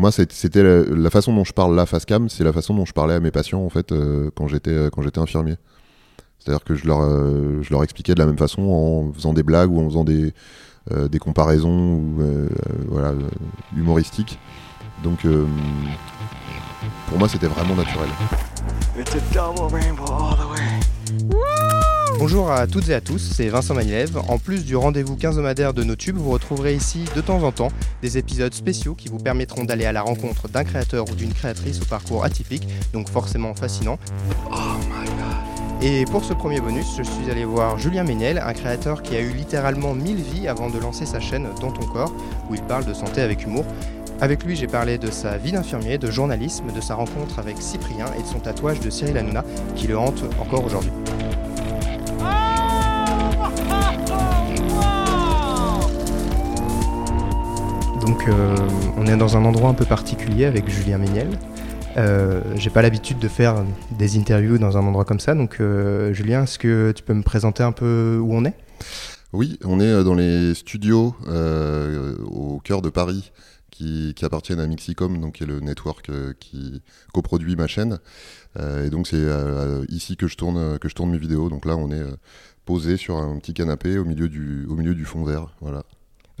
Moi, 0.00 0.10
c'était 0.12 0.62
la, 0.62 1.10
façon 1.10 1.34
dont 1.34 1.44
je 1.44 1.52
parle 1.52 1.76
là, 1.76 1.84
face 1.84 2.06
cam, 2.06 2.30
c'est 2.30 2.42
la 2.42 2.54
façon 2.54 2.72
dont 2.72 2.86
je 2.86 2.94
parlais 2.94 3.12
à 3.12 3.20
mes 3.20 3.30
patients, 3.30 3.62
en 3.62 3.68
fait, 3.68 3.92
quand 4.34 4.48
j'étais 4.48 4.88
quand 4.90 5.02
j'étais 5.02 5.18
infirmier. 5.18 5.56
C'est-à-dire 6.38 6.64
que 6.64 6.74
je 6.74 6.86
leur, 6.86 7.02
je 7.62 7.70
leur 7.70 7.84
expliquais 7.84 8.14
de 8.14 8.18
la 8.18 8.24
même 8.24 8.38
façon 8.38 8.62
en 8.62 9.12
faisant 9.12 9.34
des 9.34 9.42
blagues 9.42 9.70
ou 9.70 9.78
en 9.78 9.84
faisant 9.90 10.04
des, 10.04 10.32
des 10.90 11.18
comparaisons 11.18 12.02
voilà, 12.88 13.12
humoristiques. 13.76 14.38
Donc, 15.04 15.26
pour 17.08 17.18
moi, 17.18 17.28
c'était 17.28 17.48
vraiment 17.48 17.74
naturel. 17.74 18.08
Bonjour 22.20 22.50
à 22.50 22.66
toutes 22.66 22.90
et 22.90 22.94
à 22.94 23.00
tous, 23.00 23.16
c'est 23.16 23.48
Vincent 23.48 23.72
Manilev. 23.72 24.18
En 24.28 24.36
plus 24.36 24.66
du 24.66 24.76
rendez-vous 24.76 25.16
quinzomadaire 25.16 25.72
de 25.72 25.82
nos 25.84 25.96
tubes, 25.96 26.18
vous 26.18 26.32
retrouverez 26.32 26.74
ici 26.74 27.06
de 27.16 27.22
temps 27.22 27.42
en 27.44 27.50
temps 27.50 27.70
des 28.02 28.18
épisodes 28.18 28.52
spéciaux 28.52 28.94
qui 28.94 29.08
vous 29.08 29.16
permettront 29.16 29.64
d'aller 29.64 29.86
à 29.86 29.92
la 29.92 30.02
rencontre 30.02 30.46
d'un 30.46 30.62
créateur 30.62 31.06
ou 31.10 31.14
d'une 31.14 31.32
créatrice 31.32 31.80
au 31.80 31.86
parcours 31.86 32.22
atypique, 32.22 32.68
donc 32.92 33.08
forcément 33.08 33.54
fascinant. 33.54 33.98
Et 35.80 36.04
pour 36.04 36.22
ce 36.22 36.34
premier 36.34 36.60
bonus, 36.60 36.88
je 36.98 37.04
suis 37.04 37.30
allé 37.30 37.46
voir 37.46 37.78
Julien 37.78 38.04
Méniel, 38.04 38.36
un 38.36 38.52
créateur 38.52 39.02
qui 39.02 39.16
a 39.16 39.20
eu 39.20 39.32
littéralement 39.32 39.94
mille 39.94 40.20
vies 40.20 40.46
avant 40.46 40.68
de 40.68 40.78
lancer 40.78 41.06
sa 41.06 41.20
chaîne 41.20 41.48
Dans 41.62 41.72
ton 41.72 41.86
corps, 41.86 42.12
où 42.50 42.54
il 42.54 42.62
parle 42.64 42.84
de 42.84 42.92
santé 42.92 43.22
avec 43.22 43.44
humour. 43.44 43.64
Avec 44.20 44.44
lui, 44.44 44.56
j'ai 44.56 44.66
parlé 44.66 44.98
de 44.98 45.10
sa 45.10 45.38
vie 45.38 45.52
d'infirmier, 45.52 45.96
de 45.96 46.10
journalisme, 46.10 46.70
de 46.70 46.82
sa 46.82 46.96
rencontre 46.96 47.38
avec 47.38 47.56
Cyprien 47.62 48.04
et 48.18 48.22
de 48.22 48.26
son 48.26 48.40
tatouage 48.40 48.80
de 48.80 48.90
Cyril 48.90 49.16
Hanouna 49.16 49.42
qui 49.74 49.86
le 49.86 49.96
hante 49.96 50.22
encore 50.38 50.66
aujourd'hui. 50.66 50.92
Donc 58.10 58.26
euh, 58.26 58.56
on 58.96 59.06
est 59.06 59.16
dans 59.16 59.36
un 59.36 59.44
endroit 59.44 59.70
un 59.70 59.74
peu 59.74 59.84
particulier 59.84 60.44
avec 60.44 60.68
Julien 60.68 60.98
Méniel. 60.98 61.28
Euh, 61.96 62.40
j'ai 62.56 62.68
pas 62.68 62.82
l'habitude 62.82 63.20
de 63.20 63.28
faire 63.28 63.64
des 63.96 64.18
interviews 64.18 64.58
dans 64.58 64.76
un 64.76 64.80
endroit 64.80 65.04
comme 65.04 65.20
ça, 65.20 65.36
donc 65.36 65.58
euh, 65.60 66.12
Julien, 66.12 66.42
est-ce 66.42 66.58
que 66.58 66.90
tu 66.90 67.04
peux 67.04 67.14
me 67.14 67.22
présenter 67.22 67.62
un 67.62 67.70
peu 67.70 68.18
où 68.20 68.34
on 68.34 68.44
est? 68.44 68.54
Oui, 69.32 69.60
on 69.64 69.78
est 69.78 70.02
dans 70.02 70.16
les 70.16 70.54
studios 70.56 71.14
au 72.26 72.58
cœur 72.64 72.82
de 72.82 72.88
Paris 72.88 73.30
qui, 73.70 74.12
appartiennent 74.22 74.58
à 74.58 74.66
Mixicom, 74.66 75.20
donc 75.20 75.34
qui 75.34 75.44
est 75.44 75.46
le 75.46 75.60
network 75.60 76.10
qui 76.40 76.82
coproduit 77.14 77.54
ma 77.54 77.68
chaîne. 77.68 78.00
et 78.58 78.90
donc 78.90 79.06
c'est 79.06 79.24
ici 79.88 80.16
que 80.16 80.26
je 80.26 80.36
tourne 80.36 80.80
que 80.80 80.88
je 80.88 80.96
tourne 80.96 81.12
mes 81.12 81.18
vidéos. 81.18 81.48
Donc 81.48 81.64
là, 81.64 81.76
on 81.76 81.92
est 81.92 82.04
posé 82.64 82.96
sur 82.96 83.18
un 83.18 83.38
petit 83.38 83.54
canapé 83.54 83.98
au 83.98 84.04
milieu 84.04 84.28
du 84.28 84.66
au 84.68 84.74
milieu 84.74 84.96
du 84.96 85.04
fond 85.04 85.22
vert, 85.22 85.54
voilà. 85.60 85.84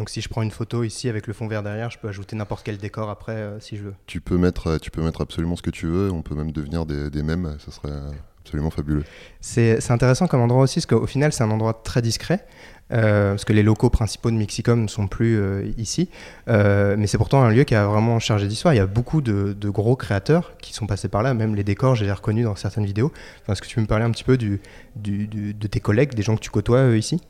Donc 0.00 0.08
si 0.08 0.22
je 0.22 0.30
prends 0.30 0.40
une 0.40 0.50
photo 0.50 0.82
ici 0.82 1.10
avec 1.10 1.26
le 1.26 1.34
fond 1.34 1.46
vert 1.46 1.62
derrière, 1.62 1.90
je 1.90 1.98
peux 1.98 2.08
ajouter 2.08 2.34
n'importe 2.34 2.62
quel 2.64 2.78
décor 2.78 3.10
après 3.10 3.34
euh, 3.34 3.60
si 3.60 3.76
je 3.76 3.82
veux. 3.82 3.94
Tu 4.06 4.22
peux 4.22 4.38
mettre, 4.38 4.68
euh, 4.68 4.78
tu 4.78 4.90
peux 4.90 5.02
mettre 5.02 5.20
absolument 5.20 5.56
ce 5.56 5.62
que 5.62 5.68
tu 5.68 5.86
veux. 5.86 6.10
On 6.10 6.22
peut 6.22 6.34
même 6.34 6.52
devenir 6.52 6.86
des, 6.86 7.10
des 7.10 7.22
mèmes. 7.22 7.58
Ça 7.58 7.70
serait 7.70 7.92
absolument 8.40 8.70
fabuleux. 8.70 9.04
C'est 9.42 9.90
intéressant 9.90 10.26
comme 10.26 10.40
endroit 10.40 10.62
aussi, 10.62 10.76
parce 10.76 10.86
qu'au 10.86 11.06
final 11.06 11.34
c'est 11.34 11.44
un 11.44 11.50
endroit 11.50 11.82
très 11.84 12.00
discret. 12.00 12.46
Euh, 12.92 13.32
parce 13.32 13.44
que 13.44 13.52
les 13.52 13.62
locaux 13.62 13.90
principaux 13.90 14.30
de 14.30 14.36
Mixicom 14.36 14.82
ne 14.82 14.88
sont 14.88 15.06
plus 15.06 15.38
ici. 15.76 16.08
mais 16.46 17.06
c'est 17.06 17.18
pourtant 17.18 17.42
un 17.42 17.50
lieu 17.50 17.64
qui 17.64 17.74
a 17.74 17.86
vraiment 17.86 18.18
chargé 18.20 18.48
d'histoire. 18.48 18.72
Il 18.72 18.78
y 18.78 18.80
a 18.80 18.86
beaucoup 18.86 19.20
de, 19.20 19.68
gros 19.68 19.96
créateurs 19.96 20.56
qui 20.62 20.72
sont 20.72 20.86
passés 20.86 21.08
par 21.08 21.22
là, 21.22 21.34
même 21.34 21.54
les 21.54 21.62
décors, 21.62 21.94
j'ai 21.94 22.10
reconnus 22.10 22.46
dans 22.46 22.56
certaines 22.56 22.86
vidéos. 22.86 23.12
Est-ce 23.50 23.60
que 23.60 23.66
tu 23.66 23.74
peux 23.74 23.82
me 23.82 23.86
parler 23.86 24.06
un 24.06 24.10
petit 24.12 24.24
peu 24.24 24.38
du, 24.38 24.62
de 24.96 25.66
tes 25.66 25.80
collègues, 25.80 26.14
des 26.14 26.22
gens 26.22 26.36
que 26.36 26.40
tu 26.40 26.50
côtoies 26.50 26.96
ici? 26.96 27.20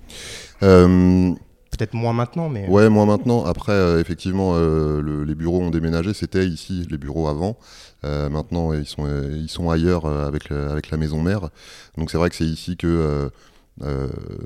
Moins 1.92 2.12
maintenant, 2.12 2.48
mais. 2.48 2.68
Ouais, 2.68 2.88
moins 2.88 3.06
maintenant. 3.06 3.44
Après, 3.44 3.72
euh, 3.72 4.00
effectivement, 4.00 4.52
euh, 4.54 5.24
les 5.24 5.34
bureaux 5.34 5.60
ont 5.60 5.70
déménagé. 5.70 6.12
C'était 6.12 6.46
ici 6.46 6.86
les 6.90 6.98
bureaux 6.98 7.28
avant. 7.28 7.58
Euh, 8.04 8.28
maintenant, 8.28 8.72
ils 8.72 8.86
sont, 8.86 9.06
ils 9.32 9.48
sont 9.48 9.70
ailleurs 9.70 10.06
avec, 10.06 10.50
avec 10.50 10.90
la 10.90 10.96
maison 10.96 11.22
mère. 11.22 11.50
Donc 11.96 12.10
c'est 12.10 12.18
vrai 12.18 12.30
que 12.30 12.36
c'est 12.36 12.44
ici 12.44 12.76
que. 12.76 13.30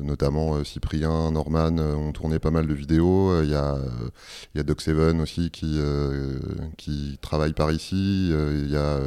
notamment 0.03 0.63
Cyprien, 0.63 1.33
Norman 1.33 1.77
ont 1.79 2.13
tourné 2.13 2.39
pas 2.39 2.53
mal 2.53 2.69
de 2.69 2.75
vidéos. 2.75 3.43
Il 3.43 3.49
y 3.49 3.53
y 4.57 4.61
a 4.61 4.63
Doc 4.63 4.81
Seven 4.81 5.21
aussi 5.21 5.51
qui, 5.51 5.81
qui 6.77 7.19
travaille 7.21 7.53
par 7.53 7.73
ici. 7.73 8.31
Il 8.31 8.71
y 8.71 8.77
a 8.77 9.01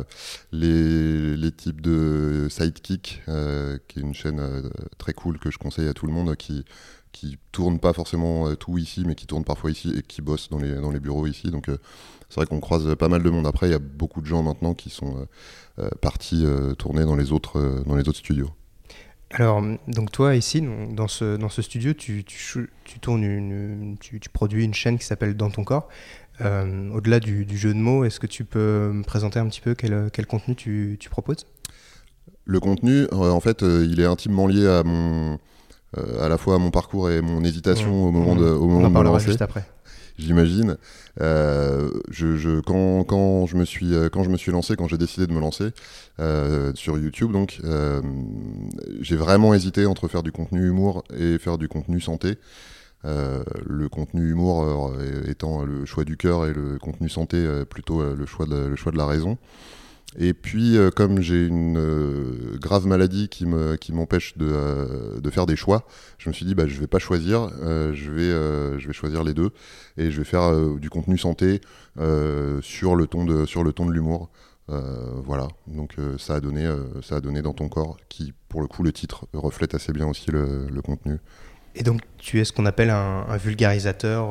les, 0.51 1.37
les 1.37 1.51
types 1.51 1.81
de 1.81 2.47
Sidekick, 2.49 3.21
qui 3.87 3.99
est 3.99 4.01
une 4.01 4.13
chaîne 4.13 4.41
très 4.97 5.13
cool 5.13 5.39
que 5.39 5.49
je 5.49 5.57
conseille 5.57 5.87
à 5.87 5.93
tout 5.93 6.07
le 6.07 6.13
monde, 6.13 6.35
qui, 6.35 6.65
qui 7.17 7.39
tournent 7.51 7.79
pas 7.79 7.93
forcément 7.93 8.47
euh, 8.47 8.55
tout 8.55 8.77
ici, 8.77 9.03
mais 9.05 9.15
qui 9.15 9.25
tournent 9.25 9.43
parfois 9.43 9.71
ici 9.71 9.91
et 9.97 10.03
qui 10.03 10.21
bossent 10.21 10.49
dans 10.49 10.59
les, 10.59 10.75
dans 10.75 10.91
les 10.91 10.99
bureaux 10.99 11.25
ici. 11.25 11.49
Donc 11.49 11.67
euh, 11.67 11.77
c'est 12.29 12.35
vrai 12.35 12.45
qu'on 12.45 12.59
croise 12.59 12.95
pas 12.95 13.07
mal 13.07 13.23
de 13.23 13.29
monde. 13.29 13.47
Après, 13.47 13.67
il 13.67 13.71
y 13.71 13.75
a 13.75 13.79
beaucoup 13.79 14.21
de 14.21 14.27
gens 14.27 14.43
maintenant 14.43 14.75
qui 14.75 14.91
sont 14.91 15.27
euh, 15.79 15.89
partis 16.01 16.45
tourner 16.77 17.05
dans 17.05 17.15
les 17.15 17.31
autres, 17.31 17.83
dans 17.85 17.95
les 17.95 18.07
autres 18.07 18.19
studios. 18.19 18.51
Alors, 19.31 19.61
donc 19.87 20.11
toi 20.11 20.35
ici, 20.35 20.61
dans 20.91 21.07
ce, 21.07 21.37
dans 21.37 21.49
ce 21.49 21.61
studio, 21.61 21.93
tu, 21.93 22.23
tu, 22.23 22.69
tu 22.85 22.99
tournes 22.99 23.23
une, 23.23 23.97
tu, 23.99 24.19
produis 24.31 24.63
une 24.63 24.73
chaîne 24.73 24.97
qui 24.97 25.05
s'appelle 25.05 25.35
Dans 25.35 25.49
ton 25.49 25.63
corps. 25.63 25.87
Au-delà 26.39 27.19
du, 27.19 27.45
du, 27.45 27.57
jeu 27.57 27.73
de 27.73 27.79
mots, 27.79 28.03
est-ce 28.03 28.19
que 28.19 28.27
tu 28.27 28.45
peux 28.45 28.91
me 28.93 29.03
présenter 29.03 29.39
un 29.39 29.47
petit 29.47 29.61
peu 29.61 29.73
quel, 29.73 30.09
quel 30.13 30.27
contenu 30.27 30.55
tu, 30.55 30.97
proposes? 31.09 31.45
Le 32.45 32.59
contenu, 32.59 33.07
en 33.11 33.39
fait, 33.39 33.61
il 33.61 33.99
est 33.99 34.05
intimement 34.05 34.47
lié 34.47 34.67
à 34.67 34.83
mon, 34.83 35.39
à 35.95 36.27
la 36.27 36.37
fois 36.37 36.57
mon 36.59 36.71
parcours 36.71 37.09
et 37.09 37.21
mon 37.21 37.43
hésitation 37.43 38.05
au 38.05 38.11
moment 38.11 38.35
de, 38.35 38.45
au 38.45 38.67
moment 38.67 38.85
On 38.85 38.85
en 38.85 38.91
parlera 38.91 39.19
juste 39.19 39.41
après. 39.41 39.63
J'imagine. 40.17 40.77
Euh, 41.21 41.91
je, 42.09 42.59
quand, 42.61 43.03
quand, 43.03 43.45
je 43.45 43.55
me 43.55 43.65
suis, 43.65 43.93
euh, 43.93 44.09
quand 44.09 44.23
je 44.23 44.29
me 44.29 44.37
suis 44.37 44.51
lancé, 44.51 44.75
quand 44.75 44.87
j'ai 44.87 44.97
décidé 44.97 45.27
de 45.27 45.33
me 45.33 45.39
lancer 45.39 45.69
sur 46.75 46.97
YouTube, 46.97 47.31
donc 47.31 47.61
j'ai 48.99 49.15
vraiment 49.15 49.53
hésité 49.53 49.85
entre 49.85 50.07
faire 50.07 50.23
du 50.23 50.31
contenu 50.31 50.67
humour 50.67 51.03
et 51.15 51.37
faire 51.37 51.57
du 51.57 51.67
contenu 51.67 52.01
santé. 52.01 52.37
le 53.03 53.87
contenu 53.89 54.31
humour 54.31 54.95
étant 55.27 55.63
le 55.63 55.85
choix 55.85 56.03
du 56.03 56.17
cœur 56.17 56.47
et 56.47 56.53
le 56.53 56.79
contenu 56.79 57.09
santé 57.09 57.63
plutôt 57.69 58.01
le 58.15 58.25
choix 58.25 58.47
de, 58.47 58.67
le 58.67 58.75
choix 58.75 58.91
de 58.91 58.97
la 58.97 59.05
raison. 59.05 59.37
Et 60.15 60.33
puis, 60.33 60.77
euh, 60.77 60.89
comme 60.89 61.19
j'ai 61.19 61.45
une 61.45 61.77
euh, 61.77 62.57
grave 62.59 62.87
maladie 62.87 63.27
qui 63.27 63.45
m'empêche 63.45 64.33
euh, 64.41 65.19
de, 65.19 65.29
faire 65.29 65.45
des 65.45 65.57
choix, 65.57 65.85
je 66.17 66.29
me 66.29 66.33
suis 66.33 66.45
dit, 66.45 66.55
bah, 66.55 66.65
je 66.65 66.79
vais 66.79 66.87
pas 66.87 66.99
choisir, 66.99 67.49
je, 67.61 68.11
vais, 68.11 68.93
choisir 68.93 69.23
les 69.23 69.33
deux 69.33 69.51
et 69.97 70.09
je 70.09 70.17
vais 70.17 70.23
faire 70.23 70.55
du 70.77 70.89
contenu 70.89 71.17
santé 71.17 71.61
sur 72.61 72.95
le 72.95 73.05
ton 73.05 73.25
de, 73.25 73.91
l'humour. 73.91 74.29
voilà, 74.67 75.49
donc 75.67 75.95
ça, 76.17 76.35
a 76.35 76.39
donné, 76.39 77.41
dans 77.41 77.53
ton 77.53 77.67
corps, 77.67 77.97
qui 78.07 78.33
pour 78.47 78.61
le 78.61 78.67
coup, 78.67 78.83
le 78.83 78.93
titre 78.93 79.27
reflète 79.33 79.75
assez 79.75 79.91
bien 79.91 80.07
aussi 80.07 80.31
le, 80.31 80.81
contenu. 80.81 81.17
Et 81.75 81.83
donc, 81.83 82.01
tu 82.17 82.39
es 82.39 82.45
ce 82.45 82.53
qu'on 82.53 82.65
appelle 82.65 82.89
un, 82.89 83.37
vulgarisateur 83.37 84.29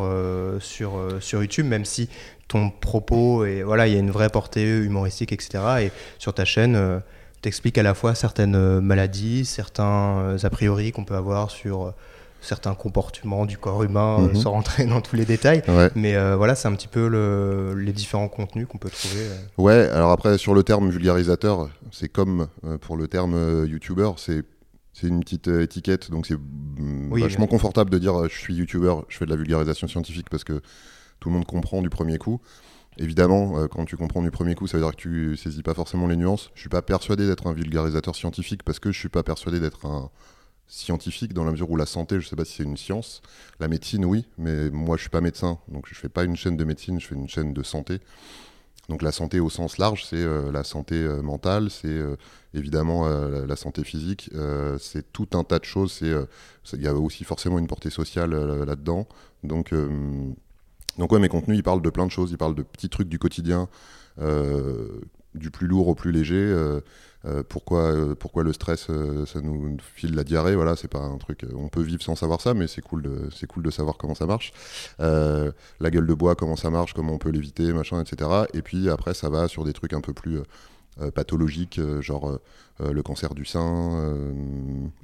sur 0.60 1.42
YouTube, 1.42 1.66
même 1.66 1.84
si 1.84 2.08
ton 2.48 2.70
propos 2.70 3.44
et 3.44 3.62
voilà, 3.62 3.86
il 3.86 3.94
y 3.94 3.96
a 3.96 4.00
une 4.00 4.10
vraie 4.10 4.28
portée 4.28 4.64
humoristique, 4.64 5.32
etc. 5.32 5.58
Et 5.80 5.90
sur 6.18 6.34
ta 6.34 6.44
chaîne, 6.44 6.76
euh, 6.76 6.98
tu 7.42 7.48
expliques 7.48 7.78
à 7.78 7.82
la 7.82 7.94
fois 7.94 8.14
certaines 8.14 8.54
euh, 8.54 8.80
maladies, 8.80 9.44
certains 9.44 10.18
euh, 10.18 10.38
a 10.42 10.50
priori 10.50 10.92
qu'on 10.92 11.04
peut 11.04 11.16
avoir 11.16 11.50
sur 11.50 11.92
certains 12.40 12.74
comportements 12.74 13.44
du 13.44 13.58
corps 13.58 13.82
humain 13.82 14.18
mhm. 14.18 14.36
sans 14.36 14.52
rentrer 14.52 14.86
dans 14.86 15.00
tous 15.00 15.16
les 15.16 15.24
détails. 15.24 15.62
Mais 15.96 16.16
voilà, 16.36 16.54
c'est 16.54 16.68
un 16.68 16.74
petit 16.74 16.86
peu 16.86 17.08
le, 17.08 17.74
les 17.74 17.92
différents 17.92 18.28
contenus 18.28 18.68
qu'on 18.68 18.78
peut 18.78 18.90
trouver. 18.90 19.26
Ouais, 19.58 19.88
alors 19.88 20.12
après, 20.12 20.38
sur 20.38 20.54
le 20.54 20.62
terme 20.62 20.90
vulgarisateur, 20.90 21.68
c'est 21.90 22.08
comme 22.08 22.46
pour 22.82 22.96
le 22.96 23.08
terme 23.08 23.64
YouTuber, 23.66 24.10
c'est. 24.16 24.42
C'est 24.98 25.08
une 25.08 25.20
petite 25.20 25.48
étiquette, 25.48 26.10
donc 26.10 26.24
c'est 26.24 26.38
mm, 26.38 27.20
vachement 27.20 27.46
confortable 27.46 27.90
de 27.90 27.98
dire 27.98 28.14
je 28.30 28.34
suis 28.34 28.54
youtubeur, 28.54 29.04
je 29.08 29.18
fais 29.18 29.26
de 29.26 29.30
la 29.30 29.36
vulgarisation 29.36 29.88
scientifique 29.88 30.30
parce 30.30 30.42
que 30.42 30.62
tout 31.20 31.28
le 31.28 31.34
monde 31.34 31.46
comprend 31.46 31.82
du 31.82 31.90
premier 31.90 32.18
coup. 32.18 32.40
Évidemment, 32.98 33.58
euh, 33.58 33.66
quand 33.66 33.84
tu 33.84 33.96
comprends 33.96 34.22
du 34.22 34.30
premier 34.30 34.54
coup, 34.54 34.66
ça 34.66 34.78
veut 34.78 34.82
dire 34.82 34.92
que 34.92 35.00
tu 35.00 35.36
saisis 35.36 35.62
pas 35.62 35.74
forcément 35.74 36.06
les 36.06 36.16
nuances. 36.16 36.50
Je 36.54 36.60
suis 36.60 36.68
pas 36.68 36.82
persuadé 36.82 37.26
d'être 37.26 37.46
un 37.46 37.52
vulgarisateur 37.52 38.16
scientifique 38.16 38.62
parce 38.62 38.78
que 38.78 38.90
je 38.90 38.98
suis 38.98 39.08
pas 39.10 39.22
persuadé 39.22 39.60
d'être 39.60 39.84
un 39.86 40.10
scientifique 40.66 41.32
dans 41.32 41.44
la 41.44 41.52
mesure 41.52 41.70
où 41.70 41.76
la 41.76 41.86
santé, 41.86 42.20
je 42.20 42.26
sais 42.26 42.36
pas 42.36 42.44
si 42.44 42.56
c'est 42.56 42.62
une 42.62 42.76
science. 42.76 43.20
La 43.60 43.68
médecine, 43.68 44.04
oui, 44.04 44.26
mais 44.38 44.70
moi 44.70 44.96
je 44.96 45.02
suis 45.02 45.10
pas 45.10 45.20
médecin, 45.20 45.58
donc 45.68 45.86
je 45.88 45.94
fais 45.94 46.08
pas 46.08 46.24
une 46.24 46.36
chaîne 46.36 46.56
de 46.56 46.64
médecine, 46.64 46.98
je 46.98 47.06
fais 47.06 47.14
une 47.14 47.28
chaîne 47.28 47.52
de 47.52 47.62
santé. 47.62 48.00
Donc 48.88 49.02
la 49.02 49.12
santé 49.12 49.40
au 49.40 49.50
sens 49.50 49.78
large, 49.78 50.04
c'est 50.04 50.16
euh, 50.16 50.50
la 50.50 50.64
santé 50.64 50.94
euh, 50.94 51.20
mentale, 51.20 51.70
c'est 51.70 52.00
évidemment 52.54 53.06
la, 53.06 53.56
santé 53.56 53.84
physique, 53.84 54.30
c'est 54.78 55.12
tout 55.12 55.28
un 55.34 55.44
tas 55.44 55.58
de 55.58 55.64
choses. 55.64 56.00
Il 56.00 56.82
y 56.82 56.88
a 56.88 56.94
aussi 56.94 57.24
forcément 57.24 57.58
une 57.58 57.66
portée 57.66 57.90
sociale 57.90 58.30
là-dedans. 58.64 59.06
Donc 59.44 59.74
donc 60.98 61.12
ouais, 61.12 61.18
mes 61.18 61.28
contenus, 61.28 61.58
ils 61.58 61.62
parlent 61.62 61.82
de 61.82 61.90
plein 61.90 62.06
de 62.06 62.10
choses, 62.10 62.30
ils 62.30 62.38
parlent 62.38 62.54
de 62.54 62.62
petits 62.62 62.88
trucs 62.88 63.08
du 63.08 63.18
quotidien, 63.18 63.68
euh, 64.20 65.00
du 65.34 65.50
plus 65.50 65.66
lourd 65.66 65.88
au 65.88 65.94
plus 65.94 66.12
léger. 66.12 66.54
pourquoi, 67.48 68.14
pourquoi 68.18 68.44
le 68.44 68.52
stress, 68.52 68.88
ça 69.26 69.40
nous 69.40 69.76
file 69.94 70.14
la 70.14 70.24
diarrhée 70.24 70.54
Voilà, 70.54 70.76
c'est 70.76 70.88
pas 70.88 71.00
un 71.00 71.18
truc. 71.18 71.44
On 71.54 71.68
peut 71.68 71.82
vivre 71.82 72.02
sans 72.02 72.14
savoir 72.14 72.40
ça, 72.40 72.54
mais 72.54 72.66
c'est 72.66 72.80
cool 72.80 73.02
de, 73.02 73.28
c'est 73.34 73.46
cool 73.46 73.62
de 73.62 73.70
savoir 73.70 73.96
comment 73.98 74.14
ça 74.14 74.26
marche. 74.26 74.52
la 74.98 75.90
gueule 75.90 76.06
de 76.06 76.14
bois, 76.14 76.34
comment 76.36 76.56
ça 76.56 76.70
marche, 76.70 76.94
comment 76.94 77.12
on 77.12 77.18
peut 77.18 77.30
l'éviter, 77.30 77.72
machin, 77.72 78.00
etc. 78.00 78.30
Et 78.54 78.62
puis 78.62 78.88
après, 78.88 79.12
ça 79.12 79.28
va 79.28 79.48
sur 79.48 79.64
des 79.64 79.74
trucs 79.74 79.92
un 79.92 80.00
peu 80.00 80.14
plus 80.14 80.40
pathologiques, 81.14 81.78
genre 82.00 82.38
le 82.80 83.02
cancer 83.02 83.34
du 83.34 83.44
sein, 83.44 84.14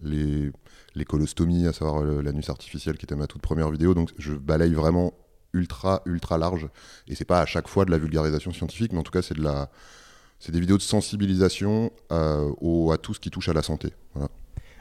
les 0.03 0.51
les 0.95 1.05
colostomies, 1.05 1.67
à 1.67 1.73
savoir 1.73 2.03
l'anus 2.03 2.51
artificiel 2.51 2.97
qui 2.97 3.07
était 3.07 3.17
ma 3.17 3.27
toute 3.27 3.43
première 3.43 3.71
vidéo. 3.71 3.95
Donc 3.95 4.11
je 4.19 4.35
balaye 4.35 4.75
vraiment 4.75 5.15
ultra 5.53 6.03
ultra 6.07 6.39
large 6.39 6.69
et 7.09 7.15
c'est 7.15 7.25
pas 7.25 7.41
à 7.41 7.47
chaque 7.47 7.69
fois 7.69 7.85
de 7.85 7.91
la 7.91 7.99
vulgarisation 7.99 8.53
scientifique 8.53 8.93
mais 8.93 8.99
en 8.99 9.03
tout 9.03 9.13
cas 9.13 9.23
c'est 9.23 9.37
de 9.37 9.43
la 9.43 9.69
c'est 10.39 10.53
des 10.53 10.61
vidéos 10.61 10.77
de 10.77 10.83
sensibilisation 10.83 11.93
euh, 12.11 12.51
au, 12.61 12.91
à 12.93 12.99
tout 12.99 13.15
ce 13.15 13.21
qui 13.21 13.31
touche 13.31 13.49
à 13.49 13.53
la 13.53 13.63
santé 13.63 13.93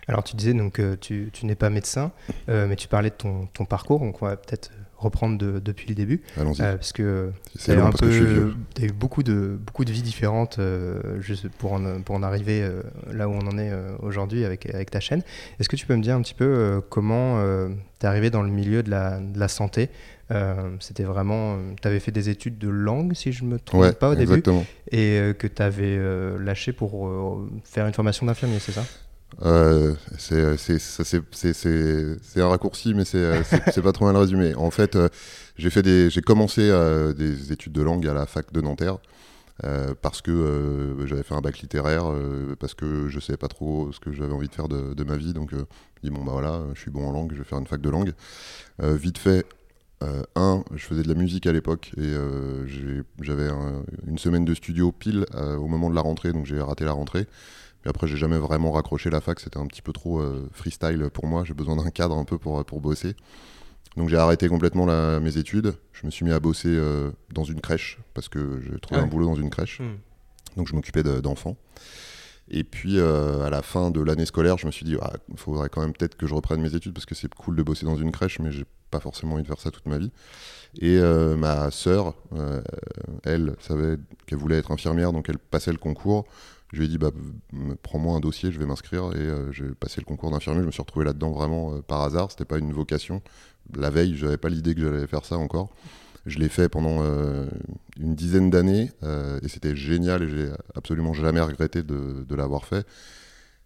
alors 0.08 0.24
tu 0.24 0.36
disais 0.36 0.54
donc 0.54 0.74
que 0.74 0.96
tu, 0.96 1.30
tu 1.32 1.46
n'es 1.46 1.56
pas 1.56 1.70
médecin 1.70 2.12
euh, 2.50 2.68
mais 2.68 2.76
tu 2.76 2.88
parlais 2.88 3.10
de 3.10 3.16
ton, 3.16 3.48
ton 3.48 3.66
parcours 3.66 4.00
donc 4.00 4.22
on 4.22 4.26
va 4.26 4.38
peut-être 4.38 4.72
reprendre 5.02 5.60
depuis 5.60 5.88
le 5.90 5.96
début. 5.96 6.22
Allons-y. 6.38 6.62
Euh, 6.62 6.76
parce 6.76 6.94
que 6.94 7.32
tu 7.60 7.72
as, 7.72 8.86
eu 8.86 8.92
beaucoup 8.92 9.24
de, 9.24 9.58
beaucoup 9.60 9.84
de 9.84 9.92
vies 9.92 10.04
différentes 10.04 10.60
euh, 10.60 11.20
juste 11.20 11.50
pour, 11.50 11.74
en, 11.74 12.02
pour 12.02 12.16
en 12.16 12.24
arriver 12.24 12.62
euh, 12.62 12.84
là 13.12 13.28
où 13.28 13.34
on 13.34 13.48
en 13.48 13.58
est 13.58 13.72
aujourd'hui 14.02 14.46
avec, 14.46 14.68
avec 14.74 14.92
ta 14.92 15.00
chaîne. 15.00 15.24
Est-ce 15.60 15.70
que 15.70 15.76
tu 15.76 15.86
peux 15.86 15.96
me 15.96 16.04
dire 16.04 16.16
un 16.16 16.22
petit 16.22 16.34
peu 16.34 16.82
comment 16.90 17.42
tu 18.00 18.06
es 18.06 18.10
arrivé 18.10 18.30
dans 18.30 18.44
le 18.44 18.50
milieu 18.50 18.84
de 18.84 18.92
la, 18.92 19.20
de 19.20 19.40
la 19.40 19.48
santé 19.48 19.90
C'était 20.80 21.04
vraiment. 21.04 21.58
tu 21.82 21.88
avais 21.88 22.00
fait 22.00 22.12
des 22.12 22.30
études 22.30 22.58
de 22.58 22.70
langue, 22.70 23.14
si 23.14 23.32
je 23.32 23.44
ne 23.44 23.50
me 23.50 23.60
trompe 23.60 23.92
pas 23.94 24.10
au 24.10 24.16
début. 24.16 24.44
Et 24.92 25.34
que 25.38 25.48
tu 25.48 25.62
avais 25.62 26.00
lâché 26.40 26.74
pour 26.74 27.10
faire 27.64 27.88
une 27.88 27.94
formation 27.94 28.26
d'infirmier, 28.26 28.60
c'est 28.60 28.72
ça? 28.72 28.84
Euh, 29.42 29.96
c'est 30.18 30.42
un 32.42 32.48
raccourci, 32.48 32.94
mais 32.94 33.04
euh, 33.16 33.44
c'est 33.72 33.82
pas 33.82 33.92
trop 33.92 34.06
mal 34.06 34.16
résumé. 34.18 34.54
En 34.56 34.72
fait, 34.72 34.96
euh, 34.96 35.08
j'ai 35.58 36.22
commencé 36.22 36.62
euh, 36.62 37.14
des 37.14 37.52
études 37.52 37.74
de 37.74 37.82
langue 37.82 38.08
à 38.08 38.14
la 38.14 38.26
fac 38.26 38.52
de 38.52 38.62
Nanterre 38.62 38.98
parce 40.02 40.24
que 40.24 40.96
j'avais 41.06 41.22
fait 41.22 41.36
un 41.36 41.42
bac 41.42 41.60
littéraire, 41.60 42.06
parce 42.60 42.74
que 42.74 43.08
je 43.10 43.20
savais 43.20 43.38
pas 43.38 43.48
trop 43.48 43.92
ce 43.92 44.00
que 44.00 44.12
j'avais 44.12 44.34
envie 44.34 44.48
de 44.48 44.56
faire 44.56 44.68
de, 44.68 44.96
de 44.96 45.04
ma 45.04 45.18
vie, 45.18 45.34
donc 45.34 45.52
je 45.52 45.58
me 45.58 45.66
dis 46.04 46.10
bon 46.10 46.24
bah 46.24 46.32
voilà, 46.32 46.62
je 46.74 46.80
suis 46.80 46.90
bon 46.90 47.08
en 47.08 47.12
langue, 47.12 47.32
je 47.34 47.38
vais 47.38 47.44
faire 47.44 47.60
une 47.60 47.68
fac 47.68 47.80
de 47.80 47.90
langue. 47.92 48.12
vite 48.80 49.20
fait, 49.20 49.46
un, 50.36 50.64
je 50.74 50.86
faisais 50.86 51.04
de 51.04 51.08
la 51.08 51.16
musique 51.16 51.46
à 51.48 51.52
l'époque 51.52 51.92
et 51.98 52.14
j'avais 53.22 53.50
une 54.08 54.18
semaine 54.18 54.46
de 54.46 54.54
studio 54.54 54.92
pile 54.92 55.26
au 55.34 55.68
moment 55.68 55.90
de 55.90 55.96
la 55.96 56.02
rentrée, 56.02 56.34
donc 56.34 56.46
j'ai 56.46 56.60
raté 56.60 56.86
la 56.86 56.94
rentrée. 56.94 57.28
Mais 57.84 57.90
après, 57.90 58.08
j'ai 58.08 58.18
jamais 58.18 58.38
vraiment 58.38 58.72
raccroché 58.72 59.10
la 59.10 59.22
fac, 59.22 59.40
c'était 59.40 59.58
un 59.58 59.66
petit 59.66 59.82
peu 59.82 59.92
trop 59.92 60.20
euh, 60.20 60.48
freestyle 60.54 61.10
pour 61.12 61.26
moi. 61.26 61.44
J'ai 61.44 61.54
besoin 61.54 61.76
d'un 61.76 61.90
cadre 61.90 62.18
un 62.18 62.26
peu 62.26 62.38
pour, 62.38 62.64
pour 62.64 62.80
bosser. 62.80 63.16
Donc 63.98 64.08
j'ai 64.08 64.18
arrêté 64.18 64.48
complètement 64.48 64.86
mes 65.20 65.38
études. 65.38 65.74
Je 65.92 66.06
me 66.06 66.12
suis 66.12 66.24
mis 66.24 66.32
à 66.32 66.40
bosser 66.40 66.70
euh, 66.70 67.12
dans 67.34 67.44
une 67.44 67.60
crèche 67.60 68.00
parce 68.14 68.30
que 68.30 68.62
j'ai 68.62 68.80
trouvé 68.80 69.02
un 69.02 69.08
boulot 69.08 69.26
dans 69.26 69.36
une 69.36 69.50
crèche. 69.50 69.82
Hmm. 69.82 69.98
Donc 70.56 70.68
je 70.68 70.76
m'occupais 70.76 71.04
d'enfants. 71.04 71.58
Et 72.52 72.64
puis 72.64 73.00
euh, 73.00 73.44
à 73.46 73.50
la 73.50 73.62
fin 73.62 73.92
de 73.92 74.02
l'année 74.02 74.26
scolaire, 74.26 74.58
je 74.58 74.68
me 74.68 74.72
suis 74.72 74.86
dit, 74.86 74.92
il 74.92 75.00
ah, 75.02 75.14
faudrait 75.36 75.70
quand 75.70 75.82
même 75.82 75.94
peut-être 75.94 76.16
que 76.16 76.28
je 76.28 76.36
reprenne 76.36 76.62
mes 76.62 76.76
études 76.76 76.94
parce 76.94 77.06
que 77.06 77.16
c'est 77.16 77.34
cool 77.34 77.56
de 77.56 77.64
bosser 77.64 77.86
dans 77.86 77.96
une 77.96 78.12
crèche, 78.12 78.40
mais 78.40 78.52
j'ai 78.52 78.66
pas 78.92 79.00
forcément 79.00 79.36
envie 79.36 79.44
de 79.44 79.48
faire 79.48 79.60
ça 79.60 79.72
toute 79.72 79.86
ma 79.88 79.98
vie. 79.98 80.12
Et 80.82 81.00
ma 81.02 81.70
sœur, 81.72 82.14
elle 83.24 83.56
savait 83.60 83.98
qu'elle 84.26 84.38
voulait 84.38 84.58
être 84.58 84.72
infirmière, 84.72 85.12
donc 85.12 85.28
elle 85.28 85.38
passait 85.38 85.72
le 85.72 85.78
concours. 85.78 86.26
Je 86.74 86.80
lui 86.80 86.86
ai 86.86 86.88
dit, 86.88 86.98
bah, 86.98 87.12
prends-moi 87.84 88.16
un 88.16 88.22
dossier, 88.22 88.52
je 88.52 88.60
vais 88.60 88.66
m'inscrire. 88.66 89.12
Et 89.14 89.20
euh, 89.20 89.52
j'ai 89.52 89.68
passé 89.68 90.00
le 90.00 90.06
concours 90.06 90.32
d'infirmier. 90.32 90.62
Je 90.62 90.66
me 90.66 90.72
suis 90.72 90.82
retrouvé 90.82 91.06
là-dedans 91.06 91.32
vraiment 91.32 91.74
euh, 91.74 91.82
par 91.82 92.02
hasard. 92.02 92.32
C'était 92.32 92.46
pas 92.46 92.58
une 92.58 92.72
vocation. 92.72 93.22
La 93.76 93.90
veille, 93.90 94.16
je 94.16 94.26
n'avais 94.26 94.38
pas 94.38 94.48
l'idée 94.48 94.74
que 94.74 94.82
j'allais 94.82 95.08
faire 95.08 95.26
ça 95.26 95.38
encore. 95.38 95.70
Je 96.26 96.40
l'ai 96.40 96.50
fait 96.50 96.70
pendant 96.70 97.04
euh, 97.04 97.46
une 98.00 98.16
dizaine 98.16 98.50
d'années 98.50 98.92
et 99.42 99.48
c'était 99.48 99.76
génial 99.76 100.24
et 100.24 100.30
j'ai 100.30 100.50
absolument 100.76 101.14
jamais 101.14 101.42
regretté 101.42 101.84
de, 101.84 102.36
l'avoir 102.36 102.66
fait. 102.66 102.86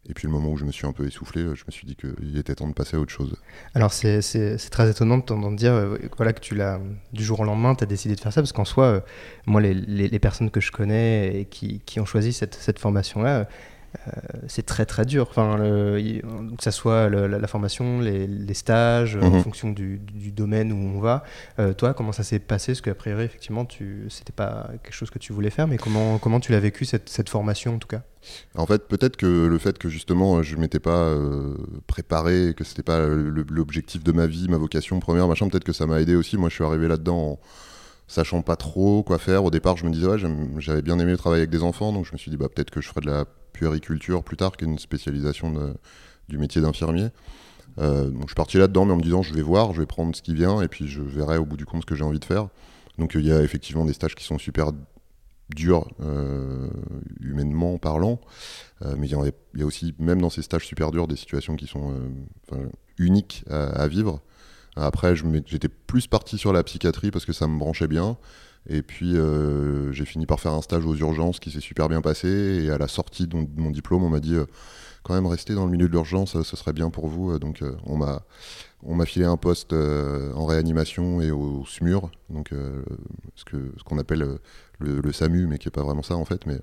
Et 0.08 0.14
puis 0.14 0.28
le 0.28 0.34
moment 0.34 0.52
où 0.52 0.58
je 0.58 0.66
me 0.66 0.72
suis 0.72 0.86
un 0.86 0.92
peu 0.92 1.08
essoufflé, 1.08 1.42
je 1.42 1.64
me 1.66 1.72
suis 1.72 1.88
dit 1.88 1.96
qu'il 1.96 2.38
était 2.38 2.54
temps 2.54 2.68
de 2.68 2.74
passer 2.74 2.96
à 2.96 3.00
autre 3.00 3.12
chose. 3.12 3.36
Alors 3.74 3.92
c'est 3.92 4.22
très 4.70 4.90
étonnant 4.90 5.18
de 5.18 5.24
t'entendre 5.24 5.58
dire 5.58 5.74
euh, 5.74 5.98
voilà, 6.18 6.34
que 6.34 6.42
tu 6.42 6.54
l'as 6.54 6.80
du 7.12 7.24
jour 7.24 7.40
au 7.40 7.44
lendemain, 7.44 7.74
tu 7.74 7.84
as 7.84 7.88
décidé 7.88 8.16
de 8.16 8.20
faire 8.20 8.32
ça, 8.32 8.42
parce 8.42 8.52
qu'en 8.52 8.66
soi, 8.66 8.86
euh, 8.86 9.00
moi, 9.48 9.62
les, 9.62 10.20
personnes 10.20 10.52
que 10.52 10.62
je 10.62 10.72
connais 10.72 11.42
et 11.42 11.46
qui, 11.46 12.00
ont 12.00 12.06
choisi 12.06 12.34
cette, 12.34 12.80
formation-là, 12.80 13.40
euh, 13.40 13.46
c'est 14.48 14.66
très 14.66 14.86
très 14.86 15.06
dur. 15.06 15.28
Enfin, 15.30 15.58
que 15.58 16.64
ça 16.64 16.72
soit 16.72 17.10
la, 17.10 17.48
formation, 17.48 18.00
les, 18.00 18.54
stages, 18.54 19.18
en 19.18 19.32
mhm. 19.32 19.42
fonction 19.42 19.72
du, 19.72 20.00
domaine 20.32 20.72
où 20.72 20.98
on 20.98 21.00
va. 21.00 21.24
Euh, 21.60 21.74
toi, 21.74 21.94
comment 21.94 22.12
ça 22.12 22.24
s'est 22.24 22.40
passé? 22.40 22.74
Parce 22.74 22.82
qu'a 22.82 22.96
priori, 22.96 23.24
effectivement, 23.24 23.66
tu, 23.66 24.06
c'était 24.10 24.34
pas 24.34 24.70
quelque 24.84 24.94
chose 24.94 25.10
que 25.10 25.20
tu 25.20 25.34
voulais 25.34 25.50
faire, 25.50 25.68
mais 25.68 25.78
comment, 25.78 26.18
comment 26.18 26.40
tu 26.40 26.52
l'as 26.52 26.60
vécu 26.60 26.86
cette, 26.86 27.10
cette, 27.10 27.30
formation 27.30 27.76
en 27.76 27.80
tout 27.80 27.88
cas? 27.88 28.02
En 28.56 28.66
fait, 28.66 28.88
peut-être 28.88 29.18
que 29.18 29.46
le 29.46 29.58
fait 29.60 29.78
que 29.78 29.88
justement 29.88 30.42
je 30.42 30.56
m'étais 30.56 30.80
pas 30.80 31.10
euh, 31.10 31.56
préparé, 31.88 32.54
que 32.56 32.64
c'était 32.64 32.84
pas 32.84 33.06
l'objectif 33.06 34.04
de 34.04 34.12
ma 34.12 34.28
vie, 34.28 34.48
ma 34.50 34.58
vocation 34.58 35.00
première, 35.00 35.28
machin, 35.28 35.48
peut-être 35.48 35.64
que 35.64 35.74
ça 35.74 35.86
m'a 35.86 36.02
aidé 36.02 36.16
aussi. 36.16 36.38
Moi, 36.38 36.50
je 36.50 36.56
suis 36.56 36.64
arrivé 36.64 36.88
là-dedans 36.88 37.40
sachant 38.08 38.42
pas 38.42 38.56
trop 38.56 39.04
quoi 39.04 39.18
faire. 39.18 39.44
Au 39.44 39.52
départ, 39.52 39.78
je 39.78 39.86
me 39.86 39.92
disais, 39.92 40.08
ouais, 40.08 40.18
j'avais 40.60 40.82
bien 40.82 41.00
aimé 41.00 41.16
travailler 41.18 41.42
avec 41.42 41.50
des 41.50 41.64
enfants, 41.64 41.92
donc 41.92 42.06
je 42.06 42.14
me 42.14 42.18
suis 42.18 42.30
dit, 42.32 42.38
bah, 42.38 42.48
peut-être 42.54 42.70
que 42.70 42.82
je 42.82 42.88
ferais 42.90 43.02
de 43.02 43.08
la 43.08 43.26
puériculture 43.56 44.24
plus 44.24 44.38
tard, 44.38 44.58
qui 44.58 44.66
est 44.66 44.68
une 44.68 44.80
spécialisation 44.80 45.74
du 46.30 46.38
métier 46.38 46.62
d'infirmier. 46.62 47.10
Euh, 47.80 48.10
donc 48.10 48.24
je 48.24 48.28
suis 48.28 48.36
parti 48.36 48.58
là-dedans, 48.58 48.86
mais 48.86 48.94
en 48.94 48.98
me 48.98 49.02
disant, 49.02 49.22
je 49.22 49.34
vais 49.34 49.42
voir, 49.42 49.74
je 49.74 49.82
vais 49.82 49.86
prendre 49.86 50.16
ce 50.16 50.22
qui 50.22 50.34
vient, 50.34 50.62
et 50.62 50.68
puis 50.68 50.88
je 50.88 51.02
verrai 51.02 51.38
au 51.38 51.46
bout 51.46 51.58
du 51.58 51.66
compte 51.66 51.82
ce 51.82 51.86
que 51.86 51.96
j'ai 51.96 52.04
envie 52.04 52.20
de 52.20 52.26
faire. 52.26 52.48
Donc 52.98 53.16
il 53.16 53.26
y 53.26 53.32
a 53.32 53.42
effectivement 53.42 53.86
des 53.86 53.94
stages 53.94 54.16
qui 54.16 54.24
sont 54.24 54.38
super 54.38 54.72
durs, 55.50 55.88
euh, 56.02 56.70
humainement 57.20 57.78
parlant, 57.78 58.20
euh, 58.84 58.96
mais 58.98 59.08
il 59.08 59.32
y, 59.56 59.62
a 59.62 59.66
aussi, 59.66 59.94
même 60.00 60.22
dans 60.22 60.30
ces 60.30 60.42
stages 60.42 60.66
super 60.66 60.92
durs, 60.92 61.08
des 61.08 61.16
situations 61.16 61.56
qui 61.56 61.68
sont 61.68 61.94
uniques 62.98 63.44
à 63.50 63.88
vivre. 63.88 64.22
Après, 64.78 65.16
j'étais 65.16 65.70
plus 65.70 66.08
parti 66.08 66.38
sur 66.38 66.52
la 66.52 66.64
psychiatrie 66.64 67.12
parce 67.12 67.26
que 67.26 67.34
ça 67.34 67.48
me 67.48 67.58
branchait 67.58 67.88
bien. 67.88 68.18
Et 68.68 68.82
puis, 68.82 69.16
euh, 69.16 69.92
j'ai 69.92 70.06
fini 70.06 70.26
par 70.26 70.40
faire 70.40 70.54
un 70.54 70.62
stage 70.62 70.86
aux 70.86 70.96
urgences 70.96 71.40
qui 71.40 71.52
s'est 71.52 71.60
super 71.60 71.88
bien 71.88 72.02
passé. 72.02 72.28
Et 72.64 72.72
à 72.72 72.78
la 72.78 72.88
sortie 72.88 73.28
de 73.28 73.36
mon, 73.58 73.70
diplôme, 73.70 74.04
on 74.04 74.10
m'a 74.10 74.20
dit 74.20 74.36
euh, 74.36 74.46
quand 75.04 75.14
même 75.14 75.28
rester 75.28 75.54
dans 75.54 75.66
le 75.66 75.72
milieu 75.72 75.88
de 75.88 75.92
l'urgence, 75.92 76.42
ce 76.42 76.56
serait 76.56 76.74
bien 76.74 76.90
pour 76.90 77.08
vous. 77.08 77.38
Donc, 77.38 77.62
euh, 77.62 77.76
on 77.86 77.98
m'a 77.98 78.24
on 78.88 78.94
m'a 78.94 79.06
filé 79.06 79.26
un 79.26 79.38
poste 79.38 79.74
en 79.74 80.46
réanimation 80.46 81.20
et 81.20 81.32
au 81.32 81.66
SMUR, 81.66 82.12
donc 82.30 82.52
ce 83.34 83.44
que 83.44 83.72
ce 83.80 83.84
qu'on 83.84 83.98
appelle 83.98 84.38
le, 84.78 85.12
SAMU, 85.12 85.48
mais 85.48 85.58
qui 85.58 85.70
est 85.70 85.72
pas 85.72 85.82
vraiment 85.82 86.04
ça 86.04 86.16
en 86.16 86.26
fait, 86.26 86.46
mais 86.46 86.60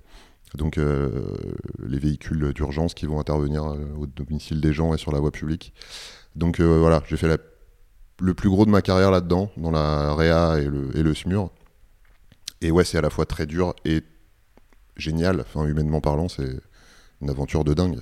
donc 0.54 0.76
les 0.76 1.98
véhicules 1.98 2.52
d'urgence 2.52 2.94
qui 2.94 3.06
vont 3.06 3.18
intervenir 3.18 3.64
au 3.98 4.06
domicile 4.06 4.60
des 4.60 4.72
gens 4.72 4.94
et 4.94 4.98
sur 4.98 5.10
la 5.10 5.18
voie 5.18 5.32
publique. 5.32 5.74
Donc 6.36 6.60
voilà, 6.60 7.02
j'ai 7.08 7.16
fait 7.16 7.40
le 8.20 8.34
plus 8.34 8.50
gros 8.50 8.66
de 8.66 8.70
ma 8.70 8.82
carrière 8.82 9.10
là-dedans, 9.10 9.50
dans 9.56 9.72
la 9.72 10.14
réa 10.14 10.60
et 10.60 10.66
le, 10.66 10.96
et 10.96 11.02
le 11.02 11.14
SMUR. 11.14 11.50
Et 12.62 12.70
ouais, 12.70 12.84
c'est 12.84 12.96
à 12.96 13.00
la 13.00 13.10
fois 13.10 13.26
très 13.26 13.46
dur 13.46 13.74
et 13.84 14.02
génial. 14.96 15.40
Enfin, 15.40 15.66
humainement 15.66 16.00
parlant, 16.00 16.28
c'est 16.28 16.60
une 17.20 17.28
aventure 17.28 17.64
de 17.64 17.74
dingue. 17.74 17.98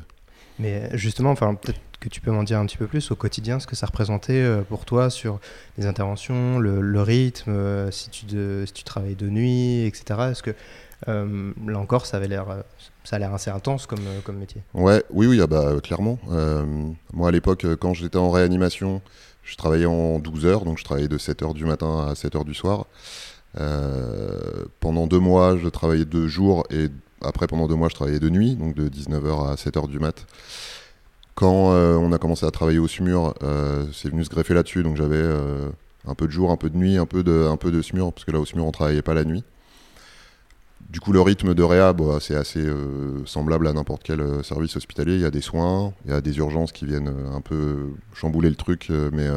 Mais 0.59 0.91
justement, 0.97 1.31
enfin, 1.31 1.55
peut-être 1.55 1.81
que 1.99 2.09
tu 2.11 2.21
peux 2.21 2.31
m'en 2.31 2.43
dire 2.43 2.59
un 2.59 2.67
petit 2.67 2.77
peu 2.77 2.87
plus 2.87 3.11
au 3.11 3.17
quotidien, 3.17 3.59
ce 3.59 3.67
que 3.67 3.75
ça 3.75 3.87
représentait 3.87 4.33
euh, 4.33 4.63
pour 4.63 4.85
toi 4.85 5.11
sur 5.11 5.39
les 5.79 5.87
interventions, 5.87 6.59
le, 6.59 7.03
rythme, 7.03 7.51
euh, 7.51 7.91
si, 7.91 8.11
tu 8.11 8.27
si 8.67 8.73
tu 8.73 8.85
travailles 8.85 9.17
de 9.17 9.29
nuit, 9.29 9.87
etc. 9.87 10.21
Est-ce 10.31 10.43
que 10.43 10.55
euh, 11.09 11.53
là 11.67 11.79
encore, 11.79 12.05
ça 12.05 12.19
avait 12.19 12.29
l'air, 12.29 12.47
ça 13.05 13.17
a 13.17 13.19
l'air 13.19 13.33
assez 13.33 13.51
intense 13.51 13.87
comme, 13.87 14.05
comme 14.25 14.37
métier? 14.37 14.63
Ouais, 14.75 15.03
oui, 15.11 15.27
oui, 15.27 15.41
ah 15.43 15.47
bah, 15.47 15.73
clairement. 15.83 16.19
moi, 17.13 17.29
à 17.29 17.31
l'époque, 17.31 17.67
quand 17.77 17.95
j'étais 17.95 18.19
en 18.19 18.31
réanimation, 18.31 19.01
je 19.43 19.57
travaillais 19.57 19.87
en 19.87 20.19
12 20.19 20.45
heures, 20.47 20.65
donc 20.65 20.79
je 20.79 20.85
travaillais 20.85 21.09
de 21.09 21.19
7 21.19 21.43
heures 21.43 21.55
du 21.55 21.65
matin 21.65 22.07
à 22.09 22.15
7 22.15 22.37
heures 22.37 22.45
du 22.45 22.55
soir. 22.55 22.87
Euh, 23.59 24.65
pendant 24.79 25.07
deux 25.07 25.19
mois, 25.19 25.57
je 25.57 25.69
travaillais 25.69 26.05
deux 26.05 26.29
jours 26.29 26.65
et 26.71 26.89
après, 27.23 27.47
pendant 27.47 27.67
deux 27.67 27.75
mois, 27.75 27.89
je 27.89 27.95
travaillais 27.95 28.21
de 28.21 28.31
nuit, 28.31 28.57
donc 28.57 28.75
de 28.75 28.89
19h 28.89 29.51
à 29.51 29.55
7h 29.55 29.89
du 29.89 29.99
mat. 29.99 30.27
Quand 31.35 31.73
euh, 31.73 31.97
on 31.97 32.13
a 32.13 32.19
commencé 32.19 32.47
à 32.47 32.51
travailler 32.51 32.79
au 32.79 32.89
SMUR, 32.89 33.35
euh, 33.43 33.85
c'est 33.93 34.11
venu 34.11 34.25
se 34.25 34.31
greffer 34.31 34.55
là-dessus, 34.55 34.83
donc 34.83 34.97
j'avais 34.97 35.25
un 36.07 36.15
peu 36.15 36.27
de 36.27 36.33
jour, 36.33 36.51
un 36.51 36.57
peu 36.57 36.71
de 36.71 36.77
nuit, 36.77 36.97
un 36.97 37.07
peu 37.07 37.23
de, 37.23 37.47
un 37.51 37.57
peu 37.57 37.71
de 37.71 37.83
SMUR, 37.83 38.13
parce 38.13 38.25
que 38.25 38.31
là 38.31 38.41
au 38.41 38.47
SMUR, 38.47 38.65
on 38.65 38.73
travaillait 38.73 39.03
pas 39.03 39.15
la 39.15 39.25
nuit. 39.25 39.45
Du 40.89 40.99
coup, 40.99 41.13
le 41.13 41.21
rythme 41.21 41.55
de 41.55 41.63
réa, 41.63 41.93
bah, 41.93 42.19
c'est 42.21 42.35
assez 42.35 42.67
semblable 43.25 43.69
à 43.69 43.73
n'importe 43.73 44.03
quel 44.03 44.43
service 44.43 44.77
hospitalier. 44.77 45.15
Il 45.15 45.21
y 45.21 45.25
a 45.25 45.31
des 45.31 45.41
soins, 45.41 45.93
il 46.05 46.11
y 46.11 46.15
a 46.15 46.21
des 46.21 46.39
urgences 46.39 46.73
qui 46.73 46.85
viennent 46.85 47.13
un 47.33 47.41
peu 47.41 47.91
chambouler 48.13 48.49
le 48.49 48.57
truc, 48.57 48.91
mais, 49.13 49.29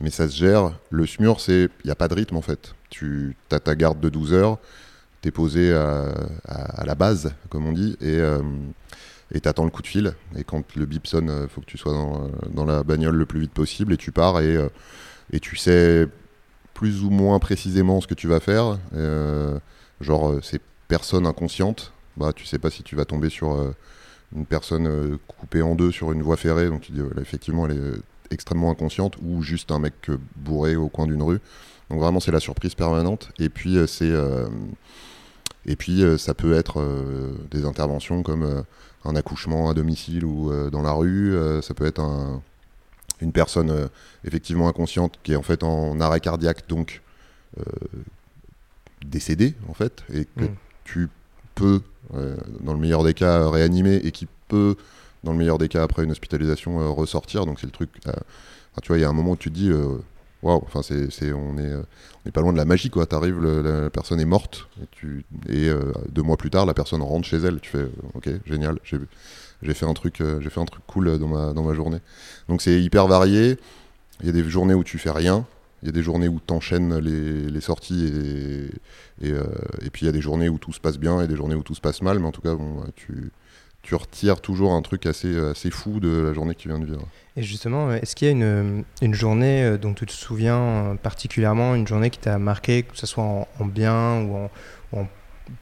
mais 0.00 0.10
ça 0.10 0.28
se 0.28 0.36
gère. 0.36 0.72
Le 0.90 1.06
SMUR, 1.06 1.36
il 1.48 1.68
n'y 1.84 1.90
a 1.90 1.94
pas 1.94 2.08
de 2.08 2.14
rythme 2.14 2.36
en 2.36 2.42
fait. 2.42 2.74
Tu 2.90 3.36
as 3.50 3.60
ta 3.60 3.74
garde 3.74 4.00
de 4.00 4.08
12 4.08 4.32
heures, 4.34 4.58
t'es 5.20 5.30
posé 5.30 5.72
à, 5.72 6.84
la 6.84 6.94
base, 6.94 7.34
comme 7.48 7.66
on 7.66 7.72
dit, 7.72 7.96
et 8.00 8.20
et 9.32 9.40
t'attends 9.40 9.64
le 9.64 9.70
coup 9.70 9.82
de 9.82 9.86
fil. 9.86 10.14
Et 10.36 10.44
quand 10.44 10.76
le 10.76 10.86
bip 10.86 11.06
sonne, 11.06 11.32
il 11.42 11.48
faut 11.48 11.60
que 11.60 11.66
tu 11.66 11.78
sois 11.78 11.92
dans, 11.92 12.30
dans, 12.52 12.64
la 12.64 12.84
bagnole 12.84 13.16
le 13.16 13.26
plus 13.26 13.40
vite 13.40 13.52
possible 13.52 13.92
et 13.92 13.96
tu 13.96 14.12
pars 14.12 14.40
et, 14.40 14.58
et 15.32 15.40
tu 15.40 15.56
sais 15.56 16.06
plus 16.74 17.02
ou 17.02 17.10
moins 17.10 17.38
précisément 17.38 18.00
ce 18.00 18.06
que 18.06 18.14
tu 18.14 18.28
vas 18.28 18.40
faire. 18.40 18.78
genre, 20.00 20.34
c'est 20.42 20.60
personne 20.88 21.26
inconsciente. 21.26 21.92
Bah, 22.16 22.32
tu 22.32 22.46
sais 22.46 22.58
pas 22.58 22.70
si 22.70 22.84
tu 22.84 22.94
vas 22.94 23.04
tomber 23.04 23.28
sur 23.28 23.74
une 24.36 24.46
personne 24.46 25.18
coupée 25.26 25.62
en 25.62 25.74
deux 25.74 25.90
sur 25.90 26.12
une 26.12 26.22
voie 26.22 26.36
ferrée, 26.36 26.68
donc 26.68 26.82
tu 26.82 26.92
dis 26.92 27.00
effectivement 27.20 27.66
elle 27.66 27.76
est 27.76 28.00
extrêmement 28.34 28.70
inconsciente, 28.70 29.16
ou 29.22 29.42
juste 29.42 29.70
un 29.70 29.78
mec 29.78 29.94
bourré 30.36 30.76
au 30.76 30.88
coin 30.88 31.06
d'une 31.06 31.22
rue. 31.22 31.40
Donc 31.90 32.00
vraiment 32.00 32.20
c'est 32.20 32.32
la 32.32 32.40
surprise 32.40 32.74
permanente. 32.74 33.30
Et 33.38 33.48
puis 33.48 33.78
c'est 33.86 34.12
et 35.66 35.76
puis 35.76 36.02
ça 36.18 36.34
peut 36.34 36.54
être 36.54 36.84
des 37.50 37.64
interventions 37.64 38.22
comme 38.22 38.64
un 39.04 39.16
accouchement 39.16 39.70
à 39.70 39.74
domicile 39.74 40.24
ou 40.24 40.52
dans 40.70 40.82
la 40.82 40.92
rue. 40.92 41.36
ça 41.62 41.74
peut 41.74 41.86
être 41.86 42.02
une 43.20 43.32
personne 43.32 43.88
effectivement 44.24 44.68
inconsciente 44.68 45.18
qui 45.22 45.32
est 45.32 45.36
en 45.36 45.42
fait 45.42 45.62
en 45.62 46.00
arrêt 46.00 46.20
cardiaque, 46.20 46.68
donc 46.68 47.02
décédée 49.04 49.54
en 49.68 49.74
fait, 49.74 50.04
et 50.12 50.24
que 50.24 50.44
mmh. 50.44 50.56
tu 50.84 51.08
peux 51.54 51.80
dans 52.60 52.72
le 52.72 52.78
meilleur 52.78 53.04
des 53.04 53.14
cas, 53.14 53.48
réanimer 53.48 53.96
et 53.96 54.10
qui 54.10 54.26
peut, 54.48 54.76
dans 55.24 55.32
le 55.32 55.38
meilleur 55.38 55.58
des 55.58 55.68
cas, 55.68 55.82
après 55.82 56.04
une 56.04 56.12
hospitalisation, 56.12 56.80
euh, 56.80 56.88
ressortir. 56.88 57.46
Donc 57.46 57.58
c'est 57.58 57.66
le 57.66 57.72
truc. 57.72 57.90
Euh, 58.06 58.12
tu 58.82 58.88
vois, 58.88 58.98
il 58.98 59.00
y 59.00 59.04
a 59.04 59.08
un 59.08 59.14
moment 59.14 59.32
où 59.32 59.36
tu 59.36 59.50
te 59.50 59.54
dis, 59.54 59.70
euh, 59.70 59.98
waouh, 60.42 60.62
enfin 60.64 60.82
c'est, 60.82 61.32
on 61.32 61.58
est, 61.58 61.72
on 62.26 62.30
pas 62.30 62.40
loin 62.40 62.52
de 62.52 62.58
la 62.58 62.64
magie 62.64 62.90
quoi. 62.90 63.06
T'arrives, 63.06 63.40
la 63.42 63.90
personne 63.90 64.20
est 64.20 64.26
morte 64.26 64.68
et, 65.48 65.70
deux 66.10 66.22
mois 66.22 66.36
plus 66.36 66.50
tard, 66.50 66.66
la 66.66 66.74
personne 66.74 67.02
rentre 67.02 67.26
chez 67.26 67.38
elle. 67.38 67.60
Tu 67.60 67.70
fais, 67.70 67.86
ok, 68.14 68.28
génial, 68.46 68.78
j'ai, 68.84 68.98
j'ai 69.62 69.74
fait 69.74 69.86
un 69.86 69.94
truc, 69.94 70.22
j'ai 70.40 70.50
fait 70.50 70.60
un 70.60 70.64
truc 70.64 70.82
cool 70.86 71.18
dans 71.18 71.28
ma, 71.28 71.52
dans 71.52 71.62
ma 71.62 71.74
journée. 71.74 71.98
Donc 72.48 72.62
c'est 72.62 72.80
hyper 72.80 73.06
varié. 73.06 73.58
Il 74.20 74.26
y 74.26 74.28
a 74.28 74.32
des 74.32 74.44
journées 74.44 74.74
où 74.74 74.84
tu 74.84 74.98
fais 74.98 75.10
rien, 75.10 75.44
il 75.82 75.86
y 75.86 75.88
a 75.88 75.92
des 75.92 76.02
journées 76.02 76.28
où 76.28 76.40
tu 76.44 76.52
enchaînes 76.52 76.98
les, 76.98 77.50
les, 77.50 77.60
sorties 77.60 78.70
et, 79.22 79.28
et, 79.28 79.90
puis 79.90 80.02
il 80.02 80.06
y 80.06 80.08
a 80.08 80.12
des 80.12 80.20
journées 80.20 80.48
où 80.48 80.58
tout 80.58 80.72
se 80.72 80.80
passe 80.80 80.98
bien 80.98 81.20
et 81.20 81.26
des 81.26 81.36
journées 81.36 81.56
où 81.56 81.62
tout 81.62 81.74
se 81.74 81.80
passe 81.80 82.00
mal, 82.00 82.20
mais 82.20 82.26
en 82.26 82.32
tout 82.32 82.40
cas, 82.40 82.56
tu, 82.94 83.32
tu 83.84 83.94
retires 83.94 84.40
toujours 84.40 84.72
un 84.72 84.82
truc 84.82 85.04
assez, 85.04 85.38
assez 85.38 85.70
fou 85.70 86.00
de 86.00 86.08
la 86.08 86.32
journée 86.32 86.54
que 86.54 86.60
tu 86.60 86.68
viens 86.68 86.78
de 86.78 86.86
vivre. 86.86 87.06
Et 87.36 87.42
justement, 87.42 87.92
est-ce 87.92 88.16
qu'il 88.16 88.26
y 88.26 88.30
a 88.30 88.32
une, 88.32 88.84
une, 89.02 89.14
journée 89.14 89.62
euh, 89.62 89.76
dont 89.76 89.92
tu 89.92 90.06
te 90.06 90.12
souviens 90.12 90.58
euh, 90.58 90.94
particulièrement, 90.94 91.74
une 91.74 91.86
journée 91.86 92.08
qui 92.08 92.18
t'a 92.18 92.38
marqué, 92.38 92.82
que 92.84 92.96
ce 92.96 93.06
soit 93.06 93.24
en, 93.24 93.46
bien 93.66 94.22
ou 94.22 94.36
en, 94.36 94.50
en, 94.92 95.06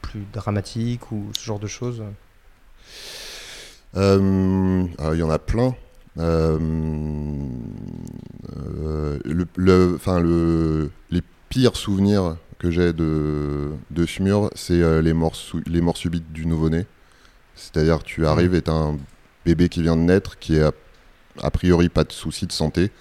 plus 0.01 0.23
dramatique 0.31 1.11
ou 1.11 1.29
ce 1.37 1.43
genre 1.43 1.59
de 1.59 1.67
choses? 1.67 2.01
Euh, 3.97 4.87
Il 5.13 5.19
y 5.19 5.23
en 5.23 5.29
a 5.29 5.39
plein. 5.39 5.75
Euh, 6.17 6.57
le, 9.25 9.45
le, 9.55 9.97
le, 10.05 10.91
les 11.11 11.21
pires 11.49 11.75
souvenirs 11.75 12.37
que 12.57 12.71
j'ai 12.71 12.93
de, 12.93 13.71
de 13.91 14.05
ce 14.05 14.23
mur, 14.23 14.49
c'est 14.55 15.01
les, 15.01 15.13
morts 15.13 15.35
les 15.65 15.81
morts 15.81 15.97
subites 15.97 16.31
du 16.31 16.45
nouveau-né. 16.45 16.85
C'est-à-dire 17.55 18.03
tu 18.03 18.25
arrives 18.25 18.55
et 18.55 18.61
tu 18.61 18.71
as 18.71 18.73
un 18.73 18.97
bébé 19.45 19.69
qui 19.69 19.81
vient 19.81 19.95
de 19.95 20.01
naître, 20.01 20.39
qui 20.39 20.59
a 20.59 20.71
a 21.41 21.51
priori 21.51 21.89
pas 21.89 22.03
de 22.03 22.11
soucis 22.11 22.45
de 22.45 22.51
santé, 22.51 22.91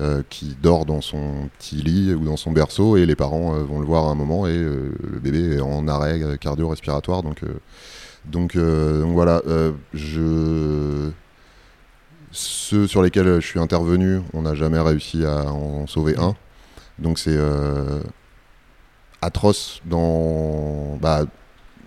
euh, 0.00 0.22
qui 0.30 0.56
dort 0.62 0.86
dans 0.86 1.00
son 1.00 1.48
petit 1.58 1.76
lit 1.76 2.14
ou 2.14 2.24
dans 2.24 2.36
son 2.36 2.52
berceau, 2.52 2.96
et 2.96 3.06
les 3.06 3.16
parents 3.16 3.54
euh, 3.54 3.62
vont 3.62 3.80
le 3.80 3.86
voir 3.86 4.06
à 4.06 4.10
un 4.10 4.14
moment, 4.14 4.46
et 4.46 4.56
euh, 4.56 4.92
le 5.12 5.18
bébé 5.18 5.56
est 5.56 5.60
en 5.60 5.88
arrêt 5.88 6.38
cardio-respiratoire. 6.40 7.22
Donc, 7.22 7.40
donc, 8.24 8.56
donc, 8.56 9.12
voilà, 9.12 9.42
je... 9.92 11.10
ceux 12.30 12.86
sur 12.86 13.02
lesquels 13.02 13.40
je 13.40 13.46
suis 13.46 13.58
intervenu, 13.58 14.20
on 14.32 14.42
n'a 14.42 14.54
jamais 14.54 14.78
réussi 14.78 15.24
à 15.24 15.50
en 15.50 15.86
sauver 15.86 16.14
un. 16.18 16.36
Donc 16.98 17.18
c'est 17.18 17.38
atroce 19.20 19.80
dans... 19.84 20.98
Bah, 21.00 21.24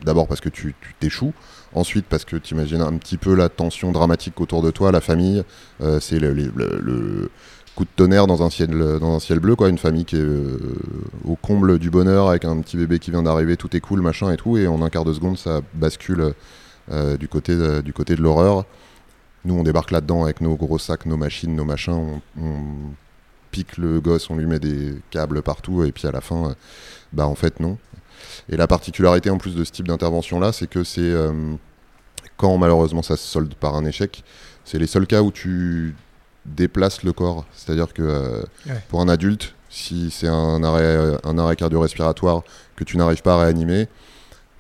D'abord 0.04 0.28
parce 0.28 0.42
que 0.42 0.50
tu 0.50 0.76
t'échoues. 1.00 1.34
Ensuite, 1.76 2.06
parce 2.06 2.24
que 2.24 2.38
tu 2.38 2.54
imagines 2.54 2.82
un 2.82 2.94
petit 2.98 3.18
peu 3.18 3.36
la 3.36 3.50
tension 3.50 3.92
dramatique 3.92 4.40
autour 4.40 4.62
de 4.62 4.72
toi, 4.72 4.94
la 4.94 5.02
famille, 5.02 5.44
euh, 5.82 6.00
c'est 6.00 6.20
le, 6.20 7.30
coup 7.76 7.84
de 7.84 7.90
tonnerre 7.98 8.28
dans 8.28 8.44
un 8.44 8.50
ciel, 8.50 8.70
bleu, 8.72 9.56
quoi. 9.58 9.68
Une 9.68 9.78
famille 9.78 10.06
qui 10.06 10.16
est 10.16 10.20
euh, 10.20 10.58
au 11.26 11.36
comble 11.36 11.78
du 11.78 11.90
bonheur 11.90 12.30
avec 12.30 12.46
un 12.46 12.62
petit 12.62 12.78
bébé 12.78 13.00
qui 13.00 13.12
vient 13.12 13.24
d'arriver, 13.24 13.58
tout 13.58 13.76
est 13.76 13.82
cool, 13.82 14.00
machin 14.00 14.32
et 14.32 14.38
tout, 14.38 14.56
et 14.56 14.68
en 14.68 14.82
un 14.82 14.90
quart 14.90 15.04
de 15.04 15.14
seconde, 15.14 15.38
ça 15.38 15.60
bascule 15.74 16.34
euh, 16.92 17.18
du, 17.18 17.28
côté 17.28 17.58
de, 17.58 17.82
du 17.82 17.92
côté 17.92 18.16
de 18.16 18.22
l'horreur. 18.22 18.64
Nous, 19.44 19.54
on 19.54 19.64
débarque 19.64 19.92
là-dedans 19.92 20.24
avec 20.24 20.40
nos 20.40 20.56
gros 20.56 20.80
sacs, 20.80 21.06
nos 21.06 21.18
machines, 21.18 21.54
nos 21.54 21.66
machins, 21.66 22.22
on, 22.42 22.52
pique 23.52 23.78
le 23.78 24.00
gosse, 24.00 24.30
on 24.30 24.38
lui 24.38 24.46
met 24.46 24.60
des 24.60 24.96
câbles 25.12 25.42
partout, 25.42 25.84
et 25.84 25.92
puis 25.92 26.08
à 26.08 26.12
la 26.12 26.22
fin, 26.22 26.56
bah 27.12 27.28
en 27.28 27.36
fait, 27.36 27.60
non. 27.60 27.78
Et 28.50 28.58
la 28.58 28.68
particularité 28.68 29.30
en 29.30 29.38
plus 29.38 29.56
de 29.56 29.64
ce 29.64 29.72
type 29.72 29.88
d'intervention-là, 29.88 30.52
c'est 30.52 30.68
que 30.68 30.84
c'est 30.84 31.14
quand 32.38 32.58
malheureusement 32.58 33.02
ça 33.02 33.18
se 33.18 33.26
solde 33.26 33.54
par 33.56 33.76
un 33.76 33.86
échec, 33.86 34.24
c'est 34.64 34.80
les 34.80 34.88
seuls 34.88 35.08
cas 35.08 35.22
où 35.22 35.32
tu 35.32 35.96
déplaces 36.46 37.04
le 37.04 37.14
corps. 37.14 37.46
C'est-à-dire 37.54 37.94
que 37.94 38.02
euh, 38.02 38.44
pour 38.90 39.02
un 39.02 39.08
adulte, 39.08 39.56
si 39.70 40.12
c'est 40.12 40.28
un 40.28 40.64
arrêt, 40.64 41.18
un 41.24 41.38
arrêt 41.38 41.56
cardio-respiratoire 41.56 42.44
que 42.76 42.84
tu 42.84 42.98
n'arrives 42.98 43.22
pas 43.22 43.36
à 43.36 43.40
réanimer, 43.46 43.88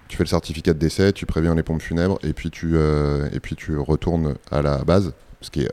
tu 0.07 0.17
fais 0.17 0.23
le 0.23 0.29
certificat 0.29 0.73
de 0.73 0.79
décès, 0.79 1.13
tu 1.13 1.25
préviens 1.25 1.55
les 1.55 1.63
pompes 1.63 1.81
funèbres 1.81 2.19
et 2.23 2.33
puis 2.33 2.51
tu, 2.51 2.71
euh, 2.75 3.27
et 3.31 3.39
puis 3.39 3.55
tu 3.55 3.77
retournes 3.77 4.35
à 4.51 4.61
la 4.61 4.83
base, 4.83 5.13
ce 5.41 5.49
qui 5.49 5.61
est 5.61 5.71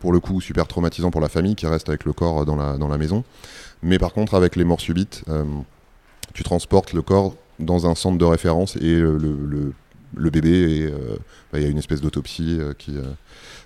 pour 0.00 0.12
le 0.12 0.20
coup 0.20 0.40
super 0.40 0.66
traumatisant 0.66 1.10
pour 1.10 1.20
la 1.20 1.28
famille 1.28 1.54
qui 1.54 1.66
reste 1.66 1.88
avec 1.88 2.04
le 2.04 2.12
corps 2.12 2.46
dans 2.46 2.56
la, 2.56 2.78
dans 2.78 2.88
la 2.88 2.96
maison. 2.96 3.22
Mais 3.82 3.98
par 3.98 4.12
contre, 4.12 4.34
avec 4.34 4.56
les 4.56 4.64
morts 4.64 4.80
subites, 4.80 5.24
euh, 5.28 5.44
tu 6.32 6.42
transportes 6.42 6.92
le 6.92 7.02
corps 7.02 7.34
dans 7.58 7.86
un 7.86 7.94
centre 7.94 8.18
de 8.18 8.24
référence 8.24 8.76
et 8.76 9.00
le 9.00 9.72
le 10.16 10.30
bébé 10.30 10.50
et 10.50 10.86
euh, 10.86 11.16
bah, 11.52 11.58
il 11.58 11.62
y 11.62 11.66
a 11.66 11.68
une 11.68 11.78
espèce 11.78 12.00
d'autopsie 12.00 12.58
euh, 12.60 12.72
qui. 12.76 12.96
Euh, 12.96 13.02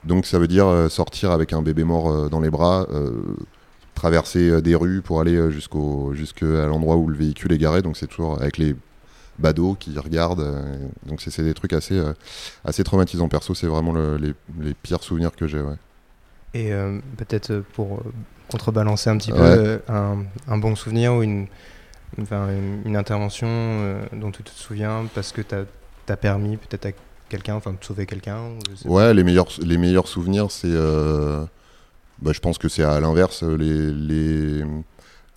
donc 0.04 0.26
ça 0.26 0.38
veut 0.38 0.48
dire 0.48 0.66
sortir 0.90 1.30
avec 1.30 1.54
un 1.54 1.62
bébé 1.62 1.82
mort 1.82 2.28
dans 2.28 2.40
les 2.40 2.50
bras 2.50 2.86
traverser 3.94 4.60
des 4.60 4.74
rues 4.74 5.00
pour 5.00 5.18
aller 5.18 5.50
jusqu'au 5.50 6.12
jusqu'à 6.12 6.66
l'endroit 6.66 6.96
où 6.96 7.08
le 7.08 7.16
véhicule 7.16 7.50
est 7.52 7.58
garé. 7.58 7.80
Donc 7.80 7.96
c'est 7.96 8.06
toujours 8.06 8.38
avec 8.38 8.58
les 8.58 8.76
badauds 9.38 9.76
qui 9.80 9.98
regardent. 9.98 10.46
donc 11.06 11.22
c'est 11.22 11.42
des 11.42 11.54
trucs 11.54 11.72
assez 11.72 11.98
assez 12.66 12.84
traumatisants. 12.84 13.30
Perso, 13.30 13.54
c'est 13.54 13.66
vraiment 13.66 13.94
les, 14.18 14.34
les, 14.60 14.74
pires 14.74 15.02
souvenirs 15.02 15.34
que 15.34 15.46
j'ai. 15.46 15.62
Ouais. 15.62 15.76
Et 16.52 16.72
peut-être 17.16 17.62
pour 17.72 18.02
contrebalancer 18.50 19.08
un 19.08 19.16
petit 19.16 19.32
peu 19.32 19.80
un, 19.88 20.18
un, 20.48 20.58
bon 20.58 20.76
souvenir 20.76 21.14
ou 21.14 21.22
une, 21.22 21.46
une, 22.18 22.82
une 22.84 22.96
intervention 22.96 23.48
dont 24.12 24.30
tu 24.30 24.42
te 24.42 24.50
souviens 24.50 25.06
parce 25.14 25.32
que 25.32 25.42
tu 25.42 25.54
as 26.12 26.16
permis 26.16 26.56
peut-être 26.56 26.86
à 26.86 26.90
quelqu'un, 27.28 27.54
enfin 27.54 27.72
de 27.72 27.84
sauver 27.84 28.06
quelqu'un 28.06 28.40
Ouais, 28.84 29.12
les 29.14 29.24
meilleurs, 29.24 29.48
les 29.62 29.78
meilleurs 29.78 30.08
souvenirs, 30.08 30.50
c'est. 30.50 30.68
Euh, 30.70 31.44
bah, 32.20 32.32
je 32.32 32.40
pense 32.40 32.58
que 32.58 32.68
c'est 32.68 32.84
à 32.84 33.00
l'inverse, 33.00 33.42
les, 33.42 33.92
les, 33.92 34.64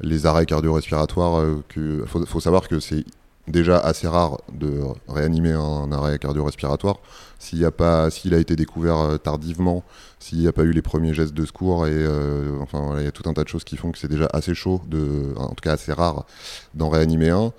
les, 0.02 0.26
arrêts 0.26 0.46
cardio-respiratoires. 0.46 1.44
Il 1.76 1.82
euh, 1.82 2.06
faut, 2.06 2.26
faut, 2.26 2.40
savoir 2.40 2.68
que 2.68 2.80
c'est 2.80 3.04
déjà 3.48 3.77
assez 3.77 4.08
rare 4.08 4.39
de 4.51 4.82
réanimer 5.08 5.54
un, 5.54 5.92
arrêt 5.92 6.20
cardio-respiratoire. 6.20 6.98
S'il 7.39 7.63
a, 7.66 7.70
a 7.70 8.38
été 8.38 8.56
découvert 8.56 8.98
euh, 8.98 9.18
tardivement, 9.18 9.84
s'il 10.20 10.39
n'y 10.39 10.48
a 10.48 10.51
pas 10.51 10.63
eu 10.63 10.72
les 10.72 10.82
premiers 10.82 11.13
gestes 11.13 11.34
de 11.34 11.46
secours, 11.46 11.88
et 11.88 12.08
enfin, 12.60 12.96
il 12.98 13.06
y 13.06 13.08
a 13.08 13.12
tout 13.12 13.30
un 13.30 13.34
tas 13.34 13.44
de 13.44 13.50
choses 13.50 13.63
qui 13.63 13.77
font 13.77 13.92
que 13.92 14.00
c'est 14.00 14.08
déjà 14.08 14.27
assez 14.34 14.56
chaud, 14.56 14.82
de, 14.88 15.34
en 15.38 15.50
tout 15.50 15.62
cas 15.62 15.74
assez 15.74 15.94
rare, 15.94 16.25
d'en 16.74 16.89
réanimer 16.89 17.30
un. 17.30 17.54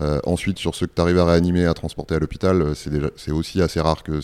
Euh, 0.00 0.20
ensuite, 0.24 0.58
sur 0.58 0.74
ceux 0.74 0.86
que 0.86 0.94
tu 0.94 1.00
arrives 1.00 1.18
à 1.18 1.24
réanimer, 1.24 1.66
à 1.66 1.74
transporter 1.74 2.14
à 2.14 2.18
l'hôpital, 2.18 2.62
euh, 2.62 2.74
c'est 3.16 3.32
aussi 3.32 3.60
assez 3.60 3.80
rare 3.80 4.02
que, 4.02 4.20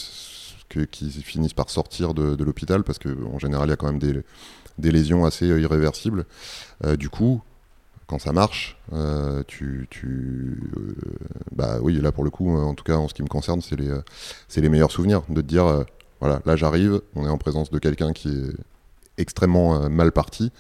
qu'ils 0.85 1.11
finissent 1.11 1.55
par 1.55 1.71
sortir 1.71 2.15
de, 2.15 2.43
l'hôpital 2.43 2.85
parce 2.85 2.99
qu'en 2.99 3.39
général, 3.39 3.69
il 3.69 3.71
y 3.71 3.73
a 3.73 3.77
quand 3.77 3.87
même 3.87 3.99
des, 3.99 4.23
des 4.79 4.91
lésions 4.91 5.25
assez 5.25 5.51
euh, 5.51 5.61
irréversibles. 5.61 6.25
du 6.99 7.09
coup, 7.09 7.43
quand 8.09 8.19
ça 8.19 8.33
marche, 8.33 8.77
tu, 9.47 9.87
tu 9.91 10.61
bah 11.53 11.79
oui, 11.81 12.01
là 12.01 12.11
pour 12.11 12.25
le 12.25 12.31
coup, 12.31 12.57
en 12.57 12.75
tout 12.75 12.85
cas 12.85 12.97
en 12.97 13.07
ce 13.07 13.15
qui 13.15 13.23
me 13.23 13.29
concerne, 13.29 13.61
c'est 13.61 13.77
les, 13.77 13.95
c'est 14.49 14.61
les 14.61 14.69
meilleurs 14.69 14.91
souvenirs 14.91 15.23
de 15.29 15.41
te 15.41 15.47
dire, 15.47 15.85
voilà, 16.21 16.41
là 16.47 16.57
j'arrive, 16.57 17.01
on 17.15 17.27
est 17.27 17.31
en 17.31 17.39
présence 17.39 17.71
de 17.71 17.79
quelqu'un 17.79 18.13
qui 18.13 18.31
est 18.31 19.21
extrêmement 19.21 19.89
mal 19.89 20.11
parti. 20.11 20.51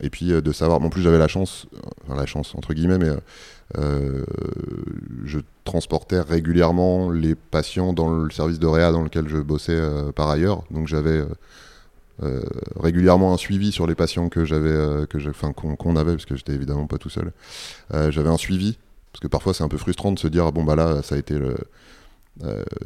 Et 0.00 0.08
puis 0.08 0.28
de 0.28 0.52
savoir, 0.52 0.80
en 0.82 0.88
plus 0.88 1.02
j'avais 1.02 1.18
la 1.18 1.28
chance, 1.28 1.66
enfin 2.04 2.16
la 2.16 2.26
chance 2.26 2.54
entre 2.54 2.72
guillemets, 2.72 2.98
mais 2.98 3.10
euh, 3.78 4.24
je 5.24 5.38
transportais 5.64 6.20
régulièrement 6.20 7.10
les 7.10 7.34
patients 7.34 7.92
dans 7.92 8.10
le 8.10 8.30
service 8.30 8.58
de 8.58 8.66
réa 8.66 8.92
dans 8.92 9.02
lequel 9.02 9.28
je 9.28 9.38
bossais 9.38 9.76
euh, 9.76 10.12
par 10.12 10.28
ailleurs. 10.28 10.64
Donc 10.70 10.88
j'avais 10.88 11.22
euh, 12.22 12.40
régulièrement 12.78 13.32
un 13.32 13.36
suivi 13.36 13.72
sur 13.72 13.86
les 13.86 13.94
patients 13.94 14.28
que 14.28 14.44
j'avais, 14.44 15.06
que 15.06 15.28
enfin 15.28 15.52
qu'on 15.52 15.96
avait, 15.96 16.12
parce 16.12 16.26
que 16.26 16.36
j'étais 16.36 16.52
évidemment 16.52 16.86
pas 16.86 16.98
tout 16.98 17.10
seul. 17.10 17.32
j'avais 17.90 18.28
un 18.28 18.36
suivi 18.36 18.78
parce 19.12 19.20
que 19.20 19.28
parfois 19.28 19.52
c'est 19.52 19.64
un 19.64 19.68
peu 19.68 19.76
frustrant 19.76 20.12
de 20.12 20.18
se 20.18 20.28
dire 20.28 20.52
bon 20.52 20.64
bah 20.64 20.74
là 20.74 21.02
ça 21.02 21.16
a 21.16 21.18
été 21.18 21.38
le 21.38 21.56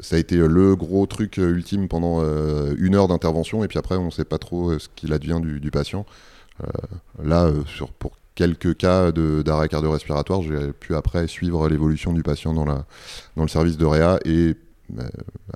ça 0.01 0.17
a 0.17 0.19
été 0.19 0.37
le 0.37 0.75
gros 0.75 1.07
truc 1.07 1.37
ultime 1.37 1.89
pendant 1.89 2.21
une 2.77 2.95
heure 2.95 3.09
d'intervention 3.09 3.63
et 3.63 3.69
puis 3.69 3.79
après 3.79 3.97
on 3.97 4.11
sait 4.11 4.25
pas 4.25 4.39
trop 4.39 4.79
ce 4.79 4.89
qu'il 4.97 5.13
advient 5.13 5.41
du, 5.41 5.71
patient. 5.71 6.05
là, 7.23 7.51
sur, 7.67 7.93
pour 7.93 8.17
quelques 8.37 8.77
cas 8.77 9.11
d'arrêt 9.11 9.69
cardio-respiratoire, 9.69 10.43
j'ai 10.43 10.73
pu 10.73 10.95
après 10.95 11.27
suivre 11.27 11.69
l'évolution 11.69 12.13
du 12.13 12.23
patient 12.23 12.53
dans, 12.53 12.65
la, 12.65 12.85
dans 13.37 13.43
le 13.43 13.49
service 13.49 13.77
de 13.77 13.87
réa 13.87 14.21
et 14.25 14.55
euh, 14.55 14.55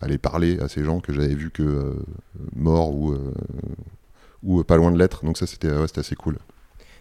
aller 0.01 0.19
parler 0.19 0.59
à 0.61 0.69
ces 0.69 0.85
gens 0.85 1.01
que 1.01 1.13
j'avais 1.13 1.35
vus 1.35 1.51
que 1.51 1.63
euh, 1.63 2.05
morts 2.55 2.95
ou, 2.95 3.13
euh, 3.13 3.33
ou 4.43 4.63
pas 4.65 4.77
loin 4.77 4.91
de 4.91 4.99
l'être. 4.99 5.25
Donc 5.25 5.39
ça, 5.39 5.47
c'était 5.47 5.71
assez 5.97 6.17
cool. 6.17 6.39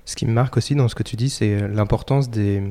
Ce 0.06 0.16
qui 0.16 0.26
me 0.26 0.34
marque 0.34 0.58
aussi 0.58 0.76
dans 0.76 0.88
ce 0.88 0.96
que 0.96 1.04
tu 1.04 1.16
dis, 1.16 1.30
c'est 1.30 1.68
l'importance 1.68 2.30
des, 2.30 2.64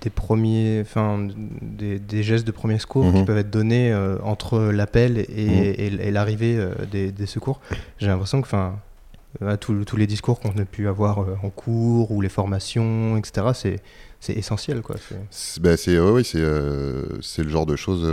des 0.00 0.10
premiers, 0.10 0.80
enfin, 0.80 1.28
des, 1.62 1.98
des, 1.98 2.22
gestes 2.22 2.46
de 2.46 2.50
premier 2.50 2.78
secours 2.78 3.12
qui 3.12 3.20
mhm. 3.20 3.24
peuvent 3.24 3.38
être 3.38 3.50
donnés 3.50 3.94
entre 4.22 4.58
l'appel 4.58 5.18
et, 5.18 5.90
mhm. 5.90 6.00
et, 6.00 6.10
l'arrivée 6.10 6.68
des, 6.90 7.12
des, 7.12 7.26
secours. 7.26 7.60
J'ai 7.98 8.08
l'impression 8.08 8.42
que, 8.42 8.46
enfin, 8.46 8.76
euh, 9.42 9.56
tous 9.56 9.96
les 9.96 10.06
discours 10.06 10.38
qu'on 10.38 10.56
a 10.58 10.64
pu 10.64 10.86
avoir 10.86 11.20
euh, 11.20 11.36
en 11.42 11.50
cours 11.50 12.12
ou 12.12 12.20
les 12.20 12.28
formations, 12.28 13.16
etc. 13.16 13.80
C'est 14.20 14.36
essentiel. 14.36 14.80
Quoi. 14.80 14.96
C'est 15.30 15.60
bah, 15.60 15.74
oui, 16.12 16.30
euh, 16.36 17.02
c'est 17.20 17.42
le 17.42 17.50
genre 17.50 17.66
de 17.66 17.76
choses. 17.76 18.08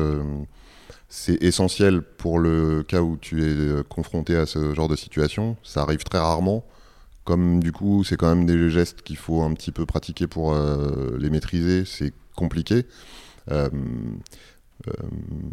C'est 1.11 1.43
essentiel 1.43 2.01
pour 2.01 2.39
le 2.39 2.83
cas 2.83 3.01
où 3.01 3.17
tu 3.17 3.43
es 3.43 3.83
confronté 3.83 4.35
à 4.35 4.45
ce 4.45 4.73
genre 4.73 4.87
de 4.87 4.95
situation. 4.95 5.57
Ça 5.61 5.81
arrive 5.81 6.03
très 6.03 6.19
rarement. 6.19 6.65
Comme 7.25 7.61
du 7.61 7.71
coup, 7.71 8.03
c'est 8.03 8.15
quand 8.15 8.33
même 8.33 8.45
des 8.45 8.69
gestes 8.69 9.03
qu'il 9.03 9.17
faut 9.17 9.41
un 9.41 9.53
petit 9.53 9.71
peu 9.71 9.85
pratiquer 9.85 10.25
pour 10.25 10.55
les 11.19 11.29
maîtriser, 11.29 11.85
c'est 11.85 12.13
compliqué. 12.35 12.85
Euh, 14.87 14.91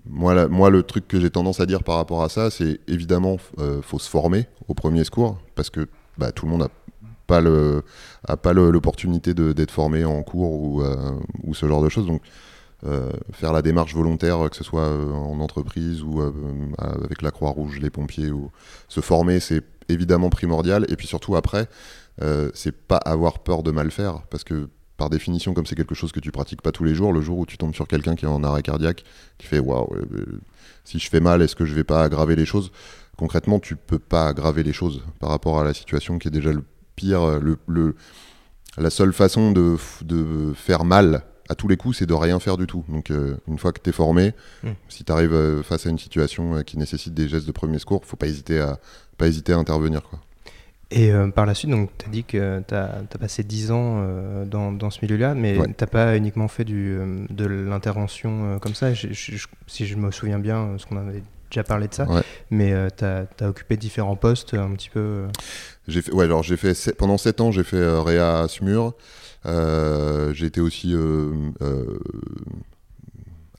moi, 0.08 0.48
moi, 0.48 0.70
le 0.70 0.82
truc 0.82 1.06
que 1.06 1.20
j'ai 1.20 1.30
tendance 1.30 1.60
à 1.60 1.66
dire 1.66 1.82
par 1.82 1.96
rapport 1.96 2.22
à 2.22 2.28
ça, 2.28 2.50
c'est 2.50 2.80
évidemment, 2.88 3.36
euh, 3.58 3.82
faut 3.82 3.98
se 3.98 4.08
former 4.08 4.46
au 4.68 4.74
premier 4.74 5.04
secours 5.04 5.38
parce 5.54 5.70
que 5.70 5.88
bah, 6.16 6.32
tout 6.32 6.46
le 6.46 6.52
monde 6.52 6.62
n'a 6.62 6.68
pas 7.26 7.42
a 8.26 8.36
pas 8.38 8.52
l'opportunité 8.54 9.34
d'être 9.34 9.70
formé 9.70 10.04
en 10.04 10.22
cours 10.22 10.62
ou, 10.62 10.82
euh, 10.82 11.12
ou, 11.44 11.54
ce 11.54 11.66
genre 11.66 11.82
de 11.82 11.88
choses. 11.88 12.06
Donc, 12.06 12.22
faire 13.32 13.52
la 13.52 13.62
démarche 13.62 13.94
volontaire, 13.94 14.48
que 14.50 14.56
ce 14.56 14.64
soit 14.64 14.88
en 14.88 15.40
entreprise 15.40 16.02
ou 16.02 16.22
avec 16.78 17.22
la 17.22 17.30
Croix-Rouge, 17.30 17.80
les 17.80 17.90
pompiers, 17.90 18.30
ou 18.30 18.50
se 18.88 19.00
former, 19.00 19.40
c'est 19.40 19.64
évidemment 19.88 20.30
primordial. 20.30 20.86
Et 20.88 20.96
puis 20.96 21.08
surtout 21.08 21.34
après, 21.34 21.68
c'est 22.54 22.76
pas 22.76 22.98
avoir 22.98 23.40
peur 23.40 23.62
de 23.62 23.72
mal 23.72 23.90
faire 23.90 24.22
parce 24.30 24.44
que 24.44 24.68
par 24.98 25.08
définition, 25.08 25.54
comme 25.54 25.64
c'est 25.64 25.76
quelque 25.76 25.94
chose 25.94 26.12
que 26.12 26.20
tu 26.20 26.32
pratiques 26.32 26.60
pas 26.60 26.72
tous 26.72 26.84
les 26.84 26.92
jours, 26.92 27.12
le 27.12 27.22
jour 27.22 27.38
où 27.38 27.46
tu 27.46 27.56
tombes 27.56 27.74
sur 27.74 27.86
quelqu'un 27.86 28.16
qui 28.16 28.24
est 28.24 28.28
en 28.28 28.42
arrêt 28.42 28.62
cardiaque, 28.62 29.04
qui 29.38 29.46
fait 29.46 29.60
waouh, 29.60 29.88
euh, 29.94 30.40
si 30.84 30.98
je 30.98 31.08
fais 31.08 31.20
mal, 31.20 31.40
est-ce 31.40 31.54
que 31.54 31.64
je 31.64 31.74
vais 31.74 31.84
pas 31.84 32.02
aggraver 32.02 32.34
les 32.34 32.44
choses? 32.44 32.72
Concrètement, 33.16 33.60
tu 33.60 33.76
peux 33.76 34.00
pas 34.00 34.26
aggraver 34.26 34.64
les 34.64 34.72
choses 34.72 35.02
par 35.20 35.30
rapport 35.30 35.60
à 35.60 35.64
la 35.64 35.72
situation 35.72 36.18
qui 36.18 36.28
est 36.28 36.32
déjà 36.32 36.52
le 36.52 36.64
pire. 36.96 37.22
Euh, 37.22 37.56
le, 37.66 37.94
la 38.76 38.90
seule 38.90 39.12
façon 39.12 39.52
de, 39.52 39.76
de, 40.02 40.52
faire 40.54 40.84
mal 40.84 41.22
à 41.48 41.54
tous 41.54 41.68
les 41.68 41.76
coups, 41.76 41.98
c'est 41.98 42.06
de 42.06 42.14
rien 42.14 42.38
faire 42.40 42.56
du 42.56 42.66
tout. 42.66 42.84
Donc, 42.88 43.10
euh, 43.10 43.36
une 43.48 43.58
fois 43.58 43.72
que 43.72 43.80
tu 43.82 43.90
es 43.90 43.92
formé, 43.92 44.32
mmh. 44.62 44.68
si 44.88 45.04
tu 45.04 45.12
arrives 45.12 45.62
face 45.62 45.86
à 45.86 45.90
une 45.90 45.98
situation 45.98 46.62
qui 46.62 46.78
nécessite 46.78 47.14
des 47.14 47.28
gestes 47.28 47.46
de 47.46 47.52
premier 47.52 47.78
secours, 47.78 48.04
faut 48.04 48.16
pas 48.16 48.26
hésiter 48.26 48.60
à, 48.60 48.78
pas 49.16 49.26
hésiter 49.26 49.52
à 49.52 49.56
intervenir. 49.58 50.02
Quoi. 50.02 50.20
Et 50.90 51.12
euh, 51.12 51.28
par 51.28 51.44
la 51.44 51.54
suite, 51.54 51.70
tu 51.98 52.06
as 52.06 52.08
dit 52.08 52.24
que 52.24 52.62
tu 52.66 52.74
as, 52.74 53.04
passé 53.20 53.42
10 53.42 53.70
ans 53.72 53.96
euh, 53.98 54.44
dans, 54.46 54.72
dans, 54.72 54.90
ce 54.90 55.00
milieu-là, 55.02 55.34
mais 55.34 55.54
tu 55.54 55.60
n'as 55.60 55.86
pas 55.86 56.16
uniquement 56.16 56.48
fait 56.48 56.64
du, 56.64 56.96
euh, 56.98 57.26
de 57.28 57.44
l'intervention 57.44 58.58
comme 58.58 58.74
ça. 58.74 58.94
si 58.94 59.86
je 59.86 59.96
me 59.96 60.10
souviens 60.10 60.38
bien, 60.38 60.68
parce 60.70 60.86
qu'on 60.86 60.96
avait 60.96 61.22
déjà 61.50 61.62
parlé 61.62 61.88
de 61.88 61.94
ça, 61.94 62.06
mais 62.50 62.72
tu 62.96 63.04
as, 63.04 63.26
occupé 63.42 63.76
différents 63.76 64.16
postes 64.16 64.54
un 64.54 64.70
petit 64.72 64.88
peu. 64.88 65.26
J'ai 65.88 66.00
fait, 66.00 66.12
ouais, 66.12 66.24
alors 66.24 66.42
j'ai 66.42 66.56
fait 66.56 66.94
pendant 66.96 67.18
7 67.18 67.42
ans, 67.42 67.50
j'ai 67.52 67.64
fait 67.64 67.86
Réa 68.00 68.40
à 68.40 68.48
Smur. 68.48 68.94
J'ai 69.44 70.46
été 70.46 70.60
aussi 70.60 70.94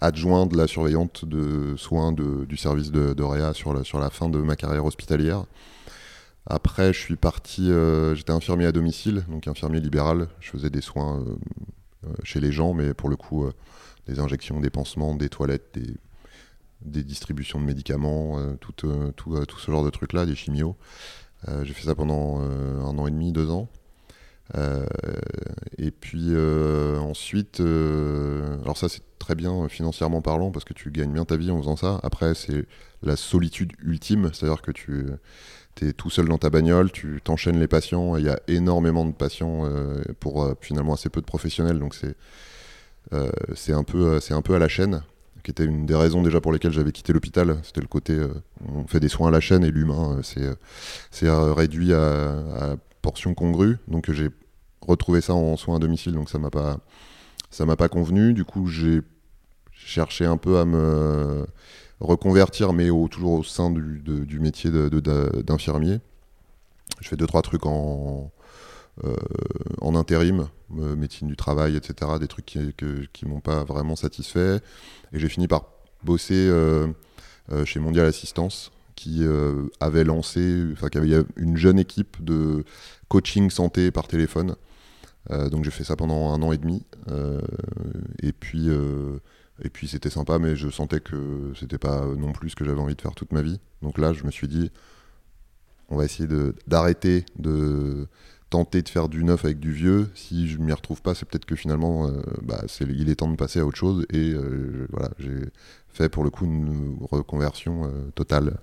adjoint 0.02 0.46
de 0.46 0.58
la 0.58 0.68
surveillante 0.68 1.26
de 1.26 1.76
soins 1.78 2.14
du 2.14 2.58
service 2.58 2.92
de, 2.92 3.24
Réa 3.24 3.54
sur 3.54 3.74
la, 3.74 4.10
fin 4.10 4.30
de 4.30 4.40
ma 4.40 4.56
carrière 4.56 4.86
hospitalière. 4.86 5.46
Après, 6.46 6.94
je 6.94 7.00
suis 7.00 7.16
parti, 7.16 7.70
euh, 7.70 8.16
j'étais 8.16 8.32
infirmier 8.32 8.66
à 8.66 8.72
domicile, 8.72 9.24
donc 9.30 9.48
infirmier 9.48 9.80
libéral. 9.80 10.30
Je 10.40 10.50
faisais 10.50 10.72
des 10.72 10.82
soins 10.82 11.20
euh, 11.20 11.36
euh, 12.08 12.14
chez 12.24 12.40
les 12.40 12.52
gens, 12.52 12.74
mais 12.74 12.94
pour 12.94 13.10
le 13.10 13.16
coup, 13.16 13.48
des 14.08 14.20
injections, 14.20 14.60
des 14.60 14.72
pansements, 14.72 15.14
des 15.16 15.30
toilettes, 15.30 15.78
des, 16.82 17.04
distributions 17.04 17.60
de 17.60 17.66
médicaments, 17.66 18.40
tout, 18.62 18.72
tout, 18.72 19.12
tout, 19.16 19.60
ce 19.60 19.70
genre 19.70 19.84
de 19.84 19.90
trucs-là, 19.90 20.26
des 20.26 20.36
chimios. 20.36 20.76
J'ai 21.64 21.74
fait 21.74 21.86
ça 21.86 21.94
pendant 21.94 22.40
un 22.40 22.98
an 22.98 23.06
et 23.06 23.12
demi, 23.12 23.32
deux 23.32 23.52
ans. 23.52 23.70
Et 24.56 25.92
puis 25.92 26.36
ensuite, 27.00 27.60
alors 27.60 28.78
ça 28.78 28.90
c'est 28.90 29.04
très 29.20 29.36
bien 29.36 29.70
financièrement 29.70 30.22
parlant 30.22 30.50
parce 30.52 30.66
que 30.66 30.74
tu 30.74 30.90
gagnes 30.90 31.14
bien 31.14 31.26
ta 31.26 31.38
vie 31.38 31.52
en 31.52 31.60
faisant 31.60 31.76
ça. 31.76 32.00
Après, 32.04 32.34
c'est 32.34 32.66
la 33.04 33.16
solitude 33.16 33.74
ultime, 33.84 34.32
c'est-à-dire 34.34 34.62
que 34.62 34.72
tu 34.72 35.06
es 35.82 35.94
tout 35.94 36.10
seul 36.10 36.28
dans 36.28 36.38
ta 36.38 36.50
bagnole, 36.50 36.92
tu 36.92 37.22
t'enchaînes 37.24 37.60
les 37.60 37.68
patients, 37.68 38.18
il 38.18 38.26
y 38.26 38.30
a 38.30 38.40
énormément 38.48 39.06
de 39.06 39.12
patients 39.12 39.62
euh, 39.66 40.02
pour 40.20 40.44
euh, 40.44 40.54
finalement 40.60 40.94
assez 40.94 41.10
peu 41.10 41.22
de 41.22 41.26
professionnels, 41.26 41.80
donc 41.80 41.96
c'est 41.96 42.16
euh, 43.14 43.30
c'est 43.56 43.74
un, 43.74 43.84
peu, 43.84 44.20
un 44.30 44.42
peu 44.42 44.54
à 44.56 44.60
la 44.60 44.68
chaîne, 44.68 45.02
qui 45.44 45.52
était 45.52 45.66
une 45.66 45.86
des 45.86 45.96
raisons 45.96 46.22
déjà 46.22 46.42
pour 46.42 46.52
lesquelles 46.52 46.74
j'avais 46.74 46.92
quitté 46.92 47.14
l'hôpital, 47.14 47.58
c'était 47.64 47.82
le 47.82 47.88
côté 47.88 48.20
on 48.68 48.86
fait 48.88 49.00
des 49.00 49.10
soins 49.10 49.30
à 49.30 49.32
la 49.32 49.40
chaîne 49.40 49.64
et 49.64 49.72
l'humain 49.72 50.20
c'est 50.22 51.30
réduit 51.30 51.94
à, 51.94 52.30
à, 52.32 52.76
portion 53.02 53.34
congrue, 53.34 53.78
donc 53.88 54.12
j'ai 54.12 54.30
retrouvé 54.90 55.22
ça 55.22 55.34
en 55.34 55.56
soins 55.58 55.78
à 55.78 55.80
domicile, 55.80 56.14
donc 56.14 56.30
ça 56.30 56.40
m'a 56.40 56.50
pas 56.50 56.80
ça 57.52 57.66
m'a 57.66 57.76
pas 57.76 57.90
convenu, 57.90 58.34
du 58.34 58.46
coup 58.46 58.68
j'ai 58.68 59.02
cherché 59.72 60.26
un 60.26 60.38
peu 60.38 60.60
à 60.60 60.66
me 60.66 61.46
reconvertir, 62.00 62.74
mais 62.74 62.90
toujours 63.10 63.34
au 63.34 63.44
sein 63.44 63.70
du, 63.72 64.02
du 64.04 64.40
métier 64.40 64.70
d'infirmier. 64.72 66.00
Je 67.02 67.08
fais 67.08 67.16
deux, 67.16 67.28
trois 67.28 67.42
trucs 67.42 67.66
en, 67.66 68.32
euh, 69.06 69.16
en 69.80 69.96
intérim, 69.96 70.50
euh, 70.78 70.96
médecine 70.96 71.28
du 71.30 71.38
travail, 71.38 71.78
etc. 71.78 72.12
Des 72.20 72.28
trucs 72.28 72.46
qui, 72.46 72.60
ne 72.60 73.06
qui 73.14 73.26
m'ont 73.26 73.40
pas 73.40 73.64
vraiment 73.64 73.96
satisfait. 73.96 74.60
Et 75.14 75.20
j'ai 75.20 75.30
fini 75.30 75.48
par 75.48 75.66
bosser 76.04 76.34
euh, 76.50 76.88
chez 77.66 77.80
Mondial 77.80 78.06
Assistance, 78.06 78.72
qui 78.96 79.24
avait 79.80 80.04
lancé, 80.04 80.66
enfin, 80.74 80.90
qui 80.90 80.98
avait 80.98 81.24
une 81.38 81.56
jeune 81.56 81.80
équipe 81.80 82.24
de 82.24 82.66
coaching 83.08 83.50
santé 83.50 83.92
par 83.92 84.08
téléphone. 84.08 84.56
Donc 85.30 85.64
j'ai 85.64 85.72
fait 85.72 85.84
ça 85.84 85.96
pendant 85.96 86.34
un 86.34 86.42
an 86.42 86.52
et 86.52 86.58
demi. 86.58 86.86
et 88.22 88.32
puis 88.34 88.70
et 89.64 89.70
puis 89.70 89.88
c'était 89.88 90.10
sympa, 90.10 90.40
mais 90.40 90.56
je 90.56 90.70
sentais 90.70 91.00
que 91.00 91.52
c'était 91.60 91.78
pas 91.78 92.06
non 92.06 92.32
plus 92.32 92.52
ce 92.52 92.56
que 92.56 92.66
j'avais 92.66 92.80
envie 92.80 92.96
de 92.96 93.02
faire 93.02 93.16
toute 93.16 93.34
ma 93.34 93.42
vie. 93.42 93.60
Donc 93.82 93.98
là, 93.98 94.14
je 94.14 94.24
me 94.24 94.32
suis 94.32 94.48
dit, 94.48 94.72
on 95.90 95.98
va 95.98 96.06
essayer 96.06 96.30
d'arrêter 96.68 97.26
de, 97.38 98.08
tenter 98.50 98.82
de 98.82 98.90
faire 98.90 99.10
du 99.10 99.24
neuf 99.24 99.46
avec 99.46 99.60
du 99.60 99.72
vieux. 99.72 100.10
Si 100.16 100.48
je 100.48 100.58
m'y 100.60 100.72
retrouve 100.72 101.02
pas, 101.02 101.16
c'est 101.16 101.26
peut-être 101.26 101.46
que 101.46 101.56
finalement, 101.56 102.08
euh, 102.08 102.22
bah, 102.42 102.62
il 102.82 103.10
est 103.10 103.16
temps 103.16 103.30
de 103.30 103.36
passer 103.36 103.60
à 103.60 103.66
autre 103.66 103.78
chose. 103.78 104.06
Et 104.12 104.32
euh, 104.32 104.88
voilà, 104.92 105.10
j'ai 105.20 105.50
fait 105.90 106.10
pour 106.10 106.24
le 106.24 106.30
coup 106.30 106.46
une 106.46 106.98
reconversion 107.12 107.86
euh, 107.86 108.10
totale. 108.16 108.58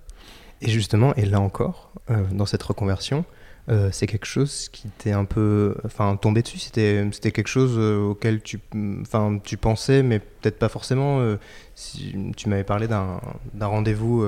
Et 0.61 0.69
justement, 0.69 1.13
et 1.15 1.25
là 1.25 1.39
encore, 1.39 1.91
dans 2.31 2.47
cette 2.47 2.63
reconversion, 2.63 3.25
euh, 3.69 3.89
c'est 3.91 4.07
quelque 4.07 4.25
chose 4.25 4.69
qui 4.69 4.87
t'est 4.87 5.11
un 5.11 5.25
peu 5.25 5.75
enfin 5.83 6.15
tombé 6.15 6.41
dessus 6.41 6.57
c'était 6.57 7.05
c'était 7.11 7.33
quelque 7.33 7.49
chose 7.49 7.75
euh, 7.77 7.99
auquel 7.99 8.41
tu 8.41 8.61
enfin 9.01 9.39
tu 9.43 9.57
pensais 9.57 10.03
mais 10.03 10.19
peut-être 10.19 10.57
pas 10.57 10.69
forcément 10.69 11.19
euh, 11.19 11.35
tu 11.75 12.47
m'avais 12.47 12.63
parlé 12.63 12.87
d'un 12.87 13.19
rendez-vous 13.59 14.25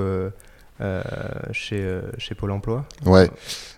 chez 1.52 2.00
chez 2.18 2.34
Pôle 2.34 2.50
Emploi. 2.50 2.84
Ouais. 3.06 3.30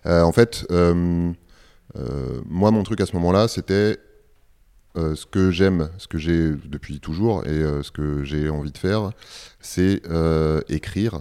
En 0.05 0.33
fait 0.33 0.67
moi 0.71 2.71
mon 2.71 2.83
truc 2.83 3.01
à 3.01 3.07
ce 3.07 3.15
moment-là 3.15 3.47
c'était 3.47 3.99
ce 4.97 5.25
que 5.27 5.53
j'aime, 5.53 5.91
ce 5.97 6.09
que 6.09 6.19
j'ai 6.19 6.51
depuis 6.65 6.99
toujours 6.99 7.47
et 7.47 7.63
ce 7.83 7.93
que 7.93 8.25
j'ai 8.25 8.51
envie 8.51 8.73
de 8.73 8.79
faire, 8.79 9.13
c'est 9.61 10.03
écrire, 10.69 11.21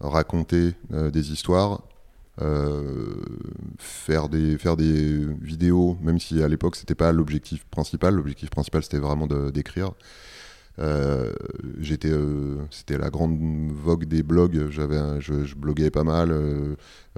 raconter 0.00 0.74
des 0.90 1.32
histoires 1.32 1.82
euh, 2.42 3.14
faire, 3.78 4.28
des, 4.28 4.58
faire 4.58 4.76
des 4.76 5.24
vidéos, 5.40 5.96
même 6.02 6.18
si 6.18 6.42
à 6.42 6.48
l'époque 6.48 6.76
c'était 6.76 6.94
pas 6.94 7.10
l'objectif 7.12 7.64
principal, 7.66 8.14
l'objectif 8.14 8.50
principal 8.50 8.82
c'était 8.82 8.98
vraiment 8.98 9.26
d'écrire. 9.26 9.92
j'étais, 11.80 12.12
c'était 12.70 12.98
la 12.98 13.08
grande 13.08 13.38
vogue 13.72 14.04
des 14.04 14.22
blogs. 14.22 14.68
J'avais, 14.70 15.20
je, 15.20 15.44
je, 15.44 15.54
bloguais 15.54 15.90
pas 15.90 16.04
mal. 16.04 16.34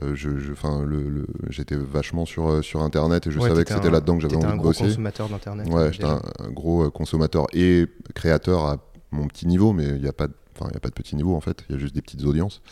je, 0.00 0.52
enfin, 0.52 0.84
le, 0.84 1.26
j'étais 1.50 1.76
vachement 1.76 2.24
sur 2.24 2.62
sur 2.62 2.82
Internet 2.82 3.26
et 3.26 3.32
je 3.32 3.40
savais 3.40 3.64
que 3.64 3.74
c'était 3.74 3.90
là-dedans 3.90 4.18
que 4.18 4.22
j'avais 4.22 4.36
envie 4.36 4.56
de 4.56 4.62
bosser. 4.62 4.84
un 4.84 4.86
gros 4.86 4.88
consommateur 4.88 5.28
d'Internet. 5.28 5.68
Ouais, 5.68 5.92
j'étais 5.92 6.04
un, 6.04 6.50
gros 6.50 6.90
consommateur 6.92 7.46
et 7.52 7.86
créateur 8.14 8.66
à 8.66 8.76
mon 9.10 9.26
petit 9.26 9.48
niveau, 9.48 9.72
mais 9.72 9.88
il 9.88 10.02
n'y 10.02 10.08
a 10.08 10.12
pas, 10.12 10.28
enfin, 10.54 10.70
il 10.70 10.76
a 10.76 10.80
pas 10.80 10.90
de 10.90 10.94
petit 10.94 11.16
niveau 11.16 11.34
en 11.34 11.40
fait. 11.40 11.64
Il 11.68 11.72
y 11.72 11.76
a 11.76 11.80
juste 11.80 11.96
des 11.96 12.02
petites 12.02 12.22
audiences. 12.22 12.62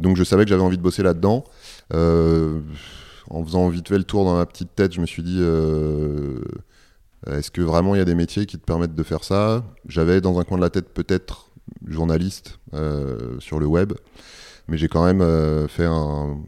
Donc 0.00 0.16
je 0.16 0.24
savais 0.24 0.44
que 0.44 0.50
j'avais 0.50 0.62
envie 0.62 0.78
de 0.78 0.82
bosser 0.82 1.02
là-dedans. 1.02 1.44
en 1.92 3.44
faisant 3.44 3.68
vite 3.68 3.88
fait 3.88 3.98
le 3.98 4.04
tour 4.04 4.24
dans 4.24 4.36
ma 4.36 4.46
petite 4.46 4.74
tête, 4.74 4.92
je 4.92 5.00
me 5.00 5.06
suis 5.06 5.22
dit 5.22 5.40
est-ce 7.26 7.50
que 7.50 7.60
vraiment 7.60 7.94
il 7.94 7.98
y 7.98 8.00
a 8.00 8.06
des 8.06 8.14
métiers 8.14 8.46
qui 8.46 8.58
te 8.58 8.64
permettent 8.64 8.94
de 8.94 9.02
faire 9.02 9.24
ça? 9.24 9.62
J'avais 9.86 10.20
dans 10.20 10.38
un 10.38 10.44
coin 10.44 10.56
de 10.56 10.62
la 10.62 10.70
tête 10.70 10.88
peut-être 10.88 11.50
journaliste 11.86 12.58
euh, 12.74 13.38
sur 13.40 13.60
le 13.60 13.66
web, 13.66 13.92
mais 14.68 14.78
j'ai 14.78 14.88
quand 14.88 15.04
même 15.04 15.20
euh, 15.20 15.68
fait 15.68 15.84
un. 15.84 16.38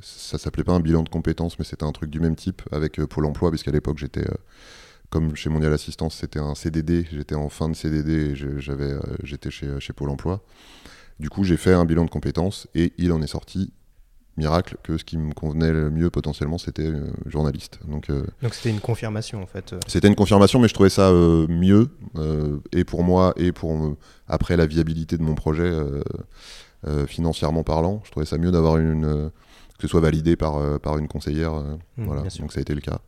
Ça 0.00 0.38
s'appelait 0.38 0.64
pas 0.64 0.72
un 0.72 0.80
bilan 0.80 1.02
de 1.02 1.08
compétences, 1.08 1.58
mais 1.58 1.64
c'était 1.64 1.84
un 1.84 1.92
truc 1.92 2.10
du 2.10 2.20
même 2.20 2.36
type 2.36 2.62
avec 2.72 2.98
euh, 2.98 3.06
Pôle 3.06 3.26
emploi, 3.26 3.50
puisqu'à 3.50 3.70
l'époque 3.72 3.98
j'étais. 3.98 4.24
comme 5.10 5.36
chez 5.36 5.50
Mondial 5.50 5.72
Assistance, 5.72 6.16
c'était 6.16 6.40
un 6.40 6.54
CDD, 6.54 7.06
j'étais 7.12 7.34
en 7.34 7.48
fin 7.48 7.68
de 7.68 7.74
CDD 7.74 8.32
et 8.32 8.34
j'étais 8.34 9.50
chez 9.50 9.92
Pôle 9.92 10.10
emploi. 10.10 10.42
Du 11.22 11.30
coup, 11.30 11.44
j'ai 11.44 11.56
fait 11.56 11.72
un 11.72 11.84
bilan 11.84 12.04
de 12.04 12.10
compétences 12.10 12.66
et 12.74 12.92
il 12.98 13.12
en 13.12 13.22
est 13.22 13.28
sorti 13.28 13.72
miracle 14.36 14.76
que 14.82 14.98
ce 14.98 15.04
qui 15.04 15.16
me 15.16 15.32
convenait 15.32 15.70
le 15.70 15.88
mieux 15.88 16.10
potentiellement 16.10 16.58
c'était 16.58 16.88
euh, 16.88 17.12
journaliste. 17.26 17.78
Donc 17.86 18.10
euh, 18.10 18.26
donc 18.42 18.54
c'était 18.54 18.70
une 18.70 18.80
confirmation 18.80 19.40
en 19.40 19.46
fait. 19.46 19.72
Euh. 19.72 19.78
C'était 19.86 20.08
une 20.08 20.16
confirmation, 20.16 20.58
mais 20.58 20.66
je 20.66 20.74
trouvais 20.74 20.90
ça 20.90 21.12
mieux 21.12 21.90
et 22.72 22.82
pour 22.82 23.04
moi 23.04 23.34
et 23.36 23.52
pour 23.52 23.94
après 24.26 24.56
la 24.56 24.66
viabilité 24.66 25.16
de 25.16 25.22
mon 25.22 25.36
projet 25.36 25.70
financièrement 27.06 27.62
parlant, 27.62 28.00
je 28.04 28.10
trouvais 28.10 28.26
ça 28.26 28.36
mieux 28.36 28.50
d'avoir 28.50 28.78
une, 28.78 29.30
que 29.78 29.82
ce 29.82 29.86
soit 29.86 30.00
validé 30.00 30.34
par 30.34 30.80
par 30.80 30.98
une 30.98 31.06
conseillère. 31.06 31.52
Mmh, 31.52 32.04
voilà, 32.04 32.22
donc 32.22 32.52
ça 32.52 32.58
a 32.58 32.62
été 32.62 32.74
le 32.74 32.80
cas. 32.80 32.98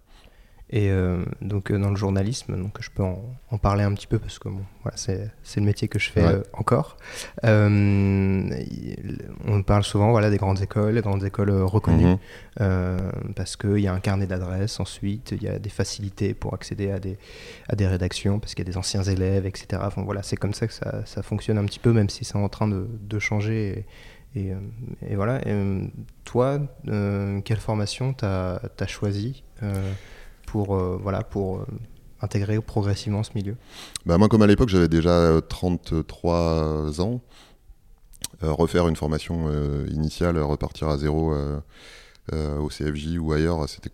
Et 0.76 0.90
euh, 0.90 1.24
donc 1.40 1.70
euh, 1.70 1.78
dans 1.78 1.90
le 1.90 1.94
journalisme, 1.94 2.60
donc 2.60 2.78
je 2.80 2.90
peux 2.90 3.04
en, 3.04 3.36
parler 3.58 3.84
un 3.84 3.94
petit 3.94 4.08
peu 4.08 4.18
parce 4.18 4.40
que 4.40 4.48
bon, 4.48 4.64
voilà, 4.82 4.96
c'est, 4.96 5.30
le 5.54 5.62
métier 5.62 5.86
que 5.86 6.00
je 6.00 6.10
fais 6.10 6.24
euh, 6.24 6.42
encore. 6.52 6.96
on 7.44 8.50
parle 9.64 9.84
souvent 9.84 10.10
voilà, 10.10 10.30
des 10.30 10.36
grandes 10.36 10.60
écoles, 10.60 10.94
des 10.94 11.00
grandes 11.00 11.22
écoles 11.22 11.52
reconnues, 11.52 12.16
mhm. 12.58 12.98
parce 13.36 13.54
qu'il 13.54 13.78
y 13.78 13.86
a 13.86 13.92
un 13.92 14.00
carnet 14.00 14.26
d'adresses, 14.26 14.80
ensuite 14.80 15.30
il 15.30 15.44
y 15.44 15.48
a 15.48 15.60
des 15.60 15.70
facilités 15.70 16.34
pour 16.34 16.54
accéder 16.54 16.90
à 16.90 16.98
des, 16.98 17.18
à 17.68 17.76
des 17.76 17.86
rédactions, 17.86 18.40
parce 18.40 18.56
qu'il 18.56 18.66
y 18.66 18.68
a 18.68 18.72
des 18.72 18.76
anciens 18.76 19.04
élèves, 19.04 19.46
etc. 19.46 19.80
Enfin, 19.80 20.02
voilà, 20.02 20.24
c'est 20.24 20.34
comme 20.36 20.54
ça 20.54 20.66
que 20.66 20.72
ça, 20.72 21.06
ça, 21.06 21.22
fonctionne 21.22 21.58
un 21.58 21.66
petit 21.66 21.78
peu, 21.78 21.92
même 21.92 22.08
si 22.08 22.24
c'est 22.24 22.34
en 22.34 22.48
train 22.48 22.66
de, 22.66 22.88
de 23.00 23.18
changer. 23.20 23.86
Et, 24.34 24.52
et, 25.08 25.14
voilà. 25.14 25.40
toi, 26.24 26.58
quelle 27.44 27.60
formation 27.60 28.12
tu 28.12 28.24
as, 28.24 28.86
choisi 28.88 29.44
pour, 30.54 30.76
euh, 30.76 30.96
voilà, 31.02 31.24
pour 31.24 31.56
euh, 31.56 31.66
intégrer 32.20 32.60
progressivement 32.60 33.24
ce 33.24 33.32
milieu 33.34 33.56
bah 34.06 34.18
Moi, 34.18 34.28
comme 34.28 34.42
à 34.42 34.46
l'époque, 34.46 34.68
j'avais 34.68 34.86
déjà 34.86 35.40
33 35.48 36.38
euh, 36.38 37.00
ans. 37.00 37.20
refaire 38.40 38.86
une 38.86 38.94
formation 38.94 39.50
initiale, 39.88 40.38
repartir 40.38 40.86
à 40.86 40.96
zéro 40.96 41.34
au 42.32 42.68
CFJ 42.68 43.18
ou 43.18 43.32
ailleurs, 43.32 43.68
c'était 43.68 43.90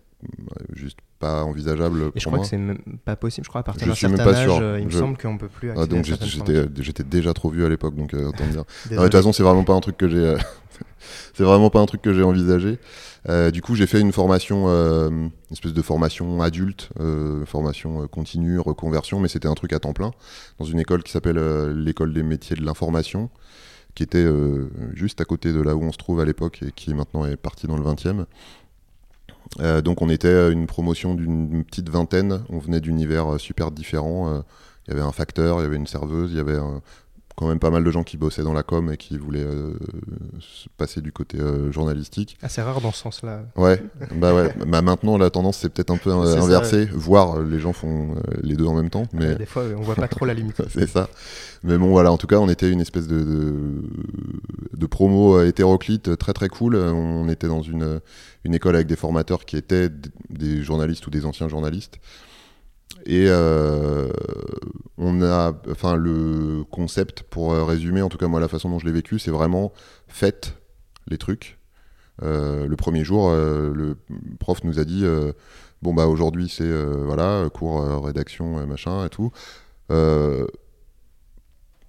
juste 0.73 0.99
pas 1.17 1.43
envisageable. 1.43 2.11
Et 2.13 2.19
je 2.19 2.27
crois 2.27 2.37
que 2.37 2.45
c'est 2.45 2.57
même 2.57 2.77
pas 3.05 3.15
possible. 3.15 3.43
Je 3.43 3.49
crois 3.49 3.61
à 3.61 3.63
partir 3.63 3.87
d'un 3.87 3.95
certain 3.95 4.27
âge, 4.27 4.81
il 4.81 4.85
me 4.85 4.91
semble 4.91 5.17
qu'on 5.17 5.39
peut 5.39 5.49
plus. 5.49 5.71
Ah, 5.75 5.87
donc 5.87 6.05
j'étais 6.05 7.03
déjà 7.03 7.33
trop 7.33 7.49
vieux 7.49 7.65
à 7.65 7.69
l'époque, 7.69 7.95
donc 7.95 8.13
autant 8.13 8.45
dire. 8.45 8.65
de 8.91 8.97
toute 8.97 9.11
façon, 9.11 9.33
c'est 9.33 9.41
vraiment 9.41 9.63
pas 9.63 9.73
un 9.73 9.81
truc 9.81 9.97
que 9.97 10.07
j'ai. 10.07 10.35
c'est 11.33 11.43
vraiment 11.43 11.71
pas 11.71 11.79
un 11.79 11.87
truc 11.87 12.03
que 12.03 12.13
j'ai 12.13 12.21
envisagé. 12.21 12.77
Euh, 13.29 13.51
du 13.51 13.61
coup, 13.61 13.75
j'ai 13.75 13.85
fait 13.85 14.01
une 14.01 14.11
formation, 14.11 14.65
euh, 14.67 15.09
une 15.09 15.31
espèce 15.51 15.73
de 15.73 15.81
formation 15.81 16.41
adulte, 16.41 16.89
euh, 16.99 17.45
formation 17.45 18.07
continue, 18.07 18.59
reconversion, 18.59 19.19
mais 19.19 19.27
c'était 19.27 19.47
un 19.47 19.53
truc 19.53 19.73
à 19.73 19.79
temps 19.79 19.93
plein, 19.93 20.11
dans 20.59 20.65
une 20.65 20.79
école 20.79 21.03
qui 21.03 21.11
s'appelle 21.11 21.39
l'école 21.83 22.13
des 22.13 22.23
métiers 22.23 22.55
de 22.55 22.63
l'information, 22.63 23.29
qui 23.93 24.03
était 24.03 24.27
juste 24.93 25.21
à 25.21 25.25
côté 25.25 25.53
de 25.53 25.61
là 25.61 25.75
où 25.75 25.83
on 25.83 25.91
se 25.91 25.97
trouve 25.97 26.19
à 26.19 26.25
l'époque 26.25 26.63
et 26.65 26.71
qui 26.71 26.93
maintenant 26.93 27.25
est 27.25 27.37
partie 27.37 27.67
dans 27.67 27.77
le 27.77 27.83
20e. 27.83 28.25
donc 29.81 30.01
on 30.01 30.09
était 30.09 30.51
une 30.51 30.65
promotion 30.65 31.13
d'une 31.13 31.63
petite 31.65 31.89
vingtaine, 31.89 32.43
on 32.49 32.57
venait 32.57 32.79
d'univers 32.79 33.39
super 33.39 33.69
différents. 33.69 34.43
Il 34.87 34.91
y 34.91 34.97
avait 34.97 35.05
un 35.05 35.11
facteur, 35.11 35.59
il 35.59 35.63
y 35.63 35.65
avait 35.65 35.75
une 35.75 35.87
serveuse, 35.87 36.31
il 36.31 36.37
y 36.37 36.39
avait 36.39 36.57
un, 36.57 36.81
quand 37.35 37.47
même 37.47 37.59
pas 37.59 37.69
mal 37.69 37.83
de 37.83 37.91
gens 37.91 38.03
qui 38.03 38.17
bossaient 38.17 38.43
dans 38.43 38.53
la 38.53 38.63
com 38.63 38.91
et 38.91 38.97
qui 38.97 39.17
voulaient 39.17 39.43
euh, 39.43 39.73
passer 40.77 41.01
du 41.01 41.11
côté 41.11 41.39
euh, 41.39 41.71
journalistique. 41.71 42.37
Assez 42.41 42.61
rare 42.61 42.81
dans 42.81 42.91
ce 42.91 42.99
sens-là. 42.99 43.43
Ouais, 43.55 43.81
bah 44.15 44.33
ouais. 44.33 44.53
bah 44.67 44.81
maintenant 44.81 45.17
la 45.17 45.29
tendance 45.29 45.57
c'est 45.57 45.69
peut-être 45.69 45.91
un 45.91 45.97
peu 45.97 46.11
inversé, 46.11 46.85
voire 46.93 47.39
euh, 47.39 47.47
les 47.49 47.59
gens 47.59 47.73
font 47.73 48.15
les 48.41 48.55
deux 48.55 48.65
en 48.65 48.73
même 48.73 48.89
temps. 48.89 49.05
Mais 49.13 49.35
des 49.35 49.45
fois 49.45 49.63
on 49.77 49.81
voit 49.81 49.95
pas 49.95 50.07
trop 50.07 50.25
la 50.25 50.33
limite. 50.33 50.61
c'est 50.69 50.87
ça. 50.87 51.09
Mais 51.63 51.77
bon 51.77 51.89
voilà, 51.89 52.11
en 52.11 52.17
tout 52.17 52.27
cas 52.27 52.37
on 52.37 52.49
était 52.49 52.69
une 52.69 52.81
espèce 52.81 53.07
de 53.07 53.55
de, 54.73 54.85
promo 54.85 55.41
hétéroclite 55.41 56.17
très 56.17 56.33
très 56.33 56.49
cool. 56.49 56.75
On 56.75 57.29
était 57.29 57.47
dans 57.47 57.61
une 57.61 58.01
une 58.43 58.55
école 58.55 58.75
avec 58.75 58.87
des 58.87 58.95
formateurs 58.95 59.45
qui 59.45 59.57
étaient 59.57 59.89
des 60.29 60.63
journalistes 60.63 61.05
ou 61.07 61.09
des 61.09 61.25
anciens 61.25 61.47
journalistes. 61.47 61.99
Et 63.05 63.25
euh, 63.27 64.11
on 64.97 65.21
a, 65.21 65.53
enfin, 65.69 65.95
le 65.95 66.63
concept, 66.69 67.23
pour 67.23 67.53
euh, 67.53 67.63
résumer, 67.63 68.01
en 68.01 68.09
tout 68.09 68.17
cas 68.17 68.27
moi 68.27 68.39
la 68.39 68.47
façon 68.47 68.69
dont 68.69 68.79
je 68.79 68.85
l'ai 68.85 68.91
vécu, 68.91 69.19
c'est 69.19 69.31
vraiment 69.31 69.71
faites 70.07 70.55
les 71.07 71.17
trucs. 71.17 71.57
Euh, 72.21 72.67
le 72.67 72.75
premier 72.75 73.03
jour, 73.03 73.31
le 73.31 73.97
prof 74.39 74.63
nous 74.63 74.79
a 74.79 74.85
dit 74.85 75.03
bon 75.81 75.93
bah 75.95 76.05
aujourd'hui 76.05 76.47
c'est 76.49 76.71
voilà 77.03 77.49
cours 77.51 78.03
rédaction 78.03 78.65
machin 78.67 79.05
et 79.05 79.09
tout. 79.09 79.31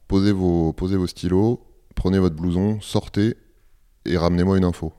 posez 0.09 0.33
vos 0.33 0.72
posez 0.72 0.96
vos 0.96 1.07
stylos, 1.07 1.61
prenez 1.94 2.18
votre 2.18 2.37
blouson, 2.37 2.81
sortez 2.81 3.37
et 4.07 4.16
ramenez-moi 4.16 4.57
une 4.57 4.64
info. 4.64 4.94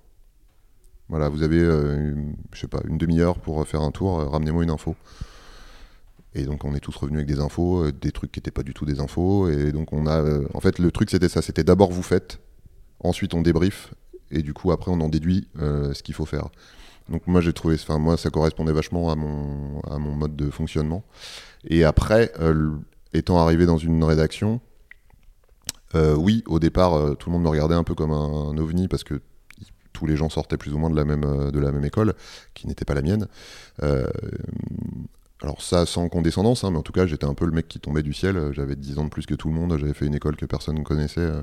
Voilà, 1.10 1.30
vous 1.30 1.42
avez, 1.42 1.60
je 1.60 2.60
sais 2.60 2.68
pas, 2.68 2.82
une 2.88 2.98
demi-heure 2.98 3.40
pour 3.40 3.68
faire 3.68 3.82
un 3.82 3.92
tour, 3.92 4.18
ramenez-moi 4.32 4.64
une 4.64 4.70
info. 4.70 4.96
Et 6.36 6.46
donc 6.46 6.66
on 6.66 6.74
est 6.74 6.80
tous 6.80 6.96
revenus 6.96 7.20
avec 7.20 7.28
des 7.28 7.40
infos, 7.40 7.86
euh, 7.86 7.92
des 7.92 8.12
trucs 8.12 8.32
qui 8.32 8.40
n'étaient 8.40 8.52
pas 8.52 8.64
du 8.64 8.74
tout 8.74 8.86
des 8.86 9.00
infos. 9.00 9.50
Et 9.50 9.72
donc 9.72 9.94
on 9.94 10.08
a, 10.08 10.22
euh, 10.22 10.48
en 10.54 10.60
fait, 10.60 10.80
le 10.80 10.92
truc 10.92 11.10
c'était 11.10 11.30
ça, 11.30 11.42
c'était 11.42 11.64
d'abord 11.64 11.92
vous 11.92 12.04
faites, 12.04 12.40
ensuite 13.00 13.34
on 13.34 13.42
débrief, 13.42 13.94
et 14.32 14.42
du 14.42 14.54
coup 14.54 14.72
après 14.72 14.92
on 14.92 15.00
en 15.02 15.10
déduit 15.10 15.48
euh, 15.60 15.94
ce 15.94 16.02
qu'il 16.02 16.16
faut 16.16 16.26
faire. 16.26 16.50
Donc 17.10 17.28
moi 17.28 17.42
j'ai 17.42 17.54
trouvé, 17.54 17.76
enfin 17.76 18.00
moi 18.00 18.18
ça 18.18 18.30
correspondait 18.30 18.72
vachement 18.72 19.12
à 19.12 19.16
mon, 19.16 19.82
à 19.82 20.00
mon 20.00 20.16
mode 20.16 20.36
de 20.36 20.50
fonctionnement. 20.50 21.04
Et 21.66 21.84
après, 21.84 22.34
étant 23.14 23.38
arrivé 23.40 23.66
dans 23.66 23.78
une 23.78 24.04
rédaction, 24.04 24.60
oui, 25.96 26.44
au 26.48 26.60
départ, 26.60 27.16
tout 27.18 27.30
le 27.30 27.34
monde 27.34 27.44
me 27.44 27.50
regardait 27.50 27.76
un 27.76 27.84
peu 27.84 27.94
comme 27.94 28.12
un, 28.12 28.58
ovni 28.58 28.88
parce 28.88 29.04
que 29.04 29.22
tous 29.94 30.06
les 30.06 30.18
gens 30.18 30.28
sortaient 30.30 30.58
plus 30.58 30.74
ou 30.74 30.78
moins 30.78 30.90
de 30.90 30.96
la 30.96 31.06
même, 31.06 31.52
de 31.52 31.60
la 31.60 31.72
même 31.72 31.86
école, 31.86 32.16
qui 32.54 32.68
n'était 32.68 32.84
pas 32.84 32.96
la 32.96 33.02
mienne. 33.02 33.28
Alors 35.44 35.62
ça 35.62 35.86
sans 35.86 36.08
condescendance, 36.08 36.64
hein, 36.64 36.72
mais 36.72 36.78
en 36.78 36.84
tout 36.84 36.94
cas 36.94 37.06
j'étais 37.06 37.26
un 37.26 37.34
peu 37.34 37.46
le 37.46 37.52
mec 37.52 37.68
qui 37.68 37.80
tombait 37.80 38.02
du 38.02 38.14
ciel, 38.14 38.52
j'avais 38.54 38.78
10 38.78 38.98
ans 39.00 39.04
de 39.04 39.10
plus 39.10 39.26
que 39.26 39.36
tout 39.36 39.50
le 39.50 39.54
monde, 39.54 39.78
j'avais 39.78 39.94
fait 39.94 40.06
une 40.06 40.16
école 40.16 40.38
que 40.38 40.46
personne 40.46 40.78
ne 40.78 40.84
connaissait. 40.84 41.20
Euh. 41.20 41.42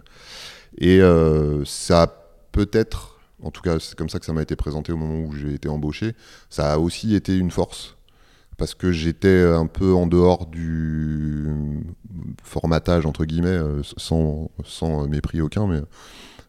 et 0.79 1.03
euh, 1.03 1.65
ça 1.67 2.25
peut-être, 2.51 3.19
en 3.43 3.51
tout 3.51 3.61
cas 3.61 3.79
c'est 3.79 3.95
comme 3.95 4.09
ça 4.09 4.19
que 4.19 4.25
ça 4.25 4.33
m'a 4.33 4.41
été 4.43 4.57
présenté 4.57 4.93
au 4.93 4.97
moment 4.97 5.21
où 5.29 5.35
j'ai 5.35 5.53
été 5.53 5.69
embauché, 5.69 6.15
ça 6.49 6.73
a 6.73 6.79
aussi 6.79 7.15
été 7.15 7.37
une 7.37 7.51
force. 7.51 7.97
Parce 8.57 8.75
que 8.75 8.93
j'étais 8.93 9.43
un 9.43 9.67
peu 9.67 9.95
en 9.95 10.07
dehors 10.07 10.45
du 10.45 11.49
formatage, 12.43 13.07
entre 13.07 13.25
guillemets, 13.25 13.49
euh, 13.49 13.83
sans, 13.97 14.51
sans 14.65 15.07
mépris 15.09 15.41
aucun, 15.41 15.67
mais, 15.67 15.81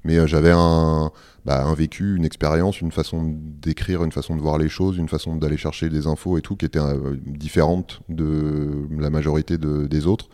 mais 0.04 0.28
j'avais 0.28 0.52
un, 0.52 1.12
bah, 1.44 1.66
un 1.66 1.74
vécu, 1.74 2.16
une 2.16 2.26
expérience, 2.26 2.82
une 2.82 2.92
façon 2.92 3.24
d'écrire, 3.36 4.04
une 4.04 4.12
façon 4.12 4.36
de 4.36 4.42
voir 4.42 4.60
les 4.60 4.70
choses, 4.70 4.98
une 4.98 5.10
façon 5.10 5.36
d'aller 5.36 5.58
chercher 5.58 5.90
des 5.90 6.06
infos 6.06 6.38
et 6.38 6.42
tout 6.42 6.56
qui 6.56 6.66
était 6.66 6.80
euh, 6.80 7.18
différente 7.26 8.02
de 8.10 8.88
la 8.92 9.10
majorité 9.10 9.58
des 9.58 10.08
autres. 10.08 10.30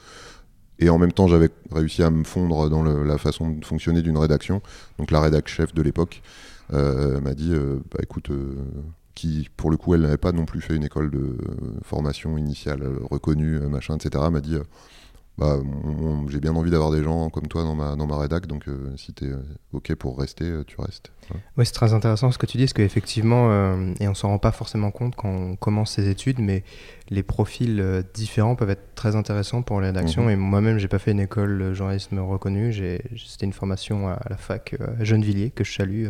Et 0.80 0.90
en 0.90 0.98
même 0.98 1.14
temps, 1.14 1.28
j'avais 1.28 1.50
réussi 1.72 2.04
à 2.04 2.10
me 2.10 2.24
fondre 2.24 2.70
dans 2.70 2.84
la 2.84 3.18
façon 3.18 3.50
de 3.50 3.66
fonctionner 3.66 4.02
d'une 4.02 4.18
rédaction. 4.18 4.62
Donc 5.00 5.12
la 5.12 5.22
rédac 5.22 5.48
chef 5.48 5.74
de 5.74 5.82
l'époque 5.82 6.22
euh, 6.74 7.22
m'a 7.22 7.34
dit, 7.34 7.52
euh, 7.54 7.78
bah, 7.92 8.00
écoute, 8.04 8.30
qui 9.16 9.50
pour 9.56 9.72
le 9.72 9.78
coup, 9.78 9.96
elle 9.96 10.02
n'avait 10.02 10.18
pas 10.18 10.34
non 10.34 10.46
plus 10.46 10.60
fait 10.60 10.76
une 10.76 10.84
école 10.84 11.10
de 11.10 11.38
formation 11.84 12.38
initiale 12.38 12.84
reconnue, 13.10 13.60
machin, 13.62 13.96
etc. 13.96 14.26
M'a 14.30 14.42
dit, 14.42 14.58
bah, 15.38 15.58
j'ai 16.30 16.40
bien 16.40 16.56
envie 16.56 16.72
d'avoir 16.72 16.90
des 16.90 17.04
gens 17.04 17.30
comme 17.30 17.48
toi 17.48 17.64
dans 17.64 17.76
ma, 17.76 17.96
dans 17.96 18.08
ma 18.08 18.18
rédac, 18.18 18.48
donc 18.48 18.68
euh, 18.68 18.92
si 18.98 19.14
tu 19.14 19.26
es 19.26 19.28
euh, 19.28 19.38
OK 19.72 19.94
pour 19.94 20.18
rester, 20.18 20.46
euh, 20.46 20.64
tu 20.66 20.82
restes. 20.82 21.12
Oui, 21.58 21.66
c'est 21.66 21.74
très 21.74 21.94
intéressant 21.94 22.32
ce 22.32 22.40
que 22.40 22.48
tu 22.48 22.58
dis, 22.58 22.64
parce 22.64 22.74
qu'effectivement, 22.74 23.52
et 24.00 24.08
on 24.08 24.16
s'en 24.16 24.30
rend 24.30 24.40
pas 24.40 24.52
forcément 24.52 24.92
compte 24.92 25.16
quand 25.16 25.30
on 25.30 25.56
commence 25.56 25.92
ses 25.92 26.10
études, 26.10 26.40
mais 26.40 26.64
les 27.10 27.22
profils 27.22 28.04
différents 28.14 28.56
peuvent 28.56 28.70
être 28.70 28.96
très 28.96 29.16
intéressants 29.16 29.62
pour 29.62 29.82
les 29.82 29.88
rédactions. 29.88 30.24
Mhm. 30.24 30.30
Et 30.30 30.36
moi-même, 30.38 30.78
j'ai 30.80 30.88
pas 30.88 31.00
fait 31.00 31.12
une 31.12 31.20
école 31.20 31.74
journalisme 31.74 32.18
reconnue, 32.20 32.74
c'était 33.28 33.46
une 33.46 33.54
formation 33.54 34.08
à, 34.08 34.22
la 34.30 34.38
fac 34.38 34.76
à 34.80 35.04
Gennevilliers, 35.04 35.52
que 35.52 35.64
je 35.64 35.74
salue 35.74 36.08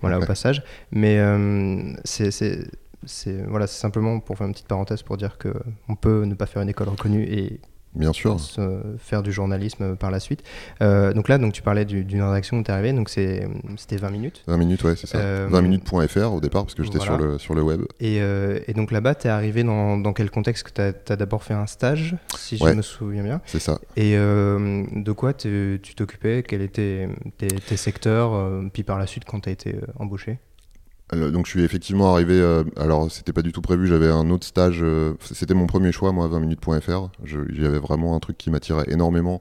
voilà, 0.00 0.18
au 0.18 0.24
passage. 0.26 0.64
Mais 0.90 1.20
c'est 2.04 2.30
c'est 3.04 3.42
voilà, 3.46 3.66
simplement 3.66 4.18
pour 4.18 4.36
faire 4.36 4.46
une 4.46 4.52
petite 4.52 4.66
parenthèse 4.66 5.02
pour 5.02 5.16
dire 5.16 5.38
que 5.38 5.52
on 5.88 5.94
peut 5.94 6.24
ne 6.24 6.34
pas 6.34 6.46
faire 6.46 6.62
une 6.62 6.68
école 6.68 6.88
reconnue 6.88 7.22
et 7.22 7.60
Bien 7.98 8.12
sûr. 8.12 8.36
faire 8.98 9.22
du 9.22 9.32
journalisme 9.32 9.96
par 9.96 10.10
la 10.10 10.20
suite. 10.20 10.42
Euh, 10.82 11.12
donc 11.12 11.28
là, 11.28 11.38
donc 11.38 11.52
tu 11.52 11.62
parlais 11.62 11.84
d'une 11.84 12.22
rédaction 12.22 12.58
où 12.58 12.62
tu 12.62 12.70
es 12.70 12.74
arrivé, 12.74 12.92
donc 12.92 13.08
c'était 13.08 13.46
20 13.90 14.10
minutes. 14.10 14.42
20 14.46 14.56
minutes, 14.56 14.84
ouais, 14.84 14.96
c'est 14.96 15.06
ça. 15.06 15.18
20 15.18 15.24
euh, 15.24 15.62
minutes.fr 15.62 16.32
au 16.32 16.40
départ, 16.40 16.64
parce 16.64 16.74
que 16.74 16.82
j'étais 16.82 17.00
sur, 17.00 17.16
le, 17.16 17.38
sur 17.38 17.54
le 17.54 17.62
web. 17.62 17.82
Et, 18.00 18.20
euh, 18.20 18.60
et 18.66 18.74
donc 18.74 18.90
là-bas, 18.90 19.14
tu 19.14 19.26
es 19.26 19.30
arrivé 19.30 19.64
dans, 19.64 19.98
dans, 19.98 20.12
quel 20.12 20.30
contexte? 20.30 20.72
Tu 20.74 20.80
as, 20.80 21.16
d'abord 21.16 21.42
fait 21.42 21.54
un 21.54 21.66
stage, 21.66 22.16
si 22.36 22.56
je 22.56 22.64
me 22.64 22.82
souviens 22.82 23.22
bien. 23.22 23.40
C'est 23.46 23.60
ça. 23.60 23.78
Et 23.96 24.14
de 24.14 25.12
quoi 25.12 25.32
tu 25.32 25.80
t'occupais? 25.96 26.42
Quels 26.46 26.62
étaient 26.62 27.08
tes, 27.36 27.48
tes 27.48 27.76
secteurs 27.76 28.32
Puis 28.72 28.82
par 28.82 28.98
la 28.98 29.06
suite, 29.06 29.24
quand 29.24 29.40
tu 29.40 29.48
as 29.48 29.52
été 29.52 29.76
embauché? 29.98 30.38
Donc 31.12 31.46
je 31.46 31.50
suis 31.52 31.62
effectivement 31.62 32.12
arrivé, 32.12 32.38
euh, 32.38 32.64
alors 32.76 33.10
c'était 33.10 33.32
pas 33.32 33.42
du 33.42 33.52
tout 33.52 33.62
prévu, 33.62 33.86
j'avais 33.86 34.08
un 34.08 34.28
autre 34.30 34.46
stage, 34.46 34.80
euh, 34.82 35.14
c'était 35.22 35.54
mon 35.54 35.66
premier 35.66 35.90
choix 35.90 36.12
moi, 36.12 36.28
20minutes.fr, 36.28 37.08
j'avais 37.24 37.78
vraiment 37.78 38.14
un 38.14 38.20
truc 38.20 38.36
qui 38.36 38.50
m'attirait 38.50 38.84
énormément, 38.88 39.40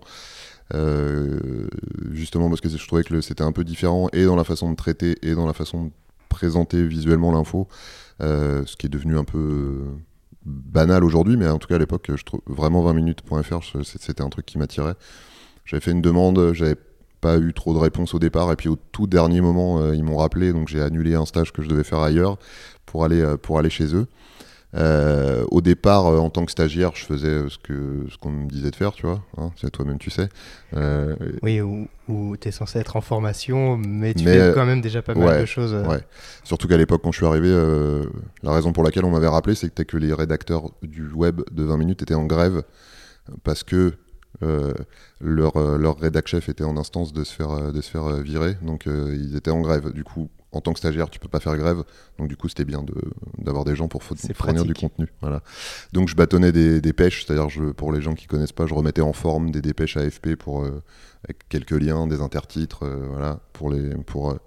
euh, 0.73 1.67
justement 2.11 2.47
parce 2.47 2.61
que 2.61 2.69
je 2.69 2.87
trouvais 2.87 3.03
que 3.03 3.19
c'était 3.19 3.43
un 3.43 3.51
peu 3.51 3.65
différent 3.65 4.07
et 4.13 4.25
dans 4.25 4.37
la 4.37 4.45
façon 4.45 4.71
de 4.71 4.75
traiter 4.75 5.17
et 5.23 5.35
dans 5.35 5.45
la 5.45 5.53
façon 5.53 5.85
de 5.85 5.91
présenter 6.29 6.85
visuellement 6.85 7.33
l'info, 7.33 7.67
ce 8.21 8.75
qui 8.77 8.85
est 8.85 8.89
devenu 8.89 9.17
un 9.17 9.25
peu 9.25 9.83
banal 10.45 11.03
aujourd'hui, 11.03 11.35
mais 11.35 11.49
en 11.49 11.57
tout 11.57 11.67
cas 11.67 11.75
à 11.75 11.79
l'époque, 11.79 12.09
je 12.15 12.23
trouve 12.23 12.41
vraiment 12.45 12.89
20minutes.fr, 12.93 13.83
c'était 13.83 14.21
un 14.21 14.29
truc 14.29 14.45
qui 14.45 14.57
m'attirait. 14.57 14.95
J'avais 15.65 15.81
fait 15.81 15.91
une 15.91 16.01
demande, 16.01 16.53
j'avais 16.53 16.77
pas 17.21 17.37
eu 17.37 17.53
trop 17.53 17.73
de 17.73 17.79
réponses 17.79 18.13
au 18.13 18.19
départ. 18.19 18.51
Et 18.51 18.55
puis 18.55 18.69
au 18.69 18.77
tout 18.91 19.07
dernier 19.07 19.41
moment, 19.41 19.79
euh, 19.79 19.95
ils 19.95 20.03
m'ont 20.03 20.17
rappelé, 20.17 20.53
donc 20.53 20.67
j'ai 20.67 20.81
annulé 20.81 21.15
un 21.15 21.25
stage 21.25 21.51
que 21.51 21.61
je 21.61 21.69
devais 21.69 21.83
faire 21.83 21.99
ailleurs 21.99 22.37
pour 22.85 23.03
aller, 23.03 23.21
euh, 23.21 23.37
pour 23.37 23.59
aller 23.59 23.69
chez 23.69 23.95
eux. 23.95 24.07
Euh, 24.75 25.45
au 25.49 25.61
départ, 25.61 26.05
en 26.05 26.29
tant 26.29 26.45
que 26.45 26.51
stagiaire, 26.51 26.91
je 26.93 27.05
faisais 27.05 27.49
ce 27.49 27.57
que 27.57 28.05
ce 28.11 28.17
qu'on 28.17 28.29
me 28.29 28.49
disait 28.49 28.69
de 28.69 28.75
faire, 28.75 28.91
tu 28.91 29.05
vois. 29.05 29.23
Hein, 29.37 29.51
c'est 29.55 29.71
toi-même, 29.71 29.97
tu 29.97 30.11
sais. 30.11 30.27
oui, 31.41 31.61
où, 31.61 31.87
tu 32.37 32.47
es 32.47 32.51
censé 32.51 32.77
être 32.79 32.97
en 32.97 33.01
formation, 33.01 33.77
mais 33.77 34.13
tu 34.13 34.25
fais 34.25 34.51
quand 34.53 34.65
même 34.65 34.81
déjà 34.81 35.01
pas 35.01 35.15
mal 35.15 35.41
de 35.41 35.45
choses. 35.45 35.73
Ouais. 35.73 36.01
Surtout 36.43 36.67
qu'à 36.67 36.77
l'époque, 36.77 37.01
quand 37.01 37.13
je 37.13 37.17
suis 37.17 37.25
arrivé, 37.25 37.49
la 38.43 38.51
raison 38.51 38.73
pour 38.73 38.83
laquelle 38.83 39.05
on 39.05 39.11
m'avait 39.11 39.27
rappelé, 39.29 39.55
c'était 39.55 39.85
que 39.85 39.97
les 39.97 40.13
rédacteurs 40.13 40.69
du 40.83 41.09
web 41.11 41.41
de 41.51 41.63
20 41.63 41.77
minutes 41.77 42.01
étaient 42.01 42.13
en 42.13 42.25
grève 42.25 42.61
parce 43.43 43.63
que 43.63 43.93
euh, 44.43 44.73
leur, 45.19 45.57
euh, 45.57 45.77
leur 45.77 45.97
rédac 45.97 46.27
chef 46.27 46.47
était 46.47 46.63
en 46.63 46.77
instance 46.77 47.11
de 47.11 47.23
se 47.23 47.33
faire, 47.33 47.51
euh, 47.51 47.71
de 47.71 47.81
se 47.81 47.89
faire 47.89 48.21
virer, 48.21 48.55
donc 48.61 48.85
ils 48.85 49.35
étaient 49.35 49.51
en 49.51 49.61
grève. 49.61 49.91
Du 49.91 50.03
coup, 50.03 50.29
en 50.51 50.61
tant 50.61 50.73
que 50.73 50.79
stagiaire, 50.79 51.09
tu 51.09 51.19
peux 51.19 51.27
pas 51.27 51.39
faire 51.39 51.57
grève, 51.57 51.83
donc 52.19 52.27
du 52.27 52.37
coup, 52.37 52.47
c'était 52.47 52.65
bien 52.65 52.85
d'avoir 53.37 53.65
des 53.65 53.75
gens 53.75 53.87
pour 53.87 54.03
fournir 54.03 54.63
du 54.63 54.73
contenu. 54.73 55.07
Voilà. 55.21 55.41
Donc 55.93 56.07
je 56.07 56.15
bâtonnais 56.15 56.51
des, 56.51 56.81
des 56.81 56.93
pêches, 56.93 57.25
c'est-à-dire 57.25 57.47
pour 57.75 57.91
les 57.91 58.01
gens 58.01 58.13
qui 58.13 58.27
connaissent 58.27 58.51
pas, 58.51 58.67
je 58.67 58.73
remettais 58.73 59.01
en 59.01 59.13
forme 59.13 59.51
des 59.51 59.61
dépêches 59.61 59.97
AFP 59.97 60.35
pour 60.35 60.65
avec 61.23 61.49
quelques 61.49 61.71
liens, 61.71 62.07
des 62.07 62.21
intertitres, 62.21 62.85
voilà, 62.85 63.39
pour 63.53 63.71
les 63.71 63.95
pour 64.05 64.37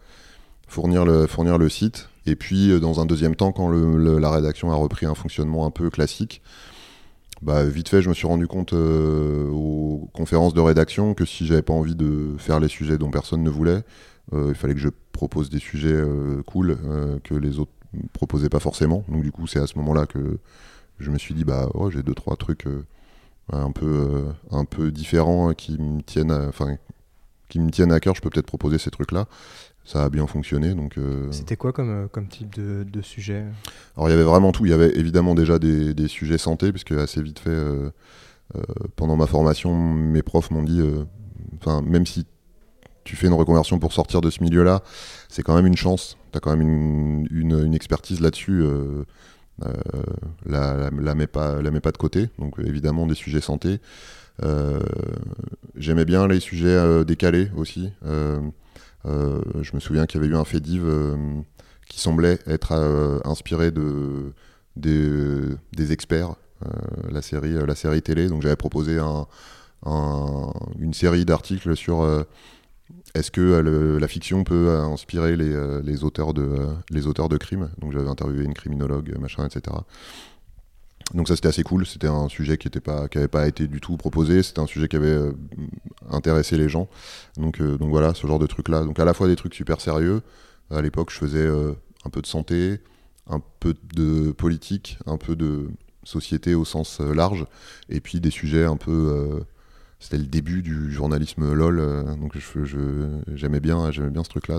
fournir 0.69 1.05
le 1.05 1.27
fournir 1.27 1.59
le 1.59 1.69
site. 1.69 2.09
Et 2.27 2.37
puis 2.37 2.79
dans 2.81 3.01
un 3.01 3.07
deuxième 3.07 3.35
temps, 3.35 3.51
quand 3.51 3.69
le, 3.69 4.19
la 4.19 4.31
rédaction 4.31 4.71
a 4.71 4.77
repris 4.77 5.07
un 5.07 5.15
fonctionnement 5.15 5.67
un 5.67 5.71
peu 5.71 5.91
classique, 5.91 6.43
bah, 7.43 7.65
vite 7.65 7.89
fait, 7.89 8.03
je 8.03 8.09
me 8.11 8.15
suis 8.15 8.27
rendu 8.27 8.47
compte 8.47 8.75
euh, 8.75 9.49
aux 9.49 10.11
conférences 10.13 10.53
de 10.53 10.61
rédaction 10.61 11.15
que 11.15 11.25
si 11.25 11.47
j'avais 11.47 11.63
pas 11.63 11.73
envie 11.73 11.95
de 11.95 12.35
faire 12.39 12.61
les 12.61 12.69
sujets 12.69 12.99
dont 12.99 13.11
personne 13.11 13.43
ne 13.43 13.49
voulait, 13.49 13.83
euh, 14.35 14.49
il 14.51 14.55
fallait 14.55 14.75
que 14.75 14.81
je 14.81 14.91
propose 15.13 15.49
des 15.49 15.59
sujets 15.59 15.89
euh, 15.89 16.43
cool 16.43 16.77
que 17.25 17.35
les 17.35 17.59
autres 17.59 17.73
proposaient 18.13 18.51
pas 18.51 18.61
forcément. 18.61 19.05
Donc 19.09 19.23
du 19.23 19.33
coup, 19.33 19.47
c'est 19.47 19.59
à 19.59 19.67
ce 19.67 19.79
moment-là 19.79 20.07
que 20.07 20.39
je 20.99 21.11
me 21.11 21.19
suis 21.19 21.35
dit 21.35 21.45
bah 21.45 21.71
oh, 21.75 21.91
j'ai 21.91 22.03
deux 22.03 22.15
trois 22.15 22.37
trucs 22.37 22.67
un 23.53 23.73
peu 23.73 24.27
un 24.51 24.65
peu 24.65 24.91
différents 24.93 25.55
qui 25.55 25.79
me 25.79 26.03
tiennent, 26.03 26.33
enfin 26.33 26.77
qui 27.49 27.59
me 27.59 27.71
tiennent 27.71 27.93
à 27.93 28.01
cœur. 28.01 28.15
Je 28.15 28.21
peux 28.21 28.31
peut-être 28.31 28.47
proposer 28.47 28.79
ces 28.79 28.91
trucs-là 28.91 29.27
ça 29.91 30.05
a 30.05 30.09
bien 30.09 30.27
fonctionné. 30.29 30.75
Donc, 30.75 30.99
euh, 30.99 31.27
C'était 31.33 31.57
quoi 31.57 31.73
comme, 31.73 32.05
euh, 32.05 32.07
comme 32.07 32.29
type 32.29 32.55
de, 32.55 32.85
de, 32.85 33.03
sujet? 33.03 33.45
Alors 33.97 34.09
il 34.09 34.13
y 34.13 34.15
avait 34.15 34.23
vraiment 34.23 34.53
tout. 34.53 34.65
Il 34.65 34.71
y 34.71 34.75
avait 34.75 34.97
évidemment 34.97 35.35
déjà 35.35 35.59
des, 35.59 35.95
des 35.95 36.07
sujets 36.07 36.39
santé, 36.39 36.71
puisque 36.71 36.93
assez 36.93 37.21
vite 37.21 37.41
fait, 37.41 37.51
euh, 37.51 37.91
pendant 38.95 39.17
ma 39.17 39.27
formation, 39.27 39.77
mes 39.77 40.23
profs 40.23 40.53
m'ont 40.53 40.63
dit, 40.63 40.81
enfin 41.57 41.83
même 41.83 42.07
si 42.07 42.27
tu 43.03 43.17
fais 43.17 43.27
une 43.27 43.35
reconversion 43.35 43.79
pour 43.81 43.93
sortir 43.93 44.21
de 44.21 44.31
ce 44.31 44.43
milieu-là, 44.43 44.83
c'est 45.29 45.43
quand 45.43 45.55
même 45.57 45.67
une 45.67 45.77
chance. 45.77 46.17
Tu 46.31 46.39
as 46.39 46.41
quand 46.41 46.57
même 46.57 46.63
une, 46.63 47.27
une, 47.31 47.65
une 47.65 47.75
expertise 47.75 48.21
là-dessus. 48.21 48.63
la, 50.47 50.91
la, 51.01 51.27
pas, 51.27 51.63
la 51.63 51.71
met 51.71 51.81
pas 51.81 51.93
de 51.93 51.99
côté. 51.99 52.29
Donc 52.39 52.59
évidemment 52.59 53.07
des 53.07 53.15
sujets 53.15 53.41
santé. 53.41 53.81
J'aimais 55.77 56.05
bien 56.05 56.29
les 56.29 56.41
sujets 56.41 57.05
décalés 57.05 57.51
aussi. 57.57 57.93
Euh, 59.07 59.41
je 59.63 59.75
me 59.75 59.81
souviens 59.81 60.07
qu'il 60.07 60.21
y 60.21 60.25
avait 60.25 60.33
eu 60.33 60.37
un 60.37 60.45
fait 60.45 60.61
div 60.61 60.83
euh, 60.85 61.17
qui 61.89 62.01
semblait 62.01 62.39
être 62.47 62.73
euh, 62.73 63.19
inspiré 63.25 63.71
de, 63.71 64.33
des, 64.77 65.93
experts, 65.93 66.35
la, 67.09 67.23
série, 67.23 67.55
la 67.67 67.75
série 67.75 68.03
télé. 68.03 68.29
Donc 68.29 68.43
j'avais 68.43 68.57
proposé 68.57 68.99
un, 68.99 69.27
une 70.79 70.95
série 70.95 71.25
d'articles 71.25 71.77
sur 71.77 72.27
est-ce 73.15 73.31
que 73.31 73.41
la 74.01 74.09
fiction 74.09 74.45
peut 74.45 74.71
inspirer 74.71 75.37
les, 75.37 75.83
les, 75.83 76.05
auteurs 76.05 76.35
de, 76.35 76.69
les 76.91 77.07
auteurs 77.07 77.29
de 77.29 77.37
crimes 77.37 77.71
Donc 77.79 77.93
j'avais 77.93 78.09
interviewé 78.09 78.45
une 78.45 78.55
criminologue, 78.55 79.17
machin, 79.19 79.47
etc. 79.47 79.77
Donc 81.15 81.27
ça 81.27 81.35
c'était 81.35 81.49
assez 81.49 81.63
cool, 81.63 81.87
c'était 81.87 82.07
un 82.07 82.29
sujet 82.29 82.57
qui 82.57 82.69
n'avait 82.69 82.81
pas, 82.81 83.09
pas 83.29 83.49
été 83.49 83.67
du 83.67 83.81
tout 83.81 83.97
proposé, 83.97 84.43
c'était 84.43 84.61
un 84.61 84.67
sujet 84.67 84.87
qui 84.87 84.97
avait 84.97 85.09
euh, 85.09 85.33
intéressé 86.11 86.57
les 86.57 86.69
gens. 86.69 86.89
Donc, 87.37 87.61
euh, 87.61 87.77
donc 87.79 87.91
voilà, 87.91 88.15
ce 88.15 88.27
genre 88.27 88.39
de 88.39 88.47
trucs-là. 88.47 88.85
Donc 88.85 88.99
à 89.01 89.05
la 89.05 89.13
fois 89.13 89.27
des 89.27 89.37
trucs 89.37 89.55
super 89.55 89.81
sérieux, 89.81 90.23
à 90.71 90.81
l'époque 90.83 91.11
je 91.11 91.19
faisais 91.19 91.39
euh, 91.39 91.73
un 92.05 92.11
peu 92.11 92.23
de 92.23 92.27
santé, 92.27 92.81
un 93.29 93.41
peu 93.59 93.75
de 93.95 94.31
politique, 94.31 94.99
un 95.07 95.17
peu 95.17 95.35
de 95.35 95.69
société 96.05 96.55
au 96.55 96.65
sens 96.65 97.01
large, 97.01 97.45
et 97.89 98.01
puis 98.01 98.21
des 98.21 98.31
sujets 98.31 98.65
un 98.65 98.77
peu... 98.77 99.45
c'était 100.01 100.17
le 100.17 100.25
début 100.25 100.63
du 100.63 100.91
journalisme 100.91 101.53
LOL, 101.53 102.07
donc 102.19 102.37
j'aimais 103.35 103.61
bien, 103.61 103.93
ce 103.93 104.29
truc-là, 104.31 104.59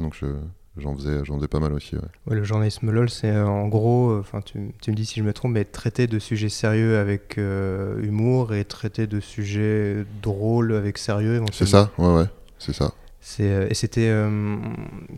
J'en 0.77 0.95
faisais, 0.95 1.25
j'en 1.25 1.36
faisais 1.36 1.49
pas 1.49 1.60
mal 1.60 1.73
aussi. 1.73 1.95
Ouais. 1.95 2.36
le 2.36 2.43
journalisme 2.43 2.91
LOL, 2.91 3.10
c'est 3.10 3.29
euh, 3.29 3.45
en 3.45 3.67
gros, 3.67 4.12
euh, 4.12 4.19
enfin 4.21 4.39
tu, 4.39 4.73
tu, 4.81 4.91
me 4.91 4.95
dis 4.95 5.05
si 5.05 5.19
je 5.19 5.25
me 5.25 5.34
trompe, 5.34 5.51
mais 5.51 5.65
traiter 5.65 6.07
de 6.07 6.17
sujets 6.17 6.47
sérieux 6.47 6.97
avec 6.97 7.38
euh, 7.38 8.01
humour 8.01 8.53
et 8.53 8.63
traiter 8.63 9.05
de 9.05 9.19
sujets 9.19 10.05
drôles 10.21 10.73
avec 10.73 10.97
sérieux. 10.97 11.43
C'est 11.51 11.65
ça, 11.65 11.91
ouais, 11.97 12.13
ouais, 12.13 12.25
c'est 12.57 12.73
ça. 12.73 12.93
et 13.39 13.73
c'était 13.73 14.15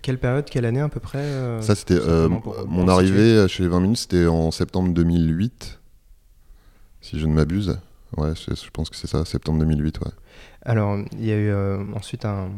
quelle 0.02 0.18
période, 0.18 0.46
quelle 0.46 0.66
année 0.66 0.82
à 0.82 0.90
peu 0.90 1.00
près 1.00 1.62
Ça, 1.62 1.76
c'était 1.76 2.00
mon 2.68 2.88
arrivée 2.88 3.48
chez 3.48 3.62
les 3.62 3.70
20 3.70 3.80
minutes, 3.80 3.98
c'était 4.00 4.26
en 4.26 4.50
septembre 4.50 4.92
2008, 4.92 5.80
si 7.02 7.20
je 7.20 7.28
ne 7.28 7.34
m'abuse. 7.34 7.78
Ouais, 8.18 8.34
je, 8.36 8.56
je 8.56 8.70
pense 8.72 8.90
que 8.90 8.96
c'est 8.96 9.08
ça, 9.08 9.24
septembre 9.24 9.60
2008, 9.60 10.00
ouais. 10.00 10.12
Alors, 10.64 10.98
il 11.14 11.26
y 11.26 11.32
a 11.32 11.38
eu 11.38 11.54
ensuite 11.94 12.26
un, 12.26 12.50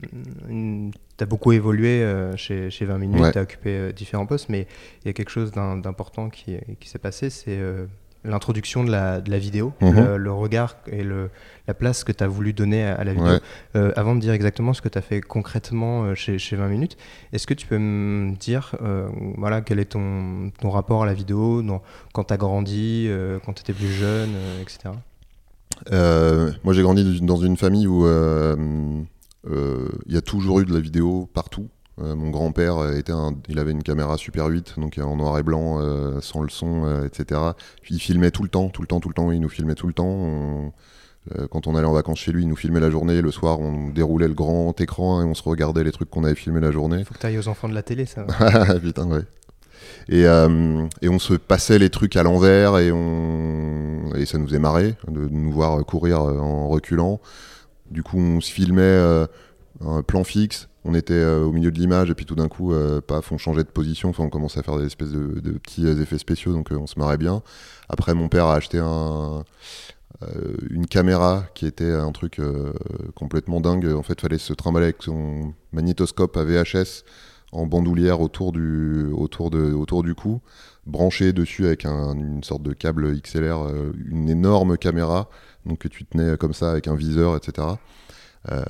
tu 0.00 0.92
as 1.20 1.26
beaucoup 1.26 1.52
évolué 1.52 2.02
euh, 2.02 2.36
chez, 2.36 2.70
chez, 2.70 2.84
20 2.84 2.98
minutes, 2.98 3.32
tu 3.32 3.38
as 3.38 3.42
occupé 3.42 3.70
euh, 3.70 3.92
différents 3.92 4.26
postes, 4.26 4.48
mais 4.48 4.66
il 5.02 5.08
y 5.08 5.10
a 5.10 5.12
quelque 5.12 5.30
chose 5.30 5.52
d'important 5.52 6.30
qui, 6.30 6.56
qui 6.80 6.88
s'est 6.88 6.98
passé, 6.98 7.30
c'est 7.30 7.58
euh, 7.58 7.86
l'introduction 8.24 8.84
de 8.84 8.90
la, 8.90 9.20
de 9.20 9.30
la, 9.30 9.38
vidéo, 9.38 9.72
mhm. 9.80 10.14
le, 10.14 10.32
regard 10.32 10.76
et 10.86 11.02
le, 11.02 11.30
la 11.66 11.74
place 11.74 12.04
que 12.04 12.12
tu 12.12 12.22
as 12.24 12.28
voulu 12.28 12.52
donner 12.52 12.84
à, 12.84 13.02
la 13.04 13.12
vidéo. 13.12 13.38
avant 13.74 14.14
de 14.14 14.20
dire 14.20 14.32
exactement 14.32 14.72
ce 14.72 14.80
que 14.80 14.88
tu 14.88 14.96
as 14.96 15.02
fait 15.02 15.20
concrètement 15.20 16.14
chez, 16.14 16.38
chez, 16.38 16.56
20 16.56 16.68
minutes, 16.68 16.96
est-ce 17.32 17.46
que 17.46 17.54
tu 17.54 17.66
peux 17.66 17.78
me 17.78 18.36
dire 18.36 18.76
voilà, 19.36 19.60
quel 19.60 19.80
est 19.80 19.86
ton, 19.86 20.52
ton, 20.60 20.70
rapport 20.70 21.02
à 21.02 21.06
la 21.06 21.14
vidéo 21.14 21.64
quand 22.12 22.24
tu 22.24 22.32
as 22.32 22.36
grandi, 22.36 23.10
quand 23.44 23.54
tu 23.54 23.62
étais 23.62 23.72
plus 23.72 23.92
jeune, 23.92 24.30
etc. 24.60 24.94
moi 25.90 26.72
j'ai 26.74 26.82
grandi 26.82 27.20
dans 27.22 27.38
une 27.38 27.56
famille 27.56 27.88
où 27.88 28.06
il 29.48 30.12
y 30.12 30.16
a 30.16 30.22
toujours 30.22 30.60
eu 30.60 30.64
de 30.64 30.72
la 30.72 30.80
vidéo 30.80 31.28
partout. 31.32 31.68
Euh, 32.00 32.14
mon 32.14 32.30
grand-père 32.30 32.90
était 32.96 33.12
il 33.48 33.58
avait 33.58 33.72
une 33.72 33.82
caméra 33.82 34.16
Super 34.16 34.46
8, 34.46 34.74
donc 34.78 34.98
en 34.98 35.16
noir 35.16 35.38
et 35.38 35.42
blanc, 35.42 35.78
euh, 35.80 36.20
sans 36.20 36.42
le 36.42 36.48
son, 36.48 37.04
etc. 37.04 37.40
Il 37.90 38.00
filmait 38.00 38.30
tout 38.30 38.42
le 38.42 38.48
temps, 38.48 38.68
tout 38.68 38.82
le 38.82 38.88
temps, 38.88 39.00
tout 39.00 39.08
le 39.08 39.14
temps. 39.14 39.30
Il 39.30 39.40
nous 39.40 39.48
filmait 39.48 39.74
tout 39.74 39.86
le 39.86 39.92
temps. 39.92 40.72
quand 41.50 41.66
on 41.66 41.76
allait 41.76 41.86
en 41.86 41.92
vacances 41.92 42.18
chez 42.18 42.32
lui, 42.32 42.42
il 42.42 42.48
nous 42.48 42.56
filmait 42.56 42.80
la 42.80 42.90
journée. 42.90 43.20
Le 43.20 43.30
soir, 43.30 43.60
on 43.60 43.90
déroulait 43.90 44.28
le 44.28 44.34
grand 44.34 44.78
écran 44.80 45.22
et 45.22 45.24
on 45.24 45.34
se 45.34 45.42
regardait 45.42 45.84
les 45.84 45.92
trucs 45.92 46.10
qu'on 46.10 46.24
avait 46.24 46.34
filmés 46.34 46.60
la 46.60 46.72
journée. 46.72 47.04
Faut 47.04 47.14
que 47.14 47.18
t'ailles 47.18 47.38
aux 47.38 47.48
enfants 47.48 47.68
de 47.68 47.74
la 47.74 47.82
télé, 47.82 48.06
ça. 48.06 48.24
Putain, 48.82 49.06
ouais. 49.08 49.24
Et, 50.08 50.22
et, 50.22 51.08
on 51.08 51.18
se 51.18 51.34
passait 51.34 51.78
les 51.78 51.90
trucs 51.90 52.16
à 52.16 52.22
l'envers 52.22 52.78
et, 52.78 52.90
on... 52.92 54.10
et 54.16 54.26
ça 54.26 54.38
nous 54.38 54.46
faisait 54.46 54.58
marrer 54.58 54.96
de 55.08 55.28
nous 55.28 55.52
voir 55.52 55.84
courir 55.84 56.22
en 56.22 56.68
reculant. 56.68 57.20
Du 57.92 58.02
coup, 58.02 58.18
on 58.18 58.40
se 58.40 58.50
filmait 58.50 59.26
un 59.80 60.02
plan 60.02 60.24
fixe 60.24 60.68
on 60.84 60.94
était 60.94 61.14
euh, 61.14 61.44
au 61.44 61.52
milieu 61.52 61.70
de 61.70 61.78
l'image 61.78 62.10
et 62.10 62.14
puis 62.14 62.26
tout 62.26 62.34
d'un 62.34 62.48
coup, 62.48 62.72
euh, 62.72 63.00
paf, 63.00 63.30
on 63.30 63.38
changeait 63.38 63.62
de 63.62 63.68
position. 63.68 64.08
Enfin, 64.08 64.24
on 64.24 64.30
commençait 64.30 64.60
à 64.60 64.62
faire 64.62 64.78
des 64.78 64.86
espèces 64.86 65.12
de, 65.12 65.52
petits 65.58 65.86
euh, 65.86 66.00
effets 66.00 66.18
spéciaux, 66.18 66.52
donc 66.52 66.68
on 66.72 66.86
se 66.86 66.98
marrait 66.98 67.18
bien. 67.18 67.42
Après, 67.88 68.14
mon 68.14 68.28
père 68.28 68.46
a 68.46 68.56
acheté 68.56 68.78
un, 68.78 69.44
une 70.70 70.86
caméra 70.86 71.44
qui 71.54 71.66
était 71.66 71.90
un 71.90 72.10
truc 72.12 72.40
complètement 73.14 73.60
dingue. 73.60 73.86
En 73.86 74.02
fait, 74.02 74.14
il 74.14 74.20
fallait 74.20 74.38
se 74.38 74.52
trimballer 74.52 74.86
avec 74.86 75.02
son 75.02 75.52
magnétoscope 75.72 76.36
à 76.36 76.44
VHS 76.44 77.04
en 77.52 77.66
bandoulière 77.66 78.20
autour 78.20 78.52
du, 78.52 79.06
autour 79.12 79.50
de, 79.50 79.72
autour 79.72 80.02
du 80.02 80.14
cou, 80.14 80.40
branché 80.86 81.32
dessus 81.32 81.66
avec 81.66 81.84
une 81.84 82.42
sorte 82.44 82.62
de 82.62 82.72
câble 82.72 83.20
XLR, 83.20 83.68
une 84.08 84.30
énorme 84.30 84.78
caméra, 84.78 85.28
donc 85.66 85.78
que 85.78 85.88
tu 85.88 86.04
tenais 86.04 86.36
comme 86.36 86.54
ça 86.54 86.70
avec 86.70 86.88
un 86.88 86.94
viseur, 86.94 87.36
etc. 87.36 87.68
Euh, 88.50 88.64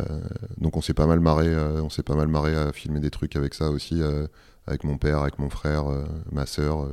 donc 0.59 0.77
on 0.77 0.83
s'est 0.83 0.95
pas 0.95 1.07
mal 1.07 1.21
marré, 1.21 1.47
euh, 1.49 1.83
on 1.83 1.89
s'est 1.89 2.03
pas 2.03 2.15
mal 2.15 2.29
marré 2.29 2.55
à 2.55 2.73
filmer 2.73 3.01
des 3.01 3.11
trucs 3.11 3.37
avec 3.37 3.55
ça 3.55 3.71
aussi, 3.71 4.03
euh, 4.03 4.27
avec 4.67 4.85
mon 4.85 4.99
père, 4.99 5.21
avec 5.21 5.39
mon 5.39 5.49
frère, 5.49 5.85
ma 6.31 6.47
sœur. 6.47 6.89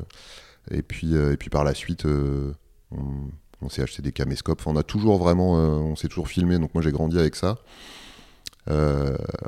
et 0.71 0.81
puis 0.81 1.15
et 1.15 1.38
puis 1.38 1.49
par 1.49 1.63
la 1.63 1.73
suite, 1.73 2.05
on, 2.91 3.69
s'est 3.69 3.83
acheté 3.83 4.01
des 4.01 4.12
caméscopes. 4.12 4.65
on 4.65 4.75
a 4.75 4.83
toujours 4.83 5.19
vraiment, 5.19 5.53
on 5.53 5.95
s'est 5.95 6.07
toujours 6.07 6.27
filmé. 6.27 6.57
Donc 6.57 6.73
moi 6.73 6.81
j'ai 6.81 6.91
grandi 6.91 7.19
avec 7.19 7.35
ça. 7.35 7.57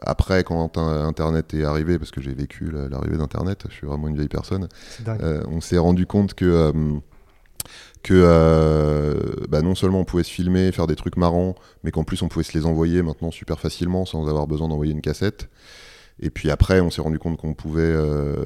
après, 0.06 0.44
quand 0.44 0.78
Internet 0.78 1.54
est 1.54 1.64
arrivé, 1.64 1.98
parce 1.98 2.12
que 2.12 2.22
j'ai 2.22 2.34
vécu 2.34 2.72
l'arrivée 2.72 3.18
d'Internet, 3.18 3.66
je 3.70 3.74
suis 3.74 3.88
vraiment 3.88 4.08
une 4.08 4.16
vieille 4.16 4.28
personne, 4.28 4.68
on 5.08 5.62
s'est 5.62 5.80
rendu 5.80 6.06
compte 6.06 6.36
que 6.36 7.02
que 8.04 8.14
euh, 8.16 9.16
bah, 9.50 9.62
non 9.62 9.76
seulement 9.76 10.00
on 10.00 10.06
pouvait 10.06 10.24
se 10.24 10.32
filmer, 10.32 10.72
faire 10.72 10.88
des 10.88 10.96
trucs 10.96 11.18
marrants, 11.18 11.56
mais 11.84 11.92
qu'en 11.92 12.04
plus 12.04 12.22
on 12.22 12.28
pouvait 12.28 12.44
se 12.44 12.58
les 12.58 12.66
envoyer 12.66 13.02
maintenant 13.02 13.32
super 13.32 13.60
facilement 13.60 14.06
sans 14.06 14.28
avoir 14.28 14.48
besoin 14.48 14.68
d'envoyer 14.68 14.92
une 14.92 15.02
cassette. 15.02 15.50
Et 16.20 16.30
puis 16.30 16.52
après, 16.52 16.82
on 16.82 16.92
s'est 16.92 17.02
rendu 17.02 17.18
compte 17.18 17.38
qu'on 17.38 17.54
pouvait 17.54 17.82
euh, 17.82 18.44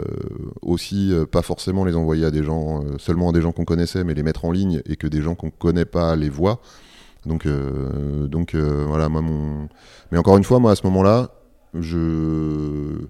aussi 0.61 1.11
euh, 1.11 1.25
pas 1.25 1.41
forcément 1.41 1.83
les 1.83 1.95
envoyer 1.95 2.25
à 2.25 2.31
des 2.31 2.43
gens, 2.43 2.83
seulement 2.97 3.29
à 3.29 3.33
des 3.33 3.41
gens 3.41 3.51
qu'on 3.51 3.65
connaissait, 3.65 4.03
mais 4.03 4.13
les 4.13 4.23
mettre 4.23 4.45
en 4.45 4.51
ligne 4.51 4.81
et 4.85 4.95
que 4.95 5.07
des 5.07 5.21
gens 5.21 5.35
qu'on 5.35 5.49
connaît 5.49 5.85
pas 5.85 6.15
les 6.15 6.29
voient. 6.29 6.61
Donc, 7.25 7.47
donc 7.47 8.53
voilà, 8.55 9.09
moi 9.09 9.21
mon. 9.21 9.67
Mais 10.11 10.19
encore 10.19 10.37
une 10.37 10.43
fois, 10.43 10.59
moi 10.59 10.71
à 10.71 10.75
ce 10.75 10.85
moment-là, 10.85 11.31
je 11.79 11.97
euh, 11.97 13.09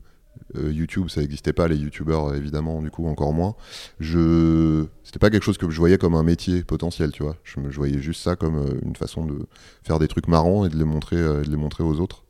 YouTube, 0.72 1.10
ça 1.10 1.22
n'existait 1.22 1.54
pas, 1.54 1.68
les 1.68 1.78
YouTubeurs 1.78 2.34
évidemment, 2.36 2.82
du 2.82 2.90
coup 2.90 3.08
encore 3.08 3.34
moins. 3.34 3.56
Je, 4.00 4.86
c'était 5.04 5.20
pas 5.20 5.30
quelque 5.30 5.44
chose 5.44 5.58
que 5.58 5.70
je 5.70 5.78
voyais 5.78 5.98
comme 5.98 6.16
un 6.16 6.24
métier 6.24 6.64
potentiel, 6.64 7.12
tu 7.12 7.24
vois. 7.24 7.36
Je, 7.44 7.60
me, 7.60 7.70
voyais 7.70 8.02
juste 8.02 8.22
ça 8.22 8.36
comme 8.36 8.58
euh, 8.58 8.80
une 8.84 8.96
façon 8.96 9.26
de 9.26 9.46
faire 9.84 10.00
des 10.00 10.08
trucs 10.08 10.28
marrants 10.28 10.66
et 10.66 10.70
de 10.70 10.78
les 10.78 10.84
montrer, 10.84 11.18
euh, 11.18 11.44
de 11.44 11.56
montrer 11.56 11.84
aux 11.84 12.00
autres. 12.00 12.24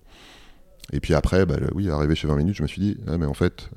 Et 0.92 1.00
puis 1.00 1.14
après, 1.14 1.46
bah, 1.46 1.56
oui, 1.74 1.90
arrivé 1.90 2.16
chez 2.16 2.28
20 2.28 2.36
minutes, 2.36 2.56
je 2.56 2.64
me 2.64 2.68
suis 2.68 2.82
dit, 2.82 2.98
ah, 3.08 3.18
mais 3.18 3.26
en 3.26 3.34
fait, 3.34 3.70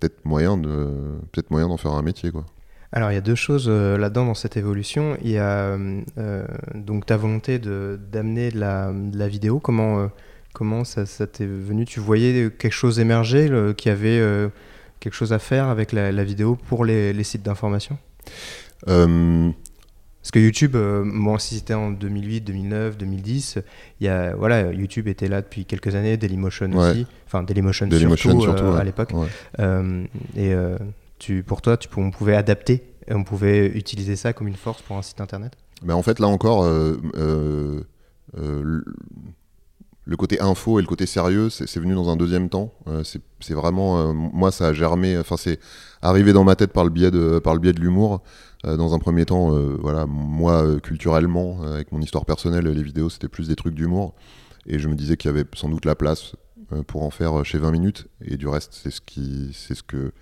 peut-être 0.00 0.24
moyen 0.24 0.56
de, 0.56 1.18
moyen 1.50 1.68
d'en 1.68 1.76
faire 1.76 1.92
un 1.92 2.02
métier, 2.02 2.30
quoi. 2.30 2.46
Alors 2.90 3.10
il 3.10 3.14
y 3.14 3.18
a 3.18 3.20
deux 3.20 3.34
choses 3.34 3.68
là-dedans 3.68 4.24
dans 4.24 4.34
cette 4.34 4.56
évolution. 4.56 5.18
Il 5.20 5.28
y 5.28 5.36
a 5.36 5.76
donc 6.74 7.04
ta 7.04 7.18
volonté 7.18 7.58
de 7.58 8.00
d'amener 8.10 8.50
de 8.50 8.58
la, 8.58 8.90
de 8.90 9.18
la 9.18 9.28
vidéo. 9.28 9.60
Comment 9.60 10.08
Comment 10.58 10.82
ça, 10.82 11.04
t'est 11.04 11.46
venu? 11.46 11.84
Tu 11.84 12.00
voyais 12.00 12.50
quelque 12.50 12.72
chose 12.72 12.98
émerger, 12.98 13.48
qui 13.76 13.90
avait 13.90 14.18
euh, 14.18 14.48
quelque 14.98 15.14
chose 15.14 15.32
à 15.32 15.38
faire 15.38 15.68
avec 15.68 15.92
la, 15.92 16.24
vidéo 16.24 16.56
pour 16.56 16.84
les, 16.84 17.22
sites 17.22 17.44
d'information? 17.44 17.96
Euh, 18.88 19.50
Parce 20.20 20.32
que 20.32 20.40
YouTube, 20.40 20.74
euh, 20.74 21.04
moi, 21.04 21.38
si 21.38 21.54
c'était 21.54 21.74
en 21.74 21.92
2008, 21.92 22.40
2009, 22.40 22.98
2010, 22.98 23.60
y 24.00 24.08
a, 24.08 24.34
voilà, 24.34 24.72
YouTube 24.72 25.06
était 25.06 25.28
là 25.28 25.42
depuis 25.42 25.64
quelques 25.64 25.94
années, 25.94 26.16
Dailymotion 26.16 26.72
aussi, 26.72 27.06
enfin 27.24 27.44
Dailymotion, 27.44 27.88
surtout, 28.40 28.72
à 28.72 28.82
l'époque. 28.82 29.12
et 30.36 30.54
tu, 31.20 31.44
pour 31.44 31.62
toi, 31.62 31.76
tu, 31.76 31.88
on 31.96 32.10
pouvait 32.10 32.34
adapter, 32.34 32.82
on 33.08 33.22
pouvait 33.22 33.68
utiliser 33.68 34.16
ça 34.16 34.32
comme 34.32 34.48
une 34.48 34.56
force 34.56 34.82
pour 34.82 34.96
un 34.96 35.02
site 35.02 35.20
internet? 35.20 35.52
Mais 35.84 35.92
en 35.92 36.02
fait, 36.02 36.18
là 36.18 36.26
encore, 36.26 36.68
le 40.08 40.16
côté 40.16 40.40
info 40.40 40.78
et 40.78 40.82
le 40.82 40.88
côté 40.88 41.04
sérieux, 41.04 41.50
c'est 41.50 41.78
venu 41.78 41.94
dans 41.94 42.08
un 42.08 42.16
deuxième 42.16 42.48
temps. 42.48 42.72
Euh, 42.86 43.02
c'est 43.04 43.52
vraiment, 43.52 43.98
euh, 43.98 44.12
moi, 44.14 44.50
ça 44.50 44.68
a 44.68 44.72
germé. 44.72 45.18
Enfin, 45.18 45.36
c'est 45.36 45.60
arrivé 46.00 46.32
dans 46.32 46.44
ma 46.44 46.56
tête 46.56 46.72
par 46.72 46.84
le 46.84 46.90
biais 46.90 47.10
de, 47.10 47.38
par 47.38 47.52
le 47.52 47.60
biais 47.60 47.74
de 47.74 47.80
l'humour. 47.80 48.22
Euh, 48.64 48.78
dans 48.78 48.94
un 48.94 48.98
premier 48.98 49.26
temps, 49.26 49.50
voilà, 49.82 50.06
moi, 50.06 50.80
culturellement, 50.80 51.60
avec 51.62 51.92
mon 51.92 52.00
histoire 52.00 52.24
personnelle, 52.24 52.64
les 52.64 52.82
vidéos, 52.82 53.10
c'était 53.10 53.28
plus 53.28 53.48
des 53.48 53.56
trucs 53.56 53.74
d'humour. 53.74 54.14
Et 54.66 54.78
je 54.78 54.88
me 54.88 54.94
disais 54.94 55.18
qu'il 55.18 55.30
y 55.30 55.34
avait 55.34 55.44
sans 55.54 55.68
doute 55.68 55.84
la 55.84 55.94
place 55.94 56.36
pour 56.86 57.02
en 57.02 57.10
faire 57.10 57.44
chez 57.44 57.58
20 57.58 57.70
minutes. 57.70 58.08
Et 58.24 58.38
du 58.38 58.48
reste, 58.48 58.72
c'est 58.72 58.90
ce 58.90 59.02
qui, 59.02 59.50
c'est 59.52 59.74
ce 59.74 59.82
que, 59.82 60.12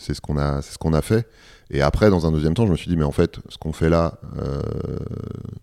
c'est 0.00 0.14
ce 0.14 0.20
qu'on 0.20 0.36
a, 0.36 1.02
fait. 1.02 1.28
Et 1.70 1.82
après, 1.82 2.10
dans 2.10 2.26
un 2.26 2.32
deuxième 2.32 2.54
temps, 2.54 2.66
je 2.66 2.72
me 2.72 2.76
suis 2.76 2.88
dit, 2.88 2.96
mais 2.96 3.04
en 3.04 3.12
fait, 3.12 3.38
ce 3.48 3.58
qu'on 3.58 3.72
fait 3.72 3.88
là, 3.88 4.18
euh, 4.38 4.60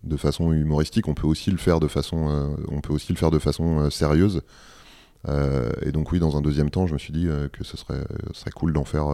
de 0.04 0.16
façon 0.16 0.52
humoristique, 0.52 1.08
on 1.08 1.14
peut 1.14 1.26
aussi 1.26 1.50
le 1.50 1.58
faire 1.58 1.80
de 1.80 1.88
façon, 1.88 2.28
euh, 2.28 2.56
on 2.68 2.80
peut 2.80 2.92
aussi 2.92 3.12
le 3.12 3.18
faire 3.18 3.30
de 3.30 3.38
façon 3.38 3.80
euh, 3.80 3.90
sérieuse. 3.90 4.42
et 5.82 5.92
donc 5.92 6.12
oui, 6.12 6.20
dans 6.20 6.36
un 6.36 6.40
deuxième 6.40 6.70
temps, 6.70 6.86
je 6.86 6.94
me 6.94 6.98
suis 6.98 7.12
dit 7.12 7.28
que 7.52 7.64
ce 7.64 7.76
serait, 7.76 8.04
serait 8.32 8.52
cool 8.52 8.72
d'en 8.72 8.84
faire 8.84 9.08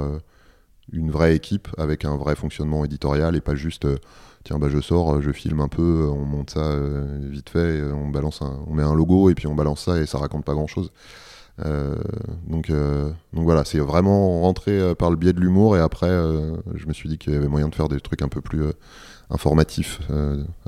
une 0.92 1.10
vraie 1.10 1.34
équipe 1.34 1.66
avec 1.78 2.04
un 2.04 2.16
vrai 2.16 2.36
fonctionnement 2.36 2.84
éditorial 2.84 3.34
et 3.34 3.40
pas 3.40 3.56
juste, 3.56 3.88
tiens, 4.44 4.58
bah 4.60 4.68
je 4.70 4.80
sors, 4.80 5.20
je 5.22 5.32
filme 5.32 5.60
un 5.60 5.68
peu, 5.68 6.08
on 6.08 6.24
monte 6.24 6.50
ça 6.50 6.76
vite 7.22 7.48
fait, 7.48 7.82
on 7.82 8.10
balance, 8.10 8.42
on 8.42 8.74
met 8.74 8.84
un 8.84 8.94
logo 8.94 9.30
et 9.30 9.34
puis 9.34 9.48
on 9.48 9.56
balance 9.56 9.86
ça 9.86 9.98
et 9.98 10.06
ça 10.06 10.18
raconte 10.18 10.44
pas 10.44 10.54
grand 10.54 10.68
chose. 10.68 10.92
Euh, 11.64 11.94
donc, 12.46 12.70
euh, 12.70 13.10
donc 13.32 13.44
voilà, 13.44 13.64
c'est 13.64 13.78
vraiment 13.78 14.40
rentré 14.40 14.72
euh, 14.72 14.94
par 14.94 15.10
le 15.10 15.16
biais 15.16 15.32
de 15.32 15.40
l'humour 15.40 15.76
et 15.76 15.80
après, 15.80 16.08
je 16.08 16.86
me 16.86 16.92
suis 16.92 17.08
dit 17.08 17.18
qu'il 17.18 17.32
y 17.32 17.36
avait 17.36 17.48
moyen 17.48 17.68
de 17.68 17.74
faire 17.74 17.88
des 17.88 18.00
trucs 18.00 18.22
un 18.22 18.28
peu 18.28 18.40
plus 18.40 18.64
informatifs 19.30 20.00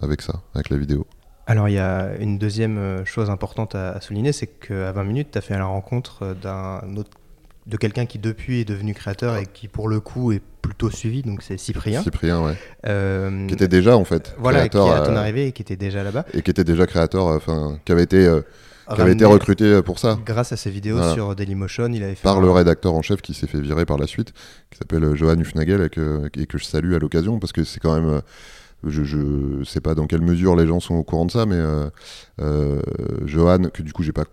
avec 0.01 0.23
ça, 0.23 0.43
avec 0.55 0.71
la 0.71 0.77
vidéo. 0.77 1.07
Alors 1.49 1.69
il 1.69 1.75
y 1.75 1.79
a 1.79 2.17
une 2.19 2.39
deuxième 2.39 3.05
chose 3.05 3.31
importante 3.31 3.75
à, 3.75 4.01
souligner, 4.01 4.33
c'est 4.33 4.47
qu'à 4.47 4.93
20 4.93 5.05
minutes, 5.05 5.29
tu 5.33 5.39
as 5.39 5.41
fait 5.41 5.57
la 5.57 5.67
rencontre 5.67 6.35
d'un 6.41 6.97
autre 6.97 7.11
de 7.67 7.77
quelqu'un 7.77 8.07
qui 8.07 8.21
depuis 8.21 8.61
est 8.61 8.65
devenu 8.65 8.95
créateur 8.95 9.37
et 9.37 9.45
qui 9.45 9.67
pour 9.67 9.89
le 9.89 9.99
coup 9.99 10.31
est 10.31 10.41
plutôt 10.63 10.89
suivi, 10.89 11.23
donc 11.23 11.43
c'est 11.43 11.59
Cyprien. 11.59 12.01
Cyprien, 12.01 12.41
ouais. 12.41 12.55
qui 13.49 13.55
était 13.55 13.67
déjà 13.67 13.97
en 13.97 14.05
fait. 14.05 14.37
Voilà, 14.39 14.69
créateur, 14.69 14.87
qui 14.87 14.93
à 14.93 15.01
ton 15.01 15.17
arrivée 15.17 15.49
et 15.49 15.53
qui 15.53 15.63
était 15.63 15.77
déjà 15.77 16.05
là-bas. 16.05 16.25
Et 16.33 16.43
qui 16.43 16.51
était 16.51 16.65
déjà 16.65 16.87
créateur, 16.87 17.27
enfin, 17.27 17.79
qui 17.85 17.91
avait 17.91 18.05
été 18.05 18.41
qui 18.95 19.01
avait 19.01 19.13
été 19.13 19.25
recruté 19.25 19.83
pour 19.83 19.99
ça. 19.99 20.19
Grâce 20.25 20.53
à 20.53 20.57
ses 20.57 20.71
vidéos 20.71 21.13
sur 21.13 21.35
Dailymotion, 21.35 21.89
il 21.93 22.03
avait 22.03 22.15
fait. 22.15 22.23
Par 22.23 22.41
le 22.41 22.51
rédacteur 22.51 22.95
en 22.95 23.03
chef 23.03 23.21
qui 23.21 23.35
s'est 23.35 23.47
fait 23.47 23.61
virer 23.61 23.85
par 23.85 23.99
la 23.99 24.07
suite, 24.07 24.33
qui 24.71 24.79
s'appelle 24.79 25.05
euh, 25.05 25.15
Johan 25.15 25.39
Hufnagel 25.39 25.83
et 25.83 25.89
que, 25.89 26.31
et 26.37 26.47
que 26.47 26.59
je 26.59 26.65
salue 26.65 26.95
à 26.95 26.99
l'occasion 26.99 27.39
parce 27.39 27.53
que 27.53 27.65
c'est 27.65 27.81
quand 27.81 27.95
même. 27.95 28.09
Euh, 28.09 28.21
je, 28.85 29.03
je 29.03 29.65
sais 29.65 29.81
pas 29.81 29.95
dans 29.95 30.07
quelle 30.07 30.21
mesure 30.21 30.55
les 30.55 30.67
gens 30.67 30.79
sont 30.81 30.95
au 30.95 31.03
courant 31.03 31.25
de 31.25 31.31
ça, 31.31 31.47
mais 31.47 31.59
euh, 31.59 32.81
Johan, 33.25 33.71
que 33.73 33.83
du 33.83 33.93
coup 33.93 34.03
j'ai 34.03 34.13
pas 34.13 34.27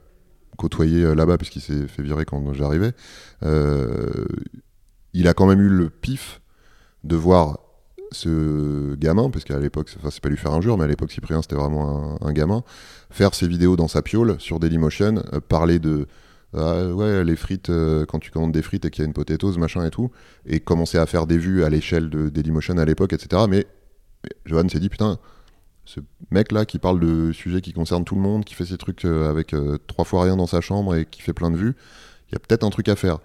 côtoyé 0.57 1.15
là-bas 1.15 1.37
puisqu'il 1.37 1.61
s'est 1.61 1.87
fait 1.87 2.03
virer 2.03 2.25
quand 2.25 2.53
j'arrivais, 2.53 2.91
il 5.13 5.27
a 5.27 5.33
quand 5.33 5.47
même 5.47 5.61
eu 5.61 5.69
le 5.69 5.89
pif 5.89 6.41
de 7.03 7.15
voir 7.15 7.62
ce 8.13 8.95
gamin, 8.95 9.29
parce 9.29 9.43
qu'à 9.43 9.59
l'époque, 9.59 9.89
c'est 9.89 10.21
pas 10.21 10.29
lui 10.29 10.37
faire 10.37 10.53
un 10.53 10.61
jour, 10.61 10.77
mais 10.77 10.85
à 10.85 10.87
l'époque, 10.87 11.11
Cyprien, 11.11 11.41
c'était 11.41 11.55
vraiment 11.55 12.17
un, 12.21 12.33
gamin, 12.33 12.63
faire 13.09 13.33
ses 13.33 13.47
vidéos 13.47 13.75
dans 13.75 13.87
sa 13.87 14.01
piole 14.01 14.35
sur 14.39 14.59
Dailymotion, 14.59 15.23
euh, 15.33 15.39
parler 15.39 15.79
de 15.79 16.07
ah, 16.55 16.85
ouais, 16.85 17.23
les 17.23 17.35
frites, 17.35 17.69
euh, 17.69 18.05
quand 18.05 18.19
tu 18.19 18.29
commandes 18.29 18.51
des 18.51 18.61
frites 18.61 18.85
et 18.85 18.91
qu'il 18.91 19.01
y 19.01 19.05
a 19.05 19.07
une 19.07 19.13
potatoes, 19.13 19.57
machin 19.57 19.85
et 19.85 19.89
tout, 19.89 20.11
et 20.45 20.59
commencer 20.59 20.97
à 20.97 21.05
faire 21.05 21.25
des 21.25 21.37
vues 21.37 21.63
à 21.63 21.69
l'échelle 21.69 22.09
de 22.09 22.29
Dailymotion 22.29 22.77
à 22.77 22.85
l'époque, 22.85 23.13
etc. 23.13 23.43
Mais, 23.49 23.65
Johan 24.45 24.69
s'est 24.69 24.79
dit, 24.79 24.89
putain, 24.89 25.17
ce 25.85 25.99
mec-là 26.31 26.65
qui 26.65 26.79
parle 26.79 26.99
de 26.99 27.31
sujets 27.33 27.61
qui 27.61 27.73
concernent 27.73 28.05
tout 28.05 28.15
le 28.15 28.21
monde, 28.21 28.45
qui 28.45 28.53
fait 28.53 28.65
ses 28.65 28.77
trucs 28.77 29.03
euh, 29.03 29.29
avec 29.29 29.55
trois 29.87 30.05
fois 30.05 30.23
rien 30.23 30.37
dans 30.37 30.47
sa 30.47 30.61
chambre 30.61 30.95
et 30.95 31.05
qui 31.05 31.21
fait 31.21 31.33
plein 31.33 31.51
de 31.51 31.57
vues, 31.57 31.75
il 32.29 32.33
y 32.33 32.35
a 32.35 32.39
peut-être 32.39 32.63
un 32.63 32.69
truc 32.69 32.87
à 32.87 32.95
faire. 32.95 33.19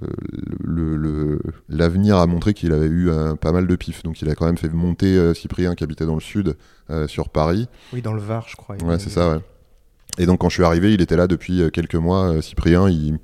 Euh, 0.00 1.38
l'avenir 1.68 2.16
a 2.16 2.26
montré 2.26 2.54
qu'il 2.54 2.72
avait 2.72 2.86
eu 2.86 3.10
pas 3.40 3.52
mal 3.52 3.66
de 3.66 3.76
pif. 3.76 4.02
Donc 4.02 4.22
il 4.22 4.28
a 4.30 4.34
quand 4.34 4.46
même 4.46 4.58
fait 4.58 4.68
monter 4.68 5.16
euh, 5.16 5.34
Cyprien 5.34 5.74
qui 5.74 5.84
habitait 5.84 6.06
dans 6.06 6.14
le 6.14 6.20
sud 6.20 6.56
euh, 6.90 7.06
sur 7.06 7.28
Paris. 7.28 7.68
Oui, 7.92 8.02
dans 8.02 8.14
le 8.14 8.20
Var, 8.20 8.46
je 8.48 8.56
crois. 8.56 8.76
Ouais, 8.82 8.98
c'est 8.98 9.10
ça, 9.10 9.30
ouais. 9.30 9.40
Et 10.18 10.26
donc 10.26 10.40
quand 10.40 10.48
je 10.48 10.54
suis 10.54 10.64
arrivé, 10.64 10.92
il 10.92 11.00
était 11.00 11.16
là 11.16 11.26
depuis 11.26 11.70
quelques 11.72 11.94
mois. 11.94 12.42
Cyprien, 12.42 12.88
il, 12.88 13.18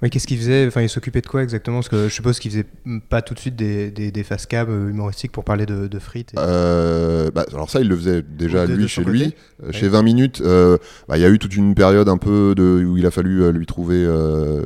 Oui, 0.00 0.10
qu'est-ce 0.10 0.28
qu'il 0.28 0.38
faisait? 0.38 0.64
Enfin, 0.68 0.82
il 0.82 0.88
s'occupait 0.88 1.20
de 1.22 1.26
quoi 1.26 1.42
exactement? 1.42 1.78
Parce 1.78 1.88
que 1.88 2.04
je 2.08 2.14
suppose 2.14 2.38
qu'il 2.38 2.52
faisait 2.52 2.66
pas 3.08 3.20
tout 3.20 3.34
de 3.34 3.40
suite 3.40 3.56
des, 3.56 3.90
des, 3.90 4.12
des 4.12 4.22
face 4.22 4.46
cam 4.46 4.68
euh, 4.70 4.90
humoristiques 4.90 5.32
pour 5.32 5.42
parler 5.42 5.66
de, 5.66 5.88
de 5.88 5.98
frites. 5.98 6.34
et- 6.34 6.38
Euh, 6.38 7.32
bah, 7.32 7.44
alors 7.52 7.68
ça, 7.68 7.80
il 7.80 7.88
le 7.88 7.96
faisait 7.96 8.22
déjà 8.22 8.64
De- 8.68 8.74
lui 8.74 8.86
chez 8.86 9.02
côté 9.02 9.16
lui. 9.16 9.22
Euh, 9.24 9.66
Ouais. 9.66 9.72
Chez 9.72 9.88
20 9.88 10.02
minutes, 10.02 10.40
euh, 10.40 10.78
bah, 11.08 11.18
il 11.18 11.20
y 11.20 11.24
a 11.24 11.28
eu 11.28 11.40
toute 11.40 11.56
une 11.56 11.74
période 11.74 12.08
un 12.08 12.16
peu 12.16 12.54
de, 12.56 12.84
où 12.86 12.96
il 12.96 13.06
a 13.06 13.10
fallu 13.10 13.50
lui 13.50 13.66
trouver, 13.66 14.04
euh, 14.06 14.62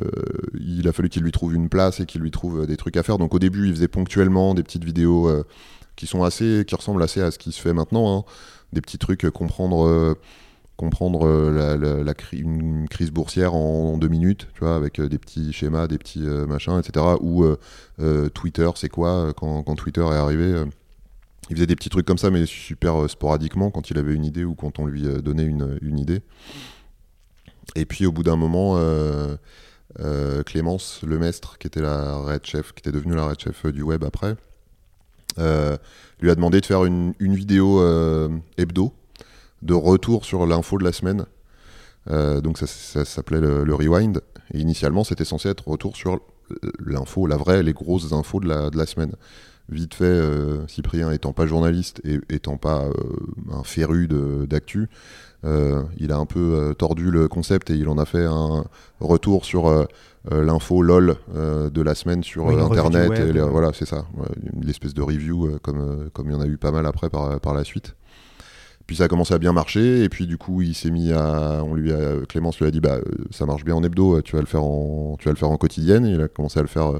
il 0.59 0.87
a 0.87 0.91
fallu 0.93 1.09
qu'il 1.09 1.23
lui 1.23 1.31
trouve 1.31 1.55
une 1.55 1.67
place 1.67 1.99
et 1.99 2.05
qu'il 2.05 2.21
lui 2.21 2.29
trouve 2.29 2.67
des 2.67 2.77
trucs 2.77 2.95
à 2.95 3.01
faire. 3.01 3.17
Donc 3.17 3.33
au 3.33 3.39
début, 3.39 3.67
il 3.67 3.73
faisait 3.73 3.87
ponctuellement 3.87 4.53
des 4.53 4.61
petites 4.61 4.83
vidéos 4.83 5.31
qui 5.95 6.05
sont 6.05 6.23
assez, 6.23 6.63
qui 6.67 6.75
ressemblent 6.75 7.01
assez 7.01 7.21
à 7.21 7.31
ce 7.31 7.39
qui 7.39 7.51
se 7.51 7.59
fait 7.59 7.73
maintenant. 7.73 8.19
hein. 8.19 8.23
Des 8.71 8.81
petits 8.81 8.97
trucs, 8.99 9.27
comprendre, 9.31 10.15
comprendre 10.77 11.27
euh, 11.27 12.13
une 12.31 12.87
crise 12.89 13.11
boursière 13.11 13.53
en, 13.53 13.97
deux 13.97 14.07
minutes, 14.07 14.47
tu 14.53 14.61
vois, 14.61 14.75
avec 14.75 14.99
euh, 14.99 15.07
des 15.07 15.17
petits 15.17 15.53
schémas, 15.53 15.87
des 15.87 15.97
petits 15.97 16.25
euh, 16.25 16.45
machins, 16.45 16.79
etc. 16.79 17.05
Ou 17.21 17.45
Twitter, 18.33 18.69
c'est 18.75 18.89
quoi 18.89 19.33
quand, 19.33 19.75
Twitter 19.75 20.01
est 20.01 20.15
arrivé 20.15 20.63
il 21.49 21.57
faisait 21.57 21.67
des 21.67 21.75
petits 21.75 21.89
trucs 21.89 22.05
comme 22.05 22.17
ça, 22.17 22.31
mais 22.31 22.45
super 22.45 23.09
sporadiquement, 23.09 23.69
quand 23.69 23.89
il 23.89 23.97
avait 23.97 24.13
une 24.13 24.23
idée 24.23 24.45
ou 24.45 24.55
quand 24.55 24.79
on 24.79 24.85
lui 24.85 25.01
donnait 25.21 25.43
une, 25.43 25.99
idée. 25.99 26.21
Et 27.75 27.85
puis 27.85 28.05
au 28.05 28.13
bout 28.13 28.23
d'un 28.23 28.37
moment, 28.37 28.79
Clémence 30.45 31.01
Lemestre, 31.03 31.57
qui 31.57 31.67
était 31.67 31.81
la 31.81 32.15
red 32.15 32.45
chef, 32.45 32.71
qui 32.71 32.79
était 32.79 32.93
devenue 32.93 33.15
la 33.15 33.27
red 33.27 33.39
chef 33.39 33.65
du 33.65 33.81
web 33.81 34.05
après, 34.05 34.35
lui 35.37 36.31
a 36.31 36.35
demandé 36.35 36.61
de 36.61 36.65
faire 36.65 36.85
une, 36.85 37.13
vidéo 37.19 37.81
hebdo 38.57 38.93
de 39.63 39.73
retour 39.73 40.25
sur 40.25 40.45
l'info 40.45 40.77
de 40.77 40.83
la 40.83 40.91
semaine. 40.91 41.25
Euh, 42.11 42.41
donc 42.41 42.57
ça, 42.57 42.67
ça 42.67 43.05
s'appelait 43.05 43.39
le, 43.39 43.63
le 43.63 43.73
Rewind. 43.75 44.21
Et 44.53 44.59
initialement, 44.59 45.03
c'était 45.03 45.25
censé 45.25 45.49
être 45.49 45.67
retour 45.67 45.95
sur 45.95 46.19
l'info, 46.85 47.25
la 47.27 47.37
vraie, 47.37 47.63
les 47.63 47.73
grosses 47.73 48.11
infos 48.11 48.39
de 48.39 48.47
la, 48.47 48.69
de 48.69 48.77
la 48.77 48.85
semaine. 48.85 49.13
Vite 49.69 49.93
fait, 49.93 50.03
euh, 50.03 50.67
Cyprien 50.67 51.09
étant 51.11 51.31
pas 51.31 51.47
journaliste 51.47 52.01
et 52.03 52.19
étant 52.29 52.57
pas 52.57 52.83
euh, 52.83 52.93
un 53.53 53.63
féru 53.63 54.07
d'actu, 54.47 54.89
il 55.97 56.11
a 56.13 56.17
un 56.17 56.25
peu 56.25 56.73
tordu 56.77 57.11
le 57.11 57.27
concept 57.27 57.69
et 57.69 57.75
il 57.75 57.89
en 57.89 57.97
a 57.97 58.05
fait 58.05 58.23
un 58.23 58.63
retour 59.01 59.43
sur 59.43 59.85
l'info 60.31 60.81
LOL 60.81 61.17
de 61.35 61.81
la 61.81 61.95
semaine 61.95 62.23
sur 62.23 62.45
Oui, 62.45 62.55
Internet. 62.57 63.11
et 63.19 63.39
voilà, 63.41 63.71
c'est 63.73 63.83
ça. 63.85 64.05
Une 64.53 64.69
espèce 64.69 64.93
de 64.93 65.01
review 65.01 65.59
comme, 65.61 66.09
comme 66.13 66.29
il 66.29 66.31
y 66.31 66.35
en 66.35 66.39
a 66.39 66.45
eu 66.45 66.55
pas 66.55 66.71
mal 66.71 66.85
après 66.85 67.09
par, 67.09 67.41
par 67.41 67.53
la 67.53 67.65
suite. 67.65 67.93
Ça 68.95 69.05
a 69.05 69.07
commencé 69.07 69.33
à 69.33 69.39
bien 69.39 69.53
marcher 69.53 70.03
et 70.03 70.09
puis 70.09 70.27
du 70.27 70.37
coup 70.37 70.61
il 70.61 70.75
s'est 70.75 70.91
mis 70.91 71.11
à, 71.11 71.63
on 71.63 71.73
lui 71.73 71.91
a, 71.91 72.25
Clémence 72.27 72.59
lui 72.59 72.67
a 72.67 72.71
dit 72.71 72.79
bah 72.79 72.95
euh, 72.95 73.03
ça 73.31 73.45
marche 73.45 73.63
bien 73.63 73.75
en 73.75 73.83
hebdo, 73.83 74.21
tu 74.21 74.35
vas 74.35 74.41
le 74.41 74.47
faire 74.47 74.63
en, 74.63 75.15
tu 75.17 75.25
vas 75.25 75.31
le 75.31 75.37
faire 75.37 75.49
en 75.49 75.57
quotidienne. 75.57 76.05
Il 76.05 76.21
a 76.21 76.27
commencé 76.27 76.59
à 76.59 76.61
le 76.61 76.67
faire 76.67 76.91
euh, 76.95 76.99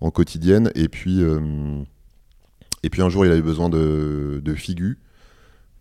en 0.00 0.10
quotidienne 0.10 0.70
et 0.74 0.88
puis 0.88 1.22
euh, 1.22 1.82
et 2.82 2.90
puis 2.90 3.02
un 3.02 3.08
jour 3.08 3.24
il 3.26 3.32
avait 3.32 3.42
besoin 3.42 3.68
de, 3.68 4.40
de 4.44 4.54
figu. 4.54 4.98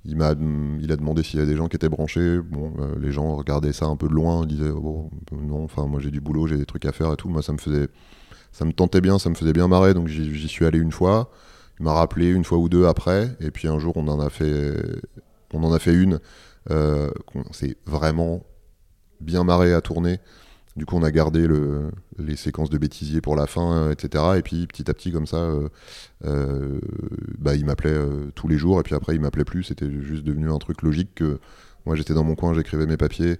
Il 0.03 0.17
m'a, 0.17 0.33
il 0.79 0.91
a 0.91 0.95
demandé 0.95 1.21
s'il 1.21 1.39
y 1.39 1.41
avait 1.41 1.51
des 1.51 1.57
gens 1.57 1.67
qui 1.67 1.75
étaient 1.75 1.89
branchés. 1.89 2.39
Bon, 2.39 2.73
les 2.99 3.11
gens 3.11 3.35
regardaient 3.35 3.73
ça 3.73 3.85
un 3.85 3.95
peu 3.95 4.07
de 4.07 4.13
loin, 4.13 4.45
disaient 4.47 4.69
oh, 4.69 5.11
non, 5.31 5.63
enfin 5.63 5.85
moi 5.85 5.99
j'ai 5.99 6.09
du 6.11 6.21
boulot, 6.21 6.47
j'ai 6.47 6.57
des 6.57 6.65
trucs 6.65 6.85
à 6.85 6.91
faire 6.91 7.13
et 7.13 7.17
tout. 7.17 7.29
Moi 7.29 7.43
ça 7.43 7.53
me 7.53 7.59
faisait, 7.59 7.87
ça 8.51 8.65
me 8.65 8.73
tentait 8.73 9.01
bien, 9.01 9.19
ça 9.19 9.29
me 9.29 9.35
faisait 9.35 9.53
bien 9.53 9.67
marrer, 9.67 9.93
donc 9.93 10.07
j'y 10.07 10.35
j'y 10.35 10.47
suis 10.47 10.65
allé 10.65 10.79
une 10.79 10.91
fois. 10.91 11.29
Il 11.79 11.85
m'a 11.85 11.93
rappelé 11.93 12.29
une 12.29 12.43
fois 12.43 12.59
ou 12.59 12.69
deux 12.69 12.85
après, 12.85 13.35
et 13.39 13.49
puis 13.49 13.67
un 13.67 13.79
jour 13.79 13.93
on 13.95 14.07
en 14.07 14.19
a 14.19 14.29
fait, 14.29 14.75
on 15.53 15.63
en 15.63 15.73
a 15.73 15.79
fait 15.79 15.93
une. 15.93 16.19
Euh, 16.69 17.09
qu'on 17.25 17.51
s'est 17.53 17.75
vraiment 17.87 18.43
bien 19.19 19.43
marré 19.43 19.73
à 19.73 19.81
tourner. 19.81 20.19
Du 20.75 20.85
coup, 20.85 20.95
on 20.95 21.01
a 21.01 21.11
gardé 21.11 21.47
le, 21.47 21.89
les 22.19 22.35
séquences 22.35 22.69
de 22.69 22.77
bêtisier 22.77 23.19
pour 23.19 23.35
la 23.35 23.47
fin, 23.47 23.73
euh, 23.73 23.91
etc. 23.91 24.23
Et 24.37 24.41
puis 24.43 24.67
petit 24.67 24.89
à 24.89 24.93
petit, 24.93 25.11
comme 25.11 25.25
ça, 25.25 25.51
euh, 26.25 26.79
bah, 27.39 27.55
il 27.55 27.65
m'appelait 27.65 27.97
tous 28.35 28.47
les 28.47 28.57
jours. 28.57 28.79
Et 28.79 28.83
puis 28.83 28.93
après, 28.93 29.15
il 29.15 29.21
m'appelait 29.21 29.43
plus. 29.43 29.63
C'était 29.63 29.89
juste 30.01 30.23
devenu 30.23 30.51
un 30.51 30.59
truc 30.59 30.83
logique 30.83 31.15
que 31.15 31.39
moi, 31.87 31.95
j'étais 31.95 32.13
dans 32.13 32.23
mon 32.23 32.35
coin, 32.35 32.53
j'écrivais 32.53 32.85
mes 32.85 32.97
papiers 32.97 33.37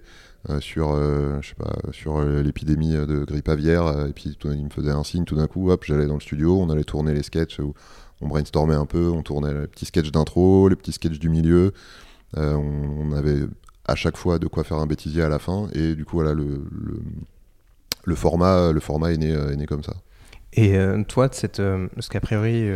sur, 0.58 0.96
l'épidémie 2.42 2.94
de 2.94 3.24
grippe 3.24 3.48
aviaire. 3.48 4.08
et 4.08 4.12
puis 4.12 4.36
il 4.44 4.64
me 4.64 4.70
faisait 4.70 4.90
un 4.90 5.04
signe. 5.04 5.24
Tout 5.24 5.36
d'un 5.36 5.46
coup, 5.46 5.70
hop, 5.70 5.84
j'allais 5.84 6.06
dans 6.06 6.14
le 6.14 6.20
studio, 6.20 6.58
on 6.60 6.70
allait 6.70 6.82
tourner 6.82 7.14
les 7.14 7.22
sketchs. 7.22 7.60
On 8.20 8.26
brainstormait 8.26 8.74
un 8.74 8.86
peu, 8.86 9.08
on 9.10 9.22
tournait 9.22 9.54
les 9.54 9.66
petits 9.68 9.86
sketchs 9.86 10.10
d'intro, 10.10 10.68
les 10.68 10.76
petits 10.76 10.92
sketchs 10.92 11.20
du 11.20 11.28
milieu. 11.28 11.72
Euh, 12.36 12.54
on, 12.54 13.12
avait 13.12 13.40
à 13.86 13.94
chaque 13.94 14.16
fois 14.16 14.38
de 14.38 14.46
quoi 14.46 14.64
faire 14.64 14.78
un 14.78 14.86
bêtisier 14.86 15.22
à 15.22 15.28
la 15.28 15.38
fin. 15.38 15.68
Et 15.74 15.94
du 15.94 16.04
coup, 16.04 16.16
voilà, 16.16 16.34
le, 16.34 16.44
le, 16.70 17.00
le 18.04 18.14
format, 18.14 18.72
le 18.72 18.80
format 18.80 19.12
est, 19.12 19.16
né, 19.18 19.32
euh, 19.32 19.50
est 19.52 19.56
né 19.56 19.66
comme 19.66 19.82
ça. 19.82 19.94
Et 20.54 20.76
euh, 20.76 21.02
toi, 21.04 21.28
de 21.28 21.34
cette, 21.34 21.62
parce 21.94 22.08
qu'a 22.08 22.20
priori, 22.20 22.68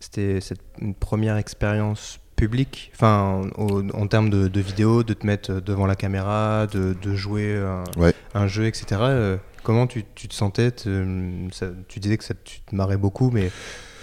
c'était 0.00 0.40
cette 0.40 0.60
une 0.80 0.94
première 0.94 1.36
expérience 1.36 2.18
publique, 2.36 2.90
enfin, 2.94 3.42
au- 3.56 3.82
en 3.92 4.06
termes 4.08 4.30
de, 4.30 4.48
de 4.48 4.60
vidéo, 4.60 5.02
de 5.04 5.12
te 5.14 5.24
mettre 5.26 5.60
devant 5.60 5.86
la 5.86 5.94
caméra, 5.96 6.66
de, 6.66 6.94
de 7.00 7.14
jouer 7.14 7.56
un, 7.56 7.84
Ouais. 7.96 8.14
un 8.34 8.46
jeu, 8.48 8.66
etc. 8.66 9.38
comment 9.62 9.86
tu, 9.86 10.04
tu 10.14 10.26
te 10.28 10.34
sentais 10.34 10.70
te- 10.72 11.48
ça- 11.52 11.70
Tu 11.88 12.00
disais 12.00 12.16
que 12.18 12.24
ça, 12.24 12.34
tu 12.42 12.60
te 12.62 12.74
marrais 12.74 12.96
beaucoup, 12.96 13.30
mais 13.30 13.50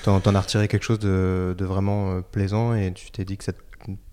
t'en 0.03 0.19
t'en 0.21 0.35
as 0.35 0.41
retiré 0.41 0.67
quelque 0.69 0.83
chose 0.83 0.99
de, 0.99 1.53
de 1.57 1.65
vraiment 1.65 2.21
plaisant 2.21 2.73
et 2.73 2.93
tu 2.93 3.11
t'es 3.11 3.25
dit 3.25 3.35
que 3.37 3.43
ça 3.43 3.51
te- 3.51 3.59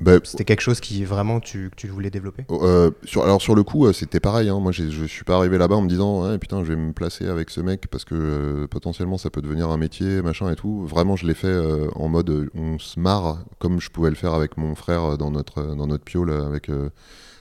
Bah, 0.01 0.19
c'était 0.25 0.45
quelque 0.45 0.61
chose 0.61 0.81
qui 0.81 1.05
vraiment 1.05 1.41
tu, 1.41 1.71
tu 1.77 1.89
voulais 1.89 2.11
développer? 2.11 2.45
Euh, 2.51 2.91
sur, 3.05 3.23
alors 3.25 3.41
sur 3.43 3.55
le 3.55 3.63
coup, 3.63 3.87
euh, 3.87 3.93
c'était 3.93 4.21
pareil. 4.21 4.49
hein. 4.49 4.61
Moi, 4.61 4.73
je 4.73 5.05
suis 5.07 5.25
pas 5.25 5.37
arrivé 5.37 5.59
là-bas 5.59 5.77
en 5.77 5.83
me 5.83 5.89
disant, 5.89 6.39
putain, 6.39 6.63
je 6.65 6.69
vais 6.69 6.77
me 6.77 6.93
placer 6.93 7.27
avec 7.27 7.51
ce 7.51 7.61
mec 7.61 7.87
parce 7.89 8.05
que 8.05 8.15
euh, 8.15 8.67
potentiellement 8.67 9.19
ça 9.19 9.31
peut 9.31 9.43
devenir 9.43 9.69
un 9.71 9.77
métier, 9.77 10.23
machin 10.23 10.51
et 10.51 10.57
tout. 10.57 10.85
Vraiment, 10.87 11.17
je 11.17 11.27
l'ai 11.27 11.35
fait 11.35 11.47
euh, 11.49 11.89
en 11.95 12.09
mode, 12.09 12.31
euh, 12.31 12.51
on 12.55 12.79
se 12.79 12.99
marre, 13.01 13.45
comme 13.59 13.81
je 13.81 13.91
pouvais 13.91 14.11
le 14.11 14.17
faire 14.17 14.35
avec 14.35 14.57
mon 14.57 14.75
frère 14.75 15.05
euh, 15.05 15.17
dans 15.17 15.31
notre 15.31 15.59
euh, 15.59 15.75
dans 15.75 15.87
notre 15.87 16.05
piole 16.05 16.31
avec 16.31 16.69
euh, 16.69 16.91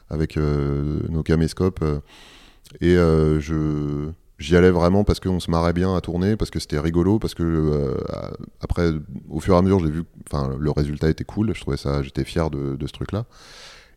avec 0.09 0.38
euh, 0.38 0.99
nos 1.09 1.23
caméscopes. 1.23 1.81
euh. 1.81 1.99
et 2.81 2.95
euh, 2.97 3.39
je 3.39 4.09
J'y 4.38 4.57
allais 4.57 4.71
vraiment 4.71 5.05
parce 5.05 5.21
qu'on 5.21 5.39
se 5.39 5.49
marrait 5.49 5.71
bien 5.71 5.95
à 5.95 6.01
tourner, 6.01 6.36
parce 6.36 6.51
que 6.51 6.59
c'était 6.59 6.79
rigolo, 6.79 7.19
parce 7.19 7.33
que 7.33 7.43
euh, 7.43 7.95
après, 8.59 8.91
au 9.29 9.39
fur 9.39 9.55
et 9.55 9.57
à 9.57 9.61
mesure, 9.61 9.79
j'ai 9.79 9.89
vu, 9.89 10.03
enfin, 10.29 10.53
le 10.59 10.71
résultat 10.71 11.09
était 11.09 11.23
cool. 11.23 11.55
Je 11.55 11.61
trouvais 11.61 11.77
ça, 11.77 12.03
j'étais 12.03 12.25
fier 12.25 12.49
de, 12.49 12.77
ce 12.86 12.91
truc-là. 12.91 13.25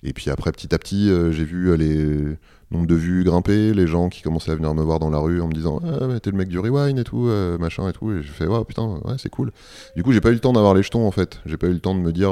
Et 0.05 0.12
puis 0.12 0.30
après, 0.30 0.53
petit 0.53 0.72
à 0.72 0.78
petit, 0.78 1.11
euh, 1.11 1.32
j'ai 1.32 1.45
vu 1.45 1.70
euh, 1.70 1.76
les 1.76 2.36
nombres 2.70 2.86
de 2.86 2.95
vues 2.95 3.24
grimper, 3.24 3.74
les 3.74 3.89
gens 3.89 4.09
qui 4.09 4.22
commençaient 4.22 4.53
à 4.53 4.55
venir 4.55 4.72
me 4.74 4.82
voir 4.82 5.01
dans 5.01 5.11
la 5.11 5.18
rue 5.18 5.41
en 5.41 5.49
me 5.49 5.53
disant 5.53 5.80
ah, 5.82 6.20
t'es 6.20 6.30
le 6.30 6.36
mec 6.36 6.47
du 6.47 6.61
rewind 6.61 6.97
et 6.97 7.05
tout, 7.05 7.28
machin 7.59 7.89
et 7.89 7.93
tout. 7.93 8.12
Et 8.12 8.22
j'ai 8.22 8.28
fait 8.28 8.47
oh 8.47 8.62
putain, 8.62 9.01
ouais, 9.05 9.14
c'est 9.18 9.30
cool. 9.30 9.51
Du 9.97 10.05
coup, 10.05 10.12
j'ai 10.12 10.20
pas 10.20 10.28
eu 10.28 10.34
le 10.34 10.41
temps 10.41 10.53
d'avoir 10.53 10.74
les 10.74 10.84
jetons 10.84 11.05
en 11.05 11.11
fait. 11.11 11.41
J'ai 11.47 11.57
pas 11.57 11.66
eu 11.66 11.72
le 11.72 11.80
temps 11.80 11.97
de 11.97 12.01
me 12.01 12.12
dire 12.12 12.30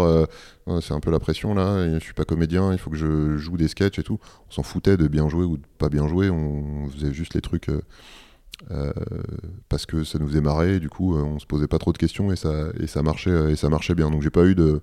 c'est 0.81 0.93
un 0.95 1.01
peu 1.01 1.11
la 1.11 1.21
pression 1.21 1.55
là, 1.55 1.85
et 1.85 1.95
je 1.95 1.99
suis 2.05 2.15
pas 2.15 2.25
comédien, 2.25 2.73
il 2.73 2.79
faut 2.79 2.91
que 2.91 2.97
je 2.97 3.37
joue 3.37 3.57
des 3.57 3.69
sketchs 3.69 3.99
et 3.99 4.03
tout. 4.03 4.19
On 4.49 4.51
s'en 4.51 4.63
foutait 4.63 4.97
de 4.97 5.07
bien 5.09 5.29
jouer 5.29 5.45
ou 5.45 5.57
de 5.57 5.63
pas 5.79 5.89
bien 5.89 6.09
jouer, 6.09 6.29
on 6.31 6.89
faisait 6.91 7.13
juste 7.13 7.35
les 7.35 7.41
trucs. 7.41 7.69
euh, 7.69 7.81
euh, 8.71 8.93
parce 9.69 9.85
que 9.87 10.03
ça 10.03 10.19
nous 10.19 10.27
faisait 10.29 10.41
marrer, 10.41 10.81
du 10.81 10.89
coup 10.89 11.15
euh, 11.17 11.23
on 11.23 11.39
se 11.39 11.47
posait 11.47 11.67
pas 11.69 11.79
trop 11.79 11.93
de 11.93 11.99
questions 11.99 12.33
et 12.33 12.37
ça, 12.37 13.03
marchait, 13.03 13.95
bien. 13.95 14.11
Donc 14.11 14.23
j'ai 14.23 14.31
pas 14.31 14.45
eu 14.47 14.55
de. 14.55 14.81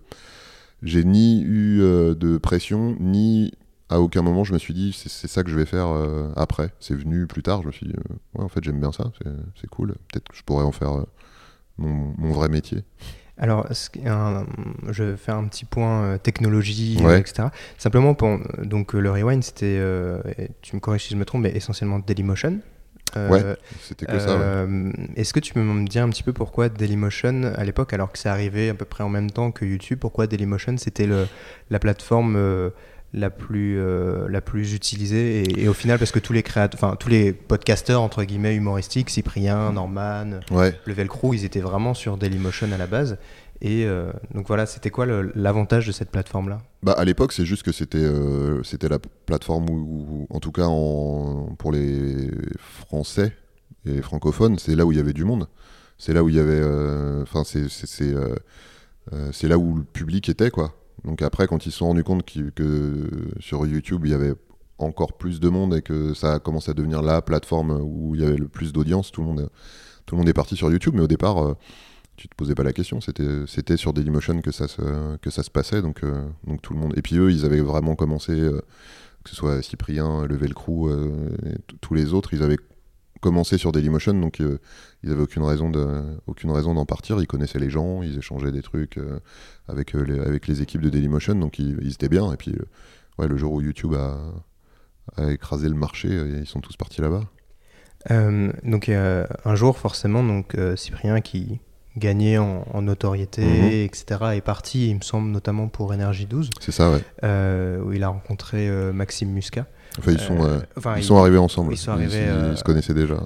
J'ai 0.83 1.03
ni 1.03 1.41
eu 1.43 1.79
de 1.79 2.37
pression, 2.37 2.95
ni 2.99 3.51
à 3.89 3.99
aucun 4.01 4.21
moment 4.21 4.43
je 4.43 4.53
me 4.53 4.59
suis 4.59 4.73
dit 4.73 4.93
c'est 4.93 5.27
ça 5.27 5.43
que 5.43 5.49
je 5.49 5.55
vais 5.55 5.65
faire 5.65 5.87
après. 6.35 6.73
C'est 6.79 6.95
venu 6.95 7.25
plus 7.27 7.41
tard, 7.43 7.61
je 7.61 7.67
me 7.67 7.71
suis 7.71 7.87
dit 7.87 7.93
en 8.37 8.47
fait 8.49 8.63
j'aime 8.63 8.79
bien 8.79 8.91
ça, 8.91 9.11
c'est- 9.55 9.67
cool. 9.67 9.95
Peut-être 10.11 10.27
que 10.29 10.35
je 10.37 10.43
pourrais 10.43 10.65
en 10.65 10.71
faire 10.71 11.05
mon 11.77 12.31
vrai 12.31 12.49
métier. 12.49 12.83
Alors, 13.43 13.67
un- 14.05 14.45
je 14.89 15.03
vais 15.03 15.17
faire 15.17 15.35
un 15.35 15.43
petit 15.45 15.65
point 15.65 16.03
euh, 16.03 16.17
technologie, 16.17 16.97
Ouais. 17.03 17.15
euh, 17.15 17.17
etc. 17.19 17.49
Simplement, 17.77 18.13
pour, 18.13 18.39
donc 18.63 18.95
euh, 18.95 18.99
le 18.99 19.11
rewind, 19.11 19.43
c'était, 19.43 19.75
euh, 19.79 20.21
tu 20.61 20.75
me 20.77 20.79
corriges 20.79 21.03
si 21.03 21.13
je 21.13 21.17
me 21.19 21.25
trompe, 21.25 21.41
mais 21.43 21.51
essentiellement 21.51 21.99
Dailymotion. 21.99 22.59
Euh, 23.17 23.29
Ouais, 23.29 23.43
C'était 23.81 24.05
que 24.07 24.17
ça. 24.17 24.37
ouais. 24.37 24.91
Est-ce 25.17 25.33
que 25.33 25.39
tu 25.41 25.53
peux 25.53 25.61
me 25.61 25.85
dire 25.85 26.03
un 26.03 26.09
petit 26.09 26.23
peu 26.23 26.31
pourquoi 26.33 26.69
Dailymotion, 26.69 27.43
à 27.55 27.63
l'époque, 27.65 27.91
alors 27.93 28.11
que 28.11 28.17
c'est 28.17 28.29
arrivé 28.29 28.69
à 28.69 28.73
peu 28.73 28.85
près 28.85 29.03
en 29.03 29.09
même 29.09 29.29
temps 29.29 29.51
que 29.51 29.65
YouTube, 29.65 29.99
pourquoi 29.99 30.25
Dailymotion 30.25 30.77
c'était 30.77 31.07
la 31.69 31.79
plateforme 31.79 32.37
la 33.15 33.29
plus 33.29 33.77
euh, 33.79 34.27
la 34.27 34.41
plus 34.41 34.73
utilisée 34.73 35.43
et, 35.43 35.63
et 35.63 35.67
au 35.67 35.73
final 35.73 35.99
parce 35.99 36.11
que 36.11 36.17
tous 36.19 36.33
les 36.33 36.41
créateurs, 36.43 36.79
enfin 36.83 36.95
tous 36.95 37.09
les 37.09 37.31
podcasteurs 37.31 38.01
entre 38.01 38.23
guillemets 38.23 38.55
humoristiques, 38.55 39.09
Cyprien, 39.11 39.71
Norman, 39.71 40.39
Ouais. 40.51 40.77
le 40.85 40.93
Velcro, 40.93 41.33
ils 41.33 41.45
étaient 41.45 41.59
vraiment 41.61 41.93
sur 41.93 42.17
Dailymotion 42.17 42.71
à 42.71 42.77
la 42.77 42.87
base. 42.87 43.17
Et 43.61 43.85
euh, 43.85 44.11
donc 44.33 44.47
voilà, 44.47 44.65
c'était 44.65 44.89
quoi 44.89 45.05
l'avantage 45.35 45.87
de 45.87 45.91
cette 45.93 46.09
plateforme-là? 46.09 46.57
Bah, 46.81 46.93
à 46.97 47.05
l'époque, 47.05 47.31
c'est 47.31 47.45
juste 47.45 47.63
que 47.63 47.71
c'était 47.71 47.97
euh, 47.99 48.61
c'était 48.63 48.89
la 48.89 48.97
plateforme 48.99 49.69
où, 49.69 49.75
où- 49.77 50.27
en 50.29 50.39
tout 50.41 50.51
cas 50.51 50.65
en, 50.65 51.55
pour 51.57 51.71
les 51.71 52.29
Français 52.57 53.31
et 53.85 53.91
les 53.91 54.01
francophones, 54.01 54.57
c'est 54.59 54.75
là 54.75 54.85
où 54.85 54.91
il 54.91 54.97
y 54.97 55.01
avait 55.01 55.13
du 55.13 55.23
monde. 55.23 55.47
C'est 55.97 56.13
là 56.13 56.23
où 56.23 56.29
il 56.29 56.35
y 56.35 56.39
avait. 56.39 56.61
Enfin, 57.21 57.43
c'est 57.45 57.69
c'est- 57.69 57.87
c'est, 57.87 58.13
c'est 59.31 59.47
là 59.47 59.57
où 59.57 59.75
le 59.77 59.83
public 59.83 60.27
était, 60.29 60.49
quoi. 60.49 60.73
Donc 61.03 61.21
après, 61.21 61.47
quand 61.47 61.65
ils 61.65 61.71
se 61.71 61.79
sont 61.79 61.87
rendus 61.87 62.03
compte 62.03 62.23
que 62.25 63.09
sur 63.39 63.65
YouTube, 63.65 64.01
il 64.05 64.11
y 64.11 64.13
avait 64.13 64.33
encore 64.77 65.13
plus 65.13 65.39
de 65.39 65.49
monde 65.49 65.75
et 65.75 65.81
que 65.81 66.13
ça 66.13 66.33
a 66.33 66.39
commencé 66.39 66.71
à 66.71 66.73
devenir 66.73 67.01
la 67.01 67.21
plateforme 67.21 67.79
où 67.81 68.15
il 68.15 68.21
y 68.21 68.25
avait 68.25 68.37
le 68.37 68.47
plus 68.47 68.73
d'audience, 68.73 69.11
tout 69.11 69.21
le 69.21 69.27
monde, 69.27 69.49
tout 70.05 70.15
le 70.15 70.19
monde 70.19 70.29
est 70.29 70.33
parti 70.33 70.55
sur 70.55 70.71
YouTube. 70.71 70.93
Mais 70.95 71.01
au 71.01 71.07
départ, 71.07 71.55
tu 72.15 72.27
te 72.27 72.35
posais 72.35 72.55
pas 72.55 72.63
la 72.63 72.73
question. 72.73 72.99
C'était, 73.01 73.77
sur 73.77 73.93
Dailymotion 73.93 74.41
que 74.41 74.51
ça 74.51 74.67
se, 74.67 75.17
que 75.17 75.29
ça 75.29 75.43
se 75.43 75.51
passait. 75.51 75.81
Donc, 75.81 76.01
donc 76.45 76.61
tout 76.61 76.73
le 76.73 76.79
monde. 76.79 76.93
Et 76.97 77.01
puis 77.01 77.17
eux, 77.17 77.31
ils 77.31 77.45
avaient 77.45 77.61
vraiment 77.61 77.95
commencé, 77.95 78.33
que 78.33 79.29
ce 79.29 79.35
soit 79.35 79.61
Cyprien, 79.61 80.25
Le 80.25 80.35
Velcro, 80.35 80.89
et 80.91 81.55
tous 81.81 81.93
les 81.93 82.13
autres, 82.13 82.33
ils 82.33 82.43
avaient 82.43 82.57
commencé 83.23 83.57
sur 83.57 83.71
Dailymotion, 83.71 84.13
donc 84.13 84.39
ils 84.39 85.09
n'avaient 85.09 85.23
aucune 85.23 85.43
raison 85.43 85.69
de, 85.69 86.03
aucune 86.27 86.51
raison 86.51 86.75
d'en 86.75 86.85
partir. 86.85 87.19
Ils 87.19 87.27
connaissaient 87.27 87.59
les 87.59 87.69
gens, 87.71 88.03
ils 88.03 88.17
échangeaient 88.17 88.51
des 88.51 88.61
trucs 88.61 88.99
avec, 89.67 89.93
les, 89.93 90.19
avec 90.19 90.47
les 90.47 90.61
équipes 90.61 90.81
de 90.81 90.89
Dailymotion, 90.89 91.35
donc 91.35 91.57
ils, 91.57 91.77
ils 91.81 91.93
étaient 91.93 92.09
bien. 92.09 92.31
Et 92.31 92.37
puis 92.37 92.55
ouais, 93.17 93.27
le 93.27 93.37
jour 93.37 93.53
où 93.53 93.61
YouTube 93.61 93.95
a, 93.95 94.17
écrasé 95.29 95.67
le 95.67 95.75
marché, 95.75 96.07
euh, 96.09 96.39
ils 96.41 96.47
sont 96.47 96.61
tous 96.61 96.77
partis 96.77 97.01
là-bas. 97.01 97.23
Euh, 98.11 98.51
donc 98.63 98.89
un 98.89 99.55
jour, 99.55 99.77
forcément, 99.77 100.23
donc 100.23 100.55
euh, 100.55 100.75
Cyprien 100.75 101.21
qui 101.21 101.59
gagnait 101.95 102.37
en, 102.37 102.81
notoriété, 102.81 103.45
mhm. 103.45 103.71
etc., 103.85 104.05
est 104.33 104.41
parti, 104.41 104.89
il 104.89 104.95
me 104.95 105.01
semble, 105.01 105.29
notamment 105.29 105.67
pour 105.67 105.93
Énergie 105.93 106.25
12. 106.25 106.49
C'est 106.59 106.71
ça, 106.71 106.89
ouais. 106.91 107.01
où 107.83 107.93
il 107.93 108.03
a 108.03 108.07
rencontré 108.07 108.69
Maxime 108.91 109.29
Muscat. 109.29 109.67
Enfin, 109.99 110.11
ils 110.11 110.19
sont, 110.19 110.61
ils, 110.97 111.03
sont 111.03 111.17
arrivés 111.17 111.37
ensemble. 111.37 111.73
Ils, 111.73 111.77
sont 111.77 111.91
arrivés, 111.91 112.25
ils, 112.51 112.57
se 112.57 112.63
connaissaient 112.63 112.93
déjà. 112.93 113.17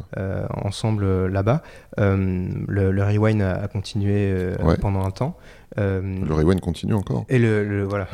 ensemble 0.63 1.27
là-bas. 1.27 1.61
Le, 1.97 3.03
rewind 3.03 3.41
a, 3.41 3.67
continué 3.67 4.53
pendant 4.81 5.05
un 5.05 5.11
temps. 5.11 5.37
le 5.77 6.33
rewind 6.33 6.59
continue 6.59 6.93
encore. 6.93 7.25
Et 7.29 7.39
le 7.39 7.83
voilà, 7.83 8.07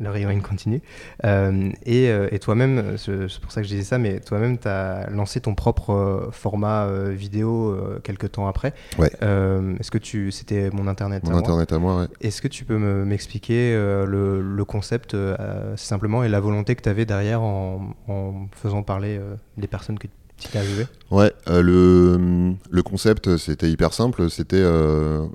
le 0.00 0.10
rewind 0.10 0.42
continue. 0.42 0.80
Euh, 1.24 1.70
et, 1.84 2.08
euh, 2.08 2.28
et 2.30 2.38
toi-même, 2.38 2.96
c'est 2.96 3.40
pour 3.40 3.52
ça 3.52 3.60
que 3.60 3.66
je 3.66 3.72
disais 3.72 3.84
ça, 3.84 3.98
mais 3.98 4.20
toi-même, 4.20 4.58
tu 4.58 4.68
as 4.68 5.08
lancé 5.10 5.40
ton 5.40 5.54
propre 5.54 5.90
euh, 5.90 6.30
format 6.30 6.88
vidéo 7.10 7.76
quelques 8.02 8.32
temps 8.32 8.46
après. 8.46 8.74
Ouais. 8.98 9.10
Est-ce 9.78 9.90
que 9.90 9.98
tu. 9.98 10.30
C'était 10.30 10.70
mon 10.70 10.86
internet 10.86 11.24
Mon 11.24 11.36
internet 11.36 11.72
à 11.72 11.78
moi, 11.78 12.00
ouais. 12.00 12.06
Est-ce 12.20 12.42
que 12.42 12.48
tu 12.48 12.64
peux 12.64 12.78
m'expliquer 12.78 13.74
le, 13.74 14.40
le, 14.40 14.64
concept 14.64 15.16
simplement 15.76 16.22
et 16.24 16.28
la 16.28 16.40
volonté 16.40 16.74
que 16.74 16.82
tu 16.82 16.88
avais 16.88 17.06
derrière 17.06 17.42
en, 17.42 17.94
en, 18.08 18.46
faisant 18.52 18.82
parler 18.82 19.20
des 19.56 19.66
personnes 19.66 19.98
que 19.98 20.06
tu 20.36 20.48
t'es 20.48 20.58
Ouais, 21.10 21.32
le, 21.46 22.54
le 22.70 22.82
concept, 22.82 23.36
c'était 23.36 23.70
hyper 23.70 23.92
simple. 23.92 24.30
C'était 24.30 24.64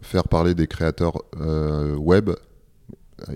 faire 0.02 0.28
parler 0.28 0.54
des 0.54 0.68
créateurs 0.68 1.24
web 1.98 2.30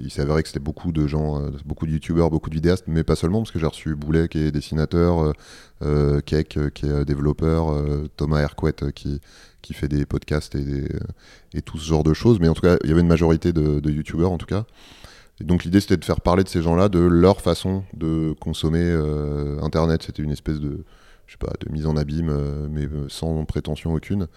il 0.01 0.11
s'est 0.11 0.21
avéré 0.21 0.41
que 0.41 0.49
c'était 0.49 0.59
beaucoup 0.59 0.91
de 0.91 1.07
gens, 1.07 1.39
euh, 1.39 1.49
beaucoup 1.65 1.85
de 1.85 1.91
youtubeurs, 1.91 2.29
beaucoup 2.29 2.49
de 2.49 2.55
vidéastes, 2.55 2.85
mais 2.87 3.03
pas 3.03 3.15
seulement, 3.15 3.39
parce 3.39 3.51
que 3.51 3.59
j'ai 3.59 3.65
reçu 3.65 3.95
Boulet 3.95 4.27
qui 4.27 4.39
est 4.39 4.51
dessinateur, 4.51 5.19
euh, 5.21 5.33
euh 5.83 6.21
Keck 6.21 6.59
qui 6.73 6.85
est 6.85 7.05
développeur, 7.05 7.71
euh, 7.71 8.07
Thomas 8.17 8.39
Hercouet 8.39 8.73
qui, 8.93 9.21
qui 9.61 9.73
fait 9.73 9.87
des 9.87 10.05
podcasts 10.05 10.55
et, 10.55 10.87
et 11.53 11.61
tout 11.61 11.77
ce 11.77 11.85
genre 11.85 12.03
de 12.03 12.13
choses. 12.13 12.39
Mais 12.39 12.47
en 12.47 12.53
tout 12.53 12.61
cas, 12.61 12.77
il 12.83 12.89
y 12.89 12.91
avait 12.91 13.01
une 13.01 13.07
majorité 13.07 13.53
de, 13.53 13.89
youtubeurs 13.89 14.31
en 14.31 14.37
tout 14.37 14.45
cas. 14.45 14.65
Donc 15.39 15.63
l'idée 15.63 15.79
c'était 15.79 15.97
de 15.97 16.05
faire 16.05 16.21
parler 16.21 16.43
de 16.43 16.49
ces 16.49 16.63
gens-là, 16.63 16.89
de 16.89 16.99
leur 16.99 17.41
façon 17.41 17.83
de 17.93 18.33
consommer 18.39 18.91
Internet. 19.61 20.03
C'était 20.03 20.23
une 20.23 20.31
espèce 20.31 20.59
de, 20.59 20.83
je 21.27 21.33
sais 21.33 21.37
pas, 21.37 21.53
de 21.59 21.71
mise 21.71 21.85
en 21.85 21.95
abîme, 21.95 22.35
mais 22.71 22.87
sans 23.07 23.45
prétention 23.45 23.93
aucune. 23.93 24.27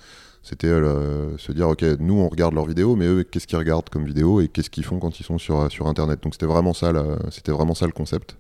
C'était 0.43 0.68
euh, 0.68 1.36
se 1.36 1.53
dire, 1.53 1.68
ok, 1.68 1.82
nous 2.01 2.14
on 2.14 2.28
regarde 2.28 2.55
leurs 2.55 2.66
vidéos, 2.66 2.97
mais 2.97 3.07
eux, 3.07 3.24
qu'est-ce 3.24 3.47
qu'ils 3.47 3.59
regardent 3.59 3.88
comme 3.91 4.05
vidéo 4.05 4.41
et 4.41 4.49
qu'est-ce 4.49 4.70
qu'ils 4.70 4.84
font 4.84 4.99
quand 4.99 5.20
ils 5.20 5.24
sont 5.24 5.38
sur, 5.38 5.70
sur 5.70 5.86
Internet. 5.86 6.22
Donc 6.22 6.34
c'était 6.34 6.47
vraiment 6.47 6.72
ça, 6.72 6.93
c'était 7.30 7.53
vraiment 7.53 7.74
ça 7.74 7.86
le 7.86 7.93
concept. 7.93 8.36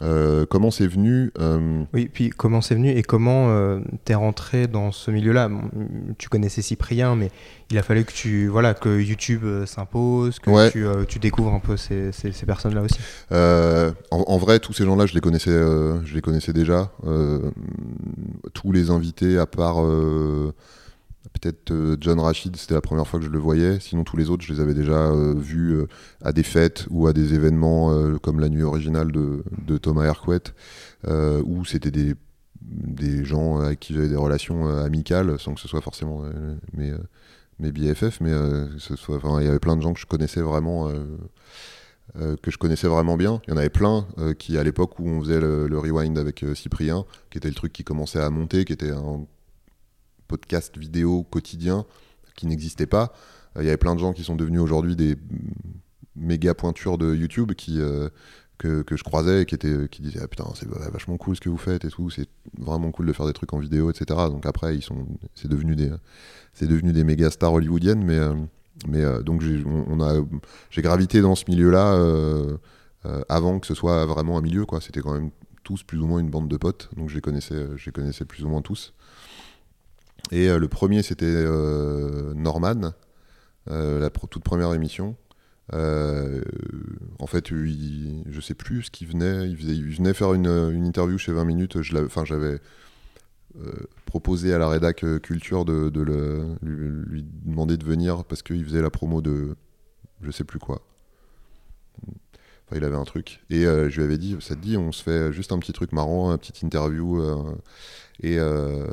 Euh, 0.00 0.46
comment 0.48 0.70
c'est 0.70 0.86
venu 0.86 1.30
euh, 1.38 1.84
Oui, 1.92 2.08
puis 2.12 2.30
comment 2.30 2.60
c'est 2.62 2.74
venu 2.74 2.90
et 2.90 3.02
comment 3.02 3.50
euh, 3.50 3.80
t'es 4.04 4.14
rentré 4.14 4.66
dans 4.66 4.90
ce 4.90 5.10
milieu-là? 5.10 5.50
Tu 6.18 6.28
connaissais 6.28 6.62
Cyprien, 6.62 7.14
mais 7.14 7.30
il 7.70 7.78
a 7.78 7.82
fallu 7.82 8.04
que 8.04 8.12
tu 8.12 8.48
voilà 8.48 8.74
que 8.74 9.00
YouTube 9.00 9.44
s'impose, 9.66 10.38
que 10.38 10.70
tu, 10.70 10.86
tu, 11.08 11.18
découvres 11.18 11.52
un 11.52 11.60
peu 11.60 11.76
ces, 11.76 12.10
ces, 12.12 12.46
personnes-là 12.46 12.82
aussi. 12.82 12.98
En, 13.30 13.94
en, 14.10 14.38
vrai, 14.38 14.58
tous 14.60 14.72
ces 14.72 14.84
gens-là, 14.84 15.06
je 15.06 15.14
les 15.14 15.20
connaissais, 15.20 15.50
je 15.50 16.14
les 16.14 16.22
connaissais 16.22 16.52
déjà. 16.52 16.90
tous 18.54 18.72
les 18.72 18.90
invités, 18.90 19.38
à 19.38 19.46
part 19.46 19.76
Peut-être 21.32 21.70
euh, 21.70 21.96
John 22.00 22.18
Rachid, 22.18 22.56
c'était 22.56 22.74
la 22.74 22.80
première 22.80 23.06
fois 23.06 23.20
que 23.20 23.24
je 23.24 23.30
le 23.30 23.38
voyais. 23.38 23.78
Sinon, 23.78 24.02
tous 24.02 24.16
les 24.16 24.28
autres, 24.28 24.44
je 24.44 24.52
les 24.52 24.60
avais 24.60 24.74
déjà 24.74 25.10
euh, 25.10 25.34
vus 25.36 25.72
euh, 25.72 25.86
à 26.20 26.32
des 26.32 26.42
fêtes 26.42 26.86
ou 26.90 27.06
à 27.06 27.12
des 27.12 27.34
événements 27.34 27.92
comme 28.18 28.40
la 28.40 28.48
nuit 28.48 28.62
originale 28.62 29.12
de, 29.12 29.78
Thomas 29.78 30.04
Hercouet, 30.04 30.42
où 31.08 31.64
c'était 31.64 31.90
des, 31.90 33.24
gens 33.24 33.60
avec 33.60 33.80
qui 33.80 33.94
j'avais 33.94 34.08
des 34.08 34.16
relations 34.16 34.66
amicales, 34.78 35.38
sans 35.38 35.54
que 35.54 35.60
ce 35.60 35.68
soit 35.68 35.80
forcément 35.80 36.22
mes, 36.74 36.92
mes 37.58 37.72
BFF, 37.72 38.20
mais 38.20 38.30
il 38.30 39.44
y 39.44 39.48
avait 39.48 39.58
plein 39.58 39.76
de 39.76 39.82
gens 39.82 39.92
que 39.92 40.00
je 40.00 40.06
connaissais 40.06 40.40
vraiment. 40.40 40.90
que 42.14 42.50
je 42.50 42.58
connaissais 42.58 42.88
vraiment 42.88 43.16
bien. 43.16 43.40
Il 43.46 43.50
y 43.50 43.54
en 43.54 43.56
avait 43.56 43.70
plein 43.70 44.06
qui, 44.38 44.58
à 44.58 44.62
l'époque 44.62 44.98
où 44.98 45.08
on 45.08 45.20
faisait 45.22 45.40
le, 45.40 45.66
le 45.66 45.78
rewind 45.78 46.18
avec 46.18 46.44
Cyprien, 46.54 47.04
qui 47.30 47.38
était 47.38 47.48
le 47.48 47.54
truc 47.54 47.72
qui 47.72 47.84
commençait 47.84 48.20
à 48.20 48.30
monter, 48.30 48.64
qui 48.64 48.72
était 48.72 48.90
un 48.90 49.26
podcast 50.32 50.78
vidéo 50.78 51.24
quotidien 51.24 51.84
qui 52.36 52.46
n'existait 52.46 52.86
pas. 52.86 53.12
Euh, 53.54 53.62
il 53.62 53.66
y 53.66 53.68
avait 53.68 53.76
plein 53.76 53.94
de 53.94 54.00
gens 54.00 54.14
qui 54.14 54.24
sont 54.24 54.34
devenus 54.34 54.62
aujourd'hui 54.62 54.96
des 54.96 55.14
méga 56.16 56.54
pointures 56.54 56.96
de 56.96 57.14
YouTube 57.14 57.52
qui, 57.52 57.82
euh, 57.82 58.08
que, 58.56 58.80
que, 58.80 58.96
je 58.96 59.04
croisais 59.04 59.42
et 59.42 59.44
qui, 59.44 59.54
étaient, 59.54 59.88
qui 59.90 60.00
disaient 60.00 60.20
ah, 60.22 60.28
putain 60.28 60.46
c'est 60.54 60.66
vachement 60.68 61.18
cool 61.18 61.36
ce 61.36 61.42
que 61.42 61.50
vous 61.50 61.58
faites 61.58 61.84
et 61.84 61.88
tout 61.88 62.08
c'est 62.08 62.28
vraiment 62.58 62.92
cool 62.92 63.06
de 63.06 63.12
faire 63.12 63.26
des 63.26 63.34
trucs 63.34 63.52
en 63.52 63.58
vidéo 63.58 63.90
etc 63.90 64.06
donc 64.30 64.46
après 64.46 64.74
ils 64.74 64.82
sont 64.82 65.06
c'est 65.34 65.48
devenu 65.48 65.76
des 65.76 65.90
c'est 66.54 66.66
devenu 66.66 66.92
des 66.92 67.04
méga 67.04 67.30
stars 67.30 67.52
hollywoodiennes 67.52 68.02
mais 68.02 68.18
euh, 68.18 68.34
mais 68.88 69.04
donc 69.22 69.42
j'ai 69.42 69.62
on, 69.66 70.00
a 70.00 70.22
j'ai 70.70 70.80
gravité 70.80 71.20
dans 71.20 71.34
ce 71.34 71.44
milieu 71.46 71.70
là 71.70 71.94
avant 73.28 73.58
que 73.60 73.66
ce 73.66 73.74
soit 73.74 74.06
vraiment 74.06 74.38
un 74.38 74.40
milieu 74.40 74.64
quoi. 74.64 74.80
C'était 74.80 75.00
quand 75.00 75.12
même 75.12 75.30
tous 75.62 75.82
plus 75.82 75.98
ou 75.98 76.06
moins 76.06 76.20
une 76.20 76.30
bande 76.30 76.48
de 76.48 76.56
potes 76.56 76.88
donc 76.96 77.10
je 77.10 77.14
les 77.14 77.20
connaissais 77.20 77.68
je 77.76 77.84
les 77.86 77.92
connaissais 77.92 78.24
plus 78.24 78.44
ou 78.44 78.48
moins 78.48 78.62
tous 78.62 78.94
et 80.30 80.48
euh, 80.48 80.58
le 80.58 80.68
premier, 80.68 81.02
c'était 81.02 81.26
euh, 81.26 82.32
Norman, 82.34 82.92
euh, 83.70 83.98
la 83.98 84.10
toute 84.10 84.44
première 84.44 84.72
émission. 84.72 85.16
en 85.72 87.26
fait, 87.26 87.50
il, 87.50 88.24
je 88.28 88.40
sais 88.40 88.54
plus 88.54 88.84
ce 88.84 88.90
qu'il 88.90 89.08
venait. 89.08 89.48
Il, 89.48 89.56
venait 89.56 90.14
faire 90.14 90.34
une, 90.34 90.86
interview 90.86 91.18
chez 91.18 91.32
20 91.32 91.44
minutes. 91.44 91.82
J'avais 91.82 92.60
proposé 94.06 94.54
à 94.54 94.58
la 94.58 94.68
rédac 94.68 95.04
culture 95.22 95.64
de, 95.64 95.90
lui, 96.62 97.24
demander 97.44 97.76
de 97.76 97.84
venir 97.84 98.24
parce 98.24 98.42
qu'il 98.42 98.64
faisait 98.64 98.82
la 98.82 98.90
promo 98.90 99.20
de 99.20 99.56
je 100.20 100.30
sais 100.30 100.44
plus 100.44 100.60
quoi. 100.60 100.82
Enfin, 102.06 102.76
il 102.76 102.84
avait 102.84 102.96
un 102.96 103.04
truc. 103.04 103.40
Et 103.50 103.62
je 103.62 103.96
lui 103.96 104.02
avais 104.02 104.18
dit, 104.18 104.36
ça 104.40 104.54
te 104.54 104.60
dit, 104.60 104.76
on 104.76 104.92
se 104.92 105.02
fait 105.02 105.32
juste 105.32 105.52
un 105.52 105.58
petit 105.58 105.72
truc 105.72 105.92
marrant, 105.92 106.30
une 106.30 106.38
petite 106.38 106.62
interview 106.62 107.20
et, 108.20 108.38
euh, 108.38 108.86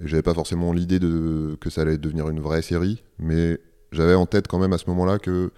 j'avais 0.00 0.22
pas 0.22 0.34
forcément 0.34 0.72
l'idée 0.72 0.98
de, 0.98 1.56
que 1.60 1.70
ça 1.70 1.82
allait 1.82 1.98
devenir 1.98 2.28
une 2.28 2.40
vraie 2.40 2.62
série, 2.62 3.02
mais 3.18 3.58
j'avais 3.92 4.14
en 4.14 4.26
tête 4.26 4.48
quand 4.48 4.58
même 4.58 4.72
à 4.72 4.78
ce 4.78 4.88
moment-là 4.88 5.18
que 5.18 5.50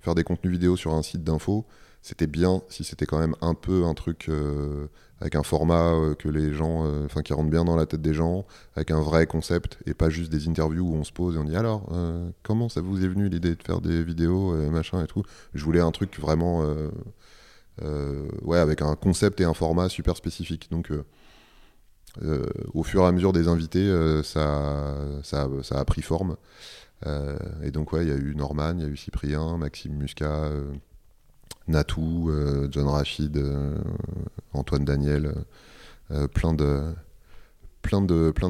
faire 0.00 0.14
des 0.14 0.24
contenus 0.24 0.52
vidéo 0.52 0.76
sur 0.76 0.94
un 0.94 1.02
site 1.02 1.24
d'info, 1.24 1.66
c'était 2.06 2.28
bien 2.28 2.62
si 2.68 2.84
c'était 2.84 3.04
quand 3.04 3.18
même 3.18 3.34
un 3.40 3.54
peu 3.54 3.84
un 3.84 3.94
truc 3.94 4.26
euh, 4.28 4.86
avec 5.20 5.34
un 5.34 5.42
format 5.42 5.92
euh, 5.92 6.14
que 6.14 6.28
les 6.28 6.52
gens, 6.52 6.86
euh, 6.86 7.04
enfin 7.04 7.22
qui 7.22 7.32
rentre 7.32 7.50
bien 7.50 7.64
dans 7.64 7.74
la 7.74 7.84
tête 7.84 8.00
des 8.00 8.14
gens, 8.14 8.46
avec 8.76 8.92
un 8.92 9.00
vrai 9.00 9.26
concept 9.26 9.78
et 9.86 9.94
pas 9.94 10.08
juste 10.08 10.30
des 10.30 10.48
interviews 10.48 10.88
où 10.88 10.94
on 10.94 11.02
se 11.02 11.12
pose 11.12 11.34
et 11.34 11.38
on 11.38 11.44
dit 11.44 11.56
alors 11.56 11.90
comment 12.44 12.68
ça 12.68 12.80
vous 12.80 13.04
est 13.04 13.08
venu 13.08 13.28
l'idée 13.28 13.56
de 13.56 13.62
faire 13.62 13.80
des 13.80 14.04
vidéos 14.04 14.54
machin 14.70 15.02
et 15.02 15.08
tout. 15.08 15.24
Je 15.54 15.64
voulais 15.64 15.80
un 15.80 15.90
truc 15.90 16.16
vraiment 16.20 16.64
ouais 18.44 18.58
avec 18.58 18.82
un 18.82 18.94
concept 18.94 19.40
et 19.40 19.44
un 19.44 19.54
format 19.54 19.88
super 19.88 20.16
spécifique 20.16 20.70
donc 20.70 20.92
euh, 22.22 22.46
au 22.74 22.82
fur 22.82 23.02
et 23.02 23.06
à 23.06 23.12
mesure 23.12 23.32
des 23.32 23.48
invités, 23.48 23.86
euh, 23.86 24.22
ça, 24.22 25.48
a 25.70 25.84
pris 25.84 26.02
forme. 26.02 26.36
Euh, 27.06 27.36
et 27.62 27.70
donc, 27.70 27.92
ouais, 27.92 28.04
il 28.04 28.08
y 28.08 28.12
a 28.12 28.16
eu 28.16 28.34
Norman, 28.34 28.74
il 28.76 28.82
y 28.82 28.84
a 28.84 28.88
eu 28.88 28.96
Cyprien, 28.96 29.58
Maxime 29.58 29.94
Muscat, 29.94 30.50
Natou, 31.68 32.30
John 32.70 32.88
Rachid, 32.88 33.42
Antoine 34.52 34.84
Daniel, 34.84 35.34
plein 36.32 36.54
de 36.54 36.94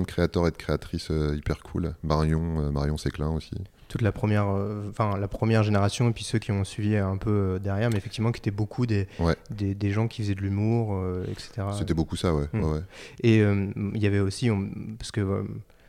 créateurs 0.07 0.47
et 0.47 0.51
de 0.51 0.57
créatrices 0.57 1.11
hyper 1.35 1.63
cool. 1.63 1.95
Marion, 2.03 2.71
Marion 2.73 2.97
Séclin 2.97 3.31
aussi 3.31 3.55
toute 3.89 4.03
la 4.03 4.13
première, 4.13 4.49
euh, 4.49 4.89
enfin 4.91 5.17
la 5.19 5.29
première 5.29 5.63
génération 5.63 6.09
et 6.09 6.13
puis 6.13 6.25
ceux 6.25 6.39
qui 6.39 6.53
ont 6.53 6.65
suivi 6.65 6.97
un 6.97 7.17
peu 7.17 7.31
euh, 7.31 7.59
derrière, 7.59 7.91
mais 7.91 7.99
effectivement 7.99 8.33
qui 8.33 8.41
étaient 8.41 8.51
beaucoup 8.51 8.87
des, 8.87 9.07
des, 9.51 9.91
gens 9.91 10.09
qui 10.09 10.23
faisaient 10.23 10.35
de 10.35 10.41
l'humour, 10.41 10.95
euh, 10.95 11.25
etc. 11.31 11.69
C'était 11.79 11.95
beaucoup 11.95 12.17
ça, 12.17 12.35
ouais. 12.35 12.47
Mm. 12.53 12.81
Et 13.23 13.39
il 13.39 14.03
y 14.03 14.07
avait 14.07 14.21
aussi, 14.21 14.51
parce 14.99 15.11
que 15.11 15.45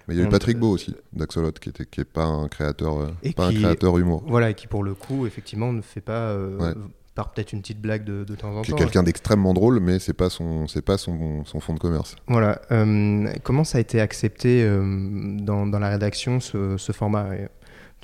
mais 0.08 0.16
il 0.16 0.22
y 0.22 0.24
a 0.24 0.26
eu 0.26 0.30
Patrick 0.30 0.58
Beau 0.58 0.72
aussi, 0.72 0.96
d'Axolot, 1.12 1.52
qui 1.52 1.68
n'est 1.68 1.86
qui 1.86 2.00
est 2.00 2.06
pas 2.06 2.24
un 2.24 2.48
créateur, 2.48 3.12
pas 3.36 3.48
un 3.48 3.54
créateur 3.54 3.98
humour. 3.98 4.24
Voilà, 4.26 4.52
et 4.52 4.54
qui 4.54 4.68
pour 4.68 4.84
le 4.84 4.94
coup, 4.94 5.28
effectivement, 5.28 5.74
ne 5.74 5.82
fait 5.82 6.00
pas 6.00 6.34
par 7.18 7.32
peut-être 7.32 7.52
une 7.52 7.62
petite 7.62 7.82
blague 7.82 8.04
de, 8.04 8.24
de 8.24 8.36
temps 8.36 8.56
en 8.56 8.62
Qui 8.62 8.70
est 8.70 8.74
temps. 8.74 8.78
quelqu'un 8.78 9.02
d'extrêmement 9.02 9.56
drôle, 9.56 9.80
mais 9.80 9.98
c'est 9.98 10.14
pas 10.14 10.30
son, 10.30 10.68
c'est 10.68 10.84
pas 10.84 11.00
son, 11.00 11.44
son 11.46 11.60
fond 11.60 11.74
de 11.74 11.80
commerce. 11.80 12.16
Voilà. 12.28 12.62
euh, 12.72 13.34
comment 13.42 13.64
ça 13.64 13.80
a 13.80 13.82
été 13.82 14.00
accepté 14.00 14.62
euh, 14.64 15.36
dans, 15.40 15.66
dans 15.66 15.80
la 15.80 15.90
rédaction 15.90 16.40
ce, 16.40 16.78
ce 16.78 16.92
format? 16.92 17.26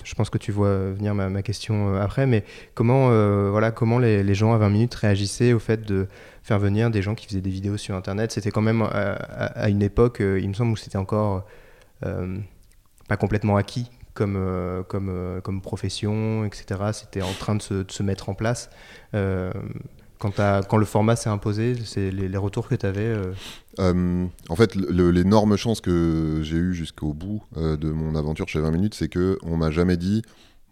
Je 0.04 0.14
pense 0.16 0.30
que 0.30 0.38
tu 0.38 0.52
vois 0.52 0.92
venir 0.92 1.14
ma, 1.16 1.42
question 1.42 1.96
euh, 1.96 2.02
après, 2.02 2.26
mais 2.26 2.44
comment, 2.74 3.10
euh, 3.12 3.50
voilà, 3.52 3.72
comment 3.72 4.00
les, 4.00 4.34
gens 4.34 4.54
à 4.54 4.58
20 4.58 4.70
minutes 4.70 4.96
réagissaient 4.96 5.54
au 5.54 5.60
fait 5.60 5.86
de 5.86 6.08
faire 6.44 6.60
venir 6.60 6.90
des 6.90 7.02
gens 7.02 7.16
qui 7.16 7.26
faisaient 7.26 7.42
des 7.42 7.50
vidéos 7.50 7.78
sur 7.78 7.96
Internet? 7.96 8.32
C'était 8.32 8.52
quand 8.52 8.62
même 8.62 8.82
à, 8.82 8.88
à- 8.88 9.70
une 9.70 9.82
époque, 9.82 10.22
euh, 10.22 10.40
il 10.40 10.50
me 10.50 10.54
semble, 10.54 10.72
où 10.72 10.76
c'était 10.76 10.98
encore 10.98 11.46
euh, 12.06 12.38
pas 13.08 13.18
complètement 13.18 13.58
acquis 13.58 13.90
comme, 14.14 14.36
euh, 14.38 14.84
comme, 14.84 15.10
euh, 15.10 15.42
comme 15.42 15.62
profession, 15.62 16.46
etc. 16.46 16.92
C'était 16.94 17.22
en 17.22 17.34
train 17.34 17.56
de 17.56 17.62
se, 17.62 17.74
de 17.74 17.92
se 17.92 18.04
mettre 18.04 18.30
en 18.30 18.36
place. 18.36 18.70
Euh, 20.40 20.62
quand, 20.64 20.78
le 20.78 20.86
format 20.86 21.16
s'est 21.16 21.30
imposé, 21.30 21.76
c'est 21.86 22.12
les, 22.12 22.38
retours 22.38 22.68
que 22.68 22.76
tu 22.76 22.86
avais. 22.86 23.16
Euh, 23.80 24.26
en 24.50 24.56
fait, 24.56 24.76
l'énorme 24.76 25.56
chance 25.58 25.82
que 25.82 26.40
j'ai 26.44 26.58
eue 26.58 26.74
jusqu'au 26.74 27.14
bout 27.14 27.44
euh, 27.58 27.78
de 27.78 27.92
mon 27.92 28.16
aventure 28.16 28.48
chez 28.48 28.60
20 28.60 28.72
minutes, 28.72 28.94
c'est 28.96 29.10
que 29.10 29.38
on 29.44 29.58
m'a 29.58 29.72
jamais 29.72 29.98
dit, 29.98 30.22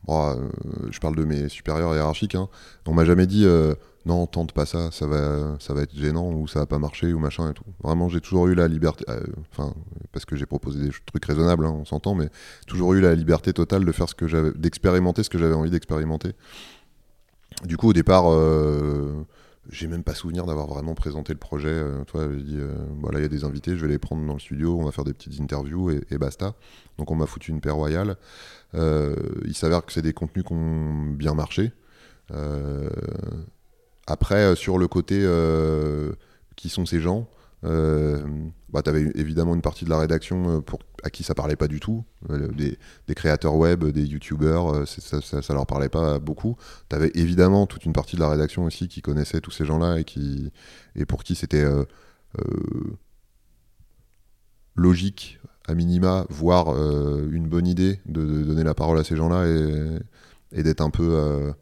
euh, 0.09 0.49
je 0.89 0.99
parle 0.99 1.15
de 1.15 1.23
mes 1.23 1.47
supérieurs 1.49 1.95
hiérarchiques, 1.95 2.35
hein, 2.35 2.49
on 2.87 2.93
m'a 2.93 3.05
jamais 3.05 3.27
dit 3.27 3.45
euh, 3.45 3.75
non, 4.05 4.25
tente 4.25 4.51
pas 4.51 4.65
ça, 4.65 4.89
ça 4.91 5.05
va, 5.05 5.57
ça 5.59 5.73
va 5.73 5.83
être 5.83 5.95
gênant 5.95 6.31
ou 6.31 6.47
ça 6.47 6.59
va 6.59 6.65
pas 6.65 6.79
marcher 6.79 7.13
ou 7.13 7.19
machin 7.19 7.51
et 7.51 7.53
tout. 7.53 7.63
Vraiment, 7.83 8.09
j'ai 8.09 8.19
toujours 8.19 8.47
eu 8.47 8.55
la 8.55 8.67
liberté, 8.67 9.05
euh, 9.09 9.21
enfin, 9.51 9.73
parce 10.11 10.25
que 10.25 10.35
j'ai 10.35 10.47
proposé 10.47 10.81
des 10.81 10.91
trucs 11.05 11.25
raisonnables, 11.25 11.65
hein, 11.65 11.75
on 11.79 11.85
s'entend, 11.85 12.15
mais 12.15 12.29
toujours 12.67 12.93
eu 12.93 13.01
la 13.01 13.13
liberté 13.13 13.53
totale 13.53 13.85
de 13.85 13.91
faire 13.91 14.09
ce 14.09 14.15
que 14.15 14.27
j'avais, 14.27 14.51
d'expérimenter 14.51 15.23
ce 15.23 15.29
que 15.29 15.37
j'avais 15.37 15.53
envie 15.53 15.69
d'expérimenter. 15.69 16.33
Du 17.65 17.77
coup, 17.77 17.89
au 17.89 17.93
départ, 17.93 18.25
euh, 18.27 19.23
j'ai 19.71 19.87
même 19.87 20.03
pas 20.03 20.13
souvenir 20.13 20.45
d'avoir 20.45 20.67
vraiment 20.67 20.93
présenté 20.93 21.31
le 21.31 21.39
projet. 21.39 21.69
Euh, 21.69 22.03
toi, 22.03 22.27
j'ai 22.29 22.43
dit, 22.43 22.57
euh, 22.59 22.73
voilà, 22.99 23.19
il 23.19 23.21
y 23.21 23.25
a 23.25 23.29
des 23.29 23.45
invités, 23.45 23.77
je 23.77 23.81
vais 23.81 23.91
les 23.91 23.99
prendre 23.99 24.25
dans 24.27 24.33
le 24.33 24.39
studio, 24.39 24.77
on 24.77 24.83
va 24.83 24.91
faire 24.91 25.05
des 25.05 25.13
petites 25.13 25.39
interviews 25.39 25.89
et, 25.91 26.03
et 26.11 26.17
basta. 26.17 26.53
Donc 26.97 27.09
on 27.09 27.15
m'a 27.15 27.25
foutu 27.25 27.51
une 27.51 27.61
paire 27.61 27.75
royale. 27.75 28.17
Euh, 28.75 29.15
il 29.45 29.55
s'avère 29.55 29.85
que 29.85 29.93
c'est 29.93 30.01
des 30.01 30.13
contenus 30.13 30.45
qui 30.45 30.53
ont 30.53 31.13
bien 31.13 31.33
marché. 31.33 31.71
Après, 34.07 34.55
sur 34.55 34.77
le 34.77 34.87
côté 34.87 35.27
qui 36.55 36.69
sont 36.69 36.85
ces 36.85 37.01
gens, 37.01 37.27
euh, 37.63 38.19
bah, 38.69 38.81
tu 38.81 38.89
avais 38.89 39.11
évidemment 39.15 39.53
une 39.53 39.61
partie 39.61 39.85
de 39.85 39.89
la 39.89 39.99
rédaction 39.99 40.57
euh, 40.57 40.61
pour, 40.61 40.79
à 41.03 41.09
qui 41.09 41.23
ça 41.23 41.35
parlait 41.35 41.55
pas 41.55 41.67
du 41.67 41.79
tout. 41.79 42.03
Euh, 42.29 42.47
des, 42.47 43.15
créateurs 43.15 43.55
web, 43.55 43.83
des 43.85 44.05
youtubeurs, 44.05 44.87
ça, 44.87 45.21
ça, 45.21 45.53
leur 45.53 45.65
parlait 45.65 45.89
pas 45.89 46.19
beaucoup. 46.19 46.57
Tu 46.89 46.95
avais 46.95 47.11
évidemment 47.13 47.67
toute 47.67 47.85
une 47.85 47.93
partie 47.93 48.15
de 48.15 48.21
la 48.21 48.29
rédaction 48.29 48.63
aussi 48.63 48.87
qui 48.87 49.01
connaissait 49.01 49.41
tous 49.41 49.51
ces 49.51 49.65
gens-là 49.65 49.99
et, 49.99 50.05
et 50.95 51.05
pour 51.05 51.23
qui 51.23 51.35
c'était 51.35 51.65
logique, 54.75 55.39
à 55.67 55.75
minima, 55.75 56.25
voire 56.29 56.69
une 56.69 57.47
bonne 57.47 57.67
idée 57.67 57.99
de, 58.05 58.43
donner 58.43 58.63
la 58.63 58.73
parole 58.73 58.97
à 58.97 59.03
ces 59.03 59.15
gens-là 59.15 59.45
et, 60.51 60.63
d'être 60.63 60.81
un 60.81 60.89
peu, 60.89 61.53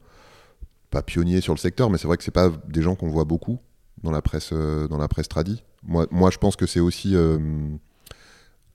pas 0.91 1.01
pionnier 1.01 1.41
sur 1.41 1.53
le 1.53 1.59
secteur, 1.59 1.89
mais 1.89 1.97
c'est 1.97 2.07
vrai 2.07 2.17
que 2.17 2.23
c'est 2.23 2.31
pas 2.31 2.51
des 2.67 2.83
gens 2.83 2.95
qu'on 2.95 3.09
voit 3.09 3.25
beaucoup 3.25 3.59
dans 4.03 4.11
la 4.11 4.21
presse, 4.21 4.53
dans 4.53 4.97
la 4.97 5.07
presse 5.07 5.27
tradi. 5.27 5.63
Moi, 5.83 6.07
moi, 6.11 6.29
je 6.29 6.37
pense 6.37 6.55
que 6.55 6.65
c'est 6.65 6.79
aussi 6.79 7.15
euh, 7.15 7.37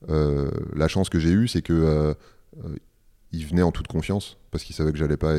euh, 0.09 0.51
la 0.75 0.89
chance 0.89 1.09
que 1.09 1.19
j'ai 1.19 1.31
eue, 1.31 1.49
c'est 1.49 1.63
que 1.63 1.73
euh, 1.73 2.15
ils 3.33 3.47
venaient 3.47 3.63
en 3.63 3.73
toute 3.73 3.89
confiance 3.89 4.37
parce 4.51 4.63
qu'ils 4.63 4.77
savaient 4.77 4.93
que 4.93 4.99
j'allais 4.99 5.17
pas 5.17 5.35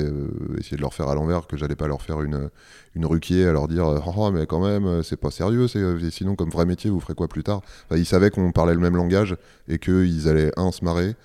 essayer 0.57 0.75
de 0.75 0.81
leur 0.81 0.93
faire 0.93 1.07
à 1.07 1.15
l'envers, 1.15 1.47
que 1.47 1.55
j'allais 1.55 1.77
pas 1.77 1.87
leur 1.87 2.01
faire 2.01 2.21
une 2.21 2.49
une 2.93 3.05
ruquier 3.05 3.45
à 3.47 3.53
leur 3.53 3.69
dire 3.69 3.85
oh, 3.87 4.13
oh, 4.17 4.31
mais 4.31 4.45
quand 4.45 4.59
même 4.59 5.01
c'est 5.03 5.15
pas 5.15 5.31
sérieux, 5.31 5.69
c'est 5.69 6.11
sinon 6.11 6.35
comme 6.35 6.49
vrai 6.49 6.65
métier 6.65 6.89
vous 6.89 6.99
ferez 6.99 7.15
quoi 7.15 7.29
plus 7.29 7.43
tard? 7.43 7.61
Ils 7.91 8.05
savaient 8.05 8.31
qu'on 8.31 8.51
parlait 8.51 8.73
le 8.73 8.81
même 8.81 8.97
langage 8.97 9.37
et 9.69 9.79
qu'ils 9.79 10.27
allaient 10.27 10.51
un 10.57 10.73
se 10.73 10.83
marrer, 10.83 11.15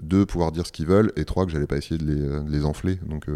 deux 0.00 0.24
pouvoir 0.24 0.50
dire 0.52 0.66
ce 0.66 0.72
qu'ils 0.72 0.86
veulent 0.86 1.12
et 1.16 1.26
trois 1.26 1.44
que 1.44 1.52
j'allais 1.52 1.66
pas 1.66 1.76
essayer 1.76 1.98
de 1.98 2.06
les, 2.06 2.50
les 2.50 2.64
enfler. 2.64 2.96
Donc 3.06 3.26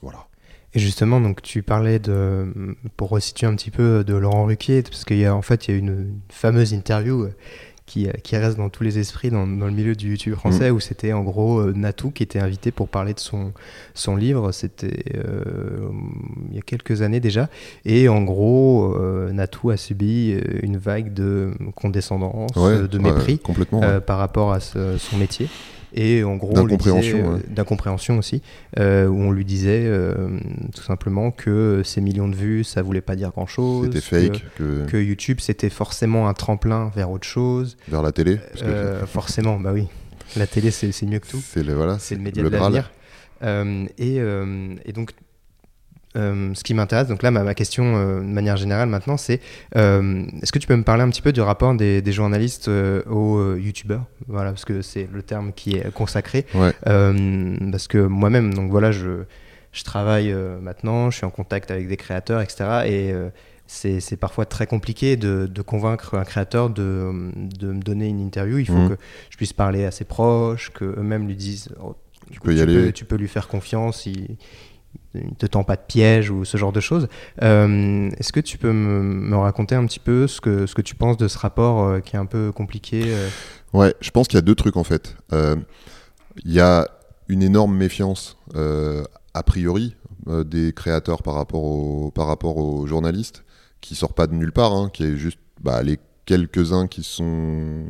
voilà. 0.00 0.26
Et 0.74 0.78
justement, 0.78 1.20
donc 1.20 1.42
tu 1.42 1.62
parlais 1.62 1.98
de, 1.98 2.46
pour 2.96 3.10
resituer 3.10 3.46
un 3.46 3.54
petit 3.54 3.70
peu 3.70 4.04
de 4.04 4.14
Laurent 4.14 4.44
Ruquier, 4.46 4.82
parce 4.82 5.04
qu'il 5.04 5.18
y 5.18 5.26
a 5.26 5.34
en 5.34 5.42
fait 5.42 5.68
il 5.68 5.70
y 5.72 5.74
a 5.74 5.78
une, 5.78 5.88
une 5.88 6.20
fameuse 6.30 6.72
interview 6.72 7.24
euh, 7.24 7.34
qui, 7.84 8.06
euh, 8.08 8.12
qui 8.22 8.38
reste 8.38 8.56
dans 8.56 8.70
tous 8.70 8.82
les 8.82 8.98
esprits 8.98 9.28
dans, 9.28 9.46
dans 9.46 9.66
le 9.66 9.72
milieu 9.72 9.94
du 9.94 10.08
YouTube 10.12 10.34
français, 10.34 10.70
où 10.70 10.80
c'était 10.80 11.12
en 11.12 11.24
gros 11.24 11.58
euh, 11.58 11.74
Natou 11.76 12.10
qui 12.10 12.22
était 12.22 12.38
invité 12.38 12.70
pour 12.70 12.88
parler 12.88 13.12
de 13.12 13.20
son, 13.20 13.52
son 13.92 14.16
livre. 14.16 14.50
C'était 14.52 15.04
euh, 15.18 15.90
il 16.48 16.56
y 16.56 16.58
a 16.58 16.62
quelques 16.62 17.02
années 17.02 17.20
déjà. 17.20 17.50
Et 17.84 18.08
en 18.08 18.22
gros, 18.22 18.94
euh, 18.96 19.30
Natou 19.30 19.68
a 19.68 19.76
subi 19.76 20.38
une 20.62 20.78
vague 20.78 21.12
de 21.12 21.50
condescendance, 21.74 22.56
Ouais, 22.56 22.88
de 22.88 22.96
ouais, 22.98 23.04
mépris 23.12 23.38
complètement. 23.40 23.80
ouais. 23.80 23.86
euh, 23.86 24.00
par 24.00 24.16
rapport 24.16 24.52
à 24.54 24.60
ce- 24.60 24.96
son 24.96 25.18
métier. 25.18 25.48
Et 25.94 26.24
en 26.24 26.36
gros, 26.36 26.52
D'incompréhension, 26.54 28.14
ouais. 28.14 28.18
aussi, 28.18 28.42
euh, 28.78 29.06
où 29.06 29.20
on 29.20 29.30
lui 29.30 29.44
disait 29.44 29.84
euh, 29.84 30.38
tout 30.74 30.82
simplement 30.82 31.30
que 31.30 31.82
ces 31.84 32.00
millions 32.00 32.28
de 32.28 32.34
vues, 32.34 32.64
ça 32.64 32.82
voulait 32.82 33.00
pas 33.00 33.16
dire 33.16 33.30
grand-chose. 33.30 33.86
C'était 33.86 34.00
fake 34.00 34.44
que, 34.56 34.84
Que, 34.84 34.90
que 34.90 34.96
YouTube, 34.96 35.38
c'était 35.40 35.70
forcément 35.70 36.28
un 36.28 36.34
tremplin 36.34 36.90
vers 36.94 37.10
autre 37.10 37.26
chose. 37.26 37.76
vers 37.88 38.02
la 38.02 38.12
télé. 38.12 38.36
Parce 38.36 38.62
que 38.62 38.66
Euh, 38.68 39.06
forcément, 39.06 39.58
bah 39.58 39.72
oui. 39.72 39.88
La 40.36 40.46
télé, 40.46 40.70
c'est 40.70 41.02
mieux 41.04 41.18
que 41.18 41.28
tout. 41.28 41.42
c'est 41.44 41.62
le, 41.62 41.74
voilà, 41.74 41.98
C'est 41.98 42.14
le 42.14 42.22
média 42.22 42.42
le 42.42 42.48
de 42.48 42.56
l'avenir. 42.56 42.90
Et, 43.98 44.16
et 44.16 44.92
donc, 44.92 45.10
euh, 46.16 46.50
ce 46.54 46.62
qui 46.62 46.74
m'intéresse, 46.74 47.08
donc 47.08 47.22
là, 47.22 47.30
ma, 47.30 47.42
ma 47.42 47.54
question 47.54 47.96
euh, 47.96 48.20
de 48.20 48.24
manière 48.26 48.56
générale 48.56 48.88
maintenant, 48.88 49.16
c'est 49.16 49.40
euh, 49.76 50.24
est-ce 50.42 50.52
que 50.52 50.58
tu 50.58 50.66
peux 50.66 50.76
me 50.76 50.82
parler 50.84 51.02
un 51.02 51.08
petit 51.10 51.22
peu 51.22 51.32
du 51.32 51.40
rapport 51.40 51.74
des, 51.74 52.02
des 52.02 52.12
journalistes 52.12 52.68
aux 52.68 53.56
youtubeurs? 53.56 54.04
Voilà, 54.28 54.50
parce 54.50 54.64
que 54.64 54.82
c'est 54.82 55.08
le 55.12 55.22
terme 55.22 55.52
qui 55.52 55.76
est 55.76 55.90
consacré. 55.92 56.44
Ouais. 56.54 56.72
Parce 57.70 57.88
que 57.88 57.98
moi-même, 57.98 58.52
donc 58.54 58.70
voilà, 58.70 58.92
je, 58.92 59.24
je 59.72 59.84
travaille 59.84 60.34
maintenant, 60.60 61.10
je 61.10 61.16
suis 61.18 61.26
en 61.26 61.30
contact 61.30 61.70
avec 61.70 61.88
des 61.88 61.96
créateurs, 61.96 62.40
etc. 62.40 62.64
Et 62.86 63.14
c'est 63.66 64.16
parfois 64.18 64.44
très 64.44 64.66
compliqué 64.66 65.16
de, 65.16 65.46
de 65.46 65.62
convaincre 65.62 66.16
un 66.18 66.24
créateur 66.24 66.68
de, 66.68 67.10
de 67.36 67.72
me 67.72 67.80
donner 67.80 68.08
une 68.08 68.20
interview. 68.20 68.58
Il 68.58 68.66
faut 68.66 68.74
Mhm. 68.74 68.90
que 68.90 68.94
je 69.30 69.36
puisse 69.38 69.54
parler 69.54 69.84
à 69.86 69.90
ses 69.90 70.04
proches, 70.04 70.70
qu'eux-mêmes 70.74 71.26
lui 71.26 71.36
disent 71.36 71.70
oh, 71.82 71.94
Tu 72.30 72.38
peux 72.40 72.54
y 72.54 72.60
aller. 72.60 72.74
peux, 72.86 72.92
tu 72.92 73.04
peux 73.06 73.16
lui 73.16 73.28
faire 73.28 73.48
confiance, 73.48 74.04
il 74.06 74.36
ne 75.14 75.34
te 75.34 75.46
tend 75.46 75.64
pas 75.64 75.76
de 75.76 75.82
piège 75.86 76.30
ou 76.30 76.44
ce 76.44 76.56
genre 76.56 76.72
de 76.72 76.80
choses. 76.80 77.08
Euh, 77.42 78.10
Est-ce 78.18 78.32
que 78.32 78.40
tu 78.40 78.58
peux 78.58 78.72
me, 78.72 79.36
raconter 79.36 79.74
un 79.74 79.86
petit 79.86 79.98
peu 79.98 80.26
ce 80.26 80.40
que, 80.40 80.66
ce 80.66 80.74
que 80.74 80.82
tu 80.82 80.94
penses 80.94 81.16
de 81.16 81.28
ce 81.28 81.38
rapport 81.38 81.84
euh, 81.84 82.00
qui 82.00 82.16
est 82.16 82.18
un 82.18 82.26
peu 82.26 82.52
compliqué 82.52 83.02
euh, 83.06 83.28
Ouais, 83.72 83.94
je 84.00 84.10
pense 84.10 84.28
qu'il 84.28 84.36
y 84.36 84.38
a 84.38 84.42
deux 84.42 84.54
trucs 84.54 84.76
en 84.76 84.84
fait. 84.84 85.16
Euh, 85.32 85.56
Il 86.44 86.52
y 86.52 86.60
a 86.60 86.88
une 87.28 87.42
énorme 87.42 87.76
méfiance 87.76 88.36
a 88.54 89.42
priori 89.42 89.96
des 90.26 90.72
créateurs 90.72 91.22
par 91.22 91.34
rapport, 91.34 91.62
au, 91.62 92.10
par 92.10 92.26
rapport 92.26 92.58
aux 92.58 92.86
journalistes 92.86 93.44
qui 93.80 93.94
sort 93.94 94.14
pas 94.14 94.26
de 94.26 94.34
nulle 94.34 94.52
part, 94.52 94.72
hein, 94.72 94.90
qui 94.92 95.04
est 95.04 95.16
juste 95.16 95.38
bah, 95.60 95.82
les 95.82 95.98
quelques-uns 96.24 96.86
qui 96.86 97.02
sont 97.02 97.84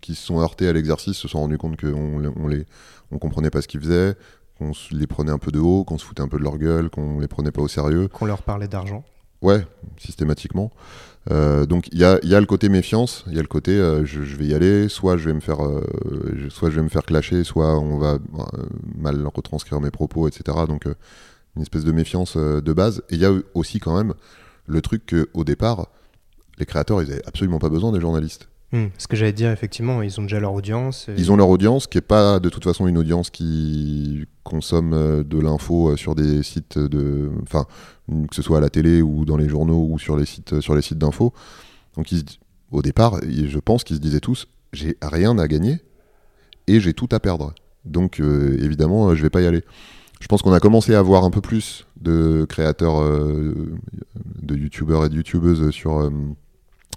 qui 0.00 0.14
se 0.14 0.26
sont 0.26 0.40
heurtés 0.40 0.68
à 0.68 0.72
l'exercice 0.72 1.16
se 1.16 1.28
sont 1.28 1.40
rendus 1.40 1.58
compte 1.58 1.80
qu'on 1.80 2.32
on 2.36 2.48
les 2.48 2.66
on 3.10 3.18
comprenait 3.18 3.50
pas 3.50 3.62
ce 3.62 3.68
qu'ils 3.68 3.80
faisaient, 3.80 4.16
qu'on 4.58 4.72
les 4.92 5.06
prenait 5.06 5.30
un 5.32 5.38
peu 5.38 5.50
de 5.52 5.58
haut, 5.60 5.84
qu'on 5.84 5.98
se 5.98 6.04
foutait 6.04 6.22
un 6.22 6.28
peu 6.28 6.38
de 6.38 6.42
leur 6.44 6.58
gueule, 6.58 6.90
qu'on 6.90 7.20
les 7.20 7.28
prenait 7.28 7.50
pas 7.52 7.62
au 7.62 7.68
sérieux. 7.68 8.08
qu'on 8.08 8.26
leur 8.26 8.42
parlait 8.42 8.68
d'argent 8.68 9.04
Ouais, 9.40 9.64
systématiquement. 9.98 10.72
Euh, 11.30 11.64
donc 11.66 11.88
il 11.92 11.98
y 11.98 12.04
a, 12.04 12.18
y 12.24 12.34
a 12.34 12.40
le 12.40 12.46
côté 12.46 12.68
méfiance, 12.68 13.24
il 13.28 13.34
y 13.34 13.38
a 13.38 13.42
le 13.42 13.46
côté 13.48 13.70
euh, 13.72 14.04
je, 14.04 14.22
je 14.22 14.36
vais 14.36 14.46
y 14.46 14.54
aller, 14.54 14.88
soit 14.88 15.16
je 15.16 15.26
vais 15.26 15.34
me 15.34 15.40
faire, 15.40 15.64
euh, 15.64 15.84
je- 16.34 16.48
soit 16.48 16.70
je 16.70 16.76
vais 16.76 16.82
me 16.82 16.88
faire 16.88 17.04
clasher, 17.04 17.44
soit 17.44 17.78
on 17.78 17.98
va 17.98 18.18
mal 18.96 19.24
retranscrire 19.32 19.80
mes 19.80 19.90
propos, 19.92 20.26
etc. 20.26 20.58
Donc 20.66 20.86
une 21.56 21.62
espèce 21.62 21.84
de 21.84 21.92
méfiance 21.92 22.36
de 22.36 22.72
base. 22.72 23.02
Et 23.10 23.14
il 23.14 23.20
y 23.20 23.24
a 23.26 23.32
aussi 23.54 23.78
quand 23.78 23.96
même 23.96 24.14
le 24.66 24.80
truc 24.82 25.06
que 25.06 25.28
au 25.34 25.44
départ, 25.44 25.86
les 26.58 26.66
créateurs 26.66 27.00
ils 27.02 27.12
avaient 27.12 27.26
absolument 27.26 27.58
pas 27.60 27.68
besoin 27.68 27.92
des 27.92 28.00
journalistes. 28.00 28.48
Hmm, 28.72 28.86
Ce 28.98 29.06
que 29.08 29.16
j'allais 29.16 29.32
dire, 29.32 29.50
effectivement, 29.50 30.02
ils 30.02 30.18
ont 30.20 30.24
déjà 30.24 30.40
leur 30.40 30.52
audience. 30.52 31.08
et- 31.08 31.14
Ils 31.16 31.32
ont 31.32 31.36
leur 31.36 31.48
audience 31.48 31.86
qui 31.86 31.96
est 31.98 32.02
pas 32.02 32.38
de 32.38 32.50
toute 32.50 32.64
façon 32.64 32.86
une 32.86 32.98
audience 32.98 33.30
qui 33.30 34.26
consomme 34.44 34.92
euh, 34.92 35.24
de 35.24 35.38
l'info 35.40 35.88
euh, 35.90 35.96
sur 35.96 36.14
des 36.14 36.42
sites 36.42 36.78
de, 36.78 37.30
enfin, 37.42 37.64
que 38.28 38.34
ce 38.34 38.42
soit 38.42 38.58
à 38.58 38.60
la 38.60 38.68
télé 38.68 39.00
ou 39.00 39.24
dans 39.24 39.38
les 39.38 39.48
journaux 39.48 39.86
ou 39.90 39.98
sur 39.98 40.16
les 40.18 40.26
sites, 40.26 40.52
euh, 40.54 40.60
sur 40.60 40.74
les 40.74 40.82
sites 40.82 40.98
d'info. 40.98 41.32
Donc 41.96 42.12
ils 42.12 42.24
au 42.70 42.82
départ, 42.82 43.18
je 43.26 43.58
pense 43.58 43.82
qu'ils 43.84 43.96
se 43.96 44.00
disaient 44.02 44.20
tous, 44.20 44.46
j'ai 44.74 44.98
rien 45.00 45.38
à 45.38 45.48
gagner 45.48 45.80
et 46.66 46.80
j'ai 46.80 46.92
tout 46.92 47.08
à 47.12 47.20
perdre. 47.20 47.54
Donc 47.86 48.20
euh, 48.20 48.58
évidemment, 48.62 49.08
euh, 49.08 49.14
je 49.14 49.22
vais 49.22 49.30
pas 49.30 49.40
y 49.40 49.46
aller. 49.46 49.64
Je 50.20 50.26
pense 50.26 50.42
qu'on 50.42 50.52
a 50.52 50.60
commencé 50.60 50.94
à 50.94 50.98
avoir 50.98 51.24
un 51.24 51.30
peu 51.30 51.40
plus 51.40 51.86
de 52.02 52.44
créateurs, 52.46 53.00
euh, 53.00 53.54
de 54.42 54.54
youtubeurs 54.56 55.06
et 55.06 55.08
de 55.08 55.14
youtubeuses 55.14 55.70
sur, 55.70 55.98
euh, 56.00 56.10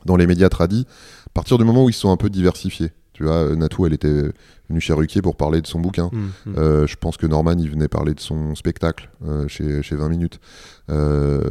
dans 0.06 0.18
les 0.18 0.28
médias 0.28 0.50
tradis, 0.50 0.86
partir 1.34 1.58
du 1.58 1.64
moment 1.64 1.86
où 1.86 1.90
ils 1.90 1.94
se 1.94 2.02
sont 2.02 2.12
un 2.12 2.18
peu 2.18 2.30
diversifiés. 2.30 2.92
Tu 3.14 3.24
vois, 3.24 3.56
Natou, 3.56 3.86
elle 3.86 3.94
était 3.94 4.32
venue 4.70 4.82
chez 4.82 4.94
Ruquier 4.94 5.22
pour 5.22 5.36
parler 5.36 5.62
de 5.62 5.68
son 5.68 5.80
bouquin. 5.80 6.10
Mm, 6.12 6.52
mm. 6.52 6.56
Euh, 6.58 6.88
je 6.88 6.96
pense 6.96 7.18
que 7.18 7.28
Norman, 7.28 7.56
il 7.58 7.70
venait 7.70 7.88
parler 7.88 8.14
de 8.14 8.20
son 8.20 8.56
spectacle 8.56 9.10
euh, 9.26 9.48
chez, 9.48 9.84
chez 9.84 9.96
20 9.96 10.10
minutes. 10.10 10.40
Euh, 10.90 11.42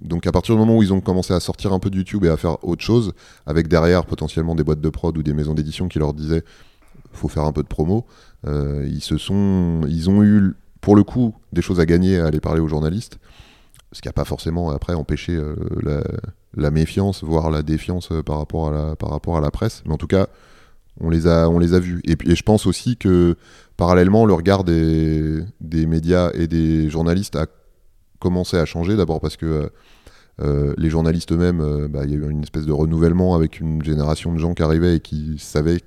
donc 0.00 0.26
à 0.26 0.32
partir 0.32 0.54
du 0.54 0.58
moment 0.58 0.76
où 0.76 0.82
ils 0.82 0.92
ont 0.92 1.00
commencé 1.00 1.32
à 1.32 1.40
sortir 1.40 1.72
un 1.72 1.78
peu 1.78 1.90
de 1.90 1.96
YouTube 1.96 2.24
et 2.24 2.28
à 2.28 2.36
faire 2.36 2.62
autre 2.64 2.84
chose, 2.84 3.12
avec 3.46 3.68
derrière 3.68 4.04
potentiellement 4.04 4.54
des 4.54 4.62
boîtes 4.62 4.80
de 4.80 4.88
prod 4.90 5.16
ou 5.16 5.22
des 5.22 5.32
maisons 5.32 5.54
d'édition 5.54 5.88
qui 5.88 5.98
leur 5.98 6.12
disaient 6.12 6.44
faut 7.12 7.28
faire 7.28 7.44
un 7.44 7.52
peu 7.52 7.62
de 7.62 7.68
promo, 7.68 8.06
euh, 8.46 8.86
ils 8.86 9.02
se 9.02 9.16
sont, 9.16 9.80
ils 9.88 10.10
ont 10.10 10.22
eu 10.22 10.54
pour 10.80 10.96
le 10.96 11.02
coup 11.02 11.34
des 11.52 11.62
choses 11.62 11.80
à 11.80 11.86
gagner 11.86 12.18
à 12.18 12.26
aller 12.26 12.40
parler 12.40 12.60
aux 12.60 12.68
journalistes, 12.68 13.18
ce 13.92 14.02
qui 14.02 14.08
n'a 14.08 14.12
pas 14.12 14.24
forcément 14.24 14.70
après 14.70 14.92
empêché 14.92 15.34
euh, 15.34 15.56
la, 15.82 16.02
la 16.56 16.70
méfiance, 16.70 17.22
voire 17.22 17.50
la 17.50 17.62
défiance 17.62 18.10
euh, 18.10 18.22
par 18.22 18.38
rapport 18.38 18.68
à 18.68 19.40
la, 19.40 19.50
presse. 19.50 19.82
Mais 19.86 19.92
en 19.92 19.98
tout 19.98 20.06
cas, 20.06 20.26
on 21.00 21.10
les 21.10 21.26
a, 21.26 21.48
vus. 21.78 22.00
Et, 22.06 22.16
je 22.34 22.42
pense 22.42 22.66
aussi 22.66 22.96
que 22.96 23.36
parallèlement, 23.76 24.24
le 24.24 24.32
regard 24.32 24.64
des, 24.64 25.44
médias 25.60 26.30
et 26.34 26.46
des 26.46 26.88
journalistes 26.88 27.36
a 27.36 27.46
commencé 28.18 28.56
à 28.56 28.64
changer. 28.64 28.96
D'abord 28.96 29.20
parce 29.20 29.36
que 29.36 29.46
euh, 29.46 29.68
euh, 30.40 30.74
les 30.78 30.90
journalistes 30.90 31.32
eux-mêmes, 31.32 31.88
bah, 31.88 32.00
il 32.04 32.10
y 32.10 32.14
a 32.14 32.16
eu 32.16 32.30
une 32.30 32.42
espèce 32.42 32.64
de 32.66 32.72
renouvellement 32.72 33.34
avec 33.34 33.60
une 33.60 33.82
génération 33.82 34.32
de 34.32 34.38
gens 34.38 34.54
qui 34.54 34.62
arrivaient 34.62 34.96
et 34.96 35.00
qui 35.00 35.38
savaient 35.38 35.80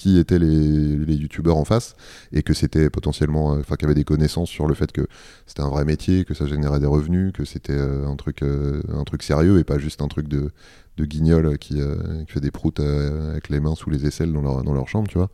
qui 0.00 0.18
étaient 0.18 0.38
les, 0.38 0.96
les 0.96 1.14
youtubeurs 1.14 1.58
en 1.58 1.64
face 1.66 1.94
et 2.32 2.42
que 2.42 2.54
c'était 2.54 2.88
potentiellement, 2.88 3.52
euh, 3.54 3.60
enfin, 3.60 3.76
qui 3.76 3.84
avaient 3.84 3.94
des 3.94 4.04
connaissances 4.04 4.48
sur 4.48 4.66
le 4.66 4.74
fait 4.74 4.92
que 4.92 5.06
c'était 5.46 5.60
un 5.60 5.68
vrai 5.68 5.84
métier, 5.84 6.24
que 6.24 6.32
ça 6.32 6.46
générait 6.46 6.80
des 6.80 6.86
revenus, 6.86 7.32
que 7.34 7.44
c'était 7.44 7.74
euh, 7.76 8.06
un 8.06 8.16
truc, 8.16 8.42
euh, 8.42 8.80
un 8.94 9.04
truc 9.04 9.22
sérieux 9.22 9.58
et 9.58 9.64
pas 9.64 9.78
juste 9.78 10.00
un 10.00 10.08
truc 10.08 10.26
de, 10.26 10.52
de 10.96 11.04
guignol 11.04 11.58
qui, 11.58 11.74
qui 11.74 12.32
fait 12.32 12.40
des 12.40 12.50
proutes 12.50 12.80
avec 12.80 13.50
les 13.50 13.60
mains 13.60 13.74
sous 13.74 13.90
les 13.90 14.06
aisselles 14.06 14.32
dans 14.32 14.40
leur, 14.40 14.62
dans 14.62 14.72
leur 14.72 14.88
chambre, 14.88 15.06
tu 15.08 15.18
vois. 15.18 15.28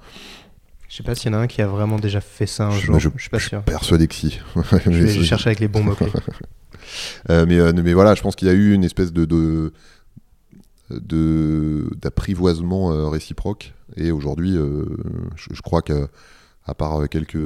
Je 0.88 0.96
sais 0.96 1.02
pas 1.02 1.14
s'il 1.14 1.32
y 1.32 1.34
en 1.34 1.38
a 1.38 1.42
un 1.42 1.46
qui 1.48 1.62
a 1.62 1.66
vraiment 1.66 1.98
déjà 1.98 2.20
fait 2.20 2.46
ça 2.46 2.66
un 2.68 2.70
Je- 2.72 2.86
jour. 2.86 2.98
je- 3.00 3.08
Je, 3.16 3.20
suis 3.22 3.30
pas 3.30 3.38
sûr. 3.40 3.62
Persuadé 3.62 4.06
que 4.08 4.14
si. 4.14 4.38
Je 4.84 4.90
vais 4.90 5.22
chercher 5.24 5.48
avec 5.50 5.60
les 5.60 5.68
bons 5.68 5.82
mots-clés. 5.84 6.10
Euh, 7.30 7.46
mais, 7.48 7.58
euh, 7.58 7.72
mais 7.72 7.94
voilà, 7.94 8.14
je 8.14 8.22
pense 8.22 8.36
qu'il 8.36 8.46
y 8.46 8.50
a 8.50 8.54
eu 8.54 8.72
une 8.72 8.84
espèce 8.84 9.12
de- 9.12 9.72
d'apprivoisement 10.90 12.92
euh, 12.92 13.08
réciproque. 13.08 13.74
Et 13.96 14.10
aujourd'hui, 14.10 14.56
euh, 14.56 14.84
je, 15.36 15.60
crois 15.62 15.82
que 15.82 16.08
à 16.64 16.74
part 16.74 17.00
euh, 17.00 17.06
quelques, 17.06 17.38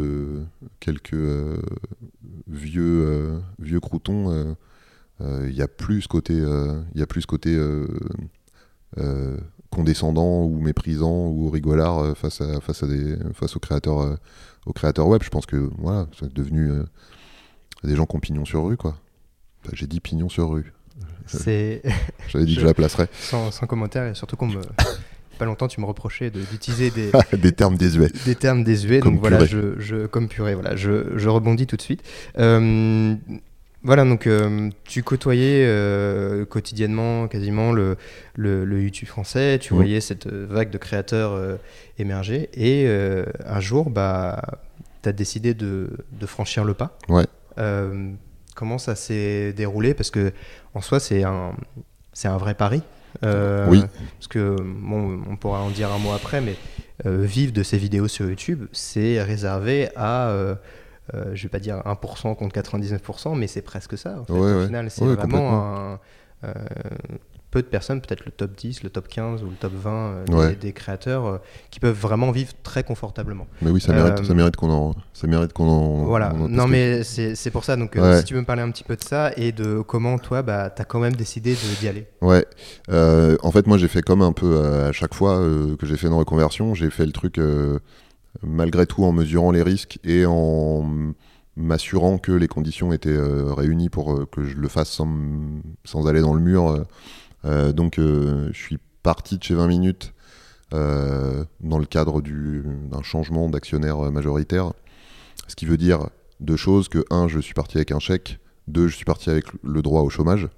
quelques 0.80 1.14
euh, 1.14 1.60
vieux, 2.48 3.06
euh, 3.06 3.38
vieux 3.58 3.80
croutons, 3.80 4.30
euh, 4.30 4.54
euh, 5.20 5.46
il 5.48 5.54
y 5.54 5.62
a 5.62 5.68
plus 5.68 6.02
ce 6.02 6.08
côté, 6.08 6.34
euh, 6.34 6.80
y 6.94 7.02
a 7.02 7.06
plus 7.06 7.26
côté 7.26 7.54
euh, 7.54 7.86
euh, 8.98 9.36
condescendant 9.70 10.44
ou 10.44 10.58
méprisant 10.58 11.28
ou 11.28 11.50
rigolard 11.50 11.98
euh, 11.98 12.14
face, 12.14 12.40
à, 12.40 12.60
face, 12.60 12.82
à 12.82 12.86
des, 12.86 13.16
face 13.34 13.56
aux, 13.56 13.60
créateurs, 13.60 14.00
euh, 14.00 14.16
aux 14.66 14.72
créateurs 14.72 15.08
web. 15.08 15.22
Je 15.22 15.30
pense 15.30 15.46
que 15.46 15.70
voilà, 15.78 16.06
c'est 16.18 16.32
devenu 16.32 16.70
euh, 16.70 16.84
des 17.84 17.96
gens 17.96 18.06
qui 18.06 18.16
ont 18.16 18.20
pignon 18.20 18.44
sur 18.44 18.64
rue, 18.64 18.76
quoi. 18.76 18.96
J'ai 19.72 19.86
dit 19.86 20.00
pignon 20.00 20.28
sur 20.28 20.50
rue. 20.50 20.72
C'est 21.38 21.82
J'avais 22.28 22.44
dit 22.44 22.52
Je- 22.52 22.56
que 22.56 22.62
je 22.62 22.66
la 22.66 22.74
placerais. 22.74 23.08
sans, 23.20 23.50
sans 23.50 23.66
commentaire 23.66 24.06
et 24.06 24.14
surtout 24.14 24.36
qu'on 24.36 24.48
me. 24.48 24.60
Pas 25.38 25.46
longtemps, 25.46 25.68
tu 25.68 25.80
me 25.80 25.86
reprochais 25.86 26.28
de- 26.30 26.40
d'utiliser 26.42 26.90
des, 26.90 27.10
des 27.38 27.52
termes 27.52 27.76
désuets. 27.78 28.10
des 28.26 28.34
termes 28.34 28.62
désuets. 28.62 29.00
Comme 29.00 29.14
donc 29.14 29.20
voilà, 29.20 29.46
je, 29.46 29.78
je, 29.78 30.06
comme 30.06 30.28
purée, 30.28 30.54
voilà, 30.54 30.76
je, 30.76 31.16
je 31.16 31.28
rebondis 31.30 31.66
tout 31.66 31.76
de 31.76 31.82
suite. 31.82 32.02
Euh, 32.38 33.14
voilà, 33.82 34.04
donc 34.04 34.26
euh, 34.26 34.68
tu 34.84 35.02
côtoyais 35.02 35.64
euh, 35.66 36.44
quotidiennement 36.44 37.26
quasiment 37.28 37.72
le, 37.72 37.96
le, 38.34 38.66
le 38.66 38.82
YouTube 38.82 39.08
français, 39.08 39.58
tu 39.58 39.72
Mhm. 39.72 39.78
voyais 39.80 40.00
cette 40.02 40.26
vague 40.26 40.68
de 40.68 40.76
créateurs 40.76 41.58
émerger 41.98 42.50
et 42.52 42.86
un 43.46 43.60
jour, 43.60 43.88
bah, 43.88 44.42
tu 45.02 45.08
as 45.08 45.12
décidé 45.12 45.54
de, 45.54 45.88
de 46.20 46.26
franchir 46.26 46.64
le 46.64 46.74
pas. 46.74 46.98
Ouais. 47.08 47.24
Comment 48.60 48.76
ça 48.76 48.94
s'est 48.94 49.54
déroulé 49.54 49.94
Parce 49.94 50.10
que 50.10 50.32
en 50.74 50.82
soi, 50.82 51.00
c'est 51.00 51.24
un, 51.24 51.54
c'est 52.12 52.28
un 52.28 52.36
vrai 52.36 52.52
pari. 52.54 52.82
Euh, 53.24 53.66
Oui. 53.70 53.82
Parce 54.18 54.28
que, 54.28 54.54
bon, 54.60 55.22
on 55.30 55.36
pourra 55.36 55.60
en 55.62 55.70
dire 55.70 55.90
un 55.90 55.98
mot 55.98 56.12
après, 56.12 56.42
mais 56.42 56.56
euh, 57.06 57.22
vivre 57.24 57.54
de 57.54 57.62
ces 57.62 57.78
vidéos 57.78 58.06
sur 58.06 58.28
YouTube, 58.28 58.66
c'est 58.72 59.22
réservé 59.22 59.88
à, 59.96 60.28
euh, 60.28 60.54
euh, 61.14 61.30
je 61.34 61.42
vais 61.44 61.48
pas 61.48 61.58
dire 61.58 61.76
1% 61.86 62.36
contre 62.36 62.54
99%, 62.54 63.34
mais 63.34 63.46
c'est 63.46 63.62
presque 63.62 63.96
ça. 63.96 64.20
En 64.20 64.24
fait. 64.26 64.32
Ouais, 64.34 64.38
Au 64.52 64.58
ouais. 64.60 64.66
final, 64.66 64.90
c'est 64.90 65.04
Ouais, 65.06 65.14
vraiment 65.14 65.94
un, 65.94 65.98
peu 67.50 67.62
de 67.62 67.66
personnes, 67.66 68.00
peut-être 68.00 68.24
le 68.24 68.30
top 68.30 68.52
10, 68.56 68.82
le 68.84 68.90
top 68.90 69.08
15 69.08 69.42
ou 69.42 69.46
le 69.46 69.56
top 69.56 69.72
20 69.74 69.90
euh, 69.90 70.24
des, 70.24 70.34
Ouais. 70.34 70.54
des 70.54 70.72
créateurs 70.72 71.26
euh, 71.26 71.38
qui 71.70 71.80
peuvent 71.80 71.98
vraiment 71.98 72.30
vivre 72.30 72.52
très 72.62 72.84
confortablement. 72.84 73.46
Mais 73.62 73.70
oui, 73.70 73.80
ça 73.80 73.92
mérite, 73.92 74.20
Euh, 74.20 74.24
ça 74.24 74.34
mérite 74.34 74.56
qu'on 74.56 74.70
en, 74.70 74.94
ça 75.12 75.26
mérite 75.26 75.52
qu'on 75.52 75.68
en. 75.68 76.04
Voilà, 76.04 76.32
on 76.36 76.44
en- 76.44 76.48
non 76.48 76.66
mais 76.68 77.02
c'est 77.04 77.50
pour 77.50 77.64
ça, 77.64 77.76
donc 77.76 77.94
Ouais. 77.96 78.18
si 78.18 78.24
tu 78.24 78.34
veux 78.34 78.40
me 78.40 78.46
parler 78.46 78.62
un 78.62 78.70
petit 78.70 78.84
peu 78.84 78.94
de 78.96 79.02
ça 79.02 79.32
et 79.36 79.52
de 79.52 79.80
comment 79.80 80.18
toi, 80.18 80.42
bah, 80.42 80.70
tu 80.70 80.80
as 80.80 80.84
quand 80.84 81.00
même 81.00 81.14
décidé 81.16 81.56
d'y 81.80 81.88
aller. 81.88 82.06
Ouais. 82.20 82.46
En 83.42 83.50
fait, 83.50 83.66
moi, 83.66 83.78
j'ai 83.78 83.88
fait 83.88 84.02
comme 84.02 84.22
un 84.22 84.32
peu 84.32 84.60
à 84.86 84.92
chaque 84.92 85.14
fois 85.14 85.38
que 85.78 85.86
j'ai 85.86 85.96
fait 85.96 86.06
une 86.06 86.14
reconversion, 86.14 86.74
j'ai 86.74 86.90
fait 86.90 87.06
le 87.06 87.12
truc 87.12 87.40
malgré 88.42 88.86
tout 88.86 89.04
en 89.04 89.12
mesurant 89.12 89.50
les 89.50 89.62
risques 89.62 89.98
et 90.04 90.24
en 90.26 91.12
m'assurant 91.56 92.16
que 92.18 92.32
les 92.32 92.48
conditions 92.48 92.92
étaient 92.92 93.10
euh, 93.10 93.52
réunies 93.52 93.88
pour 93.90 94.12
euh, 94.14 94.26
que 94.30 94.44
je 94.44 94.56
le 94.56 94.68
fasse 94.68 94.88
sans, 94.88 95.08
sans 95.84 96.06
aller 96.06 96.20
dans 96.20 96.32
le 96.32 96.40
mur. 96.40 96.68
euh. 96.70 96.84
Euh, 97.44 97.72
donc, 97.72 97.98
euh, 97.98 98.48
je 98.52 98.58
suis 98.58 98.78
parti 99.02 99.38
de 99.38 99.42
chez 99.42 99.54
20 99.54 99.66
minutes 99.66 100.12
euh, 100.74 101.44
dans 101.60 101.78
le 101.78 101.86
cadre 101.86 102.20
du- 102.20 102.64
d'un 102.90 103.02
changement 103.02 103.48
d'actionnaire 103.48 103.98
majoritaire. 104.12 104.72
Ce 105.48 105.56
qui 105.56 105.66
veut 105.66 105.76
dire 105.78 106.08
deux 106.38 106.56
choses 106.56 106.88
que, 106.88 107.04
un, 107.10 107.28
je 107.28 107.40
suis 107.40 107.54
parti 107.54 107.78
avec 107.78 107.92
un 107.92 107.98
chèque, 107.98 108.38
deux, 108.68 108.88
je 108.88 108.94
suis 108.96 109.04
parti 109.04 109.30
avec 109.30 109.46
le 109.62 109.82
droit 109.82 110.02
au 110.02 110.10
chômage. 110.10 110.48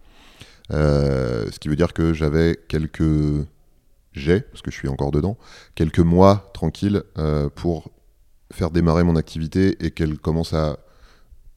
Ce 0.70 1.58
qui 1.58 1.68
veut 1.68 1.76
dire 1.76 1.92
que 1.92 2.12
j'avais 2.14 2.58
quelques 2.68 3.02
j'ai, 4.12 4.40
parce 4.40 4.62
que 4.62 4.70
je 4.70 4.76
suis 4.76 4.88
encore 4.88 5.10
dedans, 5.10 5.36
quelques 5.74 5.98
mois 5.98 6.50
tranquilles 6.54 7.02
pour 7.54 7.90
faire 8.52 8.70
démarrer 8.70 9.02
mon 9.04 9.16
activité 9.16 9.76
et 9.84 9.90
qu'elle 9.90 10.18
commence 10.18 10.52
à 10.52 10.78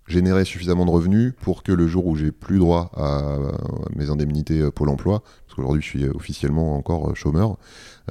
générer 0.07 0.45
suffisamment 0.45 0.85
de 0.85 0.91
revenus 0.91 1.33
pour 1.41 1.63
que 1.63 1.71
le 1.71 1.87
jour 1.87 2.05
où 2.05 2.15
j'ai 2.15 2.31
plus 2.31 2.59
droit 2.59 2.91
à 2.95 3.37
mes 3.95 4.09
indemnités 4.09 4.61
euh, 4.61 4.71
Pôle 4.71 4.89
emploi, 4.89 5.21
parce 5.45 5.55
qu'aujourd'hui 5.55 5.81
je 5.81 5.87
suis 5.87 6.05
officiellement 6.05 6.77
encore 6.77 7.09
euh, 7.09 7.15
chômeur, 7.15 7.57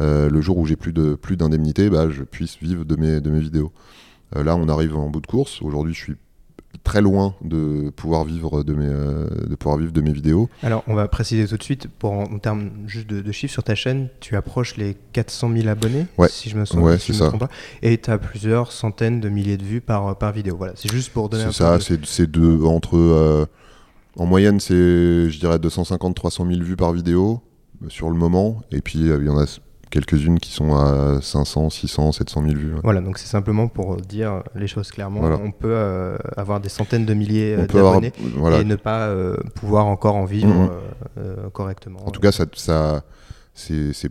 euh, 0.00 0.28
le 0.28 0.40
jour 0.40 0.58
où 0.58 0.66
j'ai 0.66 0.76
plus 0.76 0.92
de 0.92 1.14
plus 1.14 1.36
d'indemnités, 1.36 1.88
bah, 1.90 2.10
je 2.10 2.22
puisse 2.22 2.58
vivre 2.60 2.84
de 2.84 2.96
mes, 2.96 3.20
vidéos. 3.40 3.72
Euh, 4.36 4.42
là, 4.42 4.56
on 4.56 4.68
arrive 4.68 4.96
en 4.96 5.08
bout 5.08 5.20
de 5.20 5.26
course. 5.26 5.62
Aujourd'hui, 5.62 5.94
je 5.94 6.00
suis 6.00 6.14
très 6.82 7.00
loin 7.00 7.34
de 7.42 7.90
pouvoir 7.90 8.24
vivre 8.24 8.62
de 8.64 8.74
mes, 8.74 8.86
euh, 8.86 9.28
de 9.48 9.54
pouvoir 9.54 9.78
vivre 9.78 9.92
de 9.92 10.00
mes 10.00 10.12
vidéos. 10.12 10.48
Alors, 10.62 10.82
on 10.86 10.94
va 10.94 11.06
préciser 11.08 11.46
tout 11.46 11.56
de 11.56 11.62
suite, 11.62 11.88
pour 11.98 12.12
en, 12.12 12.22
en 12.24 12.38
termes 12.38 12.70
juste 12.86 13.06
de, 13.08 13.20
de 13.22 13.32
chiffres 13.32 13.52
sur 13.52 13.62
ta 13.62 13.74
chaîne, 13.74 14.08
tu 14.20 14.36
approches 14.36 14.76
les 14.76 14.96
400 15.12 15.50
000 15.56 15.68
abonnés, 15.68 16.06
Ouais. 16.18 16.28
si 16.28 16.50
je 16.50 16.56
me 16.58 16.64
souviens 16.64 16.84
Ouais, 16.86 16.98
si 16.98 17.12
je 17.12 17.18
c'est 17.18 17.24
me 17.24 17.30
ça. 17.30 17.36
trompe 17.36 17.40
pas, 17.48 17.54
et 17.82 17.96
tu 17.98 18.10
as 18.10 18.18
plusieurs 18.18 18.72
centaines 18.72 19.20
de 19.20 19.28
milliers 19.28 19.56
de 19.56 19.64
vues 19.64 19.80
par, 19.80 20.16
par 20.18 20.32
vidéo. 20.32 20.56
Voilà, 20.56 20.72
c'est 20.76 20.90
juste 20.92 21.12
pour 21.12 21.28
donner 21.28 21.44
un 21.44 21.52
C'est 21.52 21.64
peu 21.64 21.78
ça, 21.78 21.80
c'est 21.80 22.04
c'est 22.04 22.30
de 22.30 22.64
entre 22.64 22.96
euh, 22.96 23.46
en 24.16 24.26
moyenne 24.26 24.60
c'est 24.60 24.74
je 25.30 25.38
dirais 25.38 25.58
250 25.58 26.14
300 26.14 26.46
000 26.46 26.60
vues 26.62 26.76
par 26.76 26.92
vidéo 26.92 27.40
euh, 27.82 27.88
sur 27.88 28.10
le 28.10 28.16
moment 28.16 28.60
et 28.70 28.80
puis 28.80 29.08
euh, 29.10 29.18
il 29.20 29.26
y 29.26 29.28
en 29.28 29.38
a 29.38 29.46
quelques-unes 29.94 30.40
qui 30.40 30.50
sont 30.50 30.74
à 30.74 31.20
500, 31.22 31.70
600, 31.70 32.10
700 32.12 32.42
000 32.42 32.54
vues. 32.54 32.74
ouais. 32.74 32.80
Voilà, 32.82 33.00
donc 33.00 33.16
c'est 33.18 33.28
simplement 33.28 33.68
pour 33.68 33.96
dire 33.98 34.42
les 34.56 34.66
choses 34.66 34.90
clairement. 34.90 35.20
Voilà. 35.20 35.38
On 35.40 35.52
peut 35.52 35.68
euh, 35.70 36.16
avoir 36.36 36.58
des 36.60 36.68
centaines 36.68 37.06
de 37.06 37.14
milliers 37.14 37.54
euh, 37.54 37.62
avoir 37.62 38.00
d'abonnés 38.00 38.12
voilà. 38.36 38.60
et 38.60 38.64
ne 38.64 38.74
pas 38.74 39.06
euh, 39.06 39.36
pouvoir 39.54 39.86
encore 39.86 40.16
en 40.16 40.24
vivre 40.24 40.72
euh, 41.16 41.48
correctement. 41.50 42.00
En 42.06 42.10
tout 42.10 42.20
cas 42.20 42.32
ça, 42.32 42.44
ça 42.54 43.04
c'est 43.54 44.10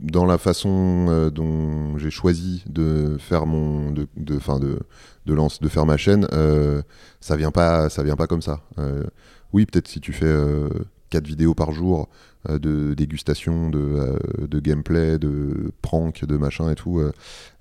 dans 0.00 0.24
la 0.24 0.38
façon 0.38 1.30
dont 1.34 1.96
j'ai 1.98 2.10
choisi 2.10 2.64
de 2.68 3.16
faire 3.18 3.46
mon 3.46 3.90
de 3.92 4.06
de 4.16 4.36
enfin 4.36 4.58
de 4.58 4.80
de 5.26 5.34
lance 5.34 5.60
de 5.60 5.68
faire 5.68 5.86
ma 5.86 5.96
chaîne 5.96 6.26
euh, 6.32 6.82
ça 7.20 7.36
vient 7.36 7.52
pas 7.52 7.88
ça 7.88 8.02
vient 8.02 8.16
pas 8.16 8.26
comme 8.26 8.42
ça 8.42 8.60
Euh, 8.78 9.04
oui 9.52 9.66
peut-être 9.66 9.86
si 9.88 10.00
tu 10.00 10.12
fais 10.12 10.26
euh, 10.26 10.68
quatre 11.10 11.26
vidéos 11.26 11.54
par 11.54 11.70
jour 11.72 12.08
de 12.48 12.94
dégustation 12.94 13.68
de, 13.68 13.78
euh, 13.78 14.18
de 14.46 14.60
gameplay 14.60 15.18
de 15.18 15.72
prank 15.82 16.24
de 16.24 16.36
machin 16.36 16.70
et 16.70 16.74
tout 16.74 16.98
euh, 16.98 17.12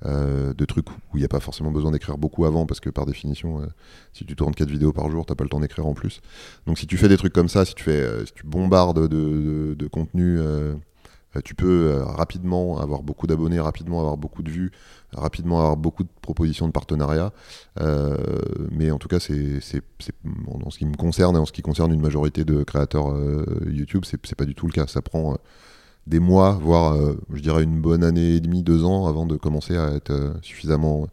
euh, 0.05 0.53
de 0.53 0.65
trucs 0.65 0.89
où 0.89 0.93
il 1.15 1.19
n'y 1.19 1.25
a 1.25 1.29
pas 1.29 1.39
forcément 1.39 1.71
besoin 1.71 1.91
d'écrire 1.91 2.17
beaucoup 2.17 2.45
avant 2.45 2.65
parce 2.65 2.79
que 2.79 2.89
par 2.89 3.05
définition 3.05 3.61
euh, 3.61 3.65
si 4.13 4.25
tu 4.25 4.35
tournes 4.35 4.53
quatre 4.53 4.69
vidéos 4.69 4.93
par 4.93 5.09
jour 5.09 5.25
t'as 5.25 5.35
pas 5.35 5.43
le 5.43 5.49
temps 5.49 5.59
d'écrire 5.59 5.85
en 5.85 5.93
plus. 5.93 6.21
Donc 6.65 6.77
si 6.77 6.87
tu 6.87 6.97
fais 6.97 7.09
des 7.09 7.17
trucs 7.17 7.33
comme 7.33 7.49
ça 7.49 7.65
si 7.65 7.75
tu 7.75 7.83
fais 7.83 8.01
euh, 8.01 8.25
si 8.25 8.33
tu 8.33 8.45
bombardes 8.45 9.07
de, 9.07 9.75
de, 9.77 9.87
contenu 9.87 10.39
euh, 10.39 10.75
euh, 11.35 11.41
tu 11.43 11.55
peux 11.55 11.91
euh, 11.91 12.03
rapidement 12.03 12.79
avoir 12.79 13.03
beaucoup 13.03 13.27
d'abonnés, 13.27 13.59
rapidement 13.59 13.99
avoir 13.99 14.17
beaucoup 14.17 14.43
de 14.43 14.49
vues, 14.49 14.71
rapidement 15.15 15.59
avoir 15.59 15.77
beaucoup 15.77 16.03
de 16.03 16.09
propositions 16.21 16.67
de 16.67 16.71
partenariat. 16.71 17.31
Euh, 17.79 18.17
mais 18.71 18.91
en 18.91 18.97
tout 18.97 19.07
cas, 19.07 19.19
c'est, 19.19 19.59
en 20.47 20.69
ce 20.69 20.77
qui 20.77 20.85
me 20.85 20.95
concerne 20.95 21.35
et 21.35 21.39
en 21.39 21.45
ce 21.45 21.51
qui 21.51 21.61
concerne 21.61 21.93
une 21.93 22.01
majorité 22.01 22.45
de 22.45 22.63
créateurs 22.63 23.11
euh, 23.11 23.45
YouTube, 23.67 24.03
c'est, 24.05 24.23
c'est 24.25 24.35
pas 24.35 24.45
du 24.45 24.55
tout 24.55 24.67
le 24.67 24.73
cas. 24.73 24.87
Ça 24.87 25.01
prend, 25.01 25.33
euh, 25.33 25.37
des 26.07 26.19
mois, 26.19 26.53
voire 26.53 26.97
je 27.33 27.41
dirais 27.41 27.63
une 27.63 27.81
bonne 27.81 28.01
année 28.01 28.35
et 28.35 28.39
demie, 28.39 28.63
deux 28.63 28.85
ans 28.85 29.07
avant 29.07 29.25
de 29.25 29.35
commencer 29.35 29.75
à 29.75 29.91
être 29.91 30.37
suffisamment 30.41 31.07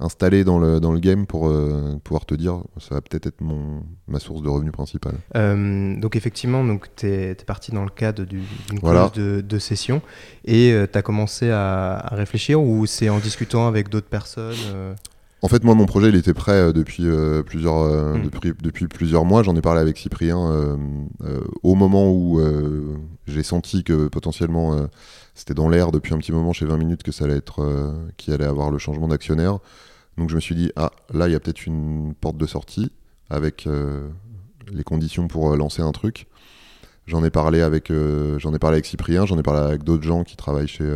installé 0.00 0.44
dans 0.44 0.58
le, 0.58 0.80
dans 0.80 0.92
le 0.92 0.98
game 0.98 1.26
pour 1.26 1.48
euh, 1.48 1.96
pouvoir 2.02 2.24
te 2.24 2.34
dire 2.34 2.62
ça 2.78 2.94
va 2.94 3.00
peut-être 3.00 3.26
être 3.26 3.40
mon, 3.40 3.82
ma 4.08 4.18
source 4.18 4.42
de 4.42 4.48
revenus 4.48 4.72
principale. 4.72 5.14
Euh, 5.36 5.98
donc 5.98 6.16
effectivement, 6.16 6.64
tu 6.96 7.06
es, 7.06 7.34
parti 7.46 7.70
dans 7.72 7.84
le 7.84 7.90
cadre 7.90 8.24
d'une 8.24 8.42
voilà. 8.80 9.10
de, 9.14 9.40
de, 9.40 9.58
session 9.58 10.02
et 10.44 10.72
euh, 10.72 10.86
tu 10.90 10.98
as 10.98 11.02
commencé 11.02 11.50
à, 11.50 12.08
réfléchir 12.12 12.60
ou 12.60 12.86
c'est 12.86 13.08
en 13.08 13.18
discutant 13.18 13.66
avec 13.66 13.88
d'autres 13.88 14.08
personnes 14.08 14.56
En 15.42 15.48
fait, 15.48 15.64
moi, 15.64 15.74
mon 15.74 15.86
projet, 15.86 16.08
il 16.08 16.16
était 16.16 16.34
prêt 16.34 16.72
depuis, 16.72 17.06
plusieurs, 17.46 17.84
hmm. 17.84 18.22
depuis, 18.22 18.52
depuis, 18.60 18.88
plusieurs 18.88 19.24
mois. 19.24 19.42
J'en 19.42 19.56
ai 19.56 19.60
parlé 19.60 19.80
avec 19.80 19.98
Cyprien 19.98 20.78
au 21.62 21.74
moment 21.74 22.10
où 22.10 22.40
j'ai 23.26 23.42
senti 23.42 23.84
que 23.84 24.08
potentiellement 24.08 24.86
c'était 25.34 25.54
dans 25.54 25.68
l'air 25.68 25.92
depuis 25.92 26.14
un 26.14 26.18
petit 26.18 26.32
moment 26.32 26.52
chez 26.52 26.66
20 26.66 26.76
minutes 26.78 27.02
que 27.02 27.12
ça 27.12 27.24
allait 27.24 27.36
être, 27.36 27.92
qui 28.16 28.32
allait 28.32 28.46
avoir 28.46 28.70
le 28.70 28.78
changement 28.78 29.08
d'actionnaire. 29.08 29.58
Donc 30.20 30.28
je 30.28 30.34
me 30.34 30.40
suis 30.40 30.54
dit, 30.54 30.70
ah, 30.76 30.92
là, 31.14 31.28
il 31.28 31.32
y 31.32 31.34
a 31.34 31.40
peut-être 31.40 31.64
une 31.64 32.14
porte 32.14 32.36
de 32.36 32.44
sortie 32.44 32.92
avec 33.30 33.66
euh, 33.66 34.06
les 34.70 34.84
conditions 34.84 35.28
pour 35.28 35.50
euh, 35.50 35.56
lancer 35.56 35.80
un 35.80 35.92
truc. 35.92 36.26
J'en 37.06 37.24
ai 37.24 37.30
parlé 37.30 37.62
avec, 37.62 37.90
euh, 37.90 38.38
ai 38.38 38.58
parlé 38.58 38.74
avec 38.74 38.84
Cyprien, 38.84 39.24
j'en 39.24 39.38
ai 39.38 39.42
parlé 39.42 39.60
avec 39.60 39.82
d'autres 39.82 40.02
gens 40.02 40.22
qui 40.22 40.36
travaillent 40.36 40.68
chez, 40.68 40.86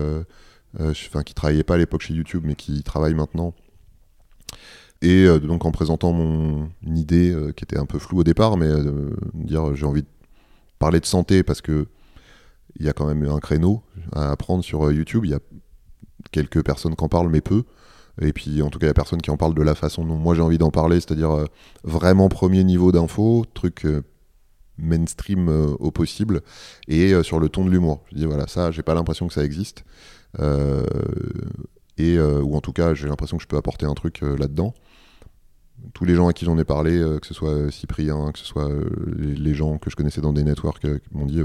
enfin 0.78 1.22
qui 1.22 1.32
travaillaient 1.32 1.64
pas 1.64 1.74
à 1.74 1.78
l'époque 1.78 2.02
chez 2.02 2.12
YouTube, 2.12 2.42
mais 2.44 2.54
qui 2.54 2.82
travaillent 2.82 3.14
maintenant. 3.14 3.54
Et 5.00 5.26
donc 5.38 5.64
en 5.64 5.72
présentant 5.72 6.12
mon 6.12 6.68
idée 6.84 7.34
qui 7.56 7.64
était 7.64 7.78
un 7.78 7.86
peu 7.86 7.98
floue 7.98 8.18
au 8.18 8.24
départ, 8.24 8.58
mais 8.58 8.70
dire 9.32 9.74
j'ai 9.74 9.86
envie 9.86 10.02
de 10.02 10.08
parler 10.78 11.00
de 11.00 11.06
santé 11.06 11.42
parce 11.42 11.62
que 11.62 11.86
il 12.78 12.84
y 12.84 12.90
a 12.90 12.92
quand 12.92 13.06
même 13.06 13.24
un 13.26 13.38
créneau 13.38 13.82
à 14.12 14.36
prendre 14.36 14.62
sur 14.62 14.92
YouTube. 14.92 15.24
Il 15.24 15.30
y 15.30 15.34
a 15.34 15.40
quelques 16.30 16.62
personnes 16.62 16.94
qui 16.94 17.04
en 17.04 17.08
parlent, 17.08 17.30
mais 17.30 17.40
peu. 17.40 17.64
Et 18.20 18.32
puis, 18.32 18.62
en 18.62 18.70
tout 18.70 18.78
cas, 18.78 18.86
il 18.86 18.88
y 18.88 18.90
a 18.90 18.94
personne 18.94 19.20
qui 19.20 19.30
en 19.30 19.36
parle 19.36 19.54
de 19.54 19.62
la 19.62 19.74
façon 19.74 20.04
dont 20.04 20.16
moi 20.16 20.34
j'ai 20.34 20.42
envie 20.42 20.58
d'en 20.58 20.70
parler, 20.70 20.96
c'est-à-dire 20.96 21.32
euh, 21.32 21.46
vraiment 21.82 22.28
premier 22.28 22.62
niveau 22.62 22.92
d'info, 22.92 23.44
truc 23.54 23.84
euh, 23.84 24.02
mainstream 24.78 25.48
euh, 25.48 25.66
au 25.80 25.90
possible, 25.90 26.42
et 26.88 27.22
sur 27.22 27.40
le 27.40 27.48
ton 27.48 27.64
de 27.64 27.70
l'humour. 27.70 28.04
Je 28.12 28.18
dis, 28.18 28.24
voilà, 28.24 28.46
ça, 28.46 28.70
j'ai 28.70 28.82
pas 28.82 28.94
l'impression 28.94 29.26
que 29.26 29.34
ça 29.34 29.44
existe. 29.44 29.84
et, 31.98 32.18
ou 32.18 32.56
en 32.56 32.60
tout 32.60 32.72
cas, 32.72 32.94
j'ai 32.94 33.08
l'impression 33.08 33.36
que 33.36 33.42
je 33.42 33.48
peux 33.48 33.56
apporter 33.56 33.86
un 33.86 33.94
truc 33.94 34.20
là-dedans. 34.20 34.74
Tous 35.92 36.04
les 36.04 36.14
gens 36.14 36.28
à 36.28 36.32
qui 36.32 36.44
j'en 36.44 36.56
ai 36.58 36.64
parlé, 36.64 36.98
que 37.20 37.26
ce 37.26 37.34
soit 37.34 37.70
Cyprien, 37.70 38.32
que 38.32 38.38
ce 38.38 38.44
soit 38.44 38.70
les, 39.16 39.54
gens 39.54 39.78
que 39.78 39.90
je 39.90 39.96
connaissais 39.96 40.20
dans 40.20 40.32
des 40.32 40.44
networks, 40.44 40.86
m'ont 41.12 41.26
dit, 41.26 41.42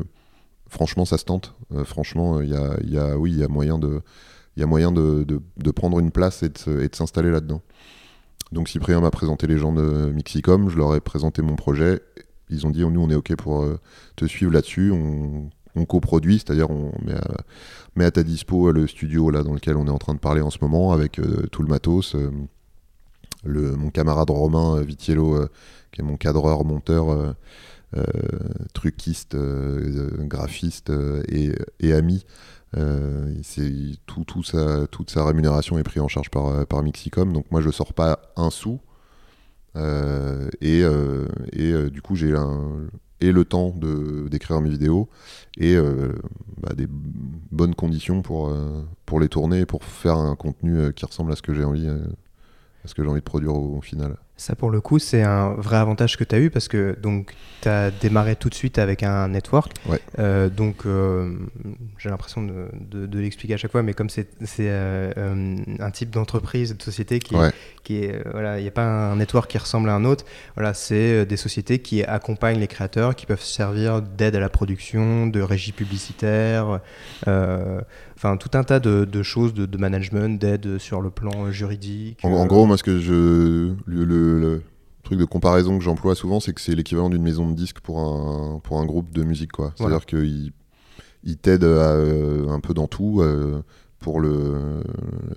franchement, 0.68 1.06
ça 1.06 1.18
se 1.18 1.26
tente. 1.26 1.56
franchement, 1.84 2.42
il 2.42 2.50
y 2.50 2.56
a, 2.56 2.78
y 2.84 2.98
a, 2.98 3.18
oui, 3.18 3.32
il 3.32 3.40
y 3.40 3.44
a 3.44 3.48
moyen 3.48 3.78
de 3.78 4.02
il 4.60 4.62
y 4.62 4.64
a 4.64 4.68
moyen 4.68 4.92
de, 4.92 5.40
prendre 5.74 6.00
une 6.00 6.12
place 6.12 6.44
et 6.44 6.50
de, 6.50 6.90
s'installer 6.92 7.32
là-dedans. 7.32 7.62
Donc 8.52 8.68
Cyprien 8.68 9.00
m'a 9.00 9.10
présenté 9.10 9.48
les 9.48 9.58
gens 9.58 9.72
de 9.72 10.12
Mixicom, 10.12 10.70
je 10.70 10.78
leur 10.78 10.96
ai 10.96 11.00
présenté 11.00 11.42
mon 11.42 11.56
projet. 11.56 12.02
Ils 12.50 12.68
ont 12.68 12.70
dit 12.70 12.82
nous 12.82 13.00
on 13.00 13.10
est 13.10 13.16
ok 13.16 13.38
pour 13.38 13.62
euh, 13.62 13.80
te 14.18 14.26
suivre 14.26 14.52
là-dessus, 14.52 14.92
on, 14.92 15.50
coproduit, 15.86 16.40
c'est-à-dire 16.40 16.70
on 16.70 16.92
met 17.96 18.04
à, 18.04 18.12
ta 18.12 18.22
dispo 18.22 18.74
le 18.74 18.86
studio 18.86 19.30
là 19.30 19.44
dans 19.44 19.54
lequel 19.54 19.78
on 19.78 19.88
est 19.88 19.92
en 19.92 19.98
train 19.98 20.14
de 20.14 20.20
parler 20.20 20.42
en 20.42 20.50
ce 20.50 20.58
moment 20.60 20.92
avec 20.92 21.20
euh, 21.20 21.48
tout 21.54 21.62
le 21.62 21.70
matos. 21.70 22.16
Euh, 22.16 22.30
mon 23.46 23.92
camarade 23.92 24.30
Romain 24.30 24.82
Vitiello, 24.82 25.48
qui 25.94 26.02
est 26.02 26.04
mon 26.04 26.18
cadreur, 26.18 26.66
monteur, 26.66 27.34
truquiste, 28.74 29.38
graphiste 29.38 30.92
et 31.30 31.94
ami, 31.94 32.26
euh, 32.78 33.34
tout, 34.06 34.24
tout 34.26 34.44
sa, 34.44 34.86
toute 34.88 35.10
sa 35.10 35.26
rémunération 35.26 35.80
est 35.80 35.84
prise 35.84 36.02
en 36.02 36.08
charge 36.08 36.30
par, 36.30 36.48
euh, 36.48 36.66
par 36.66 36.84
Mixicom, 36.84 37.34
donc 37.34 37.46
moi 37.52 37.62
je 37.62 37.70
sors 37.72 37.94
pas 37.94 38.20
un 38.36 38.50
sou. 38.50 38.80
Euh, 39.76 40.50
et, 40.62 40.82
et 41.54 41.90
du 41.90 42.02
coup 42.02 42.16
j'ai 42.16 42.34
le 43.22 43.46
temps 43.46 43.70
de 43.70 44.28
d'écrire 44.28 44.62
mes 44.62 44.70
vidéos 44.70 45.10
et 45.58 45.78
bah, 46.58 46.74
des 46.76 46.88
bonnes 46.90 47.76
conditions 47.76 48.22
pour, 48.22 48.52
pour 49.06 49.20
les 49.20 49.30
tourner 49.30 49.66
pour 49.66 49.84
faire 49.84 50.18
un 50.18 50.36
contenu 50.36 50.92
qui 50.94 51.06
ressemble 51.06 51.32
à 51.32 51.36
ce 51.36 51.42
que 51.42 51.54
j'ai 51.54 51.64
envie, 51.64 51.88
à 51.88 52.88
ce 52.88 52.96
que 52.96 53.04
j'ai 53.04 53.10
envie 53.10 53.20
de 53.20 53.26
produire 53.26 53.54
au 53.54 53.82
final. 53.82 54.18
Ça, 54.40 54.56
pour 54.56 54.72
le 54.72 54.80
coup, 54.80 55.00
c'est 55.00 55.22
un 55.22 55.50
vrai 55.56 55.76
avantage 55.76 56.16
que 56.16 56.24
tu 56.24 56.34
as 56.34 56.40
eu 56.40 56.50
parce 56.50 56.70
que 56.70 56.98
tu 57.62 57.68
as 57.68 57.92
démarré 57.92 58.38
tout 58.38 58.48
de 58.48 58.54
suite 58.54 58.80
avec 58.80 59.04
un 59.04 59.28
network. 59.28 59.74
Euh, 60.18 60.48
donc, 60.48 60.86
euh, 60.86 61.34
j'ai 61.98 62.10
l'impression 62.10 62.42
de, 62.42 62.70
de, 62.90 63.20
l'expliquer 63.20 63.56
à 63.56 63.58
chaque 63.58 63.74
fois, 63.74 63.84
mais 63.84 63.94
comme 63.94 64.10
c'est 64.10 64.30
euh, 64.62 65.56
un 65.80 65.92
type 65.92 66.12
d'entreprise, 66.12 66.78
de 66.78 66.82
société 66.82 67.20
qui, 67.20 67.36
qui 67.90 68.04
est. 68.04 68.22
voilà, 68.32 68.60
il 68.60 68.62
n'y 68.62 68.68
a 68.68 68.72
pas 68.72 68.86
un 68.86 69.16
network 69.16 69.50
qui 69.50 69.58
ressemble 69.58 69.90
à 69.90 69.96
un 69.96 70.06
autre. 70.06 70.26
Voilà, 70.56 70.74
c'est 70.74 71.26
des 71.26 71.38
sociétés 71.38 71.80
qui 71.80 72.04
accompagnent 72.04 72.60
les 72.60 72.68
créateurs, 72.68 73.16
qui 73.16 73.26
peuvent 73.26 73.42
servir 73.42 74.02
d'aide 74.02 74.36
à 74.36 74.40
la 74.40 74.50
production, 74.50 75.28
de 75.28 75.42
régie 75.42 75.72
publicitaire 75.72 76.80
enfin 78.20 78.36
tout 78.36 78.50
un 78.58 78.64
tas 78.64 78.80
de, 78.80 79.24
choses 79.24 79.54
de, 79.54 79.78
management, 79.78 80.40
d'aide 80.40 80.78
sur 80.78 81.02
le 81.02 81.10
plan 81.10 81.52
juridique. 81.52 82.20
En, 82.24 82.46
gros, 82.46 82.66
moi, 82.66 82.78
ce 82.78 82.84
que 82.84 83.00
je 83.00 83.74
le, 83.86 84.62
truc 85.04 85.18
de 85.18 85.26
comparaison 85.26 85.78
que 85.78 85.84
j'emploie 85.84 86.16
souvent, 86.16 86.40
c'est 86.40 86.54
que 86.54 86.62
c'est 86.62 86.76
l'équivalent 86.76 87.10
d'une 87.10 87.24
maison 87.24 87.50
de 87.50 87.56
disques 87.56 87.80
pour 87.80 88.00
un 88.00 88.60
pour 88.60 88.80
un 88.80 88.86
groupe 88.86 89.12
de 89.12 89.24
musique, 89.24 89.52
quoi. 89.52 89.72
C'est-à-dire 89.76 90.06
qu'ils 90.06 90.52
ils 91.24 91.38
t'aident 91.38 91.64
euh, 91.64 92.50
un 92.50 92.60
peu 92.60 92.74
dans 92.74 92.88
tout 92.88 93.22
euh, 93.22 93.64
pour 94.00 94.20
le 94.20 94.84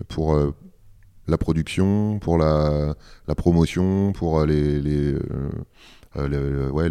pour 0.08 0.34
euh, 0.34 0.52
la 1.32 1.38
production, 1.38 2.18
pour 2.20 2.38
la, 2.38 2.94
la 3.26 3.34
promotion, 3.34 4.12
pour 4.12 4.44
les, 4.44 4.80
les 4.80 5.16
euh, 6.18 6.68
ouais, 6.70 6.90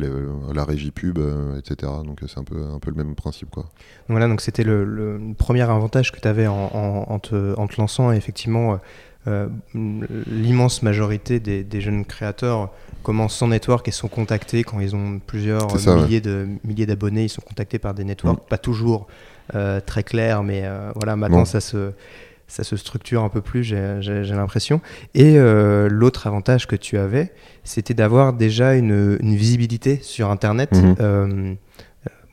la 0.53 0.65
régie 0.65 0.89
pub, 0.89 1.19
euh, 1.19 1.59
etc. 1.59 1.91
Donc 2.03 2.19
c'est 2.27 2.39
un 2.39 2.43
peu, 2.43 2.63
un 2.73 2.79
peu 2.79 2.89
le 2.89 2.95
même 2.95 3.13
principe. 3.13 3.51
Quoi. 3.51 3.65
Voilà, 4.09 4.27
donc 4.27 4.41
c'était 4.41 4.63
le, 4.63 5.19
premier 5.37 5.61
avantage 5.61 6.11
que 6.11 6.19
tu 6.19 6.27
avais 6.27 6.47
en, 6.47 7.19
te, 7.19 7.55
en, 7.57 7.67
te, 7.67 7.79
lançant. 7.79 8.11
effectivement, 8.11 8.79
euh, 9.27 9.47
l'immense 9.75 10.81
majorité 10.81 11.39
des, 11.39 11.81
jeunes 11.81 12.03
créateurs 12.05 12.71
commencent 13.03 13.35
sans 13.35 13.47
network 13.47 13.87
et 13.87 13.91
sont 13.91 14.07
contactés 14.07 14.63
quand 14.63 14.79
ils 14.79 14.95
ont 14.95 15.19
plusieurs 15.19 15.67
milliers, 15.75 16.21
de, 16.21 16.47
milliers 16.63 16.87
d'abonnés. 16.87 17.25
Ils 17.25 17.29
sont 17.29 17.41
contactés 17.41 17.77
par 17.77 17.93
des 17.93 18.03
networks, 18.03 18.39
mm. 18.39 18.49
pas 18.49 18.57
toujours 18.57 19.07
très 19.85 20.03
clairs, 20.03 20.41
mais 20.41 20.63
voilà, 20.95 21.15
maintenant 21.15 21.45
ça 21.45 21.61
se 21.61 21.91
ça 22.51 22.65
se 22.65 22.75
structure 22.75 23.23
un 23.23 23.29
peu 23.29 23.39
plus, 23.39 23.63
j'ai 23.63 24.35
l'impression. 24.35 24.81
Et 25.13 25.37
euh, 25.37 25.87
l'autre 25.89 26.27
avantage 26.27 26.67
que 26.67 26.75
tu 26.75 26.97
avais, 26.97 27.31
c'était 27.63 27.93
d'avoir 27.93 28.33
déjà 28.33 28.75
une, 28.75 29.15
visibilité 29.21 29.99
sur 30.01 30.29
Internet. 30.29 30.73
Mhm. 30.73 30.95
Euh, 30.99 31.53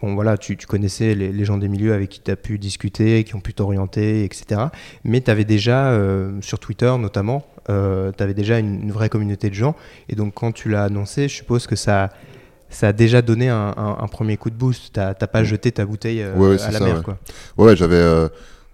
bon, 0.02 0.14
voilà, 0.16 0.36
tu, 0.36 0.56
connaissais 0.56 1.14
les, 1.14 1.44
gens 1.44 1.56
des 1.56 1.68
milieux 1.68 1.92
avec 1.92 2.08
qui 2.08 2.20
tu 2.20 2.32
as 2.32 2.36
pu 2.36 2.58
discuter, 2.58 3.22
qui 3.22 3.36
ont 3.36 3.40
pu 3.40 3.54
t'orienter, 3.54 4.24
etc. 4.24 4.62
Mais 5.04 5.20
tu 5.20 5.30
avais 5.30 5.44
déjà, 5.44 5.92
euh, 5.92 6.32
sur 6.40 6.58
Twitter 6.58 6.92
notamment, 6.98 7.46
tu 7.66 7.72
avais 7.72 8.34
déjà 8.34 8.58
une, 8.58 8.90
vraie 8.90 9.08
communauté 9.08 9.50
de 9.50 9.54
gens. 9.54 9.76
Et 10.08 10.16
donc, 10.16 10.34
quand 10.34 10.50
tu 10.50 10.68
l'as 10.68 10.82
annoncé, 10.82 11.28
je 11.28 11.34
suppose 11.36 11.68
que 11.68 11.76
ça 11.76 12.10
ça 12.70 12.88
a 12.88 12.92
déjà 12.92 13.22
donné 13.22 13.48
un, 13.48 14.08
premier 14.10 14.36
coup 14.36 14.50
de 14.50 14.54
boost. 14.54 14.92
Tu 14.92 15.00
n'as 15.00 15.14
pas 15.14 15.42
jeté 15.42 15.72
ta 15.72 15.86
bouteille 15.86 16.22
à 16.22 16.70
la 16.72 16.80
mer. 16.80 17.02
Quoi. 17.02 17.18
Ouais, 17.56 17.76
j'avais 17.76 18.28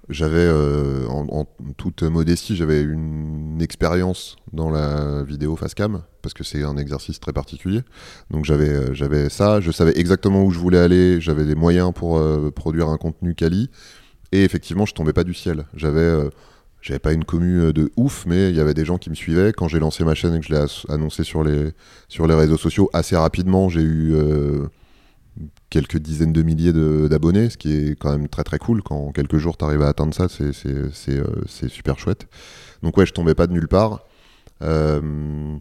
j'avais, 0.09 0.37
euh, 0.37 1.07
en, 1.09 1.47
toute 1.77 2.03
modestie, 2.03 2.57
j'avais 2.57 2.83
une 2.83 3.61
expérience 3.63 4.37
dans 4.53 4.71
la 4.71 5.23
vidéo 5.23 5.57
facecam 5.57 6.03
parce 6.21 6.35
que 6.35 6.45
c'est 6.45 6.63
un 6.63 6.77
exercice 6.77 7.21
très 7.21 7.33
particulier. 7.33 7.83
Donc 8.31 8.45
j'avais, 8.45 8.69
euh, 8.69 9.29
ça, 9.31 9.61
je 9.61 9.71
savais 9.71 9.99
exactement 9.99 10.45
où 10.45 10.51
je 10.51 10.59
voulais 10.59 10.79
aller, 10.79 11.21
j'avais 11.21 11.45
des 11.45 11.55
moyens 11.55 11.93
pour 11.95 12.19
euh, 12.19 12.51
produire 12.51 12.89
un 12.89 12.99
contenu 12.99 13.35
quali. 13.35 13.71
Et 14.33 14.45
effectivement, 14.45 14.85
je 14.85 14.95
tombais 14.95 15.13
pas 15.13 15.25
du 15.25 15.33
ciel. 15.33 15.65
J'avais, 15.75 16.13
j'avais 16.83 16.99
pas 16.99 17.13
une 17.13 17.25
commu 17.25 17.73
de 17.73 17.93
ouf, 17.97 18.25
mais 18.27 18.51
il 18.51 18.57
y 18.57 18.61
avait 18.61 18.75
des 18.75 18.85
gens 18.85 18.99
qui 18.99 19.09
me 19.09 19.15
suivaient. 19.15 19.53
Quand 19.53 19.69
j'ai 19.69 19.79
lancé 19.79 20.05
ma 20.05 20.15
chaîne 20.15 20.35
et 20.35 20.41
que 20.41 20.47
je 20.47 20.53
l'ai 20.53 20.67
annoncé 20.89 21.23
sur 21.23 21.45
les, 21.45 21.71
sur 22.09 22.27
les 22.27 22.35
réseaux 22.35 22.57
sociaux, 22.57 22.91
assez 22.93 23.17
rapidement, 23.17 23.69
j'ai 23.69 23.83
eu 23.83 24.17
quelques 25.71 25.99
dizaines 25.99 26.33
de 26.33 26.43
milliers 26.43 26.73
d'abonnés, 27.09 27.51
ce 27.51 27.57
qui 27.57 27.73
est 27.73 27.99
quand 27.99 28.11
même 28.11 28.29
très 28.29 28.45
très 28.45 28.59
cool. 28.59 28.83
Quand 28.83 28.97
en 28.97 29.13
quelques 29.13 29.39
jours 29.39 29.57
tu 29.57 29.65
arrives 29.65 29.83
à 29.83 29.89
atteindre 29.89 30.15
ça, 30.15 30.29
c'est 30.29 30.53
euh, 30.69 31.69
super 31.69 31.99
chouette. 31.99 32.27
Donc 32.83 32.97
ouais, 32.97 33.07
je 33.07 33.13
tombais 33.13 33.35
pas 33.35 33.47
de 33.47 33.53
nulle 33.53 33.69
part. 33.69 34.05
Euh, 34.63 35.57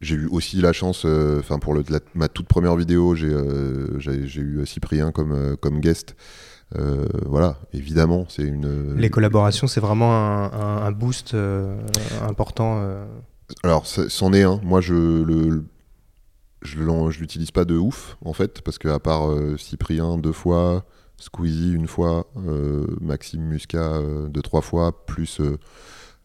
j'ai 0.00 0.14
eu 0.14 0.26
aussi 0.26 0.60
la 0.60 0.72
chance, 0.72 1.04
euh, 1.04 1.40
enfin 1.40 1.58
pour 1.58 1.74
le, 1.74 1.82
ma 2.14 2.28
toute 2.28 2.46
première 2.46 2.76
vidéo, 2.76 3.14
j'ai 3.14 3.28
eu 3.28 4.66
Cyprien 4.66 5.12
comme, 5.12 5.56
comme 5.60 5.80
guest. 5.80 6.16
voilà, 7.26 7.58
évidemment, 7.72 8.26
c'est 8.28 8.42
une. 8.42 8.94
Les 8.96 9.10
collaborations, 9.10 9.66
c'est 9.66 9.80
vraiment 9.80 10.14
un, 10.14 10.86
un 10.86 10.92
boost 10.92 11.36
important. 12.26 12.82
Alors, 13.62 13.86
c'en 13.86 14.32
est 14.32 14.42
un. 14.42 14.60
Moi, 14.64 14.80
je, 14.80 14.94
le, 14.94 15.64
je 16.62 17.20
l'utilise 17.20 17.50
pas 17.50 17.64
de 17.64 17.76
ouf 17.76 18.16
en 18.24 18.32
fait 18.32 18.62
parce 18.62 18.78
que 18.78 18.88
à 18.88 18.98
part 18.98 19.30
euh, 19.30 19.56
Cyprien 19.56 20.18
deux 20.18 20.32
fois 20.32 20.84
Squeezie 21.18 21.72
une 21.72 21.86
fois, 21.86 22.26
Maxime 23.00 23.42
Muscat 23.42 24.00
deux 24.28 24.42
trois 24.42 24.60
fois, 24.60 25.06
plus 25.06 25.40
euh, 25.40 25.58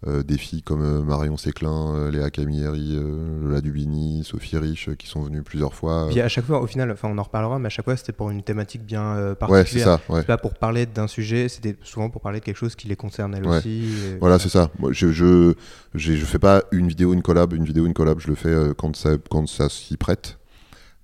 des 0.07 0.37
filles 0.37 0.63
comme 0.63 0.81
euh, 0.81 1.01
Marion 1.01 1.37
Séclin, 1.37 1.95
euh, 1.95 2.11
Léa 2.11 2.29
Camilleri, 2.31 2.99
Lola 3.41 3.61
Dubini, 3.61 4.23
Sophie 4.23 4.57
Rich, 4.57 4.89
qui 4.97 5.07
sont 5.07 5.21
venues 5.21 5.43
plusieurs 5.43 5.73
fois. 5.73 6.07
Puis 6.09 6.21
à 6.21 6.27
chaque 6.27 6.45
fois, 6.45 6.61
au 6.61 6.67
final, 6.67 6.91
enfin 6.91 7.09
on 7.11 7.17
en 7.17 7.23
reparlera, 7.23 7.59
mais 7.59 7.67
à 7.67 7.69
chaque 7.69 7.85
fois 7.85 7.95
c'était 7.95 8.11
pour 8.11 8.31
une 8.31 8.41
thématique 8.43 8.83
bien 8.83 9.35
particulière. 9.39 9.99
Ouais, 10.09 10.15
c'est 10.15 10.21
ça. 10.21 10.23
pas 10.23 10.37
pour 10.37 10.55
parler 10.55 10.85
d'un 10.85 11.07
sujet, 11.07 11.49
c'était 11.49 11.75
souvent 11.83 12.09
pour 12.09 12.21
parler 12.21 12.39
de 12.39 12.45
quelque 12.45 12.57
chose 12.57 12.75
qui 12.75 12.87
les 12.87 12.95
concerne 12.95 13.35
elles 13.35 13.47
aussi. 13.47 13.83
voilà, 14.19 14.39
c'est 14.39 14.49
ça. 14.49 14.71
Moi, 14.79 14.91
je, 14.91 15.11
je, 15.11 15.53
je, 15.93 16.25
fais 16.25 16.39
pas 16.39 16.63
une 16.71 16.87
vidéo, 16.87 17.13
une 17.13 17.21
collab, 17.21 17.53
une 17.53 17.65
vidéo, 17.65 17.85
une 17.85 17.93
collab. 17.93 18.19
Je 18.19 18.27
le 18.27 18.35
fais 18.35 18.55
quand 18.77 18.95
ça, 18.95 19.11
quand 19.29 19.47
ça 19.47 19.69
s'y 19.69 19.97
prête. 19.97 20.37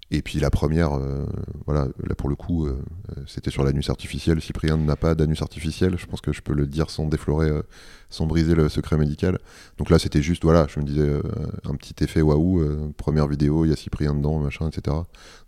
Et 0.10 0.22
puis 0.22 0.40
la 0.40 0.50
première, 0.50 0.94
euh, 0.94 1.26
voilà, 1.66 1.88
là 2.02 2.16
pour 2.16 2.30
le 2.30 2.36
coup, 2.36 2.66
euh, 2.66 2.82
c'était 3.26 3.52
sur 3.52 3.66
l'anus 3.66 3.90
artificiel. 3.90 4.42
Cyprien 4.42 4.78
n'a 4.78 4.96
pas 4.96 5.16
d'anus 5.16 5.42
artificiel, 5.42 5.98
je 5.98 6.06
pense 6.06 6.22
que 6.22 6.32
je 6.32 6.42
peux 6.42 6.54
le 6.54 6.66
dire 6.66 6.90
sans 6.90 7.08
déflorer, 7.08 7.50
euh, 7.50 7.62
sans 8.10 8.26
briser 8.26 8.56
le 8.56 8.70
secret 8.70 8.96
médical. 8.96 9.38
Donc 9.78 9.90
là, 9.90 10.00
c'était 10.00 10.22
juste, 10.22 10.44
voilà, 10.44 10.66
je 10.70 10.80
me 10.80 10.86
disais 10.86 11.22
un 11.66 11.76
petit 11.76 12.02
effet 12.02 12.22
waouh, 12.22 12.94
première 12.96 13.28
vidéo, 13.28 13.66
il 13.66 13.70
y 13.70 13.74
a 13.74 13.76
Cyprien 13.76 14.14
dedans, 14.14 14.40
machin, 14.40 14.70
etc. 14.70 14.96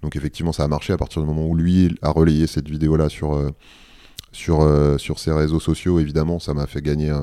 Donc 0.01 0.17
effectivement, 0.17 0.51
ça 0.51 0.65
a 0.65 0.67
marché 0.67 0.91
à 0.91 0.97
partir 0.97 1.21
du 1.21 1.27
moment 1.27 1.45
où 1.45 1.55
lui 1.55 1.97
a 2.01 2.09
relayé 2.09 2.45
cette 2.45 2.67
vidéo-là 2.67 3.07
sur, 3.07 3.41
sur, 4.33 4.99
sur 4.99 5.19
ses 5.19 5.31
réseaux 5.31 5.61
sociaux. 5.61 6.01
Évidemment, 6.01 6.39
ça 6.39 6.53
m'a 6.53 6.67
fait 6.67 6.81
gagner 6.81 7.17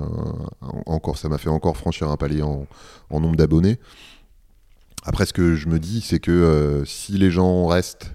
encore, 0.86 1.18
ça 1.18 1.28
m'a 1.28 1.36
fait 1.36 1.50
encore 1.50 1.76
franchir 1.76 2.08
un 2.10 2.16
palier 2.16 2.40
en 2.40 2.66
nombre 3.10 3.36
d'abonnés. 3.36 3.78
Après, 5.06 5.24
ce 5.24 5.32
que 5.32 5.54
je 5.54 5.68
me 5.68 5.78
dis, 5.78 6.00
c'est 6.00 6.18
que 6.18 6.32
euh, 6.32 6.84
si 6.84 7.12
les 7.12 7.30
gens 7.30 7.66
restent, 7.66 8.12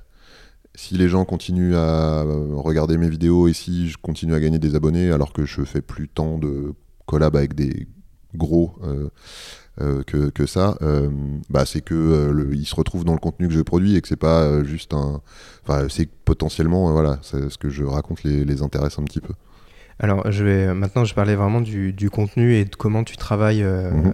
si 0.75 0.95
les 0.95 1.07
gens 1.07 1.23
continuent 1.23 1.75
à 1.75 2.23
regarder 2.23 2.97
mes 2.97 3.09
vidéos 3.09 3.47
et 3.47 3.53
si 3.53 3.89
je 3.89 3.97
continue 3.97 4.35
à 4.35 4.41
gagner 4.41 4.59
des 4.59 4.75
abonnés, 4.75 5.09
alors 5.09 5.31
que 5.31 5.45
je 5.45 5.63
fais 5.63 5.81
plus 5.81 6.09
tant 6.09 6.37
de 6.37 6.73
collab 7.05 7.37
avec 7.37 7.55
des 7.55 7.87
gros 8.35 8.73
euh, 8.83 9.09
euh, 9.79 10.03
que, 10.03 10.45
ça, 10.45 10.77
bah, 11.49 11.65
c'est 11.65 11.79
que 11.79 12.51
ils 12.53 12.65
se 12.65 12.75
retrouvent 12.75 13.05
dans 13.05 13.13
le 13.13 13.19
contenu 13.19 13.47
que 13.47 13.53
je 13.53 13.61
produis 13.61 13.95
et 13.95 14.01
que 14.01 14.09
c'est 14.09 14.17
pas 14.17 14.61
juste 14.63 14.93
un. 14.93 15.21
Enfin, 15.63 15.87
c'est 15.89 16.09
potentiellement, 16.09 16.91
voilà, 16.91 17.19
ce 17.21 17.57
que 17.57 17.69
je 17.69 17.85
raconte 17.85 18.23
les, 18.23 18.61
intéresse 18.61 18.99
un 18.99 19.03
petit 19.03 19.21
peu. 19.21 19.33
Alors, 19.99 20.29
je 20.29 20.43
vais 20.43 20.73
maintenant, 20.73 21.05
je 21.05 21.15
parlais 21.15 21.35
vraiment 21.35 21.61
du, 21.61 22.09
contenu 22.11 22.55
et 22.55 22.65
de 22.65 22.75
comment 22.75 23.05
tu 23.05 23.15
travailles. 23.15 23.63
Mhm. 23.63 24.13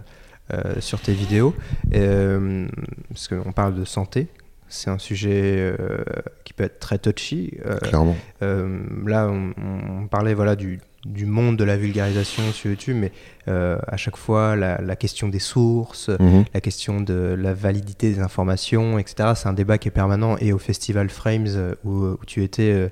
Euh, 0.54 0.80
sur 0.80 1.02
tes 1.02 1.12
vidéos. 1.12 1.54
Euh, 1.93 2.68
parce 3.10 3.28
qu'on 3.28 3.52
parle 3.52 3.76
de 3.76 3.84
santé, 3.84 4.28
c'est 4.70 4.89
un 4.89 4.98
sujet 4.98 5.58
euh, 5.58 6.06
qui 6.45 6.54
peut 6.54 6.64
être 6.64 6.80
très 6.80 6.98
touchy. 7.00 7.58
Clairement. 7.84 8.16
là, 8.39 9.30
on, 9.30 10.08
parlait 10.08 10.34
voilà, 10.34 10.56
du, 10.56 10.80
du, 11.06 11.26
monde 11.26 11.58
de 11.58 11.66
la 11.66 11.76
vulgarisation 11.76 12.43
sur 12.54 12.70
YouTube, 12.70 12.95
mais 12.95 13.12
à 13.45 13.98
chaque 13.98 14.16
fois, 14.16 14.56
la, 14.56 14.95
question 14.95 15.28
des 15.28 15.39
sources, 15.39 16.08
mhm. 16.18 16.45
la 16.54 16.62
question 16.62 17.02
de 17.02 17.36
la 17.38 17.54
validité 17.54 18.14
des 18.14 18.22
informations, 18.22 18.98
etc., 19.00 19.34
c'est 19.36 19.50
un 19.50 19.54
débat 19.54 19.78
qui 19.78 19.89
est 19.89 19.91
permanent. 19.91 20.38
Et 20.39 20.54
au 20.54 20.60
festival 20.60 21.10
Frames, 21.10 21.76
où, 21.84 22.16
tu 22.26 22.41
étais 22.41 22.89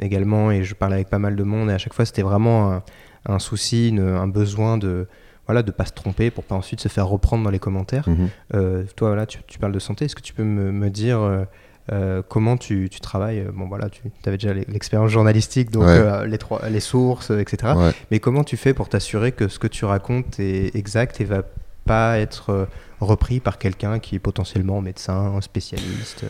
également, 0.00 0.50
et 0.50 0.64
je 0.64 0.74
parlais 0.74 0.96
avec 0.96 1.08
pas 1.08 1.20
mal 1.20 1.36
de 1.36 1.44
monde, 1.44 1.70
et 1.70 1.72
à 1.72 1.78
chaque 1.78 1.94
fois, 1.94 2.04
c'était 2.04 2.22
vraiment 2.22 2.82
un, 3.26 3.38
souci, 3.38 3.96
un 3.96 4.26
besoin 4.26 4.76
de 4.76 5.06
voilà, 5.50 5.64
de 5.64 5.72
pas 5.72 5.84
se 5.84 5.92
tromper 5.92 6.30
pour 6.30 6.44
pas 6.44 6.54
ensuite 6.54 6.80
se 6.80 6.86
faire 6.86 7.08
reprendre 7.08 7.42
dans 7.42 7.50
les 7.50 7.58
commentaires. 7.58 8.08
Mhm. 8.08 8.28
Euh, 8.54 8.84
toi, 8.94 9.08
voilà, 9.08 9.26
tu, 9.26 9.58
parles 9.58 9.72
de 9.72 9.80
santé. 9.80 10.04
Est-ce 10.04 10.14
que 10.14 10.22
tu 10.22 10.32
peux 10.32 10.44
me, 10.44 10.90
dire 10.90 11.20
euh, 11.20 11.44
euh, 11.90 12.22
comment 12.28 12.56
tu, 12.56 12.88
travailles? 13.02 13.44
Bon, 13.52 13.66
voilà, 13.66 13.88
tu 13.90 14.02
avais 14.26 14.36
déjà 14.36 14.54
l'expérience 14.54 15.10
journalistique, 15.10 15.72
donc 15.72 15.88
les, 16.24 16.38
trois, 16.38 16.68
les 16.68 16.78
sources, 16.78 17.30
etc. 17.30 17.72
Mais 18.12 18.20
comment 18.20 18.44
tu 18.44 18.56
fais 18.56 18.74
pour 18.74 18.88
t'assurer 18.88 19.32
que 19.32 19.48
ce 19.48 19.58
que 19.58 19.66
tu 19.66 19.84
racontes 19.84 20.38
est 20.38 20.72
exact 20.76 21.20
et 21.20 21.24
va 21.24 21.42
pas 21.84 22.18
être 22.18 22.68
repris 23.00 23.40
par 23.40 23.58
quelqu'un 23.58 23.98
qui 23.98 24.14
est 24.14 24.20
potentiellement 24.20 24.80
médecin, 24.80 25.40
spécialiste? 25.40 26.26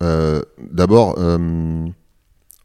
D'abord, 0.00 1.18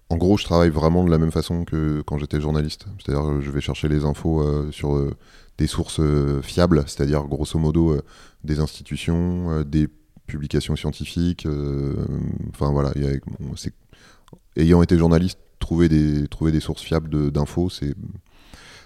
en 0.10 0.18
gros, 0.18 0.38
je 0.38 0.44
travaille 0.44 0.70
vraiment 0.70 1.04
de 1.04 1.12
la 1.12 1.20
même 1.20 1.32
façon 1.32 1.66
que 1.66 2.02
quand 2.02 2.18
j'étais 2.18 2.42
journaliste. 2.42 2.88
C'est-à-dire, 2.98 3.42
je 3.42 3.52
vais 3.52 3.62
chercher 3.62 3.88
les 3.88 4.06
infos 4.06 4.42
euh, 4.42 4.72
sur 4.72 4.96
euh, 4.96 5.16
des 5.60 5.68
sources 5.68 6.00
euh, 6.00 6.42
fiables, 6.42 6.84
c'est-à-dire 6.88 7.24
grosso 7.26 7.60
modo 7.60 7.96
des 8.44 8.60
institutions, 8.60 9.62
des 9.64 9.88
publications 10.26 10.76
scientifiques. 10.76 11.48
Enfin 12.50 12.72
voilà, 12.72 12.92
ayant 14.56 14.82
été 14.82 14.98
journaliste, 14.98 15.40
trouver 15.60 15.90
des, 15.90 16.60
sources 16.60 16.82
fiables 16.82 17.32
d'infos, 17.32 17.70
c'est 17.70 17.94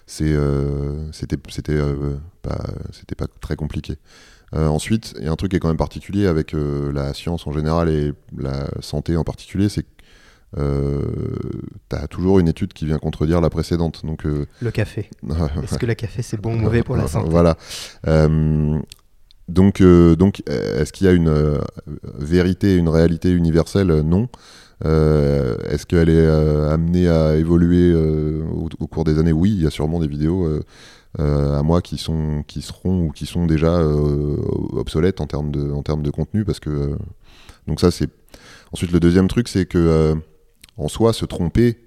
c'était 0.08 1.38
pas 3.16 3.28
très 3.40 3.56
compliqué. 3.56 3.96
ensuite, 4.54 5.14
il 5.20 5.26
y 5.26 5.28
un 5.28 5.36
truc 5.36 5.52
qui 5.52 5.58
est 5.58 5.60
quand 5.60 5.70
même 5.70 5.78
particulier 5.78 6.26
avec 6.28 6.54
la 6.54 7.14
science 7.14 7.48
en 7.48 7.54
général 7.54 7.88
et 7.88 8.14
la 8.36 8.68
santé 8.82 9.16
en 9.16 9.24
particulier, 9.24 9.70
c'est 9.70 9.86
euh, 10.58 11.01
tu 11.89 11.95
as 11.95 12.08
toujours 12.08 12.39
une 12.39 12.47
étude 12.47 12.74
qui 12.74 12.86
vient 12.86 12.97
contredire 12.97 13.41
la 13.41 13.49
précédente. 13.49 14.06
Donc, 14.06 14.26
euh, 14.26 14.45
Le 14.62 14.72
café. 14.72 15.10
Est-ce 15.64 15.78
que 15.78 15.86
le 15.86 15.95
café 15.95 16.22
c'est 16.22 16.39
bon 16.39 16.54
ou 16.54 16.58
mauvais 16.58 16.84
pour 16.84 16.95
la 16.95 17.08
santé 17.08 17.30
Voilà. 17.30 17.58
Euh, 18.08 18.80
donc, 19.49 19.82
donc 19.82 20.41
est-ce 20.47 20.93
qu'il 20.93 21.06
y 21.06 21.10
a 21.10 21.14
une 21.14 21.60
vérité, 22.18 22.76
une 22.76 22.88
réalité 22.88 23.32
universelle? 23.32 23.88
Non. 23.88 24.30
est-ce 24.84 25.86
qu'elle 25.86 26.10
est 26.10 26.26
amenée 26.26 27.10
à 27.10 27.36
évoluer 27.36 27.93
au, 27.93 28.88
cours 28.88 29.04
des 29.04 29.20
années? 29.20 29.34
Oui, 29.34 29.51
il 29.51 29.62
y 29.62 29.68
a 29.68 29.70
sûrement 29.70 29.99
des 29.99 30.08
vidéos 30.08 30.47
à 31.20 31.62
moi 31.62 31.82
qui, 31.82 31.97
sont, 31.97 32.43
qui 32.47 32.62
seront 32.62 33.08
ou 33.08 33.12
qui 33.12 33.26
sont 33.26 33.45
déjà 33.45 33.82
obsolètes 34.72 35.20
en 35.20 35.28
termes 35.28 35.51
de, 35.51 35.72
en 35.72 35.84
termes 35.84 36.04
de 36.04 36.10
contenu. 36.10 36.45
Parce 36.45 36.62
que, 36.62 36.95
donc 37.68 37.82
ça, 37.82 37.91
c'est... 37.91 38.10
Ensuite, 38.72 38.93
le 38.93 39.01
deuxième 39.01 39.28
truc, 39.28 39.49
c'est 39.49 39.66
que 39.66 40.16
en 40.78 40.88
soi, 40.88 41.14
se 41.14 41.26
tromper, 41.26 41.78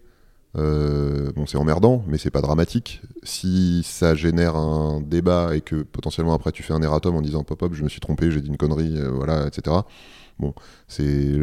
euh, 0.56 1.32
bon, 1.32 1.46
c'est 1.46 1.58
emmerdant, 1.58 2.02
mais 2.06 2.18
c'est 2.18 2.30
pas 2.30 2.40
dramatique. 2.40 3.02
Si 3.22 3.82
ça 3.84 4.14
génère 4.14 4.56
un 4.56 5.00
débat 5.00 5.54
et 5.54 5.60
que 5.60 5.82
potentiellement 5.82 6.34
après 6.34 6.52
tu 6.52 6.62
fais 6.62 6.72
un 6.72 6.82
erratum 6.82 7.14
en 7.16 7.20
disant 7.20 7.44
pop 7.44 7.74
je 7.74 7.84
me 7.84 7.88
suis 7.88 8.00
trompé, 8.00 8.30
j'ai 8.30 8.40
dit 8.40 8.48
une 8.48 8.56
connerie, 8.56 8.98
euh, 8.98 9.10
voilà, 9.10 9.46
etc. 9.46 9.76
Bon, 10.38 10.54
c'est 10.88 11.34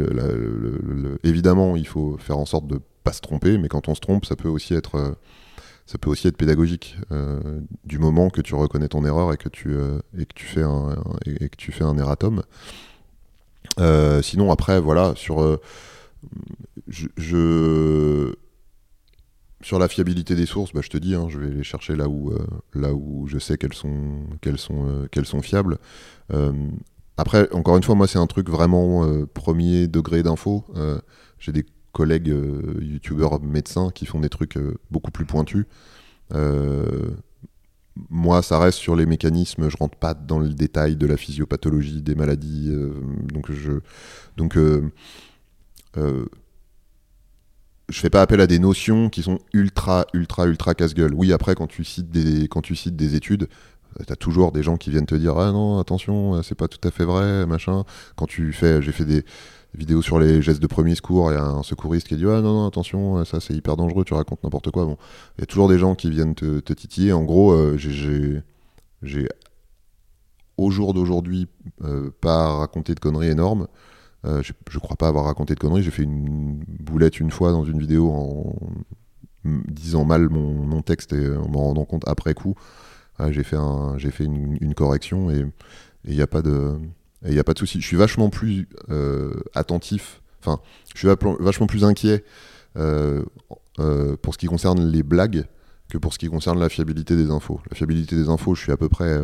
évidemment, 1.24 1.76
il 1.76 1.86
faut 1.86 2.16
faire 2.18 2.38
en 2.38 2.46
sorte 2.46 2.66
de 2.66 2.80
pas 3.02 3.12
se 3.12 3.20
tromper, 3.20 3.58
mais 3.58 3.68
quand 3.68 3.88
on 3.88 3.94
se 3.94 4.00
trompe, 4.00 4.24
ça 4.24 4.36
peut 4.36 4.48
aussi 4.48 4.74
être 4.74 4.96
euh, 4.96 6.32
pédagogique 6.32 6.96
du 7.84 7.98
moment 7.98 8.30
que 8.30 8.40
tu 8.40 8.54
reconnais 8.54 8.88
ton 8.88 9.04
erreur 9.04 9.32
et 9.32 9.36
que 9.36 9.48
tu 9.48 9.76
fais 10.46 10.62
un, 10.62 10.96
et, 11.26 11.48
que 11.48 11.56
tu 11.56 11.72
fais 11.72 11.84
un 11.84 11.98
erratum. 11.98 12.42
sinon 14.22 14.52
après 14.52 14.80
voilà 14.80 15.12
sur 15.16 15.58
sur 19.64 19.78
la 19.78 19.88
fiabilité 19.88 20.34
des 20.34 20.44
sources, 20.44 20.72
bah, 20.74 20.82
je 20.82 20.90
te 20.90 20.98
dis, 20.98 21.14
hein, 21.14 21.28
je 21.30 21.38
vais 21.38 21.48
les 21.48 21.64
chercher 21.64 21.96
là 21.96 22.06
où, 22.06 22.30
euh, 22.30 22.46
là 22.74 22.92
où 22.92 23.26
je 23.26 23.38
sais 23.38 23.56
qu'elles 23.56 23.72
sont, 23.72 24.26
qu'elles 24.42 24.58
sont, 24.58 24.86
euh, 24.86 25.06
qu'elles 25.08 25.24
sont 25.24 25.40
fiables. 25.40 25.78
Euh, 26.32 26.52
après, 27.16 27.50
encore 27.52 27.78
une 27.78 27.82
fois, 27.82 27.94
moi, 27.94 28.06
c'est 28.06 28.18
un 28.18 28.26
truc 28.26 28.50
vraiment 28.50 29.24
premier 29.34 29.86
degré 29.86 30.22
d'info. 30.24 30.64
J'ai 31.38 31.52
des 31.52 31.64
collègues 31.92 32.34
youtubeurs 32.80 33.40
médecins 33.40 33.90
qui 33.94 34.04
font 34.04 34.18
des 34.18 34.28
trucs 34.28 34.58
beaucoup 34.90 35.12
plus 35.12 35.24
pointus. 35.24 35.64
moi, 38.10 38.42
ça 38.42 38.58
reste 38.58 38.78
sur 38.78 38.96
les 38.96 39.06
mécanismes. 39.06 39.68
Je 39.68 39.76
rentre 39.76 39.96
pas 39.96 40.12
dans 40.14 40.40
le 40.40 40.48
détail 40.48 40.96
de 40.96 41.06
la 41.06 41.16
physiopathologie 41.16 42.02
des 42.02 42.16
maladies. 42.16 42.74
donc, 43.32 43.52
je, 43.52 43.74
donc 44.36 44.58
je 47.88 48.00
fais 48.00 48.10
pas 48.10 48.22
appel 48.22 48.40
à 48.40 48.46
des 48.46 48.58
notions 48.58 49.10
qui 49.10 49.22
sont 49.22 49.38
ultra, 49.52 50.06
ultra, 50.14 50.46
ultra 50.46 50.74
casse-gueule. 50.74 51.12
Oui, 51.14 51.32
après, 51.32 51.54
quand 51.54 51.66
tu 51.66 51.84
cites 51.84 52.10
des, 52.10 52.48
quand 52.48 52.62
tu 52.62 52.76
cites 52.76 52.96
des 52.96 53.14
études, 53.14 53.48
euh, 54.00 54.04
t'as 54.06 54.16
toujours 54.16 54.52
des 54.52 54.62
gens 54.62 54.76
qui 54.76 54.90
viennent 54.90 55.06
te 55.06 55.14
dire 55.14 55.38
ah 55.38 55.52
non 55.52 55.78
attention 55.78 56.42
c'est 56.42 56.54
pas 56.54 56.68
tout 56.68 56.86
à 56.86 56.90
fait 56.90 57.04
vrai 57.04 57.46
machin. 57.46 57.84
Quand 58.16 58.26
tu 58.26 58.52
fais 58.52 58.82
j'ai 58.82 58.92
fait 58.92 59.04
des 59.04 59.24
vidéos 59.74 60.02
sur 60.02 60.18
les 60.18 60.42
gestes 60.42 60.62
de 60.62 60.66
premier 60.66 60.94
secours 60.94 61.30
a 61.30 61.40
un 61.40 61.62
secouriste 61.62 62.08
qui 62.08 62.16
dit 62.16 62.24
ah 62.26 62.40
non 62.40 62.66
attention 62.66 63.24
ça 63.24 63.40
c'est 63.40 63.54
hyper 63.54 63.76
dangereux 63.76 64.04
tu 64.04 64.14
racontes 64.14 64.42
n'importe 64.44 64.70
quoi. 64.70 64.84
Bon 64.84 64.96
il 65.38 65.42
y 65.42 65.44
a 65.44 65.46
toujours 65.46 65.68
des 65.68 65.78
gens 65.78 65.94
qui 65.94 66.10
viennent 66.10 66.34
te, 66.34 66.72
titiller. 66.72 67.12
En 67.12 67.24
gros 67.24 67.52
euh, 67.52 67.76
j'ai 67.76 69.28
au 70.56 70.70
jour 70.70 70.94
d'aujourd'hui 70.94 71.48
pas 72.20 72.56
raconté 72.56 72.94
de 72.94 73.00
conneries 73.00 73.28
énormes 73.28 73.68
euh, 74.24 74.42
je, 74.42 74.52
je, 74.70 74.78
crois 74.78 74.96
pas 74.96 75.08
avoir 75.08 75.26
raconté 75.26 75.54
de 75.54 75.60
conneries. 75.60 75.82
J'ai 75.82 75.90
fait 75.90 76.02
une 76.02 76.62
boulette 76.80 77.20
une 77.20 77.30
fois 77.30 77.52
dans 77.52 77.64
une 77.64 77.78
vidéo 77.78 78.10
en 78.10 78.56
disant 79.44 80.04
mal 80.04 80.30
mon, 80.30 80.80
texte 80.80 81.12
et 81.12 81.36
en 81.36 81.48
m'en 81.48 81.64
rendant 81.64 81.84
compte 81.84 82.08
après 82.08 82.32
coup. 82.32 82.54
j'ai 83.28 83.42
fait, 83.42 83.56
une, 84.24 84.74
correction 84.74 85.30
et 85.30 85.44
il 86.06 86.14
n'y 86.14 86.22
a 86.22 86.26
pas 86.26 86.42
de. 86.42 86.78
Souci. 87.56 87.80
Je 87.80 87.86
suis 87.86 87.96
vachement 87.96 88.30
plus 88.30 88.68
euh, 88.90 89.34
attentif. 89.54 90.22
Enfin, 90.40 90.60
je 90.94 90.98
suis 90.98 91.08
vachement 91.40 91.66
plus 91.66 91.84
inquiet 91.84 92.24
pour 92.74 94.34
ce 94.34 94.38
qui 94.38 94.46
concerne 94.46 94.86
les 94.90 95.02
blagues 95.02 95.44
que 95.90 95.98
pour 95.98 96.14
ce 96.14 96.18
qui 96.18 96.28
concerne 96.28 96.58
la 96.58 96.70
fiabilité 96.70 97.14
des 97.14 97.30
infos. 97.30 97.60
La 97.70 97.76
fiabilité 97.76 98.16
des 98.16 98.30
infos, 98.30 98.54
je 98.54 98.62
suis 98.62 98.72
à 98.72 98.78
peu 98.78 98.88
près 98.88 99.20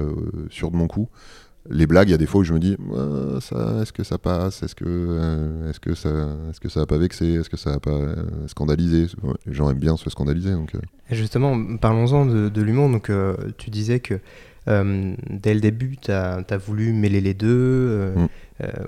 sûr 0.50 0.70
de 0.70 0.76
mon 0.76 0.86
coup 0.86 1.08
les 1.70 1.86
blagues, 1.86 2.08
il 2.08 2.12
y 2.12 2.14
a 2.14 2.18
des 2.18 2.26
fois 2.26 2.40
où 2.40 2.44
je 2.44 2.52
me 2.52 2.58
dis, 2.58 2.76
ça, 3.40 3.78
est-ce 3.82 3.92
que 3.92 4.02
ça 4.02 4.18
passe? 4.18 4.62
Est-ce 4.62 4.74
que, 4.74 4.84
euh, 4.86 5.70
est-ce 5.70 5.80
que 5.80 5.94
ça, 5.94 6.08
est-ce 6.50 6.60
que 6.60 6.68
ça 6.68 6.80
va 6.80 6.86
pas 6.86 6.98
vexer 6.98 7.34
Est-ce 7.34 7.48
que 7.48 7.56
ça 7.56 7.70
va 7.70 7.80
pas 7.80 7.90
euh, 7.90 8.14
scandaliser 8.48 9.06
Les 9.46 9.54
gens 9.54 9.70
aiment 9.70 9.78
bien 9.78 9.96
se 9.96 10.10
scandaliser. 10.10 10.52
Donc, 10.52 10.74
euh. 10.74 10.80
Justement, 11.10 11.76
parlons-en 11.76 12.26
de, 12.26 12.62
l'humour. 12.62 12.88
Donc, 12.90 13.10
tu 13.56 13.70
disais 13.70 14.00
que 14.00 14.20
dès 14.66 15.54
le 15.54 15.60
début, 15.60 15.96
tu 15.96 16.10
as, 16.10 16.44
voulu 16.58 16.92
mêler 16.92 17.20
les 17.20 17.34
deux. 17.34 18.12
Mm. 18.16 18.26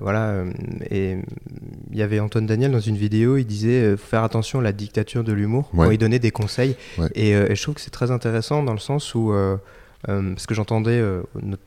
voilà. 0.01 0.45
Et 0.91 1.19
il 1.91 1.99
y 1.99 2.03
avait 2.03 2.21
Antoine 2.21 2.47
Daniel 2.47 2.73
dans 2.73 2.81
une 2.81 2.97
vidéo, 2.97 3.37
il 3.37 3.45
disait 3.45 3.97
faut 3.97 4.07
faire 4.07 4.25
attention 4.25 4.61
à 4.61 4.63
la 4.63 4.73
dictature 4.73 5.25
de 5.25 5.33
l'humour. 5.33 5.71
il 5.91 5.99
donnait 5.99 6.19
des 6.19 6.31
conseils. 6.31 6.77
Et, 7.15 7.31
et, 7.31 7.55
je 7.55 7.63
trouve 7.63 7.75
que 7.75 7.81
c'est 7.81 7.91
très 7.91 8.11
intéressant 8.11 8.63
dans 8.63 8.73
le 8.73 8.79
sens 8.79 9.15
où 9.15 9.33
euh, 9.33 9.57
parce 10.07 10.47
que 10.47 10.55
j'entendais 10.55 10.99
euh, 10.99 11.23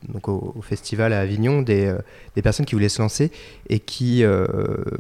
donc 0.10 0.28
au, 0.28 0.62
festival 0.62 1.14
à 1.14 1.20
Avignon 1.22 1.62
des, 1.62 1.86
euh, 1.86 2.00
des, 2.36 2.42
personnes 2.42 2.66
qui 2.66 2.76
voulaient 2.76 2.90
se 2.90 3.02
lancer 3.02 3.32
et 3.70 3.80
qui 3.80 4.24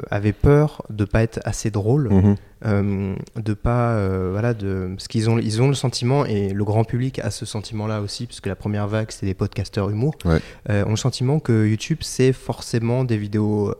avaient 0.09 0.33
peur 0.33 0.83
de 0.89 1.05
pas 1.05 1.21
être 1.23 1.39
assez 1.43 1.71
drôles, 1.71 2.09
mhm. 2.09 3.15
de 3.36 3.53
pas 3.53 4.07
voilà 4.29 4.53
de 4.53 4.89
parce 4.95 5.07
qu'ils 5.07 5.29
ont 5.29 5.38
ils 5.38 5.61
ont 5.61 5.67
le 5.67 5.73
sentiment 5.73 6.25
et 6.25 6.53
le 6.53 6.63
grand 6.63 6.83
public 6.83 7.19
a 7.19 7.31
ce 7.31 7.45
sentiment-là 7.45 8.01
aussi 8.01 8.25
puisque 8.25 8.47
la 8.47 8.55
première 8.55 8.88
vague 8.88 9.11
c'était 9.11 9.27
des 9.27 9.33
podcasteurs 9.33 9.89
humour, 9.89 10.15
ont 10.25 10.89
le 10.89 10.95
sentiment 10.95 11.39
que 11.39 11.65
YouTube 11.67 11.99
c'est 12.01 12.33
forcément 12.33 13.03
des 13.03 13.17
vidéos 13.17 13.73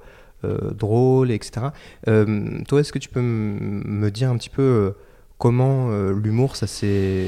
drôles 0.44 1.32
etc. 1.32 1.68
toi 2.06 2.80
est-ce 2.80 2.92
que 2.92 3.00
tu 3.00 3.10
peux 3.10 3.22
me 3.22 4.10
dire 4.12 4.30
un 4.30 4.38
petit 4.38 4.50
peu 4.50 4.94
comment 5.38 5.90
euh, 5.92 6.14
l'humour, 6.14 6.56
ça 6.56 6.68
c'est 6.68 7.28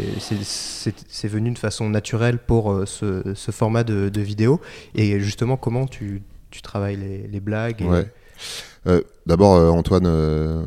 venu 1.24 1.52
de 1.52 1.58
façon 1.60 1.90
naturelle 1.90 2.40
pour 2.40 2.72
euh, 2.72 2.86
ce, 2.86 3.52
format 3.52 3.84
de, 3.84 4.22
vidéo 4.22 4.62
et 4.96 5.20
justement 5.20 5.58
comment 5.58 5.88
tu, 5.88 6.22
travailles 6.64 7.28
les, 7.32 7.40
blagues 7.40 7.86
euh, 8.88 9.02
D'abord, 9.26 9.74
Antoine, 9.74 10.66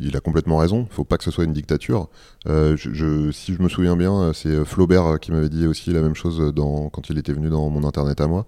il 0.00 0.16
a 0.16 0.20
complètement 0.20 0.56
raison. 0.56 0.86
Il 0.90 0.94
faut 0.94 1.04
pas 1.04 1.18
que 1.18 1.24
ce 1.24 1.30
soit 1.30 1.44
une 1.44 1.52
dictature. 1.52 2.08
Si 2.46 2.88
je 2.88 3.62
me 3.62 3.68
souviens 3.68 3.96
bien, 3.96 4.32
c'est 4.34 4.64
Flaubert 4.64 5.20
qui 5.20 5.32
m'avait 5.32 5.48
dit 5.48 5.66
aussi 5.66 5.90
la 5.92 6.00
même 6.00 6.14
chose 6.14 6.52
quand 6.56 7.10
il 7.10 7.18
était 7.18 7.32
venu 7.32 7.50
dans 7.50 7.68
mon 7.68 7.84
internet 7.84 8.20
à 8.20 8.26
moi. 8.26 8.46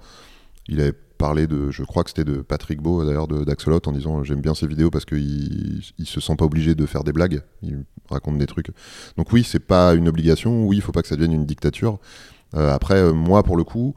Il 0.68 0.80
avait 0.80 0.94
parler 1.18 1.46
de, 1.46 1.70
je 1.70 1.82
crois 1.82 2.04
que 2.04 2.10
c'était 2.10 2.24
de 2.24 2.36
Patrick 2.36 2.80
Beau 2.80 3.04
d'ailleurs 3.04 3.28
d'Axolot 3.28 3.80
en 3.86 3.92
disant 3.92 4.22
j'aime 4.24 4.40
bien 4.40 4.54
ses 4.54 4.66
vidéos 4.66 4.90
parce 4.90 5.04
qu'il 5.04 5.82
il 5.98 6.06
se 6.06 6.20
sent 6.20 6.36
pas 6.36 6.44
obligé 6.44 6.74
de 6.74 6.86
faire 6.86 7.04
des 7.04 7.12
blagues, 7.12 7.42
il 7.62 7.84
raconte 8.08 8.38
des 8.38 8.46
trucs. 8.46 8.68
Donc 9.16 9.32
oui, 9.32 9.44
c'est 9.44 9.58
pas 9.58 9.94
une 9.94 10.08
obligation, 10.08 10.66
oui, 10.66 10.76
il 10.76 10.82
faut 10.82 10.92
pas 10.92 11.02
que 11.02 11.08
ça 11.08 11.16
devienne 11.16 11.32
une 11.32 11.46
dictature. 11.46 11.98
Euh, 12.54 12.72
après, 12.72 12.94
euh, 12.94 13.12
moi 13.12 13.42
pour 13.42 13.56
le 13.56 13.64
coup, 13.64 13.94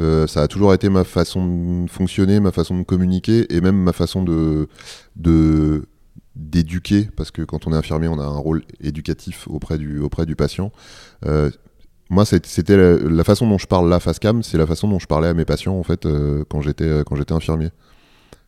euh, 0.00 0.26
ça 0.26 0.42
a 0.42 0.48
toujours 0.48 0.74
été 0.74 0.88
ma 0.88 1.04
façon 1.04 1.84
de 1.84 1.90
fonctionner, 1.90 2.40
ma 2.40 2.52
façon 2.52 2.76
de 2.76 2.82
communiquer 2.82 3.46
et 3.54 3.60
même 3.60 3.76
ma 3.76 3.92
façon 3.92 4.22
de, 4.22 4.68
de 5.14 5.86
d'éduquer 6.34 7.08
parce 7.16 7.30
que 7.30 7.40
quand 7.40 7.66
on 7.66 7.72
est 7.72 7.76
infirmier 7.76 8.08
on 8.08 8.18
a 8.18 8.24
un 8.24 8.36
rôle 8.36 8.62
éducatif 8.82 9.48
auprès 9.48 9.78
du, 9.78 10.00
auprès 10.00 10.26
du 10.26 10.36
patient 10.36 10.70
moi, 12.08 12.24
c'était 12.24 12.76
la, 12.76 13.24
façon 13.24 13.48
dont 13.48 13.58
je 13.58 13.66
parle 13.66 13.88
là, 13.88 13.98
face 13.98 14.18
cam, 14.18 14.42
c'est 14.42 14.58
la 14.58 14.66
façon 14.66 14.88
dont 14.88 14.98
je 14.98 15.06
parlais 15.06 15.28
à 15.28 15.34
mes 15.34 15.44
patients 15.44 15.76
en 15.76 15.82
fait 15.82 16.06
euh, 16.06 16.44
quand 16.48 16.60
j'étais 16.60 16.84
euh, 16.84 17.02
quand 17.04 17.16
j'étais 17.16 17.32
infirmier. 17.32 17.70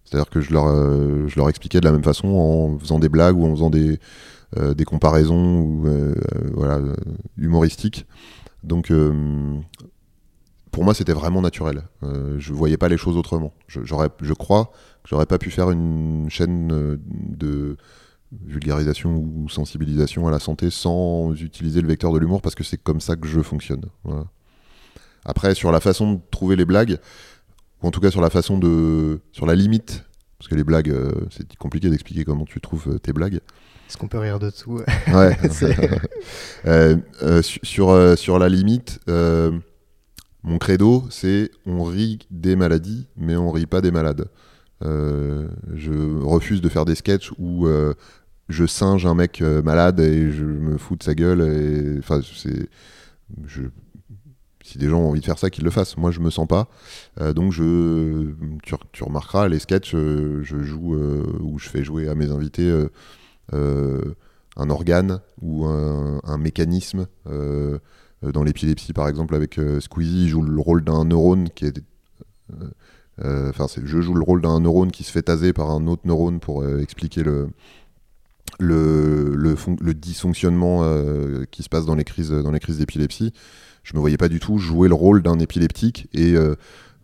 C'est-à-dire 0.04 0.30
que 0.30 0.40
je 0.40 0.52
leur 0.52 0.68
euh, 0.68 1.26
je 1.26 1.36
leur 1.36 1.48
expliquais 1.48 1.80
de 1.80 1.84
la 1.84 1.92
même 1.92 2.04
façon 2.04 2.28
en 2.28 2.78
faisant 2.78 2.98
des 3.00 3.08
blagues 3.08 3.36
ou 3.36 3.46
en 3.46 3.50
faisant 3.50 3.70
des 3.70 3.98
des 4.74 4.86
comparaisons 4.86 5.82
voilà 6.54 6.80
humoristiques. 7.36 8.06
Donc 8.64 8.90
pour 10.70 10.84
moi, 10.84 10.94
c'était 10.94 11.12
vraiment 11.12 11.42
naturel. 11.42 11.82
je 12.38 12.52
voyais 12.54 12.78
pas 12.78 12.88
les 12.88 12.96
choses 12.96 13.18
autrement. 13.18 13.52
Je, 13.66 13.80
je 13.84 14.32
crois 14.32 14.64
que 15.02 15.10
j'aurais 15.10 15.26
pas 15.26 15.36
pu 15.36 15.50
faire 15.50 15.70
une 15.70 16.30
chaîne 16.30 16.98
de 17.02 17.76
vulgarisation 18.32 19.16
ou 19.16 19.48
sensibilisation 19.48 20.28
à 20.28 20.30
la 20.30 20.38
santé 20.38 20.70
sans 20.70 21.32
utiliser 21.40 21.80
le 21.80 21.88
vecteur 21.88 22.12
de 22.12 22.18
l'humour 22.18 22.42
parce 22.42 22.54
que 22.54 22.64
c'est 22.64 22.82
comme 22.82 23.00
ça 23.00 23.16
que 23.16 23.26
je 23.26 23.40
fonctionne. 23.40 23.86
Après, 25.24 25.54
sur 25.54 25.70
la 25.72 25.80
façon 25.80 26.14
de 26.14 26.20
trouver 26.30 26.56
les 26.56 26.64
blagues, 26.64 26.98
ou 27.82 27.88
en 27.88 27.90
tout 27.90 28.00
cas 28.00 28.10
sur 28.10 28.20
la 28.20 28.30
façon 28.30 28.58
de. 28.58 29.20
sur 29.32 29.46
la 29.46 29.54
limite, 29.54 30.04
parce 30.38 30.48
que 30.48 30.54
les 30.54 30.64
blagues, 30.64 30.90
euh, 30.90 31.12
c'est 31.30 31.56
compliqué 31.56 31.90
d'expliquer 31.90 32.24
comment 32.24 32.44
tu 32.44 32.60
trouves 32.60 32.88
euh, 32.88 32.98
tes 32.98 33.12
blagues. 33.12 33.40
Est-ce 33.88 33.96
qu'on 33.96 34.08
peut 34.08 34.18
rire 34.18 34.38
de 34.38 34.50
tout? 34.50 34.80
Ouais. 35.12 35.36
Euh, 36.66 37.42
sur, 37.42 38.18
sur 38.18 38.38
la 38.38 38.48
limite, 38.48 39.00
mon 39.06 40.58
credo, 40.58 41.04
c'est 41.10 41.50
on 41.66 41.84
rit 41.84 42.18
des 42.30 42.56
maladies, 42.56 43.06
mais 43.16 43.36
on 43.36 43.50
rit 43.50 43.66
pas 43.66 43.80
des 43.80 43.90
malades. 43.90 44.28
je 44.82 46.22
refuse 46.22 46.60
de 46.60 46.68
faire 46.68 46.84
des 46.84 46.94
sketchs 46.94 47.32
où 47.38 47.68
je 48.48 48.64
singe 48.64 49.06
un 49.06 49.14
mec 49.14 49.42
euh, 49.42 49.62
malade 49.62 50.00
et 50.00 50.30
je 50.30 50.44
me 50.44 50.78
fous 50.78 50.96
de 50.96 51.02
sa 51.02 51.14
gueule. 51.14 52.02
Si 54.64 54.76
des 54.76 54.88
gens 54.88 54.98
ont 55.00 55.08
envie 55.08 55.20
de 55.20 55.24
faire 55.24 55.38
ça, 55.38 55.48
qu'ils 55.48 55.64
le 55.64 55.70
fassent. 55.70 55.96
Moi, 55.96 56.10
je 56.10 56.20
me 56.20 56.30
sens 56.30 56.46
pas. 56.46 56.68
Euh, 57.20 57.32
donc, 57.32 57.52
tu, 57.52 59.02
remarqueras 59.04 59.48
les 59.48 59.58
sketchs, 59.58 59.94
euh, 59.94 60.42
je 60.42 60.62
joue 60.62 60.94
ou 61.40 61.58
je 61.58 61.68
fais 61.68 61.84
jouer 61.84 62.08
à 62.08 62.14
mes 62.14 62.30
invités 62.30 62.70
un 63.52 64.70
organe 64.70 65.20
ou 65.40 65.66
un, 65.66 66.38
mécanisme. 66.38 67.06
dans 67.26 68.42
l'épilepsie, 68.42 68.92
par 68.92 69.08
exemple, 69.08 69.34
avec 69.34 69.60
Squeezie, 69.80 70.24
il 70.24 70.28
joue 70.28 70.42
le 70.42 70.60
rôle 70.60 70.84
d'un 70.84 71.04
neurone 71.04 71.50
qui 71.50 71.66
est 71.66 71.80
je 73.20 74.00
joue 74.00 74.14
le 74.14 74.22
rôle 74.22 74.42
d'un 74.42 74.60
neurone 74.60 74.92
qui 74.92 75.02
se 75.02 75.10
fait 75.10 75.22
taser 75.22 75.52
par 75.52 75.70
un 75.70 75.86
autre 75.86 76.02
neurone 76.04 76.40
pour 76.40 76.66
expliquer 76.66 77.22
le, 77.22 77.48
le, 78.58 79.34
le, 79.34 79.94
dysfonctionnement 79.94 80.80
euh, 80.82 81.44
qui 81.50 81.62
se 81.62 81.68
passe 81.68 81.86
dans 81.86 81.94
les 81.94 82.04
crises, 82.04 82.30
dans 82.30 82.50
les 82.50 82.60
crises 82.60 82.78
d'épilepsie. 82.78 83.32
Je 83.82 83.94
me 83.94 84.00
voyais 84.00 84.16
pas 84.16 84.28
du 84.28 84.40
tout 84.40 84.58
jouer 84.58 84.88
le 84.88 84.94
rôle 84.94 85.22
d'un 85.22 85.38
épileptique 85.38 86.08
et 86.12 86.34
euh, 86.34 86.54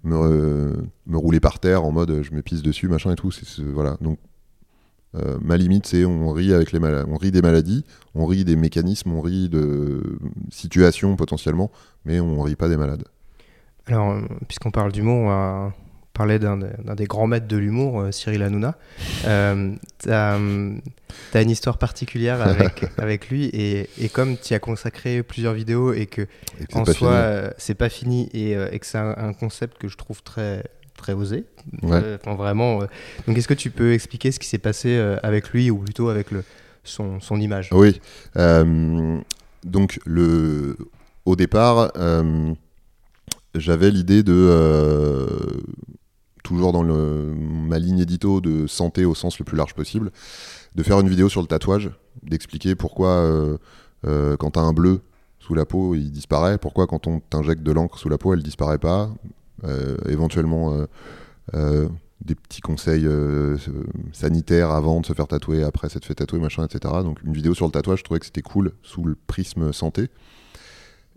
me, 0.03 0.75
me, 1.07 1.17
rouler 1.17 1.41
par 1.41 1.59
terre 1.59 1.85
en 1.85 1.93
mode 1.93 2.23
je 2.23 2.33
me 2.33 2.43
pisse 2.43 2.63
dessus, 2.63 2.89
machin 2.89 3.13
et 3.13 3.17
tout. 3.17 3.31
C'est, 3.31 3.63
voilà. 3.63 3.97
Donc, 4.01 4.19
euh, 5.15 5.39
ma 5.41 5.57
limite, 5.57 5.87
c'est 5.87 6.05
on 6.05 6.33
rit 6.33 6.53
avec 6.53 6.73
les 6.73 6.81
on 7.09 7.17
rit 7.17 7.31
des 7.31 7.43
maladies, 7.43 7.85
on 8.15 8.27
rit 8.27 8.45
des 8.45 8.57
mécanismes, 8.57 9.13
on 9.13 9.21
rit 9.21 9.49
de 9.49 10.19
situations 10.51 11.17
potentiellement, 11.17 11.71
mais 12.05 12.21
on 12.21 12.43
rit 12.43 12.57
pas 12.57 12.69
des 12.69 12.77
malades. 12.77 13.05
Alors, 13.87 14.17
puisqu'on 14.49 14.71
parle 14.71 14.93
d'humour, 14.93 15.17
on 15.17 15.29
va 15.29 15.73
parler 16.15 16.39
d'un 16.39 16.57
des 16.57 17.05
grands 17.05 17.27
maîtres 17.27 17.49
de 17.49 17.57
l'humour, 17.59 18.07
Cyril 18.13 18.43
Hanouna. 18.43 18.77
Euh, 19.27 19.75
tu 21.33 21.39
as 21.39 21.43
une 21.43 21.51
histoire 21.51 21.79
particulière 21.79 22.41
avec, 22.47 22.87
avec 22.99 23.29
lui 23.29 23.47
et, 23.47 23.89
et 23.99 24.09
comme 24.09 24.37
tu 24.37 24.55
as 24.55 24.59
consacré 24.59 25.23
plusieurs 25.23 25.55
vidéos 25.55 25.93
et 25.93 26.07
que, 26.07 26.27
en 26.73 26.85
soi 26.85 27.11
euh, 27.11 27.51
c'est 27.59 27.75
pas 27.75 27.89
fini 27.89 28.29
et, 28.33 28.57
euh, 28.57 28.69
et 28.73 28.79
que 28.79 28.87
c'est 28.87 28.99
un, 28.99 29.33
concept 29.33 29.79
que 29.79 29.89
je 29.89 29.97
trouve 29.97 30.23
très 30.23 30.65
très 30.97 31.13
osé 31.13 31.45
euh, 31.83 32.19
vraiment 32.25 32.81
donc 33.27 33.37
est-ce 33.37 33.49
que 33.49 33.55
tu 33.55 33.71
peux 33.71 33.93
expliquer 33.93 34.31
ce 34.31 34.39
qui 34.39 34.47
s'est 34.47 34.59
passé 34.59 34.97
avec 35.23 35.51
lui 35.51 35.71
ou 35.71 35.79
plutôt 35.79 36.09
avec 36.09 36.31
le, 36.31 36.45
son, 36.85 37.21
son 37.21 37.41
image? 37.41 37.71
Oui. 37.73 38.01
Donc 39.65 39.99
le 40.05 40.77
au 41.25 41.37
départ 41.37 41.93
j'avais 43.55 43.91
l'idée 43.91 44.23
de 44.23 45.35
toujours 46.45 46.73
dans 46.73 46.85
le, 46.85 47.35
ma 47.35 47.81
ligne 47.81 47.99
édito 47.99 48.41
de 48.41 48.69
santé 48.69 49.05
au 49.05 49.17
sens 49.17 49.39
le 49.41 49.45
plus 49.45 49.57
large 49.57 49.75
possible 49.75 50.13
de 50.77 50.83
faire 50.85 51.01
une 51.01 51.09
vidéo 51.09 51.29
sur 51.29 51.41
le 51.41 51.49
tatouage, 51.49 51.91
d'expliquer 52.23 52.77
pourquoi 52.77 53.09
euh, 53.09 53.59
euh, 54.07 54.37
quand 54.37 54.53
tu 54.53 54.59
as 54.61 54.63
un 54.63 54.73
bleu 54.73 55.01
sous 55.41 55.55
la 55.55 55.65
peau, 55.65 55.95
il 55.95 56.13
disparaît, 56.13 56.59
pourquoi 56.59 56.87
quand 56.87 57.07
on 57.07 57.21
t'injecte 57.21 57.63
de 57.63 57.73
l'encre 57.73 57.99
sous 57.99 58.09
la 58.09 58.19
peau, 58.19 58.33
elle 58.35 58.43
disparaît 58.43 58.79
pas, 58.79 59.11
euh, 59.65 59.97
éventuellement 60.07 60.77
des 61.53 62.35
petits 62.35 62.63
conseils 62.63 63.09
sanitaires 64.13 64.71
avant 64.71 65.01
de 65.01 65.07
se 65.07 65.13
faire 65.13 65.27
tatouer, 65.27 65.63
après 65.63 65.89
s'être 65.89 66.05
fait 66.05 66.15
tatouer, 66.15 66.41
machin, 66.41 66.65
etc. 66.65 66.95
Donc 67.03 67.23
une 67.23 67.35
vidéo 67.35 67.55
sur 67.55 67.67
le 67.67 67.73
tatouage, 67.73 67.99
je 67.99 68.05
trouvais 68.05 68.21
que 68.21 68.27
c'était 68.27 68.43
cool 68.43 68.73
sous 68.83 69.05
le 69.05 69.17
prisme 69.27 69.73
santé. 69.73 70.09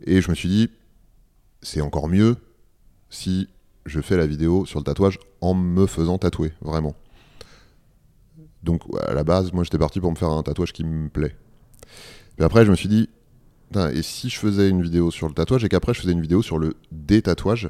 Et 0.05 0.21
je 0.21 0.29
me 0.29 0.35
suis 0.35 0.49
dit, 0.49 0.69
c'est 1.61 1.81
encore 1.81 2.07
mieux 2.07 2.35
si 3.09 3.47
je 3.87 4.01
fais 4.01 4.17
la 4.17 4.27
vidéo 4.27 4.65
sur 4.65 4.79
le 4.79 4.83
tatouage 4.83 5.19
en 5.41 5.53
me 5.53 5.87
faisant 5.87 6.17
tatouer, 6.17 6.53
vraiment. 6.61 6.95
Donc 8.63 8.81
à 9.07 9.13
la 9.13 9.23
base, 9.23 9.53
moi 9.53 9.63
j'étais 9.63 9.77
parti 9.77 9.99
pour 9.99 10.11
me 10.11 10.15
faire 10.15 10.29
un 10.29 10.43
tatouage 10.43 10.73
qui 10.73 10.83
me 10.83 11.09
plaît. 11.09 11.35
Mais 12.37 12.45
après, 12.45 12.65
je 12.65 12.71
me 12.71 12.75
suis 12.75 12.89
dit, 12.89 13.09
et 13.93 14.01
si 14.01 14.29
je 14.29 14.37
faisais 14.37 14.69
une 14.69 14.81
vidéo 14.81 15.11
sur 15.11 15.27
le 15.27 15.33
tatouage 15.33 15.63
et 15.63 15.69
qu'après 15.69 15.93
je 15.93 16.01
faisais 16.01 16.13
une 16.13 16.21
vidéo 16.21 16.41
sur 16.41 16.57
le 16.57 16.75
détatouage 16.91 17.69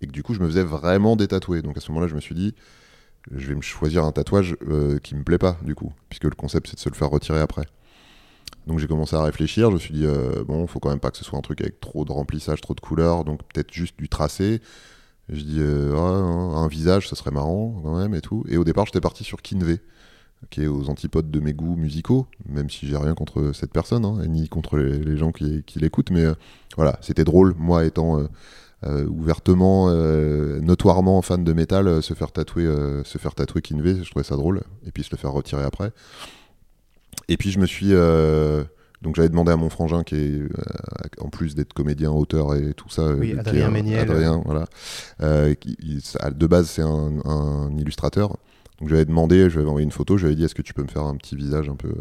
et 0.00 0.06
que 0.06 0.12
du 0.12 0.22
coup 0.22 0.34
je 0.34 0.40
me 0.40 0.46
faisais 0.46 0.64
vraiment 0.64 1.16
détatouer. 1.16 1.62
Donc 1.62 1.76
à 1.76 1.80
ce 1.80 1.90
moment-là, 1.90 2.08
je 2.08 2.14
me 2.14 2.20
suis 2.20 2.34
dit, 2.34 2.54
je 3.30 3.48
vais 3.48 3.54
me 3.54 3.62
choisir 3.62 4.04
un 4.04 4.12
tatouage 4.12 4.56
euh, 4.68 4.98
qui 4.98 5.14
me 5.14 5.22
plaît 5.22 5.38
pas, 5.38 5.58
du 5.62 5.74
coup, 5.74 5.92
puisque 6.08 6.24
le 6.24 6.30
concept 6.30 6.68
c'est 6.68 6.76
de 6.76 6.80
se 6.80 6.88
le 6.88 6.94
faire 6.94 7.10
retirer 7.10 7.40
après. 7.40 7.66
Donc 8.66 8.78
j'ai 8.78 8.88
commencé 8.88 9.14
à 9.14 9.22
réfléchir, 9.22 9.70
je 9.70 9.74
me 9.74 9.78
suis 9.78 9.94
dit, 9.94 10.06
euh, 10.06 10.44
bon, 10.44 10.66
faut 10.66 10.80
quand 10.80 10.90
même 10.90 11.00
pas 11.00 11.10
que 11.10 11.16
ce 11.16 11.24
soit 11.24 11.38
un 11.38 11.42
truc 11.42 11.60
avec 11.60 11.80
trop 11.80 12.04
de 12.04 12.12
remplissage, 12.12 12.60
trop 12.60 12.74
de 12.74 12.80
couleurs, 12.80 13.24
donc 13.24 13.42
peut-être 13.44 13.72
juste 13.72 13.98
du 13.98 14.08
tracé. 14.08 14.60
Je 15.28 15.42
dis, 15.42 15.58
euh, 15.58 15.92
ouais, 15.92 16.58
un 16.58 16.68
visage, 16.68 17.08
ça 17.08 17.16
serait 17.16 17.32
marrant 17.32 17.80
quand 17.82 17.98
même 17.98 18.14
et 18.14 18.20
tout. 18.20 18.44
Et 18.48 18.56
au 18.56 18.64
départ, 18.64 18.86
j'étais 18.86 19.00
parti 19.00 19.24
sur 19.24 19.42
Kinvé, 19.42 19.80
qui 20.50 20.62
est 20.62 20.66
aux 20.68 20.88
antipodes 20.88 21.30
de 21.30 21.40
mes 21.40 21.52
goûts 21.52 21.74
musicaux, 21.74 22.26
même 22.48 22.70
si 22.70 22.86
j'ai 22.86 22.96
rien 22.96 23.14
contre 23.14 23.52
cette 23.52 23.72
personne, 23.72 24.04
hein, 24.04 24.24
ni 24.26 24.48
contre 24.48 24.78
les, 24.78 25.16
gens 25.16 25.32
qui, 25.32 25.64
l'écoutent, 25.76 26.10
mais 26.10 26.24
euh, 26.24 26.34
voilà, 26.76 26.98
c'était 27.00 27.24
drôle, 27.24 27.54
moi 27.58 27.84
étant 27.84 28.20
euh, 28.84 29.06
ouvertement, 29.06 29.90
notoirement 30.60 31.20
fan 31.22 31.42
de 31.42 31.52
métal, 31.52 32.02
se 32.02 32.14
faire 32.14 32.30
tatouer, 32.30 32.66
se 33.04 33.18
faire 33.18 33.34
tatouer 33.34 33.62
Kinvé, 33.62 33.96
je 34.04 34.10
trouvais 34.10 34.24
ça 34.24 34.36
drôle, 34.36 34.62
et 34.86 34.92
puis 34.92 35.02
se 35.02 35.10
le 35.10 35.16
faire 35.16 35.32
retirer 35.32 35.64
après. 35.64 35.90
Et 37.28 37.36
puis 37.36 37.50
je 37.50 37.58
me 37.58 37.66
suis, 37.66 37.92
donc 39.02 39.16
j'avais 39.16 39.28
demandé 39.28 39.52
à 39.52 39.56
mon 39.56 39.68
frangin 39.70 40.02
qui 40.04 40.14
est, 40.16 40.40
euh, 40.40 40.48
en 41.20 41.28
plus 41.28 41.54
d'être 41.54 41.72
comédien, 41.72 42.10
auteur 42.10 42.54
et 42.54 42.72
tout 42.74 42.88
ça, 42.88 43.12
Oui, 43.14 43.30
euh, 43.30 43.34
qui 43.34 43.38
Adrien 43.40 43.68
est 43.68 43.70
Méniel. 43.70 44.00
Adrien, 44.10 44.42
voilà, 44.44 44.64
euh, 45.22 45.54
qui- 45.54 45.76
il- 45.80 46.00
ça- 46.02 46.30
de 46.30 46.46
base 46.46 46.68
c'est 46.68 46.82
un, 46.82 47.12
un 47.24 47.76
illustrateur. 47.76 48.36
Donc 48.80 48.90
j'avais 48.90 49.04
demandé, 49.06 49.48
je 49.48 49.54
lui 49.54 49.60
avais 49.60 49.68
envoyé 49.68 49.84
une 49.84 49.90
photo, 49.92 50.16
je 50.18 50.22
lui 50.22 50.26
avais 50.28 50.36
dit 50.36 50.44
est-ce 50.44 50.54
que 50.54 50.60
tu 50.62 50.74
peux 50.74 50.82
me 50.82 50.88
faire 50.88 51.04
un 51.04 51.16
petit 51.16 51.34
visage 51.36 51.68
un 51.70 51.76
peu 51.76 51.94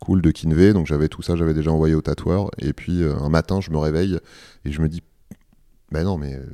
cool 0.00 0.22
de 0.22 0.30
Kinvé. 0.30 0.72
Donc 0.72 0.86
j'avais 0.86 1.08
tout 1.08 1.22
ça, 1.22 1.34
j'avais 1.34 1.54
déjà 1.54 1.72
envoyé 1.72 1.94
au 1.96 2.02
tatoueur. 2.02 2.50
Et 2.58 2.72
puis 2.72 3.02
euh, 3.02 3.16
un 3.18 3.28
matin, 3.28 3.60
je 3.60 3.70
me 3.72 3.78
réveille 3.78 4.18
et 4.64 4.70
je 4.70 4.80
me 4.80 4.88
dis, 4.88 5.02
ben 5.90 6.04
non, 6.04 6.16
mais 6.16 6.34
euh, 6.36 6.44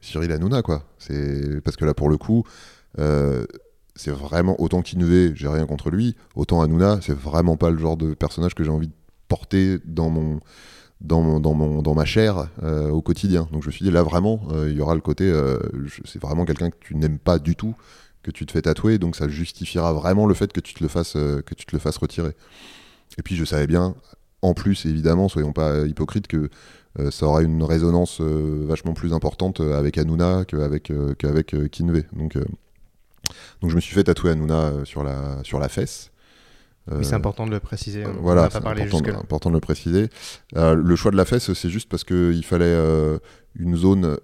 Cyril 0.00 0.32
Hanouna, 0.32 0.62
quoi. 0.62 0.82
C'est 0.98 1.60
parce 1.62 1.76
que 1.76 1.84
là, 1.84 1.92
pour 1.92 2.08
le 2.08 2.16
coup, 2.16 2.44
c'est 3.94 4.10
vraiment 4.10 4.58
autant 4.60 4.82
Kinvé, 4.82 5.32
j'ai 5.34 5.48
rien 5.48 5.66
contre 5.66 5.90
lui, 5.90 6.16
autant 6.34 6.60
Hanouna, 6.62 6.98
c'est 7.02 7.16
vraiment 7.16 7.56
pas 7.56 7.70
le 7.70 7.78
genre 7.78 7.96
de 7.96 8.14
personnage 8.14 8.54
que 8.54 8.62
j'ai 8.64 8.70
envie 8.70 8.88
de 8.88 8.92
porter 9.28 9.78
dans 9.84 10.10
mon 10.10 10.40
dans, 11.00 11.20
mon, 11.20 11.40
dans, 11.40 11.54
mon, 11.54 11.82
dans 11.82 11.94
ma 11.94 12.04
chair 12.04 12.48
euh, 12.62 12.88
au 12.90 13.02
quotidien. 13.02 13.48
Donc 13.52 13.62
je 13.62 13.68
me 13.68 13.72
suis 13.72 13.84
dit, 13.84 13.90
là 13.90 14.02
vraiment, 14.02 14.40
euh, 14.50 14.70
il 14.70 14.76
y 14.76 14.80
aura 14.80 14.94
le 14.94 15.00
côté, 15.00 15.30
euh, 15.30 15.58
c'est 16.04 16.20
vraiment 16.20 16.44
quelqu'un 16.44 16.70
que 16.70 16.76
tu 16.80 16.94
n'aimes 16.94 17.18
pas 17.18 17.38
du 17.38 17.56
tout, 17.56 17.74
que 18.22 18.30
tu 18.30 18.46
te 18.46 18.52
fais 18.52 18.62
tatouer, 18.62 18.98
donc 18.98 19.16
ça 19.16 19.28
justifiera 19.28 19.92
vraiment 19.92 20.26
le 20.26 20.34
fait 20.34 20.52
que 20.52 20.60
tu 20.60 20.74
te 20.74 20.82
le 20.82 20.88
fasses, 20.88 21.12
que 21.12 21.54
tu 21.54 21.66
te 21.66 21.74
le 21.74 21.78
fasses 21.78 21.98
retirer. 21.98 22.32
Et 23.18 23.22
puis 23.22 23.36
je 23.36 23.44
savais 23.44 23.66
bien, 23.66 23.94
en 24.42 24.54
plus 24.54 24.86
évidemment, 24.86 25.28
soyons 25.28 25.52
pas 25.52 25.86
hypocrites, 25.86 26.26
que 26.26 26.50
ça 27.10 27.26
aura 27.26 27.42
une 27.42 27.62
résonance 27.62 28.20
vachement 28.20 28.94
plus 28.94 29.12
importante 29.12 29.60
avec 29.60 29.98
Hanouna 29.98 30.44
qu'avec 30.46 30.90
qu'avec 31.18 31.54
Kinvé. 31.70 32.06
Donc, 32.14 32.36
donc 33.60 33.70
je 33.70 33.76
me 33.76 33.80
suis 33.80 33.94
fait 33.94 34.04
tatouer 34.04 34.32
Hanouna 34.32 34.84
sur 34.84 35.04
la, 35.04 35.44
sur 35.44 35.60
la 35.60 35.68
fesse. 35.68 36.10
Oui, 36.90 37.04
c'est 37.04 37.14
Euh, 37.14 37.16
important 37.16 37.46
de 37.46 37.50
le 37.50 37.58
préciser. 37.60 38.04
on 38.06 38.12
voilà, 38.22 38.42
n'a 38.42 38.48
pas 38.48 38.54
c'est 38.58 38.60
parlé 38.62 38.82
important, 38.82 39.50
de 39.50 39.54
le 39.54 39.60
préciser. 39.60 40.08
Euh, 40.56 40.74
le 40.74 40.96
choix 40.96 41.10
de 41.10 41.16
la 41.16 41.24
fesse, 41.24 41.52
c'est 41.52 41.68
juste 41.70 41.88
parce 41.88 42.04
qu'il 42.04 42.44
fallait 42.44 42.64
euh, 42.66 43.18
une 43.58 43.76
zone 43.76 44.16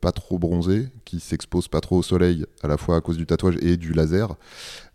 pas 0.00 0.10
trop 0.12 0.38
bronzée, 0.38 0.88
qui 1.04 1.20
s'expose 1.20 1.68
pas 1.68 1.80
trop 1.80 1.96
au 1.98 2.02
soleil, 2.02 2.44
à 2.62 2.68
la 2.68 2.76
fois 2.76 2.96
à 2.96 3.00
cause 3.00 3.16
du 3.16 3.24
tatouage 3.24 3.56
et 3.62 3.76
du 3.76 3.92
laser. 3.92 4.34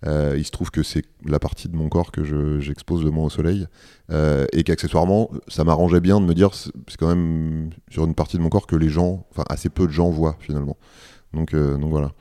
Il 0.05 0.43
se 0.45 0.51
trouve 0.51 0.69
que 0.69 0.83
c'est 0.83 1.03
la 1.25 1.39
partie 1.39 1.67
de 1.69 1.75
mon 1.75 1.87
corps 1.89 2.11
que 2.11 2.23
je- 2.25 2.59
j'expose 2.59 3.03
le 3.03 3.09
moins 3.11 3.25
au 3.25 3.29
soleil. 3.29 3.67
Et 4.11 4.63
qu'accessoirement, 4.63 5.31
ça 5.47 5.63
m'arrangeait 5.63 6.01
bien 6.01 6.19
de 6.19 6.25
me 6.25 6.33
dire, 6.33 6.53
c'est 6.53 6.71
c'est 6.89 6.97
quand 6.97 7.07
même 7.07 7.69
sur 7.89 8.03
une 8.05 8.15
partie 8.15 8.37
de 8.37 8.41
mon 8.43 8.49
corps 8.49 8.67
que 8.67 8.75
les 8.75 8.89
gens, 8.89 9.25
enfin 9.31 9.43
assez 9.49 9.69
peu 9.69 9.87
de 9.87 9.91
gens 9.93 10.09
voient 10.09 10.35
finalement. 10.41 10.77
Donc, 11.33 11.55
donc 11.55 11.89
voilà. 11.89 12.11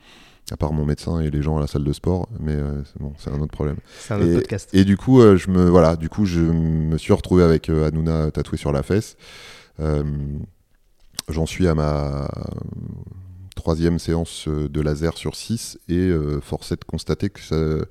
À 0.51 0.57
part 0.57 0.73
mon 0.73 0.85
médecin 0.85 1.19
et 1.19 1.29
les 1.29 1.41
gens 1.41 1.57
à 1.57 1.61
la 1.61 1.67
salle 1.67 1.83
de 1.83 1.93
sport, 1.93 2.27
mais 2.39 2.53
euh, 2.53 2.83
c'est 2.85 2.99
bon, 3.01 3.13
c'est 3.19 3.29
un 3.29 3.39
autre 3.39 3.51
problème. 3.51 3.77
C'est 3.99 4.13
un 4.15 4.17
autre 4.21 4.29
Et- 4.31 4.35
podcast. 4.35 4.69
Et 4.73 4.83
du 4.83 4.97
coup, 4.97 5.21
euh, 5.21 5.35
je 5.37 5.49
me 5.51 5.69
voilà, 5.69 5.95
du 5.95 6.09
coup, 6.09 6.25
je 6.25 6.39
me 6.41 6.97
suis 6.97 7.13
retrouvé 7.13 7.43
avec 7.43 7.69
euh, 7.69 7.87
Hanouna 7.87 8.31
tatoué 8.31 8.57
sur 8.57 8.71
la 8.71 8.81
fesse. 8.83 9.15
Euh, 9.79 10.03
J'en 11.29 11.45
suis 11.45 11.67
à 11.67 11.75
ma 11.75 12.27
troisième 13.55 13.99
séance 13.99 14.47
euh, 14.47 14.67
de 14.69 14.81
laser 14.81 15.17
sur 15.17 15.35
6 15.35 15.77
et 15.89 15.95
euh, 15.97 16.39
force 16.41 16.71
est 16.71 16.79
de 16.79 16.85
constater 16.85 17.29
que 17.29 17.39
ça- 17.41 17.85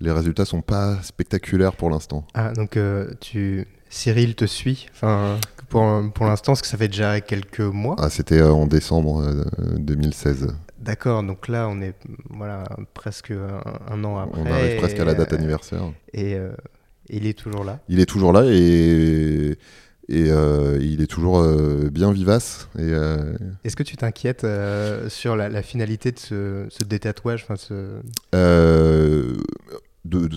les 0.00 0.10
résultats 0.10 0.44
sont 0.44 0.62
pas 0.62 1.00
spectaculaires 1.02 1.76
pour 1.76 1.90
l'instant. 1.90 2.26
Ah, 2.34 2.52
donc 2.52 2.76
euh, 2.76 3.12
tu... 3.20 3.66
Cyril 3.90 4.34
te 4.34 4.44
suit 4.46 4.86
enfin, 4.92 5.36
pour, 5.70 6.12
pour 6.12 6.26
l'instant, 6.26 6.52
parce 6.52 6.60
que 6.60 6.68
ça 6.68 6.76
fait 6.76 6.88
déjà 6.88 7.20
quelques 7.22 7.60
mois. 7.60 7.96
Ah, 7.98 8.10
c'était 8.10 8.40
euh, 8.40 8.52
en 8.52 8.66
décembre 8.66 9.22
euh, 9.22 9.44
2016. 9.78 10.48
D'accord, 10.78 11.22
donc 11.22 11.48
là, 11.48 11.68
on 11.70 11.80
est 11.80 11.94
voilà, 12.28 12.64
presque 12.92 13.30
un, 13.30 13.62
un 13.90 14.04
an 14.04 14.18
après. 14.18 14.42
On 14.42 14.46
arrive 14.46 14.76
presque 14.76 14.98
à 14.98 15.04
la 15.04 15.14
date 15.14 15.32
et, 15.32 15.36
anniversaire. 15.36 15.82
Et 16.12 16.34
euh, 16.34 16.52
il 17.08 17.26
est 17.26 17.38
toujours 17.38 17.64
là. 17.64 17.80
Il 17.88 18.00
est 18.00 18.06
toujours 18.06 18.32
là 18.32 18.44
et, 18.46 19.58
et 20.08 20.30
euh, 20.30 20.78
il 20.80 21.02
est 21.02 21.06
toujours 21.06 21.40
euh, 21.40 21.88
bien 21.92 22.12
vivace. 22.12 22.68
Et, 22.78 22.82
euh, 22.82 23.36
Est-ce 23.64 23.76
que 23.76 23.82
tu 23.82 23.96
t'inquiètes 23.96 24.44
euh, 24.44 25.08
sur 25.08 25.36
la, 25.36 25.48
la 25.48 25.62
finalité 25.62 26.12
de 26.12 26.18
ce, 26.18 26.66
ce 26.68 26.84
détatouage 26.84 27.44
enfin, 27.44 27.56
ce... 27.56 28.00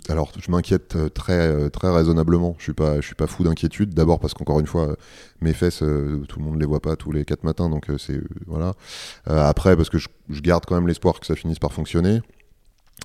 Alors, 0.10 0.32
je 0.38 0.52
m'inquiète 0.52 0.96
euh, 0.98 1.10
très, 1.10 1.48
euh, 1.48 1.70
très 1.70 1.90
raisonnablement. 1.90 2.56
Je 2.58 2.64
suis 2.64 2.74
pas, 2.74 2.98
je 3.00 3.06
suis 3.06 3.16
pas 3.16 3.28
fou 3.28 3.44
d'inquiétude. 3.44 3.94
D'abord 3.94 4.20
parce 4.20 4.34
qu'encore 4.34 4.60
une 4.60 4.68
fois, 4.68 4.90
euh, 4.90 4.96
mes 5.40 5.54
fesses, 5.54 5.80
tout 5.80 6.40
le 6.40 6.44
monde 6.44 6.60
les 6.60 6.66
voit 6.66 6.82
pas 6.82 6.96
tous 6.96 7.12
les 7.12 7.24
quatre 7.24 7.44
matins, 7.44 7.70
donc 7.70 7.90
c'est 7.98 8.22
après, 9.26 9.76
parce 9.78 9.90
que 9.90 9.98
je, 9.98 10.10
je 10.30 10.42
garde 10.42 10.66
quand 10.66 10.76
même 10.76 10.88
l'espoir 10.88 11.20
que 11.20 11.26
ça 11.26 11.36
finisse 11.36 11.60
par 11.60 11.72
fonctionner. 11.72 12.22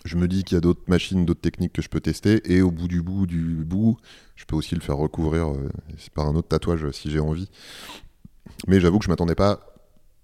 Je 0.05 0.17
me 0.17 0.29
dis 0.29 0.45
qu'il 0.45 0.57
y 0.57 0.59
a 0.59 0.61
d'autres 0.61 0.83
machines, 0.89 1.25
d'autres 1.25 1.41
techniques 1.41 1.73
que 1.73 1.83
je 1.83 1.89
peux 1.89 2.01
tester, 2.01 2.41
et 2.53 2.63
au 2.63 2.71
bout 2.71 2.89
du 2.89 3.03
bout 3.03 3.27
du 3.27 3.65
bout, 3.65 3.97
je 4.37 4.45
peux 4.45 4.57
aussi 4.57 4.75
le 4.75 4.81
faire 4.81 4.97
recouvrir 4.97 5.53
par 6.15 6.27
un 6.27 6.35
autre 6.35 6.49
tatouage 6.49 6.91
si 6.91 7.11
j'ai 7.11 7.21
envie. 7.21 7.49
Mais 8.67 8.81
j'avoue 8.81 8.99
que 8.99 9.05
je 9.05 9.11
m'attendais 9.11 9.35
pas 9.35 9.61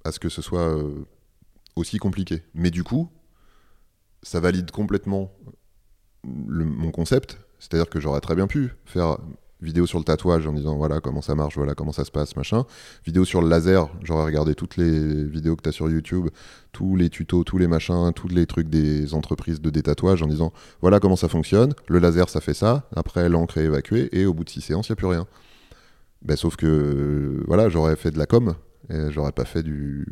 à 0.04 0.12
ce 0.12 0.18
que 0.18 0.28
ce 0.28 0.42
soit 0.42 0.76
aussi 1.76 1.98
compliqué. 1.98 2.42
Mais 2.54 2.70
du 2.70 2.84
coup, 2.84 3.10
ça 4.22 4.40
valide 4.40 4.70
complètement 4.70 5.32
mon 6.24 6.90
concept. 6.90 7.38
C'est-à-dire 7.58 7.88
que 7.88 8.00
j'aurais 8.00 8.20
très 8.20 8.34
bien 8.34 8.46
pu 8.46 8.72
faire 8.84 9.18
vidéo 9.60 9.86
sur 9.86 9.98
le 9.98 10.04
tatouage 10.04 10.46
en 10.46 10.52
disant 10.52 10.76
voilà 10.76 11.00
comment 11.00 11.22
ça 11.22 11.34
marche, 11.34 11.56
voilà 11.56 11.74
comment 11.74 11.92
ça 11.92 12.04
se 12.04 12.10
passe, 12.10 12.36
machin. 12.36 12.64
Vidéo 13.06 13.24
sur 13.24 13.40
le 13.40 13.48
laser, 13.48 13.88
j'aurais 14.02 14.24
regardé 14.24 14.54
toutes 14.54 14.76
les 14.76 15.24
vidéos 15.24 15.56
que 15.56 15.62
tu 15.62 15.68
as 15.70 15.72
sur 15.72 15.88
YouTube, 15.88 16.28
tous 16.72 16.96
les 16.96 17.08
tutos, 17.08 17.44
tous 17.44 17.56
les 17.56 17.66
machins, 17.66 18.12
tous 18.14 18.28
les 18.28 18.46
trucs 18.46 18.68
des 18.68 19.14
entreprises 19.14 19.60
de 19.60 19.70
détatouage 19.70 20.22
en 20.22 20.26
disant 20.26 20.52
voilà 20.82 21.00
comment 21.00 21.16
ça 21.16 21.28
fonctionne, 21.28 21.72
le 21.88 21.98
laser 21.98 22.28
ça 22.28 22.40
fait 22.40 22.54
ça, 22.54 22.88
après 22.94 23.28
l'encre 23.28 23.56
est 23.58 23.64
évacuée 23.64 24.10
et 24.12 24.26
au 24.26 24.34
bout 24.34 24.44
de 24.44 24.50
six 24.50 24.60
séances, 24.60 24.88
il 24.88 24.92
n'y 24.92 24.94
a 24.94 24.96
plus 24.96 25.06
rien. 25.06 25.26
Ben, 26.22 26.36
sauf 26.36 26.56
que 26.56 27.42
voilà, 27.46 27.68
j'aurais 27.68 27.96
fait 27.96 28.10
de 28.10 28.18
la 28.18 28.26
com, 28.26 28.54
et 28.90 29.10
j'aurais 29.10 29.32
pas 29.32 29.44
fait 29.44 29.62
du 29.62 30.06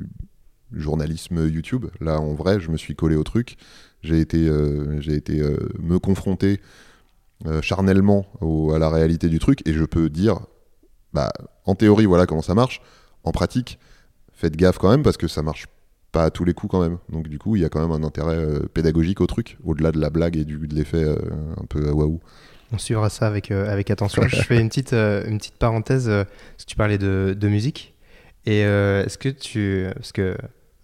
journalisme 0.72 1.46
YouTube. 1.48 1.86
Là, 2.00 2.20
en 2.20 2.34
vrai, 2.34 2.60
je 2.60 2.70
me 2.70 2.76
suis 2.76 2.94
collé 2.94 3.16
au 3.16 3.24
truc. 3.24 3.56
J'ai 4.02 4.20
été, 4.20 4.48
euh, 4.48 5.00
j'ai 5.00 5.14
été 5.14 5.40
euh, 5.40 5.56
me 5.78 5.98
confronter 5.98 6.60
euh, 7.46 7.62
charnellement 7.62 8.26
à 8.74 8.78
la 8.78 8.90
réalité 8.90 9.28
du 9.28 9.38
truc 9.38 9.66
et 9.66 9.72
je 9.72 9.84
peux 9.84 10.10
dire, 10.10 10.40
bah, 11.12 11.32
en 11.64 11.74
théorie, 11.74 12.06
voilà 12.06 12.26
comment 12.26 12.42
ça 12.42 12.54
marche. 12.54 12.82
En 13.24 13.30
pratique, 13.30 13.78
faites 14.32 14.56
gaffe 14.56 14.78
quand 14.78 14.90
même 14.90 15.04
parce 15.04 15.16
que 15.16 15.28
ça 15.28 15.42
marche 15.42 15.66
pas 16.10 16.24
à 16.24 16.30
tous 16.30 16.44
les 16.44 16.52
coups 16.52 16.72
quand 16.72 16.82
même. 16.82 16.98
Donc 17.10 17.28
du 17.28 17.38
coup, 17.38 17.54
il 17.54 17.62
y 17.62 17.64
a 17.64 17.68
quand 17.68 17.80
même 17.80 17.92
un 17.92 18.04
intérêt 18.04 18.60
pédagogique 18.74 19.20
au 19.20 19.26
truc, 19.26 19.56
au-delà 19.64 19.92
de 19.92 20.00
la 20.00 20.10
blague 20.10 20.36
et 20.36 20.44
du, 20.44 20.58
de 20.58 20.74
l'effet 20.74 21.04
un 21.04 21.64
peu 21.66 21.88
waouh. 21.90 22.20
On 22.72 22.78
suivra 22.78 23.08
ça 23.08 23.26
avec, 23.28 23.50
avec 23.50 23.90
attention. 23.90 24.22
Je 24.26 24.36
fais 24.36 24.60
une 24.60 24.68
petite, 24.68 24.92
une 24.92 25.38
petite 25.38 25.56
parenthèse, 25.58 26.06
parce 26.06 26.64
que 26.64 26.66
tu 26.66 26.76
parlais 26.76 26.98
de, 26.98 27.36
de 27.38 27.48
musique. 27.48 27.94
Et 28.44 28.60
est-ce 28.60 29.16
que 29.16 29.28
tu... 29.28 29.86
Parce 29.94 30.12
que 30.12 30.36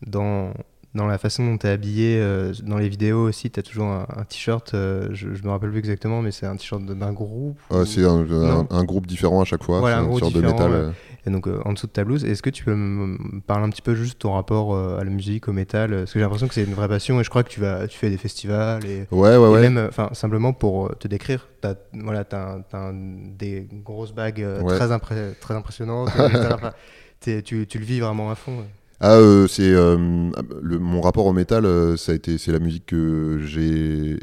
dans, 0.06 0.54
dans 0.94 1.06
la 1.06 1.18
façon 1.18 1.44
dont 1.46 1.58
tu 1.58 1.66
es 1.66 1.70
habillé, 1.70 2.18
euh, 2.18 2.52
dans 2.64 2.78
les 2.78 2.88
vidéos 2.88 3.28
aussi, 3.28 3.50
tu 3.50 3.60
as 3.60 3.62
toujours 3.62 3.86
un, 3.86 4.06
un 4.16 4.24
t-shirt, 4.24 4.72
euh, 4.74 5.08
je, 5.12 5.34
je 5.34 5.42
me 5.44 5.50
rappelle 5.50 5.70
plus 5.70 5.78
exactement, 5.78 6.22
mais 6.22 6.30
c'est 6.32 6.46
un 6.46 6.56
t-shirt 6.56 6.82
d'un 6.84 7.12
groupe 7.12 7.58
ou- 7.70 7.84
c'est 7.84 8.04
un, 8.04 8.20
un- 8.20 8.24
Non. 8.24 8.66
un 8.70 8.84
groupe 8.84 9.06
différent 9.06 9.42
à 9.42 9.44
chaque 9.44 9.62
fois, 9.62 9.80
Voilà, 9.80 9.98
un 9.98 10.06
groupe 10.06 10.32
de 10.32 10.40
métal. 10.40 10.72
euh, 10.72 10.90
Et 11.26 11.30
donc 11.30 11.46
en 11.46 11.72
dessous 11.74 11.86
de 11.88 11.92
ta 11.92 12.04
blouse, 12.04 12.24
est-ce 12.24 12.42
que 12.42 12.48
tu 12.50 12.64
peux 12.64 12.74
me 12.74 13.40
parler 13.40 13.66
un 13.66 13.70
petit 13.70 13.82
peu 13.82 13.94
juste 13.94 14.14
de 14.14 14.18
ton 14.18 14.32
rapport 14.32 14.76
à 14.76 15.04
la 15.04 15.10
musique, 15.10 15.46
au 15.48 15.52
métal 15.52 15.90
Parce 15.90 16.12
que 16.12 16.18
j'ai 16.18 16.22
l'impression 16.24 16.48
que 16.48 16.54
c'est 16.54 16.64
une 16.64 16.72
vraie 16.74 16.88
passion 16.88 17.20
et 17.20 17.24
je 17.24 17.28
crois 17.28 17.42
que 17.42 17.50
tu, 17.50 17.60
vas, 17.60 17.86
tu 17.86 17.98
fais 17.98 18.08
des 18.08 18.16
festivals 18.16 18.84
et, 18.86 19.06
Ouais, 19.10 19.36
ouais, 19.36 19.48
et 19.48 19.52
ouais. 19.52 19.60
même, 19.68 19.86
enfin, 19.88 20.08
simplement 20.14 20.54
pour 20.54 20.96
te 20.98 21.06
décrire, 21.06 21.48
voilà, 21.92 22.24
t'as, 22.24 22.54
un- 22.54 22.60
t'as 22.62 22.78
un- 22.78 22.94
des 23.38 23.68
grosses 23.84 24.12
bagues 24.14 24.44
très, 24.66 24.90
impré- 24.90 25.34
très 25.38 25.54
impressionnantes. 25.54 26.08
tu, 27.20 27.66
tu 27.66 27.78
le 27.78 27.84
vis 27.84 28.00
vraiment 28.00 28.30
à 28.30 28.34
fond. 28.34 28.64
Ah, 29.00 29.12
euh, 29.14 29.46
c'est 29.46 29.72
euh, 29.74 29.96
mon 29.96 31.00
rapport 31.00 31.26
au 31.26 31.32
métal, 31.32 31.64
euh, 31.66 31.96
ça 31.96 32.10
a 32.12 32.14
été, 32.16 32.36
c'est 32.36 32.50
la 32.50 32.58
musique 32.58 32.86
que 32.86 33.38
j'ai, 33.44 34.14
euh, 34.14 34.16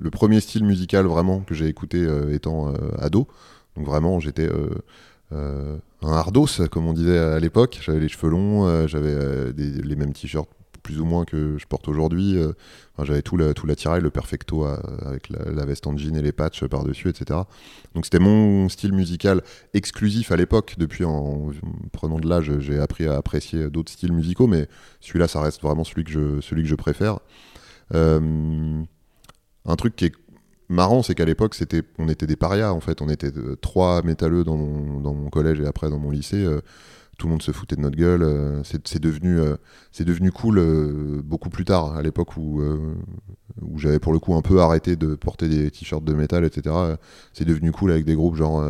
le 0.00 0.10
premier 0.10 0.40
style 0.40 0.64
musical 0.64 1.06
vraiment 1.06 1.40
que 1.40 1.54
j'ai 1.54 1.66
écouté 1.66 1.98
euh, 1.98 2.32
étant 2.32 2.72
ado. 3.00 3.26
Donc 3.76 3.86
vraiment, 3.86 4.20
j'étais 4.20 4.48
un 5.32 5.80
hardos, 6.02 6.46
comme 6.70 6.86
on 6.86 6.92
disait 6.92 7.18
à 7.18 7.38
l'époque. 7.40 7.78
J'avais 7.82 8.00
les 8.00 8.08
cheveux 8.08 8.30
longs, 8.30 8.86
j'avais 8.86 9.52
les 9.52 9.96
mêmes 9.96 10.12
t-shirts 10.12 10.48
plus 10.82 11.00
ou 11.00 11.04
moins 11.04 11.24
que 11.24 11.56
je 11.58 11.66
porte 11.66 11.88
aujourd'hui. 11.88 12.36
Euh, 12.36 12.52
j'avais 13.02 13.22
tout, 13.22 13.36
l'attirail, 13.36 14.02
le 14.02 14.10
perfecto 14.10 14.64
avec 14.64 15.30
la, 15.30 15.64
veste 15.64 15.86
en 15.86 15.96
jean 15.96 16.16
et 16.16 16.22
les 16.22 16.32
patchs 16.32 16.64
par-dessus, 16.66 17.08
etc. 17.08 17.40
Donc 17.94 18.04
c'était 18.04 18.18
mon 18.18 18.68
style 18.68 18.92
musical 18.92 19.42
exclusif 19.72 20.32
à 20.32 20.36
l'époque. 20.36 20.74
Depuis, 20.76 21.04
en, 21.04 21.50
prenant 21.92 22.18
de 22.18 22.28
l'âge, 22.28 22.52
j'ai 22.58 22.78
appris 22.78 23.06
à 23.06 23.16
apprécier 23.16 23.70
d'autres 23.70 23.90
styles 23.90 24.12
musicaux, 24.12 24.46
mais 24.46 24.68
celui-là, 25.00 25.28
ça 25.28 25.40
reste 25.40 25.62
vraiment 25.62 25.84
celui 25.84 26.04
que 26.04 26.10
je, 26.10 26.40
celui 26.40 26.62
que 26.62 26.68
je 26.68 26.74
préfère. 26.74 27.20
Euh, 27.94 28.82
un 29.64 29.76
truc 29.76 29.96
qui 29.96 30.06
est 30.06 30.12
marrant, 30.68 31.02
c'est 31.02 31.14
qu'à 31.14 31.24
l'époque, 31.24 31.56
on 31.98 32.08
était 32.08 32.26
des 32.26 32.36
parias 32.36 32.72
en 32.72 32.80
fait. 32.80 33.02
On 33.02 33.08
était 33.08 33.32
trois 33.60 34.02
métalleux 34.02 34.44
dans 34.44 34.56
mon, 34.56 35.00
dans 35.00 35.14
mon 35.14 35.28
collège 35.28 35.60
et 35.60 35.66
après 35.66 35.90
dans 35.90 35.98
mon 35.98 36.10
lycée. 36.10 36.44
Euh, 36.44 36.60
tout 37.20 37.26
le 37.26 37.32
monde 37.32 37.42
se 37.42 37.52
foutait 37.52 37.76
de 37.76 37.82
notre 37.82 37.96
gueule. 37.96 38.22
Euh, 38.22 38.62
c'est, 38.64 38.98
devenu, 38.98 39.38
euh, 39.38 39.56
c'est 39.92 40.04
devenu 40.04 40.32
cool 40.32 40.60
beaucoup 41.22 41.50
plus 41.50 41.64
tard, 41.64 41.94
à 41.94 42.02
l'époque 42.02 42.36
où, 42.36 42.62
j'avais 43.76 43.98
pour 43.98 44.12
le 44.12 44.18
coup 44.18 44.34
un 44.34 44.42
peu 44.42 44.60
arrêté 44.60 44.96
de 44.96 45.14
porter 45.14 45.48
des 45.48 45.70
t-shirts 45.70 46.04
de 46.04 46.14
métal, 46.14 46.44
etc. 46.44 46.74
C'est 47.32 47.44
devenu 47.44 47.72
cool 47.72 47.92
avec 47.92 48.04
des 48.04 48.14
groupes 48.14 48.36
genre 48.36 48.64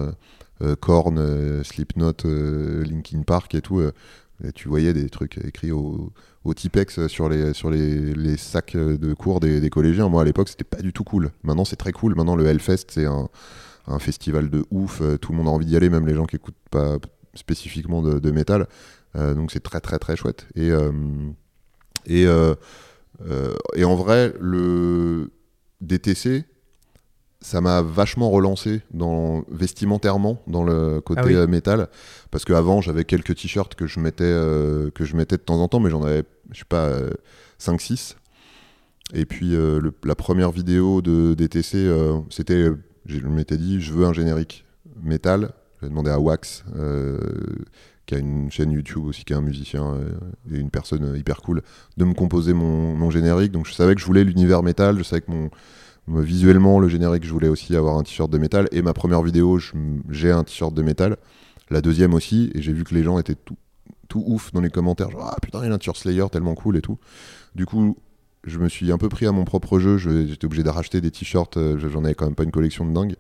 Korn, 0.81 1.63
Slipknot, 1.63 2.25
Linkin 2.25 3.23
Park 3.23 3.55
et 3.55 3.61
tout. 3.61 3.81
Et 4.43 4.53
tu 4.53 4.69
voyais 4.69 4.93
des 4.93 5.09
trucs 5.11 5.39
écrits 5.45 5.71
au, 5.71 6.13
au 6.45 6.55
Tipex 6.55 7.07
sur 7.07 7.29
les, 7.29 7.53
sur 7.53 7.71
les, 7.71 8.15
les 8.15 8.37
sacs 8.37 8.77
de 8.77 9.15
cours 9.15 9.39
des, 9.41 9.61
des 9.61 9.71
collégiens. 9.71 10.09
Moi, 10.09 10.23
à 10.23 10.25
l'époque, 10.25 10.49
c'était 10.49 10.65
pas 10.65 10.83
du 10.83 10.93
tout 10.93 11.05
cool. 11.05 11.31
Maintenant, 11.45 11.65
c'est 11.65 11.77
très 11.77 11.93
cool. 11.93 12.15
Maintenant, 12.15 12.37
le 12.37 12.47
Hellfest, 12.47 12.87
c'est 12.89 13.07
un, 13.07 13.29
un, 13.87 13.99
festival 13.99 14.51
de 14.51 14.65
ouf. 14.71 15.03
Euh, 15.03 15.19
tout 15.19 15.33
le 15.33 15.39
monde 15.39 15.49
a 15.49 15.51
envie 15.51 15.67
d'y 15.67 15.77
aller, 15.77 15.91
même 15.91 16.07
les 16.07 16.15
gens 16.15 16.25
qui 16.25 16.37
écoutent 16.37 16.55
pas 16.71 16.99
spécifiquement 17.35 18.03
de, 18.03 18.19
de 18.19 18.31
métal. 18.31 18.67
Euh, 19.17 19.35
donc, 19.35 19.51
c'est 19.53 19.61
très, 19.61 19.81
très, 19.81 19.99
très 19.99 20.17
chouette. 20.17 20.47
Et, 20.55 20.71
euh, 20.71 20.93
et, 22.07 22.27
et 23.75 23.85
en 23.85 23.95
vrai, 23.95 24.33
le 24.41 25.31
DTC, 25.81 26.45
ça 27.41 27.61
m'a 27.61 27.81
vachement 27.81 28.31
relancé 28.31 28.83
dans 28.93 29.45
vestimentairement 29.51 30.43
dans 30.47 30.63
le 30.63 31.01
côté 31.01 31.37
ah 31.37 31.47
métal 31.47 31.89
parce 32.31 32.45
qu'avant 32.45 32.81
j'avais 32.81 33.05
quelques 33.05 33.35
t-shirts 33.35 33.75
que 33.75 33.87
je 33.87 33.99
mettais 33.99 34.25
euh, 34.25 34.91
que 34.91 35.05
je 35.05 35.17
mettais 35.17 35.37
de 35.37 35.43
temps 35.43 35.61
en 35.61 35.69
temps 35.69 35.81
mais 35.81 35.91
j'en 35.91 36.03
avais 36.03 36.25
je 36.51 36.59
sais 36.59 36.65
pas 36.69 36.91
5 37.59 37.75
euh, 37.75 37.79
6 37.79 38.17
et 39.15 39.25
puis 39.25 39.55
euh, 39.55 39.81
la 40.05 40.15
première 40.15 40.51
vidéo 40.51 41.01
de 41.01 41.35
DTC 41.35 41.89
c'était 42.29 42.67
je 43.07 43.27
m'étais 43.27 43.57
dit 43.57 43.81
je 43.81 43.93
veux 43.95 44.05
un 44.05 44.13
générique 44.13 44.67
métal 45.03 45.53
j'ai 45.83 45.89
demandé 45.89 46.11
à 46.11 46.19
Wax 46.19 46.65
qui 48.07 48.15
a 48.15 48.19
une 48.19 48.51
chaîne 48.51 48.73
YouTube 48.73 49.05
aussi 49.05 49.25
qui 49.25 49.33
est 49.33 49.37
un 49.37 49.41
musicien 49.41 49.97
et 50.51 50.59
une 50.59 50.71
personne 50.71 51.17
hyper 51.17 51.43
cool 51.43 51.63
de 51.97 52.05
me 52.05 52.15
composer 52.15 52.53
mon, 52.53 52.95
mon 52.95 53.11
générique 53.11 53.53
donc 53.53 53.67
je 53.67 53.73
savais 53.73 53.95
que 53.95 54.01
je 54.01 54.07
voulais 54.07 54.25
l'univers 54.25 54.63
métal 54.63 54.99
je 54.99 55.03
savais 55.05 55.21
que 55.21 55.31
mon 55.31 55.51
visuellement, 56.19 56.81
le 56.81 56.89
générique, 56.89 57.25
je 57.25 57.33
voulais 57.33 57.49
aussi 57.49 57.77
avoir 57.77 57.97
un 57.97 58.03
t-shirt 58.03 58.31
de 58.31 58.39
métal. 58.39 58.69
Et 58.73 58.83
ma 58.83 58.93
première 58.93 59.23
vidéo, 59.23 59.59
j'ai 60.09 60.31
un 60.31 60.45
t-shirt 60.45 60.75
de 60.75 60.83
métal. 60.83 61.17
La 61.71 61.81
deuxième 61.81 62.15
aussi. 62.15 62.51
Et 62.55 62.63
j'ai 62.63 62.73
vu 62.73 62.85
que 62.85 62.95
les 62.95 63.03
gens 63.03 63.19
étaient 63.19 63.37
tout, 63.37 63.57
tout 64.09 64.25
ouf 64.27 64.53
dans 64.53 64.61
les 64.61 64.71
commentaires. 64.71 65.11
Genre, 65.11 65.31
ah 65.33 65.37
putain, 65.41 65.61
il 65.63 65.69
y 65.69 65.71
a 65.71 65.75
un 65.75 65.79
t-shirt 65.79 65.97
Slayer 65.97 66.27
tellement 66.31 66.55
cool 66.55 66.77
et 66.77 66.83
tout. 66.83 66.99
Du 67.55 67.67
coup, 67.67 67.97
je 68.45 68.59
me 68.59 68.69
suis 68.69 68.91
un 68.91 68.99
peu 68.99 69.09
pris 69.09 69.27
à 69.27 69.33
mon 69.33 69.45
propre 69.45 69.79
jeu. 69.79 69.99
J'étais 69.99 70.47
obligé 70.47 70.63
de 70.63 70.71
racheter 70.71 71.01
des 71.01 71.11
t-shirts. 71.11 71.57
Euh, 71.57 71.79
j'en 71.79 72.05
avais 72.05 72.15
quand 72.15 72.25
même 72.25 72.35
pas 72.35 72.45
une 72.45 72.51
collection 72.51 72.87
de 72.87 72.93
dingue. 72.93 73.15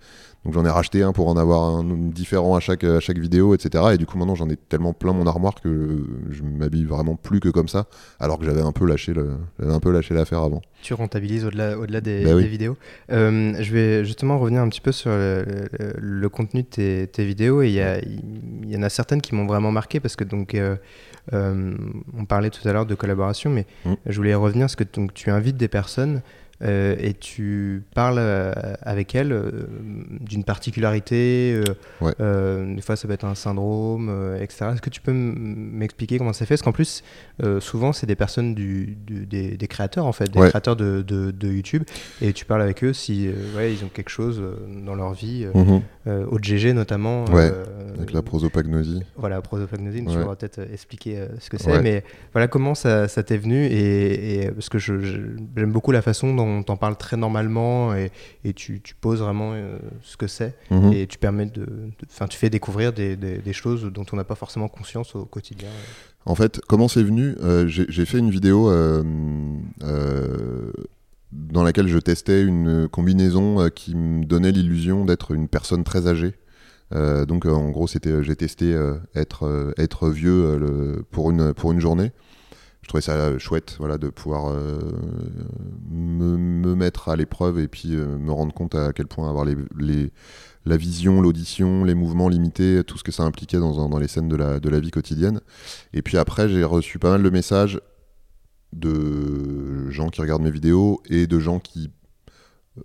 Donc 0.44 0.54
j'en 0.54 0.64
ai 0.64 0.70
racheté 0.70 1.02
un 1.02 1.12
pour 1.12 1.28
en 1.28 1.36
avoir 1.36 1.64
un 1.64 1.84
différent 1.84 2.56
à 2.56 2.60
chaque, 2.60 2.84
à 2.84 3.00
chaque 3.00 3.18
vidéo, 3.18 3.54
etc. 3.54 3.84
Et 3.92 3.98
du 3.98 4.06
coup, 4.06 4.16
maintenant, 4.16 4.34
j'en 4.34 4.48
ai 4.48 4.56
tellement 4.56 4.94
plein 4.94 5.12
mon 5.12 5.26
armoire 5.26 5.54
que 5.60 6.06
je 6.30 6.42
m'habille 6.42 6.86
vraiment 6.86 7.14
plus 7.14 7.40
que 7.40 7.50
comme 7.50 7.68
ça. 7.68 7.86
Alors 8.18 8.38
que 8.38 8.46
j'avais 8.46 8.62
un 8.62 8.72
peu 8.72 8.86
lâché 8.86 9.12
un 9.58 9.80
peu 9.80 9.92
lâché 9.92 10.14
l'affaire 10.14 10.40
avant. 10.40 10.62
Tu 10.80 10.94
rentabilises 10.94 11.44
au-delà 11.44 11.78
au 11.78 11.84
-delà 11.84 12.00
des, 12.00 12.24
bah 12.24 12.36
vidéos. 12.36 12.78
Euh, 13.12 13.52
je 13.60 13.72
vais 13.72 14.04
justement 14.06 14.38
revenir 14.38 14.62
un 14.62 14.68
petit 14.70 14.80
peu 14.80 14.92
sur 14.92 15.10
le, 15.10 16.28
contenu 16.28 16.62
de 16.62 17.04
tes, 17.04 17.24
vidéos. 17.26 17.60
Et 17.60 17.68
il 17.68 18.70
y, 18.70 18.76
en 18.76 18.82
a 18.82 18.88
certaines 18.88 19.20
qui 19.20 19.34
m'ont 19.34 19.46
vraiment 19.46 19.72
marqué 19.72 20.00
parce 20.00 20.16
que 20.16 20.24
donc. 20.24 20.54
Euh, 20.54 20.76
euh, 21.32 21.74
on 22.16 22.24
parlait 22.24 22.50
tout 22.50 22.66
à 22.66 22.72
l'heure 22.72 22.86
de 22.86 22.94
collaboration, 22.94 23.50
mais 23.50 23.66
mm. 23.84 23.94
je 24.06 24.16
voulais 24.16 24.34
revenir 24.34 24.64
parce 24.64 24.76
que 24.76 24.84
donc, 24.84 25.09
tu 25.14 25.30
invites 25.30 25.56
des 25.56 25.68
personnes 25.68 26.22
euh, 26.62 26.94
et 26.98 27.14
tu 27.14 27.84
parles 27.94 28.18
euh, 28.18 28.52
avec 28.82 29.14
elles 29.14 29.34
d'une 30.20 30.44
particularité. 30.44 31.60
des 32.00 32.82
fois, 32.82 32.96
ça 32.96 33.08
peut 33.08 33.14
être 33.14 33.24
un 33.24 33.34
syndrome, 33.34 34.36
etc. 34.40 34.66
Est-ce 34.72 34.82
que 34.82 34.90
tu 34.90 35.00
peux 35.00 35.12
m'expliquer 35.12 36.18
comment 36.18 36.32
ça 36.32 36.46
fait? 36.46 36.54
Parce 36.54 36.62
qu'en 36.62 36.72
plus, 36.72 37.02
souvent, 37.60 37.92
c'est 37.92 38.06
des 38.06 38.16
personnes 38.16 38.54
du, 38.54 38.96
des, 39.06 39.68
créateurs, 39.68 40.06
en 40.06 40.12
fait, 40.12 40.30
des 40.30 40.40
créateurs 40.40 40.76
de, 40.76 41.02
de, 41.02 41.48
YouTube, 41.50 41.84
et 42.22 42.32
tu 42.32 42.44
parles 42.44 42.62
avec 42.62 42.84
eux 42.84 42.92
si 42.92 43.28
ouais, 43.56 43.72
ils 43.72 43.84
ont 43.84 43.88
quelque 43.88 44.10
chose 44.10 44.42
dans 44.84 44.94
leur 44.94 45.12
vie, 45.12 45.46
mm-hmm. 45.46 46.24
au 46.26 46.38
GG 46.40 46.72
notamment. 46.72 47.24
avec 47.26 48.12
la 48.12 48.22
prosopagnosie. 48.22 49.02
Voilà, 49.16 49.40
prosopagnosie, 49.40 50.04
tu 50.04 50.16
pourras 50.16 50.36
peut-être 50.36 50.60
expliquer 50.72 51.24
ce 51.38 51.50
que 51.50 51.58
c'est, 51.58 51.80
mais 51.80 52.04
voilà 52.32 52.48
comment 52.48 52.74
ça, 52.74 53.08
t'est 53.08 53.38
venu, 53.38 53.66
et, 53.66 54.50
parce 54.54 54.68
que 54.68 54.78
j'aime 54.78 55.72
beaucoup 55.72 55.92
la 55.92 56.02
façon 56.02 56.34
dont 56.34 56.49
on 56.58 56.62
t'en 56.62 56.76
parle 56.76 56.96
très 56.96 57.16
normalement 57.16 57.94
et, 57.94 58.10
et 58.44 58.52
tu, 58.52 58.80
tu, 58.80 58.94
poses 58.94 59.20
vraiment 59.20 59.52
euh, 59.54 59.78
ce 60.02 60.16
que 60.16 60.26
c'est 60.26 60.56
mhm. 60.70 60.92
et 60.92 61.06
tu 61.06 61.18
permets 61.18 61.46
de, 61.46 61.66
enfin, 62.06 62.26
tu 62.26 62.38
fais 62.38 62.50
découvrir 62.50 62.92
des, 62.92 63.16
des, 63.16 63.52
choses 63.52 63.84
dont 63.84 64.04
on 64.12 64.16
n'a 64.16 64.24
pas 64.24 64.34
forcément 64.34 64.68
conscience 64.68 65.14
au 65.14 65.24
quotidien. 65.24 65.68
En 66.26 66.34
fait, 66.34 66.60
comment 66.68 66.88
c'est 66.88 67.02
venu 67.02 67.34
euh, 67.42 67.66
J'ai 67.66 68.04
fait 68.04 68.18
une 68.18 68.30
vidéo 68.30 68.70
euh, 68.70 69.02
dans 71.32 71.62
laquelle 71.62 71.88
je 71.88 71.98
testais 71.98 72.42
une 72.42 72.88
combinaison 72.88 73.68
qui 73.70 73.94
me 73.94 74.24
donnait 74.24 74.52
l'illusion 74.52 75.04
d'être 75.04 75.32
une 75.32 75.48
personne 75.48 75.84
très 75.84 76.06
âgée. 76.06 76.34
donc 76.92 77.46
en 77.46 77.70
gros, 77.70 77.86
c'était 77.86 78.22
j'ai 78.22 78.36
testé 78.36 78.76
être 79.14 79.74
être 79.78 80.10
vieux 80.10 80.58
le, 80.58 81.04
pour 81.10 81.30
une 81.30 81.54
pour 81.54 81.72
une 81.72 81.80
journée 81.80 82.12
trouvais 82.90 83.02
ça 83.02 83.38
chouette 83.38 83.76
voilà, 83.78 83.98
de 83.98 84.08
pouvoir 84.08 84.50
euh, 84.50 84.78
me, 85.90 86.74
mettre 86.74 87.08
à 87.08 87.16
l'épreuve 87.16 87.58
et 87.58 87.68
puis 87.68 87.94
euh, 87.94 88.18
me 88.18 88.32
rendre 88.32 88.52
compte 88.52 88.74
à 88.74 88.92
quel 88.92 89.06
point 89.06 89.28
avoir 89.28 89.46
la 89.46 90.76
vision, 90.76 91.20
l'audition, 91.20 91.84
les 91.84 91.94
mouvements 91.94 92.28
limités, 92.28 92.82
tout 92.84 92.98
ce 92.98 93.04
que 93.04 93.12
ça 93.12 93.22
impliquait 93.22 93.58
dans, 93.58 93.98
les 93.98 94.08
scènes 94.08 94.28
de 94.28 94.36
la 94.68 94.80
vie 94.80 94.90
quotidienne. 94.90 95.40
Et 95.92 96.02
puis 96.02 96.18
après, 96.18 96.48
j'ai 96.48 96.64
reçu 96.64 96.98
pas 96.98 97.10
mal 97.10 97.22
de 97.22 97.30
messages 97.30 97.80
de 98.72 99.88
gens 99.90 100.08
qui 100.08 100.20
regardent 100.20 100.42
mes 100.42 100.50
vidéos 100.50 101.00
et 101.08 101.26
de 101.26 101.38
gens 101.38 101.58
qui 101.58 101.90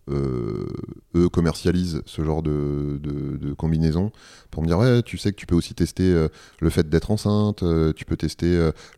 euh, 0.09 0.67
eux 1.15 1.29
commercialisent 1.29 2.01
ce 2.05 2.23
genre 2.23 2.43
de, 2.43 2.99
de, 3.01 3.53
combinaison 3.53 4.11
pour 4.51 4.61
me 4.61 4.67
dire 4.67 4.77
ouais 4.77 5.01
tu 5.01 5.17
sais 5.17 5.31
que 5.31 5.37
tu 5.37 5.45
peux 5.45 5.55
aussi 5.55 5.73
tester 5.73 6.11
euh, 6.11 6.27
le 6.59 6.69
fait 6.69 6.89
d'être 6.89 7.11
enceinte 7.11 7.63
euh, 7.63 7.93
tu 7.93 8.05
peux 8.05 8.17
tester 8.17 8.47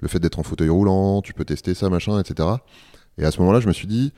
le 0.01 0.07
fait 0.07 0.19
d'être 0.19 0.39
en 0.39 0.43
fauteuil 0.43 0.69
roulant 0.69 1.21
tu 1.21 1.33
peux 1.33 1.45
tester 1.45 1.73
ça 1.73 1.89
machin 1.89 2.19
etc 2.19 2.49
et 3.17 3.25
à 3.25 3.31
ce 3.31 3.39
moment 3.39 3.51
là 3.51 3.59
je 3.59 3.67
me 3.67 3.73
suis 3.73 3.87
dit 3.87 4.13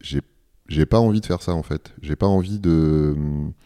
j'ai 0.00 0.20
j'ai 0.68 0.84
pas 0.84 0.98
envie 1.00 1.22
de 1.22 1.26
faire 1.26 1.40
ça 1.40 1.52
en 1.54 1.62
fait. 1.62 1.94
J'ai 2.02 2.14
pas 2.14 2.26
envie 2.26 2.58
de 2.58 3.16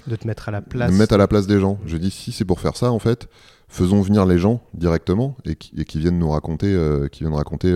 de 0.06 0.14
te 0.14 0.24
mettre 0.24 0.48
à 0.48 0.52
la 0.52 0.62
place. 0.62 0.88
de 0.88 0.94
me 0.94 1.00
mettre 1.00 1.14
à 1.14 1.16
la 1.16 1.26
place 1.26 1.48
des 1.48 1.58
gens. 1.58 1.80
Je 1.84 1.96
dis 1.96 2.12
si 2.12 2.30
c'est 2.30 2.44
pour 2.44 2.60
faire 2.60 2.76
ça 2.76 2.92
en 2.92 3.00
fait 3.00 3.28
faisons 3.66 4.02
venir 4.02 4.24
les 4.24 4.38
gens 4.38 4.62
directement 4.74 5.36
et 5.44 5.56
qui, 5.56 5.72
et 5.76 5.84
qui 5.84 5.98
viennent 5.98 6.18
nous 6.18 6.30
raconter 6.30 6.78
qui 7.10 7.24
viennent 7.24 7.34
raconter 7.34 7.74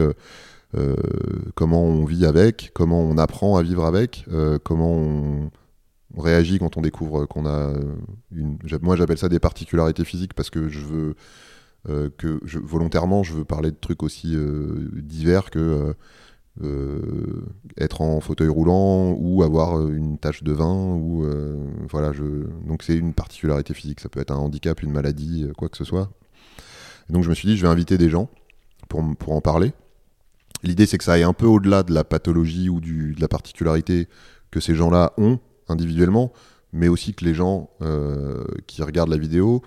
comment 1.55 1.83
on 1.83 2.05
vit 2.05 2.27
avec, 2.27 2.71
comment 2.75 3.01
on 3.01 3.19
apprend 3.19 3.57
à 3.57 3.63
vivre 3.63 3.85
avec, 3.85 4.25
euh, 4.33 4.59
comment 4.63 4.93
on, 4.93 5.51
réagit 6.17 6.59
quand 6.59 6.79
on 6.79 6.81
découvre 6.81 7.27
qu'on 7.27 7.47
a 7.47 7.75
une. 8.33 8.59
Moi, 8.81 8.97
j'appelle 8.97 9.19
ça 9.19 9.29
des 9.29 9.39
particularités 9.39 10.05
physiques 10.05 10.33
parce 10.33 10.49
que 10.49 10.69
je 10.69 10.81
veux 10.81 11.15
euh, 11.91 12.09
que 12.17 12.41
volontairement, 12.59 13.23
je 13.23 13.35
veux 13.35 13.45
parler 13.45 13.71
de 13.71 13.77
trucs 13.77 14.03
aussi 14.03 14.35
divers 14.95 15.51
que 15.51 15.95
être 17.77 18.01
en 18.01 18.21
fauteuil 18.21 18.49
roulant 18.49 19.15
ou 19.19 19.43
avoir 19.43 19.87
une 19.91 20.17
tache 20.17 20.43
de 20.43 20.53
vin 20.53 20.95
ou 20.95 21.27
voilà. 21.91 22.13
Donc 22.67 22.83
c'est 22.83 22.97
une 22.97 23.13
particularité 23.13 23.75
physique. 23.75 24.01
Ça 24.01 24.09
peut 24.09 24.21
être 24.21 24.31
un 24.31 24.37
handicap, 24.37 24.83
une 24.83 24.93
maladie, 24.93 25.47
quoi 25.59 25.69
que 25.69 25.77
ce 25.77 25.85
soit. 25.85 26.11
donc 27.11 27.25
je 27.25 27.29
me 27.29 27.35
suis 27.35 27.49
dit, 27.49 27.57
je 27.59 27.63
vais 27.63 27.73
inviter 27.73 27.99
des 27.99 28.09
gens 28.09 28.31
pour 28.89 29.33
en 29.33 29.41
parler. 29.43 29.73
L'idée, 30.67 30.87
c'est 30.87 30.99
que 30.99 31.05
ça 31.05 31.13
aille 31.13 31.23
un 31.23 31.33
peu 31.33 31.47
au-delà 31.47 31.85
de 31.85 31.95
la 31.95 32.03
pathologie 32.03 32.69
ou 32.69 32.81
de 32.81 33.21
la 33.21 33.29
particularité 33.29 34.09
que 34.51 34.59
ces 34.59 34.75
gens-là 34.75 35.13
ont 35.17 35.39
individuellement, 35.69 36.33
mais 36.73 36.89
aussi 36.89 37.15
que 37.15 37.25
les 37.25 37.35
gens 37.35 37.71
euh, 37.83 38.45
qui 38.67 38.83
regardent 38.83 39.11
la 39.11 39.17
vidéo, 39.17 39.63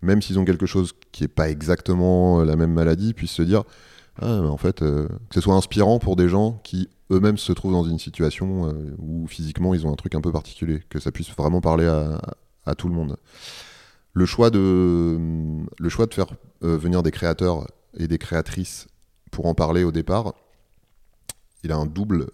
même 0.00 0.22
s'ils 0.22 0.38
ont 0.38 0.44
quelque 0.44 0.66
chose 0.66 0.92
qui 1.10 1.24
n'est 1.24 1.28
pas 1.28 1.50
exactement 1.50 2.44
la 2.44 2.54
même 2.54 2.72
maladie, 2.72 3.14
puissent 3.14 3.32
se 3.32 3.42
dire 3.42 3.64
ah, 4.22 4.42
en 4.42 4.56
fait, 4.56 4.82
euh, 4.82 5.08
que 5.28 5.34
ce 5.34 5.40
soit 5.40 5.54
inspirant 5.54 5.98
pour 5.98 6.14
des 6.14 6.28
gens 6.28 6.60
qui 6.62 6.88
eux-mêmes 7.10 7.38
se 7.38 7.52
trouvent 7.52 7.72
dans 7.72 7.84
une 7.84 7.98
situation 7.98 8.68
euh, 8.68 8.94
où 8.98 9.26
physiquement 9.26 9.74
ils 9.74 9.88
ont 9.88 9.92
un 9.92 9.96
truc 9.96 10.14
un 10.14 10.20
peu 10.20 10.30
particulier, 10.30 10.84
que 10.88 11.00
ça 11.00 11.10
puisse 11.10 11.30
vraiment 11.30 11.60
parler 11.60 11.86
à, 11.86 12.20
à 12.64 12.76
tout 12.76 12.88
le 12.88 12.94
monde. 12.94 13.16
Le 14.12 14.24
choix 14.24 14.50
de, 14.50 15.18
le 15.78 15.88
choix 15.88 16.06
de 16.06 16.14
faire 16.14 16.28
venir 16.60 17.02
des 17.02 17.10
créateurs 17.10 17.66
et 17.96 18.06
des 18.06 18.18
créatrices 18.18 18.86
pour 19.30 19.46
en 19.46 19.54
parler 19.54 19.84
au 19.84 19.92
départ, 19.92 20.34
il 21.64 21.72
a 21.72 21.76
un 21.76 21.86
double, 21.86 22.28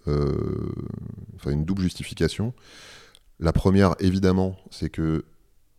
enfin 1.35 1.51
une 1.51 1.65
double 1.65 1.81
justification. 1.81 2.53
La 3.39 3.51
première, 3.53 3.95
évidemment, 3.99 4.57
c'est 4.71 4.89
que 4.89 5.25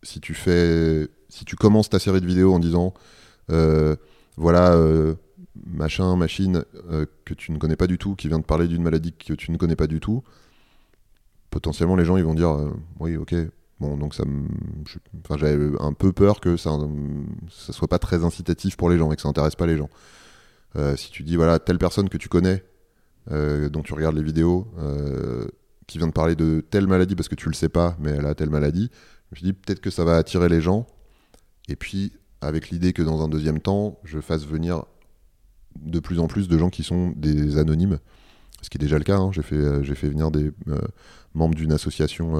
si 0.03 0.19
tu 0.19 0.33
fais, 0.33 1.07
si 1.29 1.45
tu 1.45 1.55
commences 1.55 1.89
ta 1.89 1.99
série 1.99 2.21
de 2.21 2.25
vidéos 2.25 2.53
en 2.53 2.59
disant, 2.59 2.93
voilà, 4.37 4.77
machin, 5.65 6.15
machine 6.17 6.65
que 7.25 7.33
tu 7.33 7.51
ne 7.51 7.57
connais 7.57 7.77
pas 7.77 7.87
du 7.87 7.97
tout, 7.97 8.15
qui 8.15 8.27
vient 8.27 8.39
de 8.39 8.45
parler 8.45 8.67
d'une 8.67 8.83
maladie 8.83 9.13
que 9.13 9.33
tu 9.33 9.51
ne 9.51 9.57
connais 9.57 9.77
pas 9.77 9.87
du 9.87 9.99
tout, 9.99 10.23
potentiellement 11.49 11.95
les 11.95 12.05
gens 12.05 12.17
ils 12.17 12.23
vont 12.25 12.35
dire 12.35 12.55
oui 12.99 13.15
ok 13.15 13.33
Bon, 13.79 13.95
donc 13.95 14.15
ça 14.15 14.23
j'avais 15.35 15.69
un 15.79 15.93
peu 15.93 16.11
peur 16.11 16.39
que 16.39 16.57
ça 16.57 16.71
ne 16.77 17.25
soit 17.47 17.87
pas 17.87 17.99
très 17.99 18.23
incitatif 18.23 18.75
pour 18.75 18.89
les 18.89 18.97
gens 18.97 19.11
et 19.11 19.15
que 19.15 19.21
ça 19.21 19.29
n'intéresse 19.29 19.55
pas 19.55 19.67
les 19.67 19.77
gens. 19.77 19.89
Euh, 20.77 20.95
si 20.95 21.11
tu 21.11 21.23
dis, 21.23 21.35
voilà, 21.35 21.59
telle 21.59 21.77
personne 21.77 22.09
que 22.09 22.17
tu 22.17 22.29
connais, 22.29 22.63
euh, 23.31 23.69
dont 23.69 23.81
tu 23.81 23.93
regardes 23.93 24.15
les 24.15 24.23
vidéos, 24.23 24.67
euh, 24.79 25.45
qui 25.87 25.97
vient 25.97 26.07
de 26.07 26.13
parler 26.13 26.35
de 26.35 26.63
telle 26.69 26.87
maladie 26.87 27.15
parce 27.15 27.29
que 27.29 27.35
tu 27.35 27.47
le 27.47 27.53
sais 27.53 27.69
pas, 27.69 27.95
mais 27.99 28.11
elle 28.11 28.25
a 28.25 28.35
telle 28.35 28.49
maladie, 28.49 28.91
je 29.31 29.41
me 29.41 29.51
dis 29.51 29.53
peut-être 29.53 29.79
que 29.79 29.89
ça 29.89 30.03
va 30.03 30.17
attirer 30.17 30.49
les 30.49 30.61
gens. 30.61 30.85
Et 31.67 31.75
puis, 31.75 32.13
avec 32.41 32.69
l'idée 32.69 32.93
que 32.93 33.01
dans 33.01 33.23
un 33.23 33.27
deuxième 33.27 33.59
temps, 33.59 33.99
je 34.03 34.19
fasse 34.19 34.45
venir 34.45 34.85
de 35.75 35.99
plus 35.99 36.19
en 36.19 36.27
plus 36.27 36.47
de 36.47 36.57
gens 36.57 36.69
qui 36.69 36.83
sont 36.83 37.13
des 37.15 37.57
anonymes 37.57 37.99
ce 38.63 38.71
qui 38.71 38.77
est 38.77 38.79
déjà 38.79 38.97
le 38.97 39.03
cas. 39.03 39.17
Hein. 39.17 39.31
J'ai 39.31 39.43
fait, 39.43 39.83
fait 39.93 40.09
venir 40.09 40.31
des 40.31 40.51
membres 41.35 41.53
d'une 41.53 41.71
association 41.71 42.33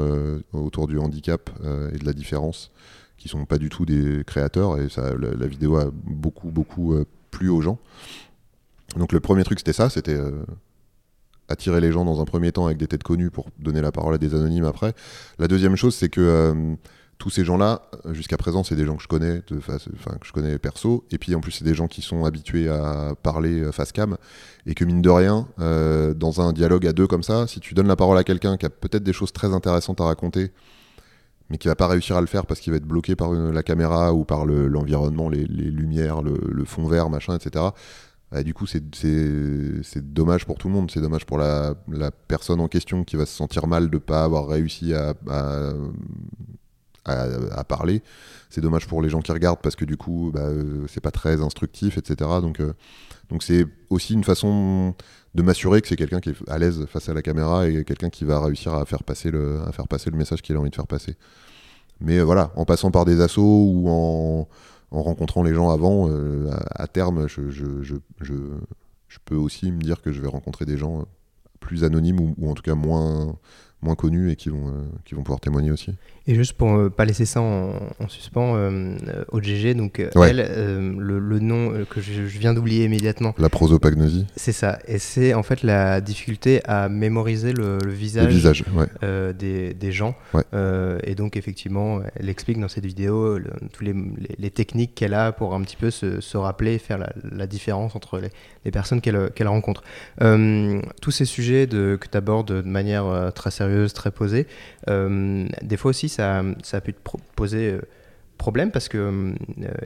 autour 0.52 0.88
du 0.88 0.98
handicap 0.98 1.52
et 1.94 1.98
de 2.00 2.06
la 2.06 2.14
différence, 2.14 2.72
qui 3.18 3.30
sont 3.30 3.46
pas 3.46 3.60
du 3.60 3.70
tout 3.70 3.86
des 3.86 4.24
créateurs, 4.26 4.80
et 4.80 4.90
ça, 4.90 5.14
la, 5.16 5.46
vidéo 5.46 5.76
a 5.78 5.92
beaucoup, 5.92 6.50
beaucoup 6.50 6.96
plu 7.30 7.50
aux 7.50 7.62
gens. 7.62 7.80
Donc 8.96 9.12
le 9.12 9.20
premier 9.20 9.44
truc, 9.44 9.60
c'était 9.60 9.74
ça, 9.74 9.90
c'était 9.90 10.18
attirer 11.50 11.82
les 11.82 11.92
gens 11.92 12.06
dans 12.06 12.22
un 12.22 12.26
premier 12.26 12.52
temps 12.52 12.66
avec 12.66 12.78
des 12.78 12.88
têtes 12.88 13.04
connues 13.04 13.32
pour 13.32 13.48
donner 13.60 13.82
la 13.82 13.92
parole 13.92 14.14
à 14.14 14.18
des 14.18 14.34
anonymes 14.34 14.66
après. 14.66 14.94
La 15.40 15.48
deuxième 15.48 15.76
chose, 15.76 15.96
c'est 15.96 16.10
que 16.10 16.78
tous 17.18 17.30
ces 17.30 17.44
gens-là, 17.44 17.82
euh, 18.06 18.14
jusqu'à 18.14 18.38
présent, 18.38 18.64
c'est 18.64 18.76
des 18.76 18.86
gens 18.86 18.96
que 18.96 19.04
je 19.04 19.08
connais, 19.08 19.42
que 19.42 19.56
je 19.60 20.32
connais 20.32 20.58
perso, 20.60 21.06
et 21.12 21.18
puis 21.18 21.34
en 21.36 21.40
plus, 21.40 21.52
c'est 21.52 21.66
des 21.66 21.74
gens 21.74 21.88
qui 21.88 22.02
sont 22.02 22.26
habitués 22.26 22.70
à 22.70 23.14
parler 23.22 23.62
euh, 23.62 23.72
face 23.72 23.92
cam, 23.92 24.18
et 24.66 24.76
que 24.76 24.86
mine 24.86 25.02
de 25.02 25.10
rien, 25.10 25.48
euh, 25.60 26.14
dans 26.14 26.42
un 26.42 26.54
dialogue 26.54 26.86
à 26.86 26.94
deux 26.94 27.08
comme 27.08 27.24
ça, 27.24 27.48
si 27.48 27.60
tu 27.60 27.74
donnes 27.74 27.88
la 27.88 27.96
parole 27.96 28.18
à 28.18 28.24
quelqu'un 28.24 28.58
qui 28.58 28.66
a 28.66 28.70
peut-être 28.70 29.04
des 29.04 29.14
choses 29.14 29.34
très 29.34 29.54
intéressantes 29.54 30.00
à 30.02 30.06
raconter, 30.06 30.52
mais 31.50 31.58
qui 31.58 31.68
va 31.68 31.76
pas 31.76 31.88
réussir 31.88 32.18
à 32.18 32.22
le 32.22 32.28
faire 32.28 32.46
parce 32.46 32.60
qu'il 32.60 32.72
va 32.72 32.78
être 32.78 32.86
bloqué 32.86 33.16
par 33.16 33.32
la 33.32 33.64
caméra 33.64 34.14
ou 34.14 34.26
par 34.26 34.46
l'environnement, 34.46 35.30
les, 35.30 35.46
lumières, 35.46 36.22
le, 36.22 36.66
fond 36.66 36.86
vert, 36.88 37.10
machin, 37.10 37.38
etc. 37.38 37.68
Du 38.44 38.54
coup, 38.54 38.66
c'est 38.66 38.82
dommage 40.14 40.46
pour 40.46 40.58
tout 40.58 40.68
le 40.68 40.74
monde. 40.74 40.92
C'est 40.92 41.00
dommage 41.00 41.26
pour 41.26 41.38
la, 41.38 41.76
personne 42.28 42.60
en 42.60 42.68
question 42.68 43.04
qui 43.04 43.16
va 43.16 43.26
se 43.26 43.34
sentir 43.34 43.68
mal 43.68 43.90
de 43.90 43.96
ne 43.96 44.00
pas 44.00 44.24
avoir 44.24 44.48
réussi 44.48 44.94
à, 44.94 45.14
à, 47.08 47.64
parler. 47.64 48.02
C'est 48.50 48.62
dommage 48.62 48.88
pour 48.88 49.02
les 49.02 49.10
gens 49.10 49.22
qui 49.22 49.32
regardent 49.32 49.62
parce 49.62 49.76
que 49.76 49.86
du 49.86 49.98
coup, 49.98 50.32
bah, 50.34 50.42
euh, 50.42 50.86
c'est 50.88 51.02
pas 51.02 51.12
très 51.12 51.42
instructif, 51.42 51.98
etc. 51.98 52.30
Donc, 52.42 52.60
euh, 52.60 52.74
donc 53.30 53.44
c'est 53.44 53.66
aussi 53.90 54.14
une 54.14 54.24
façon 54.24 54.96
de 55.36 55.42
m'assurer 55.42 55.82
que 55.82 55.88
c'est 55.88 55.96
quelqu'un 55.96 56.20
qui 56.20 56.30
est 56.30 56.50
à 56.50 56.58
l'aise 56.58 56.86
face 56.88 57.10
à 57.10 57.14
la 57.14 57.22
caméra 57.22 57.68
et 57.68 57.84
quelqu'un 57.84 58.10
qui 58.10 58.26
va 58.26 58.40
réussir 58.40 58.74
à 58.74 58.86
faire 58.86 59.04
passer 59.04 59.32
le, 59.32 59.62
à 59.68 59.72
faire 59.72 59.88
passer 59.88 60.10
le 60.10 60.18
message 60.18 60.42
qu'il 60.42 60.56
a 60.56 60.60
envie 60.60 60.70
de 60.70 60.76
faire 60.76 60.88
passer. 60.88 61.16
Mais 62.00 62.18
euh, 62.20 62.24
voilà, 62.24 62.52
en 62.56 62.66
passant 62.66 62.92
par 62.92 63.06
des 63.06 63.22
assauts 63.22 63.72
ou 63.72 63.90
en, 63.90 64.48
en 64.92 65.04
rencontrant 65.04 65.44
les 65.44 65.54
gens 65.54 65.70
avant, 65.70 66.10
à, 66.50 66.88
terme, 66.88 67.28
je, 67.28 67.96
peux 69.26 69.36
aussi 69.36 69.72
me 69.72 69.80
dire 69.80 70.02
que 70.02 70.12
je 70.12 70.22
vais 70.22 70.28
rencontrer 70.28 70.66
des 70.66 70.78
gens 70.78 71.06
plus 71.60 71.84
anonymes 71.84 72.34
ou 72.38 72.50
en 72.50 72.54
tout 72.54 72.64
cas 72.64 72.76
moins, 72.76 73.36
moins 73.82 73.96
connus 73.96 74.32
et 74.32 74.36
qui 74.36 74.50
vont, 74.50 74.74
qui 75.06 75.16
vont 75.16 75.24
pouvoir 75.24 75.40
témoigner 75.40 75.72
aussi. 75.72 75.94
Et 76.30 76.36
juste 76.36 76.54
pour 76.54 76.74
ne 76.74 76.86
euh, 76.86 76.90
pas 76.90 77.06
laisser 77.06 77.26
ça 77.26 77.40
en, 77.40 77.74
suspens, 78.10 78.56
euh, 78.58 78.98
OGG, 79.32 79.76
donc 79.76 80.00
euh, 80.00 80.10
elle, 80.16 80.98
le, 80.98 81.40
nom 81.40 81.86
que 81.90 82.02
je, 82.02 82.22
viens 82.22 82.54
d'oublier 82.54 82.84
immédiatement. 82.84 83.34
La 83.38 83.48
prosopagnosie. 83.48 84.26
C'est 84.36 84.52
ça. 84.52 84.80
Et 84.88 85.00
c'est 85.00 85.34
en 85.34 85.44
fait 85.44 85.64
la 85.64 86.02
difficulté 86.02 86.62
à 86.66 86.90
mémoriser 86.90 87.54
le, 87.54 87.80
visage, 87.88 88.28
visage 88.28 88.66
des, 89.40 89.74
des, 89.74 89.92
gens. 89.94 90.16
et 90.54 91.16
donc 91.16 91.38
effectivement, 91.38 92.02
elle 92.16 92.30
explique 92.30 92.60
dans 92.60 92.68
cette 92.68 92.86
vidéo 92.86 93.40
tous 93.72 93.86
les, 93.86 93.96
les, 94.38 94.50
techniques 94.50 94.96
qu'elle 94.96 95.14
a 95.14 95.32
pour 95.32 95.56
un 95.56 95.62
petit 95.62 95.78
peu 95.78 95.92
se, 95.92 96.20
se 96.20 96.38
rappeler, 96.38 96.78
faire 96.78 96.98
la, 96.98 97.14
la, 97.32 97.48
différence 97.48 97.96
entre 97.96 98.20
les, 98.20 98.30
les 98.66 98.72
personnes 98.72 99.00
qu'elle 99.00 99.30
qu'elle 99.34 99.48
rencontre. 99.48 99.84
tous 100.20 101.12
ces 101.12 101.26
sujets 101.26 101.68
de, 101.68 101.98
que 102.00 102.08
tu 102.08 102.18
abordes 102.18 102.64
de 102.64 102.68
manière 102.68 103.32
très 103.34 103.52
sérieuse, 103.52 103.67
très 103.94 104.12
posée, 104.12 104.48
des 104.88 105.78
fois 105.78 105.90
aussi 105.90 106.10
ça, 106.10 106.44
ça 106.64 106.78
a 106.78 106.82
pu 106.82 106.94
te 106.94 107.00
poser 107.36 107.72
euh, 107.72 107.82
problème 108.38 108.72
parce 108.72 108.88
que, 108.90 108.98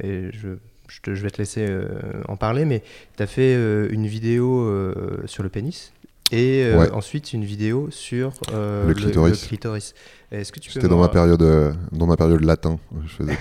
euh, 0.03 0.29
je, 0.33 0.49
je, 0.87 1.23
vais 1.23 1.29
te 1.29 1.37
laisser 1.37 1.65
euh, 1.67 1.87
en 2.27 2.35
parler, 2.35 2.65
mais 2.65 2.83
tu 3.15 3.23
as 3.23 3.27
fait 3.27 3.53
une 3.89 4.07
vidéo 4.07 4.69
sur 5.25 5.43
le 5.43 5.49
pénis 5.49 5.93
et 6.31 6.73
ensuite 6.93 7.33
une 7.33 7.43
vidéo 7.43 7.89
sur 7.91 8.33
le 8.51 8.93
clitoris. 8.93 9.93
Est-ce 10.31 10.53
que 10.53 10.61
tu 10.61 10.71
C'était 10.71 10.87
dans 10.87 10.97
ma 10.97 11.09
période, 11.09 11.43
dans 11.91 12.07
ma 12.07 12.15
période 12.15 12.41
latin. 12.45 12.79
Je 13.05 13.15
faisais 13.15 13.37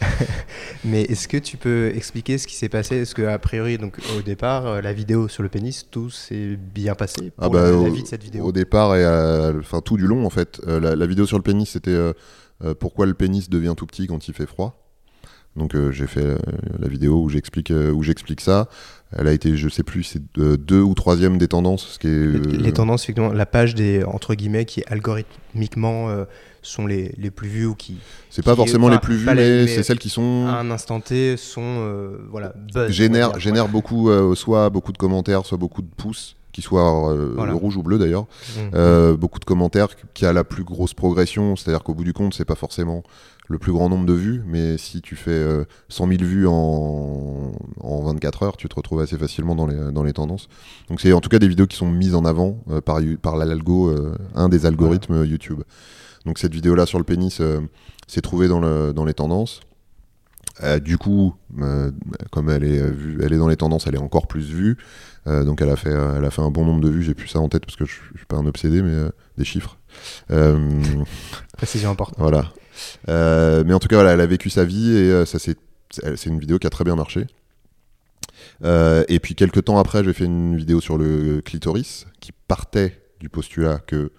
Mais 0.84 1.02
est-ce 1.02 1.26
que 1.26 1.38
tu 1.38 1.56
peux 1.56 1.90
expliquer 1.94 2.36
ce 2.36 2.46
qui 2.46 2.54
s'est 2.54 2.68
passé? 2.68 2.96
Est-ce 2.96 3.14
que 3.14 3.22
a 3.22 3.38
priori, 3.38 3.78
donc 3.78 3.96
au 4.18 4.20
départ, 4.20 4.82
la 4.82 4.92
vidéo 4.92 5.26
sur 5.28 5.42
le 5.42 5.48
pénis, 5.48 5.86
tout 5.90 6.10
s'est 6.10 6.56
bien 6.56 6.94
passé 6.94 7.30
pour 7.30 7.44
ah 7.44 7.48
bah, 7.48 7.70
la, 7.70 7.88
vie 7.88 8.02
de 8.02 8.06
cette 8.06 8.22
vidéo? 8.22 8.44
Au 8.44 8.52
départ 8.52 8.94
et 8.94 9.06
enfin 9.58 9.80
tout 9.80 9.96
du 9.96 10.06
long 10.06 10.26
en 10.26 10.30
fait. 10.30 10.60
la, 10.66 11.06
vidéo 11.06 11.24
sur 11.24 11.38
le 11.38 11.42
pénis, 11.42 11.70
c'était 11.70 11.98
pourquoi 12.78 13.06
le 13.06 13.14
pénis 13.14 13.48
devient 13.48 13.74
tout 13.74 13.86
petit 13.86 14.06
quand 14.06 14.28
il 14.28 14.34
fait 14.34 14.46
froid. 14.46 14.82
Donc 15.56 15.74
j'ai 15.90 16.06
fait 16.06 16.36
la 16.78 16.88
vidéo 16.88 17.22
où 17.22 17.30
j'explique 17.30 17.70
où 17.70 18.02
j'explique 18.02 18.42
ça. 18.42 18.68
Elle 19.16 19.28
a 19.28 19.32
été, 19.32 19.56
je 19.56 19.68
sais 19.68 19.82
plus, 19.84 20.02
c'est 20.02 20.22
deux 20.36 20.80
ou 20.80 20.94
troisième 20.94 21.38
des 21.38 21.48
tendances. 21.48 21.86
Ce 21.92 21.98
qui 21.98 22.08
est, 22.08 22.58
les, 22.58 22.72
tendances, 22.72 23.04
effectivement, 23.04 23.32
la 23.32 23.46
page 23.46 23.74
des 23.74 24.02
entre 24.04 24.34
guillemets 24.34 24.64
qui 24.64 24.82
algorithmiquement 24.88 26.26
sont 26.66 26.86
les, 26.86 27.14
les, 27.16 27.30
plus 27.30 27.48
vues 27.48 27.66
ou 27.66 27.74
qui. 27.74 27.96
C'est 28.30 28.44
pas 28.44 28.56
forcément 28.56 28.88
les 28.88 28.98
plus 28.98 29.16
vues, 29.16 29.26
mais, 29.34 29.66
c'est 29.66 29.82
celles 29.82 29.98
qui 29.98 30.08
sont. 30.08 30.46
À 30.48 30.58
un 30.58 30.70
instant 30.70 31.00
T, 31.00 31.36
sont. 31.36 31.60
Euh, 31.62 32.18
voilà, 32.30 32.52
buzz. 32.72 32.90
Génère, 32.90 33.38
génère 33.38 33.68
beaucoup, 33.68 34.10
euh, 34.10 34.34
soit 34.34 34.68
beaucoup 34.70 34.92
de 34.92 34.98
commentaires, 34.98 35.46
soit 35.46 35.58
beaucoup 35.58 35.82
de 35.82 35.90
pouces, 35.96 36.36
qui 36.56 36.62
soient 36.62 37.12
euh, 37.12 37.34
rouge 37.52 37.76
ou 37.76 37.82
bleu 37.82 37.98
d'ailleurs. 37.98 38.26
Mmh. 38.56 39.12
beaucoup 39.16 39.38
de 39.38 39.44
commentaires 39.44 39.88
qui 40.14 40.24
a 40.24 40.32
la 40.32 40.42
plus 40.42 40.64
grosse 40.64 40.94
progression, 40.94 41.54
c'est-à-dire 41.54 41.82
qu'au 41.82 41.92
bout 41.92 42.04
du 42.04 42.14
compte, 42.14 42.32
c'est 42.32 42.46
pas 42.46 42.54
forcément 42.54 43.02
le 43.48 43.58
plus 43.58 43.72
grand 43.72 43.90
nombre 43.90 44.06
de 44.06 44.14
vues, 44.14 44.42
mais 44.46 44.78
si 44.78 45.02
tu 45.02 45.16
fais 45.16 45.44
100 45.88 46.08
000 46.08 46.22
vues 46.22 46.46
en, 46.48 47.52
en, 47.80 48.00
24 48.02 48.42
heures, 48.42 48.56
tu 48.56 48.68
te 48.68 48.74
retrouves 48.74 49.00
assez 49.00 49.18
facilement 49.18 49.54
dans 49.54 49.66
les, 49.66 49.92
dans 49.92 50.02
les 50.02 50.14
tendances. 50.14 50.48
Donc 50.88 51.00
c'est 51.00 51.12
en 51.12 51.20
tout 51.20 51.28
cas 51.28 51.38
des 51.38 51.46
vidéos 51.46 51.66
qui 51.66 51.76
sont 51.76 51.90
mises 51.90 52.14
en 52.14 52.24
avant 52.24 52.58
par, 52.84 53.00
par 53.20 53.36
l'algo, 53.36 53.94
un 54.34 54.48
des 54.48 54.64
algorithmes 54.64 55.24
YouTube. 55.24 55.60
Donc 56.26 56.40
cette 56.40 56.52
vidéo-là 56.52 56.86
sur 56.86 56.98
le 56.98 57.04
pénis 57.04 57.38
euh, 57.40 57.60
s'est 58.08 58.20
trouvée 58.20 58.48
dans, 58.48 58.60
le, 58.60 58.92
dans 58.92 59.04
les 59.04 59.14
tendances. 59.14 59.60
Euh, 60.62 60.78
du 60.78 60.96
coup, 60.96 61.34
euh, 61.60 61.90
comme 62.30 62.48
elle 62.50 62.64
est, 62.64 62.90
vue, 62.90 63.18
elle 63.22 63.32
est 63.32 63.38
dans 63.38 63.48
les 63.48 63.56
tendances, 63.56 63.86
elle 63.86 63.94
est 63.94 63.98
encore 63.98 64.26
plus 64.26 64.50
vue. 64.50 64.76
donc 65.26 65.60
elle 65.60 65.70
a, 65.70 65.76
fait, 65.76 65.90
elle 65.90 66.24
a 66.24 66.30
fait 66.30 66.42
un 66.42 66.50
bon 66.50 66.64
nombre 66.64 66.80
de 66.80 66.88
vues. 66.88 67.02
J'ai 67.02 67.14
plus 67.14 67.28
ça 67.28 67.40
en 67.40 67.48
tête 67.48 67.66
parce 67.66 67.76
que 67.76 67.84
je, 67.84 68.00
ne 68.12 68.16
suis 68.18 68.26
pas 68.26 68.36
un 68.36 68.46
obsédé, 68.46 68.82
mais 68.82 69.10
des 69.36 69.44
chiffres. 69.44 69.78
Précision 71.56 71.90
importante. 71.90 72.18
Voilà. 72.18 72.52
mais 73.08 73.72
en 73.72 73.78
tout 73.78 73.88
cas, 73.88 73.96
voilà, 73.96 74.12
elle 74.12 74.20
a 74.20 74.26
vécu 74.26 74.50
sa 74.50 74.64
vie 74.64 74.96
et 74.96 75.26
ça 75.26 75.38
c'est 75.38 75.58
c'est 75.90 76.26
une 76.26 76.40
vidéo 76.40 76.58
qui 76.58 76.66
a 76.66 76.70
très 76.70 76.84
bien 76.84 76.96
marché. 76.96 77.26
et 78.64 79.18
puis 79.20 79.34
quelques 79.34 79.64
temps 79.64 79.78
après, 79.78 80.04
j'ai 80.04 80.12
fait 80.12 80.24
une 80.24 80.56
vidéo 80.56 80.80
sur 80.80 80.96
le 80.96 81.42
clitoris 81.42 82.06
qui 82.20 82.32
partait 82.32 83.00
du 83.20 83.28
postulat 83.28 83.78
que 83.78 84.12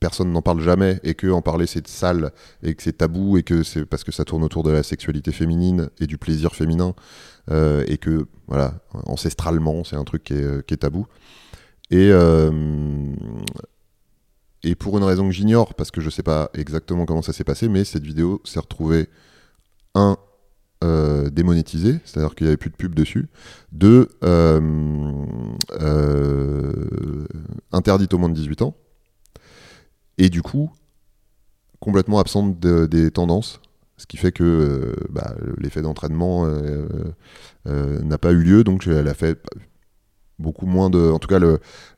personne 0.00 0.32
n'en 0.32 0.42
parle 0.42 0.60
jamais 0.60 0.98
et 1.04 1.14
que 1.14 1.28
en 1.28 1.42
parler 1.42 1.66
c'est 1.66 1.86
sale 1.86 2.32
et 2.62 2.74
que 2.74 2.82
c'est 2.82 2.98
tabou 2.98 3.36
et 3.36 3.42
que 3.42 3.62
c'est 3.62 3.84
parce 3.84 4.02
que 4.02 4.10
ça 4.10 4.24
tourne 4.24 4.42
autour 4.42 4.62
de 4.62 4.70
la 4.70 4.82
sexualité 4.82 5.30
féminine 5.30 5.90
et 6.00 6.06
du 6.06 6.16
plaisir 6.16 6.54
féminin 6.54 6.94
euh, 7.50 7.84
et 7.86 7.98
que 7.98 8.26
voilà 8.48 8.80
ancestralement 9.06 9.84
c'est 9.84 9.96
un 9.96 10.04
truc 10.04 10.24
qui 10.24 10.32
est, 10.32 10.42
euh, 10.42 10.62
tabou 10.62 11.06
et 11.90 12.08
euh, 12.10 12.50
et 14.62 14.74
pour 14.74 14.96
une 14.96 15.04
raison 15.04 15.26
que 15.26 15.32
j'ignore 15.32 15.74
parce 15.74 15.90
que 15.90 16.00
je 16.00 16.08
sais 16.08 16.22
pas 16.22 16.50
exactement 16.54 17.04
comment 17.04 17.22
ça 17.22 17.34
s'est 17.34 17.44
passé 17.44 17.68
mais 17.68 17.84
cette 17.84 18.04
vidéo 18.04 18.40
s'est 18.44 18.60
retrouvée 18.60 19.08
un 19.94 20.16
démonétisée, 21.30 22.00
c'est-à-dire 22.06 22.34
qu'il 22.34 22.46
n'y 22.46 22.48
avait 22.48 22.56
plus 22.56 22.70
de 22.70 22.74
pub 22.74 22.94
dessus. 22.94 23.28
Deux, 23.70 24.08
interdite 27.70 28.14
au 28.14 28.18
moins 28.18 28.30
de 28.30 28.34
18 28.34 28.62
ans 28.62 28.74
et 30.20 30.28
du 30.28 30.42
coup 30.42 30.70
complètement 31.80 32.18
absente 32.20 32.60
des 32.60 33.10
tendances. 33.10 33.60
Ce 33.96 34.06
qui 34.06 34.16
fait 34.16 34.32
que 34.32 34.94
bah, 35.10 35.34
l'effet 35.58 35.82
d'entraînement 35.82 36.46
n'a 37.66 38.18
pas 38.18 38.32
eu 38.32 38.42
lieu, 38.42 38.64
donc 38.64 38.86
elle 38.86 39.08
a 39.08 39.14
fait 39.14 39.38
beaucoup 40.40 40.66
moins 40.66 40.90
de. 40.90 41.10
En 41.10 41.18
tout 41.18 41.28
cas, 41.28 41.38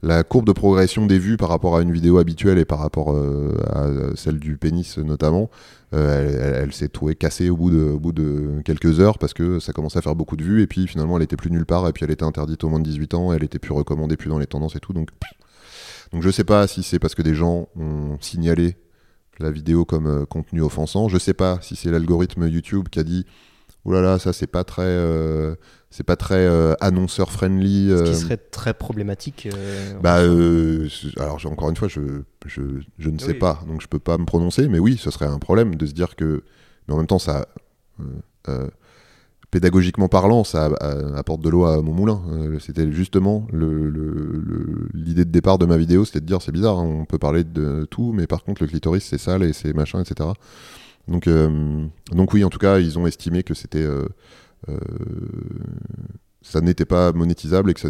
la 0.03 0.23
courbe 0.25 0.47
de 0.47 0.53
progression 0.53 1.07
des 1.07 1.19
vues 1.19 1.37
par 1.37 1.49
rapport 1.49 1.77
à 1.77 1.83
une 1.83 1.93
vidéo 1.93 2.19
habituelle 2.19 2.59
et 2.59 2.65
par 2.65 2.81
rapport 2.81 3.13
euh, 3.13 3.57
à 3.71 4.17
celle 4.17 4.39
du 4.39 4.57
pénis 4.57 4.99
notamment, 4.99 5.51
euh, 5.95 6.63
elle, 6.63 6.73
s'est 6.73 6.89
trouvée 6.89 7.15
cassée 7.15 7.49
au 7.49 7.57
bout, 7.57 7.71
de, 7.71 7.85
au 7.85 7.99
bout 7.99 8.13
de 8.13 8.61
quelques 8.65 9.01
heures 9.01 9.19
parce 9.19 9.33
que 9.33 9.61
ça 9.61 9.73
commençait 9.73 9.99
à 9.99 10.03
faire 10.03 10.17
beaucoup 10.17 10.37
de 10.37 10.43
vues 10.43 10.63
et 10.63 10.67
puis 10.67 10.87
finalement 10.87 11.17
elle 11.17 11.23
était 11.23 11.37
plus 11.37 11.51
nulle 11.51 11.67
part 11.67 11.89
et 11.89 11.93
puis 11.93 12.05
elle 12.05 12.11
était 12.11 12.25
interdite 12.25 12.65
au 12.65 12.69
moins 12.69 12.81
de 12.81 12.85
18 12.85 13.15
ans, 13.15 13.33
elle 13.33 13.45
était 13.45 13.59
plus 13.59 13.73
recommandée, 13.73 14.17
plus 14.17 14.29
dans 14.29 14.39
les 14.39 14.47
tendances 14.47 14.77
et 14.77 14.81
tout. 14.81 14.93
Donc, 14.93 15.11
donc 16.13 16.23
je 16.23 16.31
sais 16.31 16.45
pas 16.45 16.67
si 16.67 16.83
c'est 16.83 16.99
parce 16.99 17.15
que 17.15 17.23
des 17.23 17.35
gens 17.35 17.69
ont 17.77 18.19
signalé 18.21 18.77
la 19.39 19.51
vidéo 19.51 19.85
comme 19.85 20.07
euh, 20.07 20.27
contenu 20.27 20.61
offensant. 20.61 21.09
Je 21.09 21.19
sais 21.19 21.35
pas 21.35 21.59
si 21.63 21.75
c'est 21.75 21.91
l'algorithme 21.91 22.47
YouTube 22.49 22.89
qui 22.91 22.99
a 22.99 23.03
dit 23.03 23.27
Ouh 23.85 23.93
là 23.93 24.01
là, 24.01 24.19
ça 24.19 24.33
c'est 24.33 24.47
pas 24.47 24.63
très 24.65 24.97
c'est 25.93 26.05
pas 26.05 26.17
très 26.17 26.47
euh, 26.47 26.73
annonceur 26.81 27.31
friendly. 27.31 27.91
Ce 27.91 28.03
qui 28.03 28.11
euh. 28.11 28.15
serait 28.15 28.39
très 28.39 28.73
problématique. 28.73 29.47
Euh, 29.53 29.93
bah, 30.01 30.21
alors 31.23 31.39
encore 31.45 31.69
une 31.69 31.77
fois, 31.77 31.87
je, 31.87 32.23
je, 32.47 32.63
je 32.99 33.11
ne 33.11 33.19
sais 33.19 33.35
pas, 33.35 33.63
donc 33.69 33.83
je 33.83 33.89
peux 33.89 33.99
pas 33.99 34.17
me 34.17 34.25
prononcer, 34.25 34.69
mais 34.69 34.79
oui, 34.79 34.97
ce 34.97 35.11
serait 35.11 35.27
un 35.27 35.39
problème 35.39 35.75
de 35.75 35.85
se 35.85 35.93
dire 35.93 36.17
que, 36.17 36.43
mais 36.89 36.95
en 36.95 36.97
même 36.97 37.07
temps, 37.07 37.19
ça, 37.19 37.47
pédagogiquement 39.53 40.09
parlant, 40.09 40.43
ça 40.43 40.71
apporte 41.15 41.41
de 41.43 41.49
l'eau 41.49 41.65
à 41.65 41.81
mon 41.81 41.93
moulin. 41.93 42.21
c'était 42.59 42.91
justement 42.91 43.47
l'idée 43.53 45.25
de 45.25 45.31
départ 45.31 45.59
de 45.59 45.67
ma 45.67 45.77
vidéo, 45.77 46.05
c'était 46.05 46.21
de 46.21 46.27
dire 46.27 46.43
c'est 46.43 46.51
bizarre, 46.51 46.81
hein, 46.81 46.85
on 47.03 47.05
peut 47.05 47.19
parler 47.19 47.45
de 47.45 47.87
tout, 47.89 48.13
mais 48.13 48.27
par 48.27 48.43
contre 48.43 48.63
le 48.63 48.69
clitoris 48.69 49.05
c'est 49.05 49.19
sale 49.19 49.45
et 49.45 49.53
c'est 49.53 49.73
machin, 49.73 50.03
etc. 50.03 50.31
Donc, 51.07 51.29
donc 52.13 52.33
oui, 52.33 52.43
en 52.43 52.49
tout 52.49 52.59
cas, 52.59 52.79
ils 52.79 52.99
ont 52.99 53.07
estimé 53.07 53.43
que 53.43 53.55
c'était 53.55 53.87
euh, 54.69 54.77
ça 56.43 56.61
n'était 56.61 56.85
pas 56.85 57.13
monétisable 57.13 57.71
et 57.71 57.75
que 57.75 57.81
ça, 57.81 57.89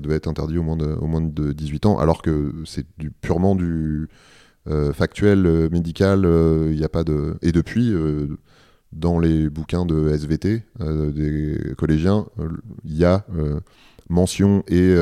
devait 0.00 0.16
être 0.16 0.28
interdit 0.28 0.58
au 0.58 0.62
moins 0.62 0.76
de, 0.76 0.86
au 0.86 1.06
moins 1.06 1.22
de 1.22 1.52
18 1.52 1.86
ans, 1.86 1.98
alors 1.98 2.22
que 2.22 2.52
c'est 2.66 2.86
purement 3.22 3.54
du 3.54 4.08
euh, 4.68 4.92
factuel, 4.92 5.46
euh, 5.46 5.68
médical, 5.70 6.26
il 6.70 6.76
n'y 6.76 6.84
a 6.84 6.88
pas 6.88 7.04
de... 7.04 7.36
Et 7.42 7.52
depuis, 7.52 7.92
dans 8.94 9.18
les 9.18 9.50
bouquins 9.50 9.84
de 9.84 10.08
SVT 10.08 10.62
des 10.80 11.74
collégiens, 11.76 12.26
il 12.84 12.96
y 12.96 13.04
a 13.04 13.26
mention 14.08 14.62
et 14.68 14.94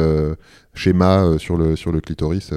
schéma 0.75 1.39
sur, 1.39 1.57
le, 1.57 1.77
sur 1.77 1.93
le 1.93 2.01
clitoris. 2.01 2.51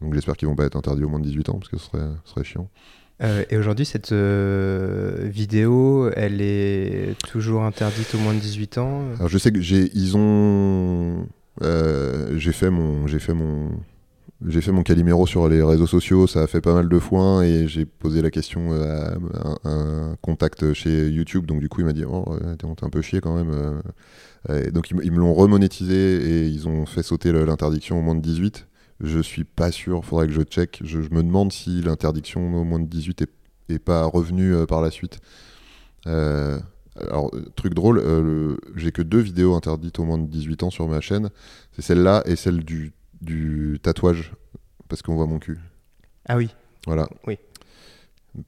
donc 0.00 0.14
j'espère 0.14 0.36
qu'ils 0.36 0.48
vont 0.48 0.56
pas 0.56 0.64
être 0.64 0.76
interdits 0.76 1.04
au 1.04 1.08
moins 1.08 1.20
de 1.20 1.24
18 1.24 1.48
ans, 1.50 1.58
parce 1.58 1.68
que 1.68 1.78
ce 1.78 1.86
serait, 1.86 2.08
ce 2.24 2.30
serait 2.30 2.44
chiant. 2.44 2.68
Euh, 3.22 3.44
et 3.50 3.56
aujourd'hui, 3.56 3.84
cette 3.84 4.12
euh, 4.12 5.28
vidéo, 5.28 6.10
elle 6.16 6.40
est 6.40 7.16
toujours 7.28 7.62
interdite 7.62 8.14
au 8.14 8.18
moins 8.18 8.34
de 8.34 8.40
18 8.40 8.78
ans? 8.78 9.02
Alors 9.16 9.28
je 9.28 9.38
sais 9.38 9.52
que 9.52 9.60
j'ai, 9.60 9.90
ils 9.94 10.16
ont, 10.16 11.28
euh, 11.62 12.36
j'ai 12.38 12.52
fait 12.52 12.70
mon, 12.70 13.06
j'ai 13.06 13.20
fait 13.20 13.34
mon, 13.34 13.70
j'ai 14.48 14.60
fait 14.60 14.72
mon 14.72 14.82
Calimero 14.82 15.26
sur 15.26 15.48
les 15.48 15.62
réseaux 15.62 15.86
sociaux, 15.86 16.26
ça 16.26 16.42
a 16.42 16.46
fait 16.46 16.60
pas 16.60 16.74
mal 16.74 16.88
de 16.88 16.98
foin 16.98 17.42
et 17.42 17.68
j'ai 17.68 17.84
posé 17.84 18.22
la 18.22 18.30
question 18.30 18.72
à, 18.72 19.14
un, 19.64 20.16
contact 20.20 20.72
chez 20.72 21.08
YouTube, 21.08 21.46
donc 21.46 21.60
du 21.60 21.68
coup 21.68 21.80
il 21.80 21.84
m'a 21.84 21.92
dit 21.92 22.04
oh 22.04 22.24
t'es 22.58 22.66
un 22.84 22.90
peu 22.90 23.02
chier 23.02 23.20
quand 23.20 23.34
même. 23.34 23.82
donc 24.72 24.90
ils, 24.90 25.12
me 25.12 25.18
l'ont 25.18 25.34
remonétisé 25.34 25.94
et 25.94 26.46
ils 26.46 26.68
ont 26.68 26.86
fait 26.86 27.02
sauter 27.02 27.32
l'interdiction 27.32 27.98
au 27.98 28.02
moins 28.02 28.14
de 28.14 28.20
18. 28.20 28.66
Je 29.02 29.18
suis 29.18 29.42
pas 29.42 29.72
sûr, 29.72 30.04
faudrait 30.04 30.28
que 30.28 30.32
je 30.32 30.42
check. 30.42 30.80
Je, 30.84 30.98
me 30.98 31.22
demande 31.22 31.52
si 31.52 31.82
l'interdiction 31.82 32.54
au 32.54 32.64
moins 32.64 32.78
de 32.78 32.86
18 32.86 33.22
est, 33.68 33.78
pas 33.78 34.04
revenue 34.04 34.54
euh, 34.54 34.66
par 34.66 34.80
la 34.80 34.90
suite. 34.90 35.18
Euh, 36.06 36.60
alors, 37.00 37.32
truc 37.56 37.74
drôle, 37.74 37.98
euh, 37.98 38.56
j'ai 38.76 38.92
que 38.92 39.02
deux 39.02 39.18
vidéos 39.18 39.54
interdites 39.54 39.98
au 39.98 40.04
moins 40.04 40.18
de 40.18 40.26
18 40.26 40.62
ans 40.62 40.70
sur 40.70 40.86
ma 40.86 41.00
chaîne. 41.00 41.30
C'est 41.72 41.82
celle-là 41.82 42.22
et 42.26 42.36
celle 42.36 42.64
du, 42.64 42.92
du 43.22 43.78
tatouage, 43.82 44.32
parce 44.88 45.00
qu'on 45.00 45.14
voit 45.14 45.26
mon 45.26 45.38
cul. 45.38 45.58
Ah 46.28 46.36
oui. 46.36 46.54
Voilà. 46.86 47.08
Oui. 47.26 47.38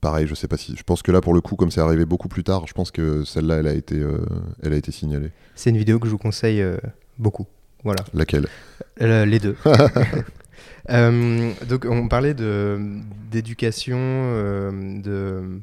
Pareil, 0.00 0.26
je 0.26 0.34
sais 0.34 0.48
pas 0.48 0.58
si. 0.58 0.76
Je 0.76 0.82
pense 0.82 1.02
que 1.02 1.12
là, 1.12 1.22
pour 1.22 1.32
le 1.32 1.40
coup, 1.40 1.56
comme 1.56 1.70
c'est 1.70 1.80
arrivé 1.80 2.04
beaucoup 2.04 2.28
plus 2.28 2.44
tard, 2.44 2.66
je 2.66 2.74
pense 2.74 2.90
que 2.90 3.24
celle-là, 3.24 3.56
elle 3.56 3.66
a 3.66 3.74
été, 3.74 4.02
elle 4.62 4.72
a 4.72 4.76
été 4.76 4.92
signalée. 4.92 5.30
C'est 5.54 5.70
une 5.70 5.76
vidéo 5.76 5.98
que 5.98 6.06
je 6.06 6.12
vous 6.12 6.18
conseille 6.18 6.64
beaucoup. 7.18 7.46
Voilà. 7.82 8.02
Laquelle? 8.14 8.46
Les 8.98 9.38
deux. 9.38 9.56
Euh, 10.90 11.52
donc 11.66 11.86
on 11.88 12.08
parlait 12.08 12.34
de 12.34 12.78
d'éducation, 13.30 13.96
euh, 13.98 15.00
de 15.00 15.60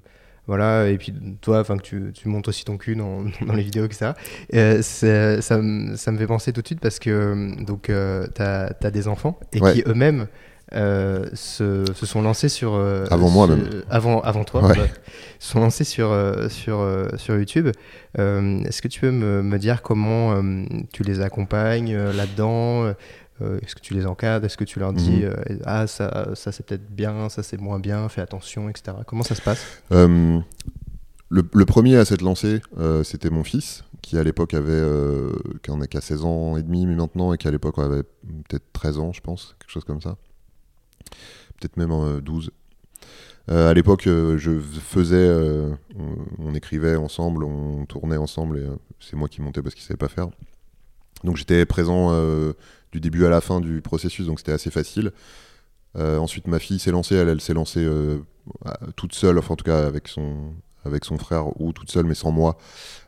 voilà, 0.47 0.89
et 0.89 0.97
puis 0.97 1.13
toi, 1.39 1.59
enfin 1.59 1.77
que 1.77 1.84
tu, 1.84 2.11
tu, 2.13 2.27
montres 2.27 2.49
aussi 2.49 2.65
ton 2.65 2.77
cul 2.77 2.95
dans, 2.95 3.23
dans 3.45 3.53
les 3.53 3.63
vidéos, 3.63 3.85
etc. 3.85 4.11
Euh, 4.53 4.81
ça, 4.81 5.41
ça, 5.41 5.57
me 5.61 6.18
fait 6.18 6.27
penser 6.27 6.51
tout 6.51 6.61
de 6.61 6.68
suite 6.68 6.80
parce 6.80 6.99
que 6.99 7.63
donc 7.63 7.84
tu 7.84 8.41
as, 8.41 8.73
as, 8.81 8.91
des 8.91 9.07
enfants 9.07 9.39
et 9.53 9.59
qui 9.59 9.84
eux-mêmes 9.85 10.27
se, 10.73 11.85
se, 11.93 12.05
sont 12.05 12.22
lancés 12.22 12.47
sur 12.47 12.76
avant 13.11 13.30
moi 13.30 13.45
même 13.45 13.68
avant 13.89 14.22
avant 14.22 14.45
toi 14.45 14.65
ouais. 14.65 14.77
se 15.38 15.51
sont 15.51 15.59
lancés 15.59 15.84
sur 15.84 16.15
sur 16.49 16.88
sur 17.18 17.35
YouTube 17.35 17.68
est-ce 18.18 18.81
que 18.81 18.88
tu 18.88 19.01
peux 19.01 19.11
me, 19.11 19.43
me 19.43 19.59
dire 19.59 19.81
comment 19.81 20.41
tu 20.93 21.03
les 21.03 21.19
accompagnes 21.19 21.95
là-dedans 21.97 22.93
euh, 23.41 23.59
est-ce 23.61 23.76
que 23.76 23.81
tu 23.81 23.93
les 23.93 24.05
encadres? 24.05 24.45
Est-ce 24.45 24.57
que 24.57 24.63
tu 24.63 24.80
leur 24.80 24.93
dis 24.93 25.23
mhm. 25.23 25.23
euh, 25.23 25.57
ah 25.65 25.88
ça, 25.88 26.30
ça 26.35 26.51
c'est 26.51 26.65
peut-être 26.65 26.89
bien, 26.89 27.30
ça 27.30 27.43
c'est 27.43 27.59
moins 27.59 27.80
bien, 27.80 28.07
fais 28.09 28.22
attention, 28.22 28.69
etc. 28.69 28.97
Comment 29.05 29.23
ça 29.23 29.35
se 29.35 29.41
passe? 29.41 29.65
Euh, 29.91 30.39
le, 31.30 31.65
premier 31.65 31.95
à 31.95 32.05
s'être 32.05 32.22
lancé, 32.22 32.61
c'était 33.03 33.30
mon 33.30 33.43
fils, 33.43 33.85
qui 34.01 34.18
à 34.18 34.23
l'époque 34.23 34.53
avait, 34.53 34.81
qui 35.63 35.72
en 35.72 35.80
a 35.80 35.88
qu'à 35.88 36.01
16 36.01 36.26
ans 36.26 36.57
et 36.57 36.63
demi, 36.63 36.85
mais 36.85 36.95
maintenant, 36.95 37.34
et 37.34 37.38
qui 37.38 37.47
à 37.47 37.51
l'époque 37.51 37.80
avait 37.80 38.03
peut-être 38.03 38.65
13 38.73 38.99
ans, 38.99 39.13
je 39.13 39.22
pense, 39.22 39.55
quelque 39.59 39.72
chose 39.72 39.85
comme 39.85 40.01
ça. 40.01 40.18
Peut-être 41.57 41.77
même 41.77 42.19
12. 42.19 42.51
à 43.47 43.73
l'époque, 43.73 44.03
je 44.03 44.59
faisais, 44.59 45.30
on, 46.38 46.53
écrivait 46.53 46.97
ensemble, 46.97 47.45
on 47.45 47.85
tournait 47.85 48.18
ensemble, 48.18 48.57
et 48.57 48.68
c'est 48.99 49.15
moi 49.15 49.30
qui 49.30 49.41
montais 49.41 49.61
parce 49.61 49.73
qu'il 49.73 49.85
savait 49.85 49.97
pas 49.97 50.09
faire. 50.09 50.27
Donc 51.23 51.38
j'étais 51.38 51.65
présent 51.65 52.11
du 52.91 52.99
début 52.99 53.26
à 53.26 53.30
la 53.30 53.41
fin 53.41 53.61
du 53.61 53.81
processus, 53.81 54.26
donc 54.26 54.39
c'était 54.39 54.51
assez 54.51 54.72
facile. 54.72 55.11
Euh, 55.97 56.18
ensuite, 56.18 56.47
ma 56.47 56.59
fille 56.59 56.80
s'est 56.80 56.91
lancée, 56.91 57.15
elle, 57.15 57.41
s'est 57.41 57.53
lancée 57.53 57.84
euh, 57.84 58.19
toute 58.95 59.13
seule, 59.13 59.38
enfin 59.38 59.53
en 59.53 59.57
tout 59.57 59.65
cas 59.65 59.85
avec 59.85 60.07
son, 60.07 60.53
avec 60.85 61.05
son 61.05 61.18
frère 61.18 61.59
ou 61.61 61.73
toute 61.73 61.91
seule, 61.91 62.05
mais 62.05 62.15
sans 62.15 62.31
moi. 62.31 62.57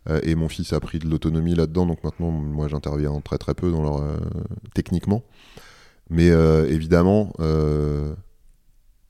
Euh, 0.09 0.19
et 0.23 0.35
mon 0.35 0.49
fils 0.49 0.73
a 0.73 0.79
pris 0.79 0.99
de 0.99 1.07
l'autonomie 1.07 1.55
là-dedans, 1.55 1.85
donc 1.85 2.03
maintenant, 2.03 2.31
moi, 2.31 2.67
j'interviens 2.67 3.19
très 3.21 3.37
très 3.37 3.53
peu 3.53 3.71
techniquement. 4.73 5.23
Mais 6.09 6.27
évidemment, 6.27 7.33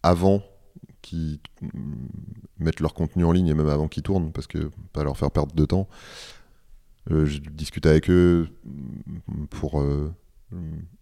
avant 0.03 0.43
qu'ils 1.01 1.39
mettent 2.59 2.79
leur 2.79 2.93
contenu 2.93 3.25
en 3.25 3.31
ligne 3.31 3.47
et 3.47 3.53
même 3.53 3.67
avant 3.67 3.87
qu'ils 3.87 4.03
tournent, 4.03 4.31
parce 4.31 4.47
que 4.47 4.69
pas 4.93 5.03
leur 5.03 5.17
faire 5.17 5.31
perdre 5.31 5.53
de 5.53 5.65
temps, 5.65 5.89
je 7.09 7.39
discute 7.39 7.87
avec 7.87 8.09
eux 8.09 8.47
pour 9.49 9.83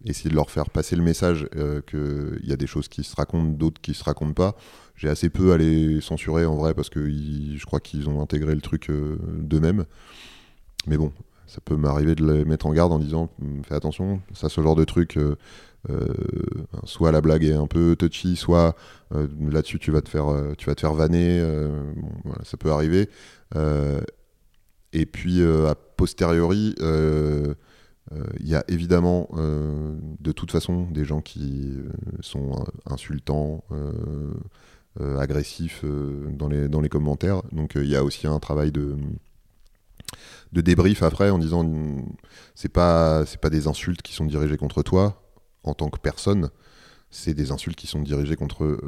essayer 0.04 0.30
de 0.30 0.34
leur 0.34 0.50
faire 0.50 0.70
passer 0.70 0.96
le 0.96 1.02
message 1.02 1.48
euh, 1.56 1.80
qu'il 1.82 2.48
y 2.48 2.52
a 2.52 2.56
des 2.56 2.66
choses 2.66 2.88
qui 2.88 3.04
se 3.04 3.14
racontent, 3.16 3.50
d'autres 3.50 3.80
qui 3.80 3.94
se 3.94 4.04
racontent 4.04 4.34
pas. 4.34 4.56
J'ai 4.96 5.08
assez 5.08 5.30
peu 5.30 5.52
à 5.52 5.56
les 5.56 6.00
censurer 6.00 6.44
en 6.44 6.56
vrai 6.56 6.74
parce 6.74 6.90
que 6.90 7.08
je 7.08 7.64
crois 7.64 7.80
qu'ils 7.80 8.08
ont 8.08 8.20
intégré 8.20 8.54
le 8.54 8.60
truc 8.60 8.90
euh, 8.90 9.18
d'eux-mêmes. 9.38 9.84
Mais 10.86 10.96
bon, 10.96 11.12
ça 11.46 11.60
peut 11.64 11.76
m'arriver 11.76 12.14
de 12.14 12.24
les 12.24 12.44
mettre 12.44 12.66
en 12.66 12.72
garde 12.72 12.92
en 12.92 12.98
disant 12.98 13.30
hum, 13.40 13.62
fais 13.64 13.74
attention, 13.74 14.20
ça 14.32 14.48
ce 14.48 14.60
genre 14.60 14.76
de 14.76 14.84
truc. 14.84 15.18
soit 16.84 17.10
la 17.10 17.20
blague 17.20 17.44
est 17.44 17.54
un 17.54 17.66
peu 17.66 17.96
touchy, 17.96 18.36
soit 18.36 18.76
là-dessus 19.10 19.78
tu 19.78 19.90
vas 19.90 20.00
te 20.00 20.08
faire, 20.08 20.26
tu 20.56 20.70
vas 20.70 20.92
vanner, 20.92 21.44
ça 22.44 22.56
peut 22.56 22.70
arriver. 22.70 23.08
et 24.92 25.06
puis 25.06 25.42
a 25.42 25.74
posteriori, 26.02 26.74
euh, 26.80 27.54
il 28.40 28.48
y 28.48 28.54
a 28.54 28.64
évidemment 28.68 29.28
euh, 29.34 29.96
de 30.20 30.32
toute 30.32 30.50
façon 30.50 30.90
des 30.90 31.04
gens 31.04 31.20
qui 31.20 31.72
euh, 31.76 31.88
sont 32.20 32.64
insultants, 32.86 33.64
agressifs 35.00 35.84
dans, 35.84 36.48
les, 36.48 36.88
commentaires. 36.90 37.42
Donc 37.52 37.72
il 37.76 37.86
y 37.86 37.96
a 37.96 38.04
aussi 38.04 38.26
un 38.26 38.38
travail 38.38 38.72
de, 38.72 38.96
débrief 40.52 41.02
après 41.02 41.30
en 41.30 41.38
disant 41.38 41.66
c'est 42.54 42.68
pas 42.68 43.24
pas 43.40 43.48
des 43.48 43.68
insultes 43.68 44.02
qui 44.02 44.12
sont 44.12 44.26
dirigées 44.26 44.58
contre 44.58 44.82
toi 44.82 45.22
en 45.64 45.72
tant 45.72 45.88
que 45.88 45.98
personne, 45.98 46.50
c'est 47.10 47.32
des 47.32 47.52
insultes 47.52 47.78
qui 47.78 47.86
sont 47.86 48.02
dirigées 48.02 48.36
contre 48.36 48.78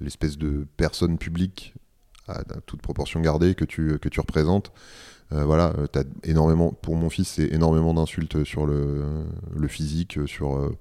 l'espèce 0.00 0.36
de 0.36 0.66
personne 0.76 1.16
publique 1.16 1.74
à, 2.26 2.42
toute 2.66 2.82
proportion 2.82 3.20
gardée 3.20 3.54
que 3.54 3.64
tu 3.64 4.20
représentes. 4.20 4.70
Euh, 5.32 5.44
voilà, 5.44 5.74
euh, 5.78 5.86
as 5.94 6.04
énormément, 6.24 6.72
pour 6.72 6.96
mon 6.96 7.10
fils, 7.10 7.28
c'est 7.28 7.52
énormément 7.52 7.92
d'insultes 7.94 8.44
sur 8.44 8.66
le, 8.66 9.26
physique, 9.68 10.18
sur 10.26 10.56
euh, 10.56 10.74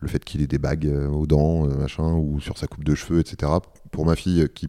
le 0.00 0.08
fait 0.08 0.24
qu'il 0.24 0.42
ait 0.42 0.46
des 0.46 0.58
bagues 0.58 0.86
aux 1.10 1.26
dents, 1.26 1.66
machin, 1.66 2.14
ou 2.14 2.40
sur 2.40 2.56
sa 2.58 2.66
coupe 2.66 2.84
de 2.84 2.94
cheveux, 2.94 3.20
etc. 3.20 3.52
Pour 3.90 4.06
ma 4.06 4.16
fille, 4.16 4.48
qui 4.54 4.68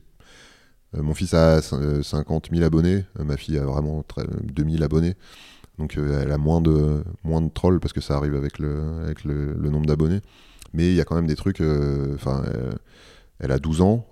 mon 0.94 1.14
fils 1.14 1.34
a 1.34 1.62
50 1.62 2.50
000 2.52 2.66
abonnés, 2.66 3.06
ma 3.18 3.38
fille 3.38 3.58
a 3.58 3.64
vraiment 3.64 4.04
2000 4.44 4.84
abonnés. 4.84 5.16
Donc 5.78 5.96
elle 5.98 6.32
a 6.32 6.38
moins 6.38 6.60
de, 6.60 7.02
trolls 7.54 7.80
parce 7.80 7.94
que 7.94 8.02
ça 8.02 8.18
arrive 8.18 8.36
avec 8.36 8.60
le, 8.60 9.00
avec 9.02 9.24
le, 9.24 9.54
nombre 9.70 9.86
d'abonnés. 9.86 10.20
Mais 10.74 10.90
il 10.90 10.96
y 10.96 11.00
a 11.00 11.06
quand 11.06 11.16
même 11.16 11.28
des 11.28 11.38
trucs. 11.38 11.62
Enfin, 11.62 12.44
elle 13.40 13.54
a 13.54 13.60
12 13.60 13.82
ans. 13.82 14.06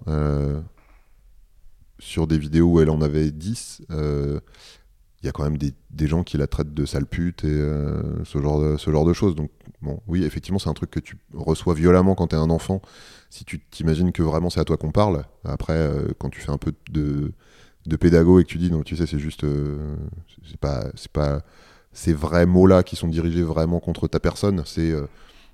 sur 1.99 2.27
des 2.27 2.38
vidéos 2.38 2.72
où 2.72 2.80
elle 2.80 2.90
en 2.90 3.02
avait 3.02 3.30
10, 3.30 3.81
il 5.21 5.25
y 5.25 5.29
a 5.29 5.31
quand 5.31 5.43
même 5.43 5.57
des, 5.57 6.07
gens 6.07 6.23
qui 6.23 6.37
la 6.37 6.47
traitent 6.47 6.73
de 6.73 6.85
sale 6.85 7.05
pute 7.05 7.43
et 7.43 7.49
euh, 7.49 8.23
ce, 8.23 8.41
genre 8.41 8.61
de, 8.61 8.77
ce 8.77 8.89
genre 8.89 9.05
de 9.05 9.13
choses. 9.13 9.35
Donc, 9.35 9.51
bon, 9.81 9.99
oui, 10.07 10.23
effectivement, 10.23 10.59
c'est 10.59 10.69
un 10.69 10.73
truc 10.73 10.91
que 10.91 10.99
tu 10.99 11.17
reçois 11.33 11.73
violemment 11.73 12.15
quand 12.15 12.27
tu 12.27 12.35
es 12.35 12.39
un 12.39 12.49
enfant. 12.49 12.81
Si 13.29 13.43
tu 13.43 13.59
t'imagines 13.59 14.11
que 14.11 14.23
vraiment 14.23 14.49
c'est 14.49 14.61
à 14.61 14.65
toi 14.65 14.77
qu'on 14.77 14.91
parle, 14.91 15.25
après, 15.43 15.73
euh, 15.73 16.07
quand 16.17 16.29
tu 16.29 16.39
fais 16.39 16.51
un 16.51 16.57
peu 16.57 16.73
de, 16.89 17.33
de 17.85 17.95
pédago 17.97 18.39
et 18.39 18.43
que 18.43 18.49
tu 18.49 18.57
dis 18.57 18.71
non, 18.71 18.81
tu 18.81 18.95
sais, 18.95 19.05
c'est 19.05 19.19
juste. 19.19 19.43
Euh, 19.43 19.95
c'est 20.47 20.59
pas. 20.59 20.85
Pas 21.11 21.41
ces 21.91 22.13
vrais 22.13 22.45
mots-là 22.45 22.83
qui 22.83 22.95
sont 22.95 23.07
dirigés 23.07 23.41
vraiment 23.41 23.79
contre 23.79 24.07
ta 24.07 24.19
personne. 24.19 24.61
C'est 24.63 24.93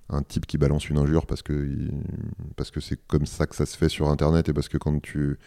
un 0.09 0.21
type 0.21 0.45
qui 0.45 0.57
balance 0.57 0.89
une 0.89 0.97
injure 0.97 1.25
parce 1.25 1.41
que 1.41 1.67
parce 2.57 2.71
que 2.71 2.81
c'est 2.81 2.99
comme 3.07 3.25
ça 3.25 3.47
que 3.47 3.55
ça 3.55 3.65
se 3.65 3.77
fait 3.77 3.87
sur 3.87 4.09
Internet 4.09 4.49
et 4.49 4.53
parce 4.53 4.67
que 4.67 4.77
quand 4.77 5.01
tu 5.01 5.39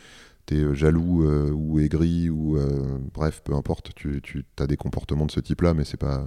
euh, 0.57 0.75
jaloux 0.75 1.25
euh, 1.25 1.51
ou 1.51 1.81
aigri 1.81 2.31
ou 2.31 2.57
euh, 2.57 2.99
bref, 3.15 3.43
peu 3.45 3.55
importe, 3.55 3.95
tu, 3.95 4.20
tu 4.23 4.45
as 4.59 4.66
des 4.66 4.77
comportements 4.77 5.27
de 5.27 5.31
ce 5.31 5.41
type-là, 5.41 5.75
mais 5.75 5.85
c'est 5.85 5.97
pas. 5.97 6.27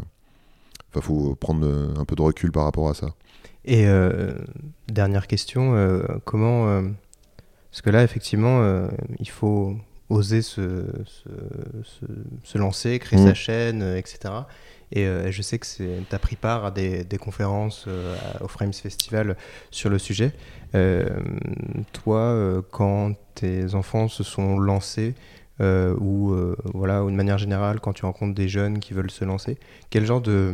Enfin, 0.89 1.01
faut 1.01 1.35
prendre 1.35 1.65
un 1.97 2.05
peu 2.05 2.15
de 2.15 2.21
recul 2.21 2.51
par 2.51 2.65
rapport 2.65 2.89
à 2.89 2.93
ça. 2.93 3.13
Et 3.63 3.85
dernière 4.89 5.27
question, 5.27 5.73
comment 6.25 6.65
Parce 7.69 7.81
que 7.81 7.89
là, 7.89 8.03
effectivement, 8.03 8.89
il 9.19 9.29
faut 9.29 9.77
oser 10.09 10.41
se, 10.41 10.85
se, 11.05 11.29
se, 12.43 12.57
lancer, 12.57 12.99
créer 12.99 13.19
sa 13.19 13.31
mmh. 13.31 13.35
chaîne, 13.35 13.83
etc. 13.95 14.33
Et 14.91 15.05
je 15.31 15.41
sais 15.41 15.57
que 15.57 15.65
tu 15.65 16.15
as 16.15 16.19
pris 16.19 16.35
part 16.35 16.65
à 16.65 16.71
des, 16.71 17.05
conférences 17.19 17.87
au 18.41 18.47
Frames 18.47 18.73
Festival 18.73 19.37
sur 19.69 19.89
le 19.89 19.97
sujet. 19.97 20.33
toi, 21.93 22.63
quand 22.71 23.13
tes 23.35 23.73
enfants 23.75 24.07
se 24.07 24.23
sont 24.23 24.59
lancés 24.59 25.15
euh, 25.61 25.95
ou 25.99 26.31
euh, 26.31 26.55
voilà, 26.73 27.03
ou 27.03 27.11
de 27.11 27.15
manière 27.15 27.37
générale, 27.37 27.79
quand 27.79 27.93
tu 27.93 28.05
rencontres 28.05 28.33
des 28.33 28.47
jeunes 28.47 28.79
qui 28.79 28.93
veulent 28.93 29.11
se 29.11 29.25
lancer, 29.25 29.59
quel 29.91 30.05
genre 30.05 30.21
de, 30.21 30.51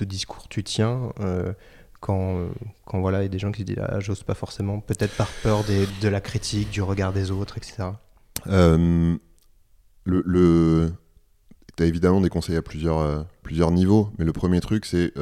discours 0.00 0.48
tu 0.48 0.62
tiens 0.62 1.12
euh, 1.20 1.54
quand, 2.00 2.48
quand 2.84 3.00
voilà, 3.00 3.20
il 3.20 3.22
y 3.22 3.26
a 3.26 3.28
des 3.28 3.38
gens 3.38 3.52
qui 3.52 3.62
se 3.62 3.66
disent 3.66 3.78
ah, 3.80 4.00
j'ose 4.00 4.24
pas 4.24 4.34
forcément, 4.34 4.80
peut-être 4.80 5.16
par 5.16 5.28
peur 5.42 5.64
de 5.64 6.08
la 6.08 6.20
critique, 6.20 6.70
du 6.70 6.82
regard 6.82 7.12
des 7.12 7.30
autres, 7.30 7.56
etc. 7.56 7.90
le... 10.04 10.92
Tu 11.76 11.84
évidemment 11.84 12.20
des 12.20 12.28
conseils 12.28 12.56
à 12.56 12.62
plusieurs, 12.62 13.26
plusieurs 13.42 13.70
niveaux, 13.70 14.10
mais 14.18 14.24
le 14.24 14.32
premier 14.32 14.60
truc, 14.60 14.84
c'est 14.84 15.12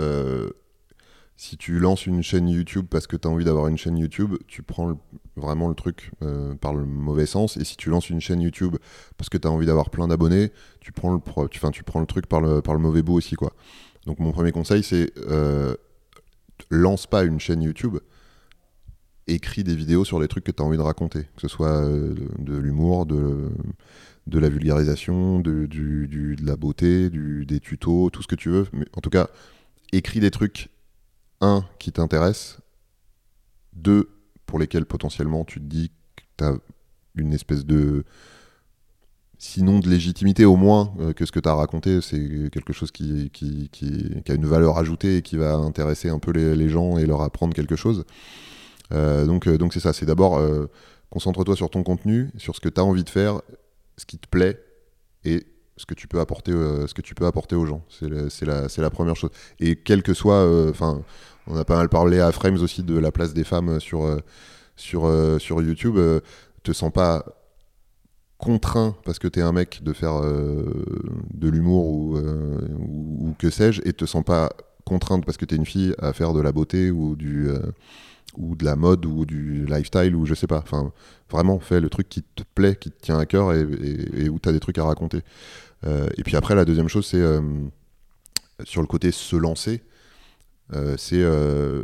si 1.41 1.57
tu 1.57 1.79
lances 1.79 2.05
une 2.05 2.23
chaîne 2.23 2.51
YouTube 2.51 2.85
parce 2.91 3.07
que 3.07 3.17
tu 3.17 3.27
as 3.27 3.31
envie 3.31 3.47
d'avoir 3.47 3.69
une 3.69 3.79
chaîne 3.79 3.97
YouTube, 3.97 4.35
tu 4.47 4.63
prends 4.63 5.01
vraiment 5.37 5.69
le 5.69 5.75
truc 5.75 6.11
euh, 6.21 6.55
par 6.55 6.75
le 6.75 6.85
mauvais 6.85 7.25
sens. 7.25 7.57
Et 7.57 7.65
si 7.65 7.79
tu 7.79 7.89
lances 7.89 8.11
une 8.11 8.21
chaîne 8.21 8.43
YouTube 8.43 8.77
parce 9.17 9.31
que 9.31 9.39
tu 9.39 9.49
as 9.49 9.51
envie 9.51 9.65
d'avoir 9.65 9.89
plein 9.89 10.07
d'abonnés, 10.07 10.53
tu, 10.81 10.93
prends 10.93 11.15
le, 11.15 12.07
truc 12.07 12.27
par 12.27 12.43
le, 12.43 12.79
mauvais 12.79 13.01
bout 13.01 13.15
aussi. 13.15 13.37
quoi. 13.37 13.55
Donc 14.05 14.19
mon 14.19 14.33
premier 14.33 14.53
conseil, 14.53 14.83
c'est 14.83 15.15
euh, 15.31 15.75
lance 16.69 17.07
pas 17.07 17.23
une 17.25 17.41
chaîne 17.41 17.63
YouTube, 17.63 17.97
écris 19.27 19.65
des 19.65 19.75
vidéos 19.75 20.05
sur 20.05 20.21
les 20.21 20.29
trucs 20.29 20.45
que 20.45 20.53
tu 20.53 20.63
as 20.63 20.67
envie 20.67 20.77
de 20.77 20.83
raconter. 20.83 21.23
Que 21.23 21.41
ce 21.41 21.49
soit 21.49 21.87
euh, 21.87 22.15
de, 22.39 22.55
l'humour, 22.55 23.07
de, 23.07 23.49
de 24.27 24.39
la 24.39 24.49
vulgarisation, 24.49 25.41
de, 25.41 25.67
du, 25.67 26.07
de 26.09 26.47
la 26.47 26.57
beauté, 26.57 27.11
du, 27.11 27.47
des 27.47 27.61
tutos, 27.61 28.11
tout 28.11 28.23
ce 28.23 28.29
que 28.29 28.37
tu 28.37 28.49
veux. 28.49 28.67
Mais 28.73 28.87
en 28.97 29.01
tout 29.01 29.11
cas, 29.11 29.29
écris 29.93 30.21
des 30.21 30.31
trucs 30.31 30.71
un, 31.41 31.65
qui 31.79 31.93
t'intéresse, 31.93 32.59
deux, 33.73 34.11
pour 34.47 34.59
lesquels 34.59 34.85
potentiellement 34.85 35.45
tu 35.45 35.61
te 35.61 35.65
dis 35.65 35.91
que 36.17 36.23
tu 36.39 36.45
as 36.45 36.55
une 37.17 37.33
espèce 37.33 37.65
de. 37.65 38.05
Sinon 39.43 39.79
de 39.79 39.89
légitimité, 39.89 40.45
au 40.45 40.57
moins 40.57 40.93
euh, 41.01 41.15
que 41.15 41.25
ce 41.25 41.33
que 41.33 41.41
tu 41.41 41.49
as 41.49 41.55
raconté, 41.55 42.03
c'est 42.03 42.51
quelque 42.53 42.75
chose 42.75 42.91
qui, 42.91 43.31
qui, 43.31 43.71
a 44.29 44.35
une 44.35 44.45
valeur 44.45 44.77
ajoutée 44.77 45.17
et 45.17 45.23
qui 45.23 45.39
va 45.39 45.55
intéresser 45.55 46.11
un 46.11 46.19
peu 46.19 46.31
les, 46.31 46.69
gens 46.69 46.99
et 46.99 47.07
leur 47.07 47.23
apprendre 47.23 47.55
quelque 47.55 47.75
chose. 47.75 48.05
Euh, 48.93 49.25
donc 49.25 49.49
euh, 49.49 49.57
donc 49.57 49.73
c'est 49.73 49.81
ça, 49.81 49.95
c'est 49.95 50.05
d'abord 50.05 50.43
concentre-toi 51.09 51.57
sur 51.57 51.71
ton 51.71 51.83
contenu, 51.83 52.31
sur 52.37 52.55
ce 52.55 52.61
que 52.61 52.69
tu 52.69 52.81
as 52.83 52.85
envie 52.85 53.03
de 53.03 53.09
faire, 53.09 53.41
ce 54.01 54.07
qui 54.07 54.19
te 54.19 54.29
plaît 54.29 54.63
et 55.25 55.47
ce 55.77 55.87
que 55.87 55.95
tu 55.95 56.09
peux 56.09 56.21
apporter, 56.21 56.53
ce 56.53 56.93
que 56.93 57.01
tu 57.03 57.15
peux 57.15 57.27
apporter 57.27 57.57
aux 57.57 57.65
gens. 57.65 57.85
C'est 57.89 58.45
la, 58.45 58.67
la, 58.77 58.91
première 58.91 59.17
chose. 59.17 59.31
Et 59.61 59.77
quel 59.77 60.03
que 60.03 60.13
soit, 60.13 60.69
enfin, 60.69 61.03
on 61.47 61.57
a 61.57 61.65
pas 61.65 61.77
mal 61.77 61.89
parlé 61.89 62.21
à 62.21 62.31
Frames 62.33 62.59
aussi 62.63 62.83
de 62.83 62.97
la 62.97 63.11
place 63.11 63.35
des 63.35 63.45
femmes 63.45 63.81
sur, 63.81 64.05
euh, 64.05 64.19
sur, 64.77 65.07
euh, 65.07 65.39
sur 65.39 65.61
YouTube. 65.63 65.97
Euh, 65.97 66.21
te 66.63 66.73
sens 66.73 66.93
pas 66.93 67.25
contraint 68.39 68.95
parce 69.05 69.19
que 69.19 69.29
tu 69.29 69.41
es 69.41 69.43
un 69.43 69.53
mec 69.53 69.83
de 69.83 69.93
faire 69.93 70.21
de 70.21 71.49
l'humour 71.49 71.87
ou, 71.89 72.19
ou, 72.19 73.35
que 73.39 73.51
sais-je 73.51 73.81
et 73.85 73.93
te 73.95 74.05
sens 74.05 74.23
pas 74.25 74.51
contrainte 74.85 75.25
parce 75.25 75.39
que 75.39 75.45
tu 75.47 75.55
es 75.55 75.59
une 75.59 75.67
fille 75.67 75.95
à 75.99 76.13
faire 76.13 76.35
de 76.35 76.41
la 76.41 76.53
beauté 76.53 76.91
ou 76.91 77.17
du 77.17 77.49
ou 78.36 78.55
de 78.55 78.65
la 78.65 78.77
mode 78.77 79.07
ou 79.07 79.24
du 79.27 79.66
lifestyle 79.66 80.15
ou 80.15 80.27
je 80.27 80.35
sais 80.35 80.47
pas. 80.47 80.59
Enfin 80.59 80.93
vraiment 81.31 81.59
fais 81.61 81.81
le 81.81 81.89
truc 81.89 82.09
qui 82.09 82.23
te 82.23 82.43
plaît 82.55 82.77
qui 82.77 82.90
te 82.90 83.01
tient 83.01 83.19
à 83.19 83.27
cœur 83.27 83.52
et, 83.52 84.28
où 84.28 84.39
tu 84.39 84.48
as 84.48 84.52
des 84.52 84.61
trucs 84.61 84.78
à 84.78 84.85
raconter. 84.85 85.23
Et 85.86 86.23
puis 86.23 86.36
après 86.36 86.55
la 86.55 86.65
deuxième 86.65 86.89
chose 86.89 87.07
c'est 87.07 87.24
sur 88.65 88.81
le 88.81 88.86
côté 88.86 89.11
se 89.12 89.36
lancer 89.36 89.82
euh, 90.74 90.94
c'est 90.97 91.20
euh, 91.20 91.82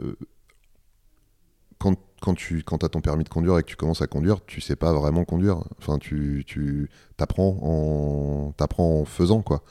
quand, 2.20 2.34
tu 2.34 2.64
as 2.82 2.88
ton 2.88 3.00
permis 3.00 3.24
de 3.24 3.28
conduire 3.28 3.58
et 3.58 3.62
que 3.62 3.68
tu 3.68 3.76
commences 3.76 4.02
à 4.02 4.06
conduire, 4.06 4.44
tu 4.46 4.60
sais 4.60 4.76
pas 4.76 4.92
vraiment 4.92 5.24
conduire. 5.24 5.62
Enfin, 5.78 5.98
tu, 5.98 6.90
apprends 7.18 8.54
en, 8.78 9.04
faisant, 9.04 9.42
quoi. 9.42 9.62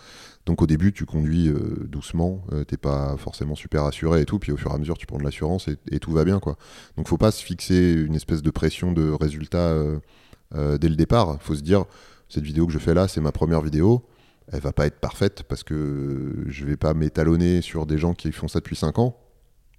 Donc 0.45 0.61
au 0.61 0.67
début, 0.67 0.93
tu 0.93 1.05
conduis 1.05 1.47
euh, 1.47 1.87
doucement, 1.87 2.45
t'es 2.67 2.77
pas 2.77 3.17
forcément 3.17 3.55
super 3.55 3.83
assuré 3.85 4.21
et 4.21 4.25
tout, 4.25 4.37
puis 4.37 4.51
au 4.51 4.57
fur 4.57 4.71
et 4.71 4.75
à 4.75 4.77
mesure, 4.77 4.95
tu 4.95 5.07
prends 5.07 5.17
de 5.17 5.23
l'assurance 5.23 5.67
et, 5.91 5.99
tout 5.99 6.11
va 6.11 6.23
bien, 6.23 6.39
quoi. 6.39 6.55
Donc 6.97 7.07
faut 7.07 7.17
pas 7.17 7.31
se 7.31 7.43
fixer 7.43 7.93
une 7.93 8.15
espèce 8.15 8.43
de 8.43 8.51
pression 8.51 8.91
de 8.91 9.09
résultat 9.11 9.75
dès 10.53 10.89
le 10.89 10.95
départ. 10.95 11.41
Faut 11.41 11.55
se 11.55 11.61
dire, 11.61 11.85
cette 12.29 12.43
vidéo 12.43 12.67
que 12.67 12.73
je 12.73 12.79
fais 12.79 12.93
là, 12.93 13.07
c'est 13.07 13.21
ma 13.21 13.31
première 13.31 13.61
vidéo 13.61 14.05
elle 14.51 14.59
va 14.59 14.71
pas 14.71 14.85
être 14.85 14.99
parfaite 14.99 15.43
parce 15.43 15.63
que 15.63 16.43
je 16.47 16.65
vais 16.65 16.77
pas 16.77 16.93
m'étalonner 16.93 17.61
sur 17.61 17.85
des 17.85 17.97
gens 17.97 18.13
qui 18.13 18.31
font 18.31 18.47
ça 18.47 18.59
depuis 18.59 18.75
5 18.75 18.99
ans, 18.99 19.17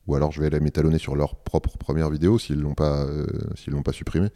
ou 0.07 0.15
alors 0.15 0.33
je 0.33 0.41
vais 0.41 0.51
la 0.51 0.61
m'étalonner 0.61 0.99
sur 0.99 1.17
leur 1.17 1.37
propre 1.37 1.79
première 1.79 2.11
vidéo 2.11 2.39
s'ils 2.39 2.61
l'ont 2.61 2.75
pas, 2.75 3.05
euh, 3.05 3.27
s'ils 3.57 3.73
l'ont 3.73 3.83
pas 3.83 3.93
supprimé. 3.93 4.29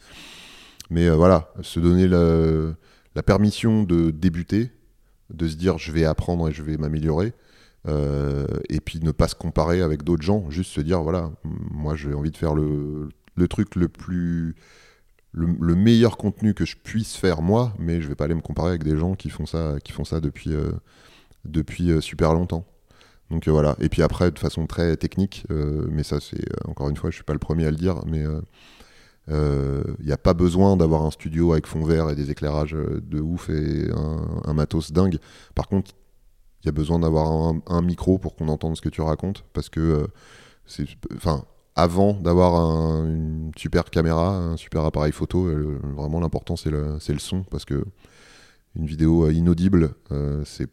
Mais 0.90 1.08
euh, 1.08 1.14
voilà, 1.14 1.52
se 1.62 1.78
donner 1.80 2.08
la, 2.08 3.22
permission 3.22 3.82
de 3.82 4.10
débuter, 4.10 4.70
de 5.32 5.46
se 5.46 5.56
dire 5.56 5.78
je 5.78 5.92
vais 5.92 6.04
apprendre 6.04 6.48
et 6.48 6.52
je 6.52 6.62
vais 6.62 6.76
m'améliorer, 6.76 7.32
euh, 7.86 8.46
et 8.68 8.80
puis 8.80 9.00
ne 9.00 9.12
pas 9.12 9.28
se 9.28 9.34
comparer 9.34 9.82
avec 9.82 10.02
d'autres 10.02 10.22
gens, 10.22 10.50
juste 10.50 10.72
se 10.72 10.80
dire 10.80 11.02
voilà, 11.02 11.30
moi 11.44 11.94
j'ai 11.94 12.12
envie 12.12 12.30
de 12.30 12.36
faire 12.36 12.54
le, 12.54 13.08
le 13.36 13.48
truc 13.48 13.76
le 13.76 13.88
plus 13.88 14.56
le, 15.32 15.76
meilleur 15.76 16.16
contenu 16.16 16.54
que 16.54 16.64
je 16.64 16.76
puisse 16.76 17.14
faire 17.14 17.40
moi, 17.40 17.72
mais 17.78 18.00
je 18.00 18.08
vais 18.08 18.16
pas 18.16 18.24
aller 18.24 18.34
me 18.34 18.40
comparer 18.40 18.70
avec 18.70 18.82
des 18.82 18.96
gens 18.96 19.14
qui 19.14 19.30
font 19.30 19.46
ça, 19.46 19.76
qui 19.84 19.92
font 19.92 20.04
ça 20.04 20.20
depuis, 20.20 20.50
depuis 21.44 22.02
super 22.02 22.34
longtemps. 22.34 22.66
Donc 23.30 23.46
euh, 23.48 23.50
voilà. 23.50 23.76
Et 23.80 23.88
puis 23.88 24.02
après, 24.02 24.30
de 24.30 24.38
façon 24.38 24.66
très 24.66 24.96
technique, 24.96 25.44
mais 25.48 26.02
ça 26.02 26.18
c'est 26.20 26.44
encore 26.66 26.88
une 26.88 26.96
fois, 26.96 27.10
je 27.10 27.16
suis 27.16 27.24
pas 27.24 27.32
le 27.32 27.38
premier 27.38 27.66
à 27.66 27.70
le 27.70 27.76
dire, 27.76 28.00
mais 28.06 28.24
il 29.28 30.04
n'y 30.06 30.12
a 30.12 30.18
pas 30.18 30.34
besoin 30.34 30.76
d'avoir 30.76 31.02
un 31.02 31.10
studio 31.10 31.52
avec 31.52 31.66
fond 31.66 31.84
vert 31.84 32.10
et 32.10 32.14
des 32.14 32.30
éclairages 32.30 32.72
de 32.74 33.20
ouf 33.20 33.48
et 33.50 33.88
un, 34.44 34.54
matos 34.54 34.92
dingue. 34.92 35.18
Par 35.54 35.68
contre, 35.68 35.92
il 36.62 36.66
y 36.66 36.68
a 36.68 36.72
besoin 36.72 36.98
d'avoir 36.98 37.54
un, 37.66 37.82
micro 37.82 38.18
pour 38.18 38.34
qu'on 38.34 38.48
entende 38.48 38.76
ce 38.76 38.82
que 38.82 38.88
tu 38.88 39.00
racontes, 39.00 39.44
parce 39.52 39.68
que 39.68 40.08
c'est, 40.66 40.86
enfin, 41.14 41.44
avant 41.76 42.14
d'avoir 42.14 43.04
une 43.04 43.52
super 43.56 43.84
caméra, 43.84 44.36
un 44.36 44.56
super 44.56 44.84
appareil 44.84 45.12
photo. 45.12 45.46
Euh, 45.46 45.78
vraiment, 45.96 46.20
l'important, 46.20 46.56
c'est 46.56 46.70
le, 46.70 46.98
le, 47.06 47.18
son, 47.18 47.42
parce 47.44 47.64
que 47.64 47.84
une 48.76 48.86
vidéo 48.86 49.26
euh, 49.26 49.32
inaudible, 49.32 49.94
euh, 50.12 50.42
c'est 50.44 50.68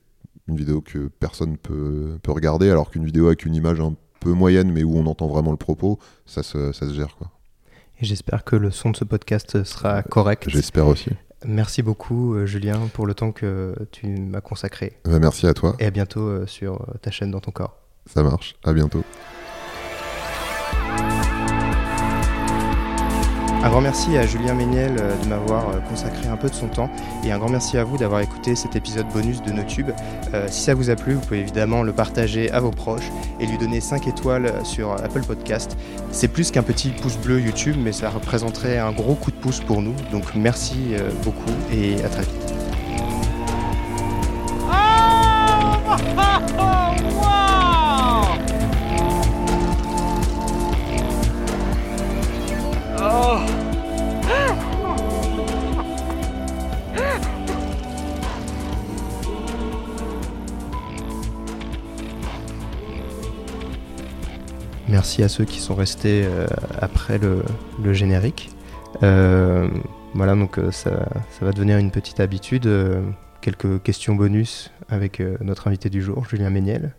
une 0.47 0.55
vidéo 0.55 0.81
que 0.81 1.09
personne 1.19 1.57
peut, 1.57 2.17
peut 2.21 2.31
regarder, 2.31 2.69
alors 2.69 2.89
qu'une 2.91 3.05
vidéo 3.05 3.27
avec 3.27 3.45
une 3.45 3.55
image 3.55 3.79
un 3.79 3.95
peu 4.19 4.31
moyenne, 4.31 4.71
mais 4.71 4.83
où 4.83 4.97
on 4.97 5.05
entend 5.05 5.27
vraiment 5.27 5.51
le 5.51 5.57
propos, 5.57 5.99
ça 6.25 6.43
se, 6.43 6.71
ça 6.71 6.87
se 6.87 6.93
gère. 6.93 7.15
Quoi. 7.17 7.31
Et 7.99 8.05
j'espère 8.05 8.43
que 8.43 8.55
le 8.55 8.71
son 8.71 8.91
de 8.91 8.97
ce 8.97 9.03
podcast 9.03 9.63
sera 9.63 10.03
correct. 10.03 10.49
J'espère 10.49 10.87
aussi. 10.87 11.11
Merci 11.45 11.83
beaucoup, 11.83 12.35
Julien, 12.45 12.79
pour 12.93 13.05
le 13.05 13.13
temps 13.13 13.31
que 13.31 13.75
tu 13.91 14.07
m'as 14.07 14.41
consacré. 14.41 14.97
merci 15.05 15.45
à 15.45 15.53
toi. 15.53 15.75
Et 15.79 15.85
à 15.85 15.91
bientôt 15.91 16.45
sur 16.47 16.85
ta 17.01 17.11
chaîne 17.11 17.31
Dans 17.31 17.39
ton 17.39 17.51
corps. 17.51 17.77
Ça 18.07 18.23
marche. 18.23 18.55
À 18.63 18.73
bientôt. 18.73 19.03
Un 23.63 23.69
grand 23.69 23.81
merci 23.81 24.15
à 24.17 24.25
Julien 24.25 24.53
Méniel 24.53 24.97
euh, 24.99 25.15
de 25.23 25.27
m'avoir 25.27 25.69
euh, 25.69 25.79
consacré 25.89 26.27
un 26.27 26.37
peu 26.37 26.47
de 26.47 26.53
son 26.53 26.67
temps 26.67 26.89
et 27.23 27.31
un 27.31 27.39
grand 27.39 27.49
merci 27.49 27.77
à 27.77 27.83
vous 27.83 27.97
d'avoir 27.97 28.21
écouté 28.21 28.55
cet 28.55 28.75
épisode 28.75 29.07
bonus 29.11 29.41
de 29.41 29.51
NoTube. 29.51 29.89
Euh, 30.33 30.47
si 30.49 30.61
ça 30.61 30.75
vous 30.75 30.91
a 30.91 30.95
plu, 30.95 31.13
vous 31.15 31.21
pouvez 31.21 31.39
évidemment 31.39 31.81
le 31.81 31.91
partager 31.91 32.51
à 32.51 32.59
vos 32.59 32.69
proches 32.69 33.11
et 33.39 33.47
lui 33.47 33.57
donner 33.57 33.81
5 33.81 34.07
étoiles 34.07 34.53
sur 34.63 34.91
Apple 34.91 35.23
Podcast. 35.23 35.75
C'est 36.11 36.27
plus 36.27 36.51
qu'un 36.51 36.63
petit 36.63 36.89
pouce 36.89 37.17
bleu 37.17 37.41
YouTube, 37.41 37.75
mais 37.79 37.91
ça 37.91 38.09
représenterait 38.09 38.77
un 38.77 38.91
gros 38.91 39.15
coup 39.15 39.31
de 39.31 39.37
pouce 39.37 39.59
pour 39.59 39.81
nous. 39.81 39.95
Donc 40.11 40.35
merci 40.35 40.93
beaucoup 41.23 41.51
et 41.71 42.03
à 42.03 42.09
très 42.09 42.21
vite. 42.21 42.47
Merci 64.89 65.21
à 65.21 65.29
ceux 65.29 65.45
qui 65.45 65.59
sont 65.59 65.75
restés 65.75 66.25
euh, 66.25 66.47
après 66.81 67.19
le, 67.19 67.93
générique. 67.93 68.49
Euh, 69.03 69.67
voilà, 70.13 70.33
donc 70.33 70.57
euh, 70.57 70.71
ça, 70.71 71.07
va 71.41 71.51
devenir 71.51 71.77
une 71.77 71.91
petite 71.91 72.19
habitude. 72.19 72.67
quelques 73.41 73.81
questions 73.83 74.15
bonus 74.15 74.71
avec 74.89 75.21
notre 75.41 75.67
invité 75.67 75.89
du 75.89 76.01
jour, 76.01 76.25
Julien 76.29 76.49
Méniel. 76.49 76.93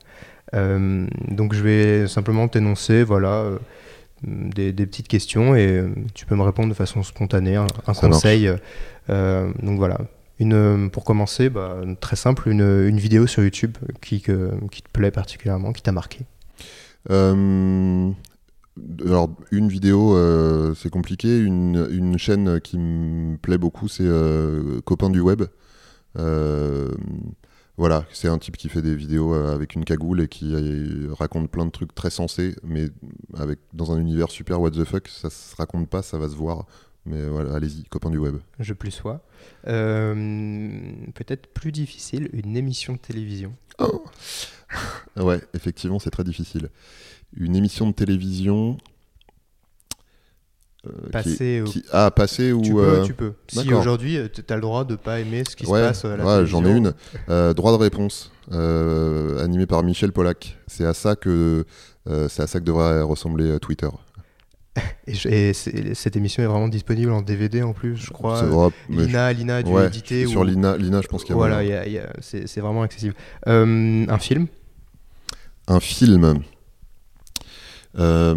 donc 0.52 1.54
je 1.54 1.62
vais 1.62 2.06
simplement 2.06 2.46
t'énoncer 2.46 3.02
voilà, 3.02 3.44
des, 4.22 4.72
petites 4.72 5.08
questions 5.08 5.54
et 5.54 5.84
tu 6.14 6.26
peux 6.26 6.34
me 6.34 6.42
répondre 6.42 6.68
de 6.68 6.74
façon 6.74 7.02
spontanée, 7.02 7.56
un, 7.56 7.66
conseil. 7.86 8.50
donc 9.08 9.78
voilà, 9.78 9.98
une, 10.38 10.90
pour 10.90 11.04
commencer, 11.04 11.50
bah, 11.50 11.80
très 12.00 12.16
simple, 12.16 12.48
une, 12.48 12.98
vidéo 12.98 13.26
sur 13.26 13.42
YouTube 13.42 13.76
qui, 14.00 14.20
qui 14.20 14.82
te 14.82 14.90
plaît 14.92 15.10
particulièrement, 15.10 15.72
qui 15.72 15.82
t'a 15.82 15.92
marqué. 15.92 16.26
Euh, 17.10 18.10
alors, 19.04 19.30
une 19.50 19.68
vidéo, 19.68 20.16
euh, 20.16 20.74
c'est 20.74 20.90
compliqué. 20.90 21.38
Une, 21.38 21.88
une, 21.90 22.18
chaîne 22.18 22.60
qui 22.60 22.78
me 22.78 23.36
plaît 23.36 23.58
beaucoup, 23.58 23.88
c'est 23.88 24.04
euh, 24.04 24.80
Copain 24.82 25.10
du 25.10 25.20
Web. 25.20 25.42
voilà, 27.76 28.04
c'est 28.12 28.28
un 28.28 28.38
type 28.38 28.56
qui 28.56 28.68
fait 28.68 28.82
des 28.82 28.94
vidéos 28.94 29.34
avec 29.34 29.74
une 29.76 29.84
cagoule 29.84 30.22
et 30.22 30.28
qui 30.28 30.52
raconte 31.16 31.48
plein 31.48 31.64
de 31.64 31.70
trucs 31.70 31.94
très 31.94 32.10
sensés, 32.10 32.56
mais 32.64 32.88
avec, 33.36 33.58
dans 33.72 33.92
un 33.92 33.98
univers 33.98 34.30
super 34.30 34.60
what 34.60 34.70
the 34.70 34.84
fuck. 34.84 35.08
Ça 35.08 35.30
se 35.30 35.56
raconte 35.56 35.88
pas, 35.88 36.02
ça 36.02 36.18
va 36.18 36.28
se 36.28 36.34
voir. 36.34 36.66
Mais 37.06 37.26
voilà, 37.26 37.54
allez-y, 37.54 37.84
copain 37.84 38.10
du 38.10 38.18
web. 38.18 38.36
Je 38.58 38.74
plus 38.74 38.90
sois. 38.90 39.22
Peut-être 39.64 41.46
plus 41.48 41.72
difficile, 41.72 42.28
une 42.32 42.56
émission 42.56 42.94
de 42.94 42.98
télévision. 42.98 43.54
Oh 43.78 44.04
ouais, 45.16 45.40
effectivement, 45.54 45.98
c'est 45.98 46.10
très 46.10 46.24
difficile. 46.24 46.68
Une 47.36 47.56
émission 47.56 47.86
de 47.86 47.92
télévision. 47.92 48.78
Euh, 50.86 51.10
passer 51.10 51.62
Ah, 51.92 52.10
passer 52.10 52.52
ou. 52.52 52.62
Tu 52.62 52.72
peux, 52.72 52.80
euh, 52.80 53.04
tu 53.04 53.14
peux. 53.14 53.32
Si 53.48 53.72
aujourd'hui, 53.72 54.16
euh, 54.16 54.28
tu 54.28 54.42
as 54.48 54.54
le 54.54 54.62
droit 54.62 54.84
de 54.84 54.96
pas 54.96 55.20
aimer 55.20 55.44
ce 55.48 55.56
qui 55.56 55.66
se 55.66 55.70
passe 55.70 56.04
à 56.04 56.16
la 56.16 56.24
ouais, 56.24 56.46
j'en 56.46 56.64
ai 56.64 56.70
une. 56.70 56.94
droit 57.54 57.72
de 57.72 57.78
réponse, 57.78 58.32
animé 58.50 59.66
par 59.66 59.82
Michel 59.82 60.12
Pollack. 60.12 60.58
C'est 60.66 60.84
à 60.84 60.94
ça 60.94 61.16
que 61.16 61.64
c'est 62.28 62.42
à 62.42 62.46
ça 62.46 62.58
que 62.58 62.64
devrait 62.64 63.02
ressembler 63.02 63.58
Twitter. 63.60 63.88
Et, 65.06 65.52
cette 65.52 66.16
émission 66.16 66.42
est 66.42 66.46
vraiment 66.46 66.68
disponible 66.68 67.12
en 67.12 67.22
DVD 67.22 67.62
en 67.62 67.72
plus, 67.72 67.96
je 67.96 68.10
crois. 68.10 68.70
Lina, 68.88 69.32
Lina 69.32 69.56
a 69.56 69.62
dû 69.62 69.72
éditer. 69.72 70.26
Sur 70.26 70.44
Lina, 70.44 70.76
Lina, 70.76 71.00
je 71.00 71.08
pense 71.08 71.24
qu'il 71.24 71.30
y 71.30 71.32
a. 71.32 71.36
Voilà, 71.36 71.62
c'est 72.20 72.60
vraiment 72.60 72.82
accessible. 72.82 73.14
un 73.46 74.18
film? 74.18 74.46
Un 75.66 75.80
film. 75.80 76.42
Euh, 77.98 78.34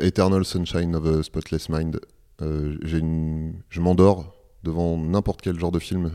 Eternal 0.00 0.44
Sunshine 0.44 0.96
of 0.96 1.06
a 1.06 1.22
Spotless 1.22 1.68
Mind. 1.68 2.00
Euh, 2.42 2.76
une... 2.82 3.54
Je 3.70 3.80
m'endors 3.80 4.35
devant 4.62 4.96
n'importe 4.96 5.42
quel 5.42 5.58
genre 5.58 5.72
de 5.72 5.78
film 5.78 6.10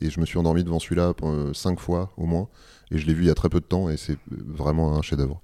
et 0.00 0.10
je 0.10 0.20
me 0.20 0.26
suis 0.26 0.38
endormi 0.38 0.64
devant 0.64 0.78
celui-là 0.78 1.12
cinq 1.52 1.78
fois 1.78 2.12
au 2.16 2.26
moins 2.26 2.48
et 2.90 2.98
je 2.98 3.06
l'ai 3.06 3.14
vu 3.14 3.22
il 3.24 3.28
y 3.28 3.30
a 3.30 3.34
très 3.34 3.48
peu 3.48 3.60
de 3.60 3.64
temps 3.64 3.88
et 3.88 3.96
c'est 3.96 4.16
vraiment 4.28 4.96
un 4.96 5.02
chef-d'œuvre. 5.02 5.40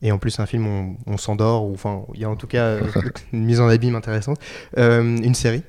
Et 0.00 0.12
en 0.12 0.18
plus, 0.18 0.38
un 0.38 0.46
film, 0.46 0.66
on, 0.66 0.96
on 1.12 1.16
s'endort, 1.16 1.66
ou 1.66 1.74
enfin, 1.74 2.04
il 2.14 2.20
y 2.20 2.24
a 2.24 2.30
en 2.30 2.36
tout 2.36 2.46
cas 2.46 2.66
euh, 2.66 2.82
une 3.32 3.44
mise 3.44 3.60
en 3.60 3.66
abîme 3.66 3.96
intéressante. 3.96 4.38
une 4.76 5.34
série? 5.34 5.62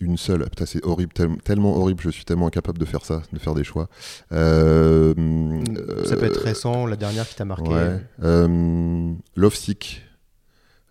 Une 0.00 0.16
seule. 0.16 0.44
Putain, 0.44 0.66
c'est 0.66 0.84
horrible, 0.84 1.12
tellement 1.44 1.76
horrible. 1.76 2.02
Je 2.02 2.10
suis 2.10 2.24
tellement 2.24 2.46
incapable 2.46 2.78
de 2.78 2.84
faire 2.84 3.04
ça, 3.04 3.22
de 3.32 3.38
faire 3.38 3.54
des 3.54 3.64
choix. 3.64 3.88
Euh, 4.32 5.14
ça 6.04 6.16
peut 6.16 6.26
être 6.26 6.40
récent, 6.42 6.86
la 6.86 6.96
dernière 6.96 7.26
qui 7.28 7.34
t'a 7.34 7.44
marqué. 7.44 7.70
Euh, 8.22 9.12
Love 9.36 9.54
Sick. 9.54 10.02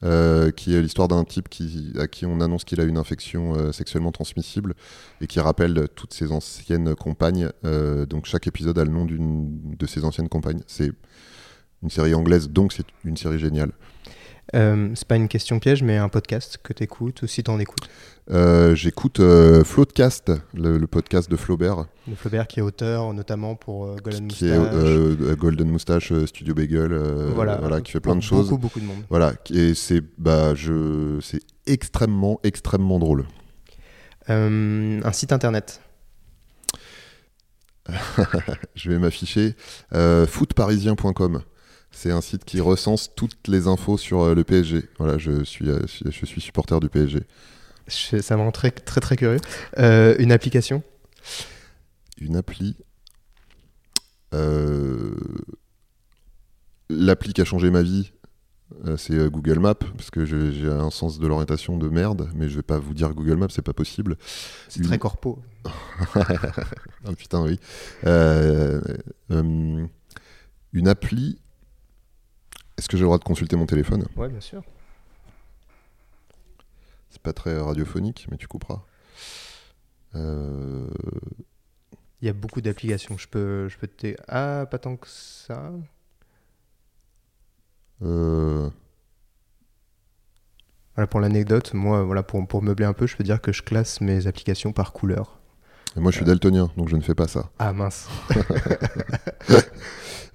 Euh, 0.03 0.51
qui 0.51 0.75
est 0.75 0.81
l'histoire 0.81 1.07
d'un 1.07 1.23
type 1.23 1.47
qui, 1.47 1.93
à 1.97 2.07
qui 2.07 2.25
on 2.25 2.41
annonce 2.41 2.65
qu'il 2.65 2.81
a 2.81 2.84
une 2.84 2.97
infection 2.97 3.71
sexuellement 3.71 4.11
transmissible 4.11 4.73
et 5.21 5.27
qui 5.27 5.39
rappelle 5.39 5.88
toutes 5.95 6.13
ses 6.13 6.31
anciennes 6.31 6.93
compagnes. 6.95 7.49
donc 8.09 8.25
chaque 8.25 8.47
épisode 8.47 8.77
a 8.80 8.84
le 8.84 8.91
nom 8.91 9.05
d'une 9.05 9.75
de 9.77 9.85
ses 9.85 10.03
anciennes 10.03 10.30
compagnes. 10.30 10.61
C'est 10.67 10.91
une 11.84 11.89
série 11.89 12.13
anglaise, 12.13 12.49
donc 12.49 12.73
c'est 12.73 12.85
une 13.05 13.17
série 13.17 13.39
géniale. 13.39 13.71
Euh, 14.56 14.90
c'est 14.94 15.07
pas 15.07 15.15
une 15.15 15.28
question 15.28 15.60
piège, 15.60 15.84
mais 15.84 15.98
un 15.98 16.10
podcast 16.10 16.60
que 16.61 16.74
tu 16.74 16.84
écoutes 16.84 17.22
ou 17.22 17.28
si 17.28 17.44
tu 17.44 17.49
en 17.49 17.60
écoutes 17.60 17.88
euh, 18.32 18.76
J'écoute 18.76 19.20
euh, 19.20 19.64
Floatcast, 19.64 20.32
le, 20.53 20.86
podcast 20.86 21.30
de 21.30 21.36
Flaubert. 21.36 21.86
De 22.07 22.15
Flaubert 22.15 22.48
qui 22.48 22.60
est 22.60 22.61
auteur 22.61 23.14
notamment 23.14 23.56
pour 23.56 23.86
euh, 23.86 23.95
Golden 24.02 24.28
qui 24.28 24.45
Moustache. 24.45 25.38
Golden 25.38 25.70
Moustache, 25.70 26.14
Studio 26.26 26.53
Bagel, 26.53 26.94
voilà, 27.34 27.82
qui 27.82 27.91
fait 27.91 27.99
plein 27.99 28.15
de 28.15 28.22
choses. 28.22 28.49
Beaucoup, 28.49 28.61
beaucoup 28.61 28.80
de 28.80 28.86
monde. 28.86 29.03
Voilà, 29.10 29.34
et 29.49 29.74
c'est 29.74 30.02
bah, 30.18 30.56
je, 30.56 31.20
extrêmement, 31.65 32.40
extrêmement 32.44 32.99
drôle. 32.99 33.26
un 34.28 35.11
site 35.11 35.34
internet 35.34 35.82
je 38.76 38.90
vais 38.90 38.98
m'afficher 38.98 39.56
footparisien.com. 39.91 41.41
C'est 41.94 42.11
un 42.11 42.22
site 42.22 42.44
qui 42.44 42.60
recense 42.60 43.11
toutes 43.15 43.48
les 43.48 43.68
infos 43.68 43.98
sur 43.98 44.24
euh, 44.24 44.34
le 44.34 44.44
PSG. 44.44 44.90
Voilà, 44.98 45.18
je 45.20 45.44
suis, 45.44 45.70
euh, 45.70 45.80
je 45.88 46.26
suis 46.26 46.41
supporter 46.41 46.80
du 46.80 46.90
PSG. 46.90 47.22
Ça 47.88 48.36
me 48.36 48.41
rend 48.41 48.52
très 48.52 48.72
très, 48.72 48.99
très 48.99 49.15
curieux. 49.15 49.40
Euh, 49.78 50.15
une 50.18 50.32
application? 50.32 50.84
Une 52.20 52.36
appli. 52.36 52.76
L'appli 56.90 57.34
qui 57.34 57.41
a 57.41 57.45
changé 57.45 57.70
ma 57.70 57.84
vie, 57.84 58.11
c'est 58.98 59.30
Google 59.30 59.60
Maps, 59.60 59.76
parce 59.76 60.10
que 60.10 60.26
j'ai 60.26 60.68
un 60.68 60.90
sens 60.90 61.20
de 61.20 61.28
l'orientation 61.28 61.78
de 61.78 61.88
merde, 61.88 62.30
mais 62.36 62.49
je 62.49 62.56
vais 62.56 62.64
pas 62.64 62.80
vous 62.80 62.94
dire 62.94 63.14
Google 63.14 63.36
Maps, 63.36 63.48
c'est 63.52 63.61
pas 63.61 63.74
possible. 63.74 64.18
C'est 64.70 64.82
très 64.82 64.98
corpo. 64.98 65.40
oh, 65.65 67.14
putain, 67.18 67.44
oui. 67.44 67.60
une 70.74 70.88
appli 70.88 71.43
est-ce 72.84 72.89
que 72.89 72.97
j'ai 72.97 73.03
le 73.03 73.07
droit 73.07 73.18
de 73.18 73.23
consulter 73.23 73.55
mon 73.55 73.65
téléphone? 73.65 74.05
Ouais, 74.18 74.27
bien 74.27 74.41
sûr. 74.41 74.61
C'est 77.10 77.22
pas 77.22 77.31
très 77.31 77.57
radiophonique, 77.57 78.27
mais 78.30 78.35
tu 78.35 78.45
couperas. 78.45 78.81
Euh, 80.15 80.89
Il 82.22 82.26
y 82.26 82.30
a 82.30 82.34
beaucoup 82.34 82.60
d'applications. 82.60 83.18
Je 83.18 83.30
peux, 83.30 83.69
je 83.69 83.77
peux 83.77 83.88
te. 83.88 84.18
Ah, 84.27 84.65
pas 84.69 84.80
tant 84.80 84.97
que 84.97 85.07
ça. 85.07 85.72
Euh... 88.01 88.69
Voilà 90.97 91.07
pour 91.07 91.22
l'anecdote, 91.22 91.73
moi, 91.73 92.03
voilà, 92.03 92.22
pour, 92.22 92.45
pour 92.45 92.61
meubler 92.61 92.85
un 92.85 92.91
peu, 92.91 93.07
je 93.07 93.15
peux 93.15 93.23
dire 93.23 93.39
que 93.39 93.53
je 93.53 93.64
classe 93.64 94.01
mes 94.01 94.27
applications 94.27 94.73
par 94.73 94.91
couleur. 94.91 95.39
Et 95.95 96.01
moi, 96.01 96.11
je 96.11 96.18
suis 96.18 96.26
daltonien, 96.26 96.69
donc 96.76 96.89
je 96.89 96.97
ne 96.97 97.01
fais 97.01 97.15
pas 97.15 97.30
ça. 97.30 97.49
Ah 97.60 97.72
mince. 97.72 98.10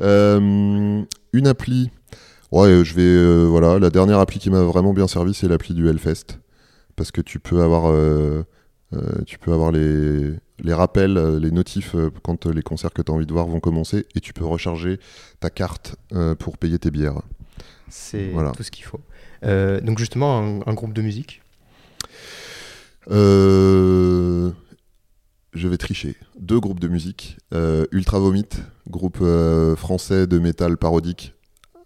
Euh, 0.00 1.04
une 1.32 1.46
appli 1.48 1.90
Ouais, 2.50 2.84
je 2.84 2.94
vais. 2.94 3.02
Euh, 3.02 3.44
voilà, 3.44 3.78
la 3.78 3.90
dernière 3.90 4.18
appli 4.18 4.38
qui 4.38 4.50
m'a 4.50 4.62
vraiment 4.62 4.92
bien 4.92 5.06
servi, 5.06 5.34
c'est 5.34 5.48
l'appli 5.48 5.74
du 5.74 5.88
Hellfest. 5.88 6.38
Parce 6.96 7.10
que 7.10 7.20
tu 7.20 7.38
peux 7.38 7.62
avoir, 7.62 7.90
euh, 7.90 8.44
euh, 8.94 9.22
tu 9.26 9.38
peux 9.38 9.52
avoir 9.52 9.70
les, 9.70 10.32
les 10.58 10.74
rappels, 10.74 11.36
les 11.38 11.50
notifs 11.50 11.94
quand 12.24 12.46
les 12.46 12.62
concerts 12.62 12.92
que 12.92 13.02
tu 13.02 13.12
as 13.12 13.14
envie 13.14 13.26
de 13.26 13.32
voir 13.32 13.46
vont 13.46 13.60
commencer 13.60 14.06
et 14.16 14.20
tu 14.20 14.32
peux 14.32 14.44
recharger 14.44 14.98
ta 15.38 15.50
carte 15.50 15.94
pour 16.40 16.58
payer 16.58 16.78
tes 16.78 16.90
bières. 16.90 17.22
C'est 17.88 18.32
tout 18.56 18.62
ce 18.62 18.70
qu'il 18.70 18.84
faut. 18.84 19.00
donc, 19.42 19.98
justement, 19.98 20.60
un, 20.66 20.74
groupe 20.74 20.92
de 20.92 21.02
musique? 21.02 21.42
Je 25.58 25.66
vais 25.66 25.78
tricher. 25.78 26.14
Deux 26.38 26.60
groupes 26.60 26.80
de 26.80 26.88
musique. 26.88 27.38
Euh, 27.54 27.86
Ultra 27.90 28.18
Vomit, 28.18 28.48
groupe 28.88 29.18
euh, 29.22 29.74
français 29.76 30.26
de 30.26 30.38
métal 30.38 30.76
parodique, 30.76 31.34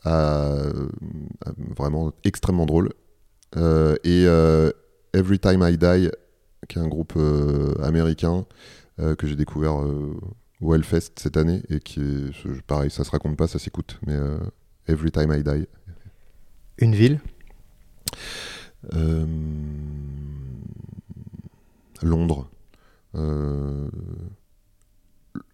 euh, 0.07 0.89
vraiment 1.77 2.13
extrêmement 2.25 2.67
drôle. 2.67 2.91
Euh, 3.57 3.97
et 4.05 4.25
euh, 4.27 4.71
Every 5.15 5.39
Time 5.39 5.63
I 5.63 5.77
Die, 5.77 6.11
qui 6.69 6.79
est 6.79 6.83
un 6.83 6.89
groupe 6.89 7.15
euh, 7.17 7.75
américain 7.83 8.47
que 9.19 9.27
j'ai 9.27 9.35
découvert 9.35 9.75
au 10.61 10.75
Hellfest 10.75 11.13
cette 11.17 11.37
année 11.37 11.63
et 11.71 11.81
qui 11.81 12.01
est, 12.01 12.63
pareil, 12.69 12.89
ça 12.89 13.03
se 13.03 13.11
raconte 13.11 13.37
pas, 13.37 13.49
ça 13.49 13.59
s'écoute. 13.59 13.99
Mais 14.07 14.17
Every 14.87 15.11
Time 15.11 15.33
I 15.33 15.43
Die. 15.43 15.67
Une 16.79 16.95
ville? 16.95 17.21
Londres. 22.03 22.49
Euh, 23.15 23.89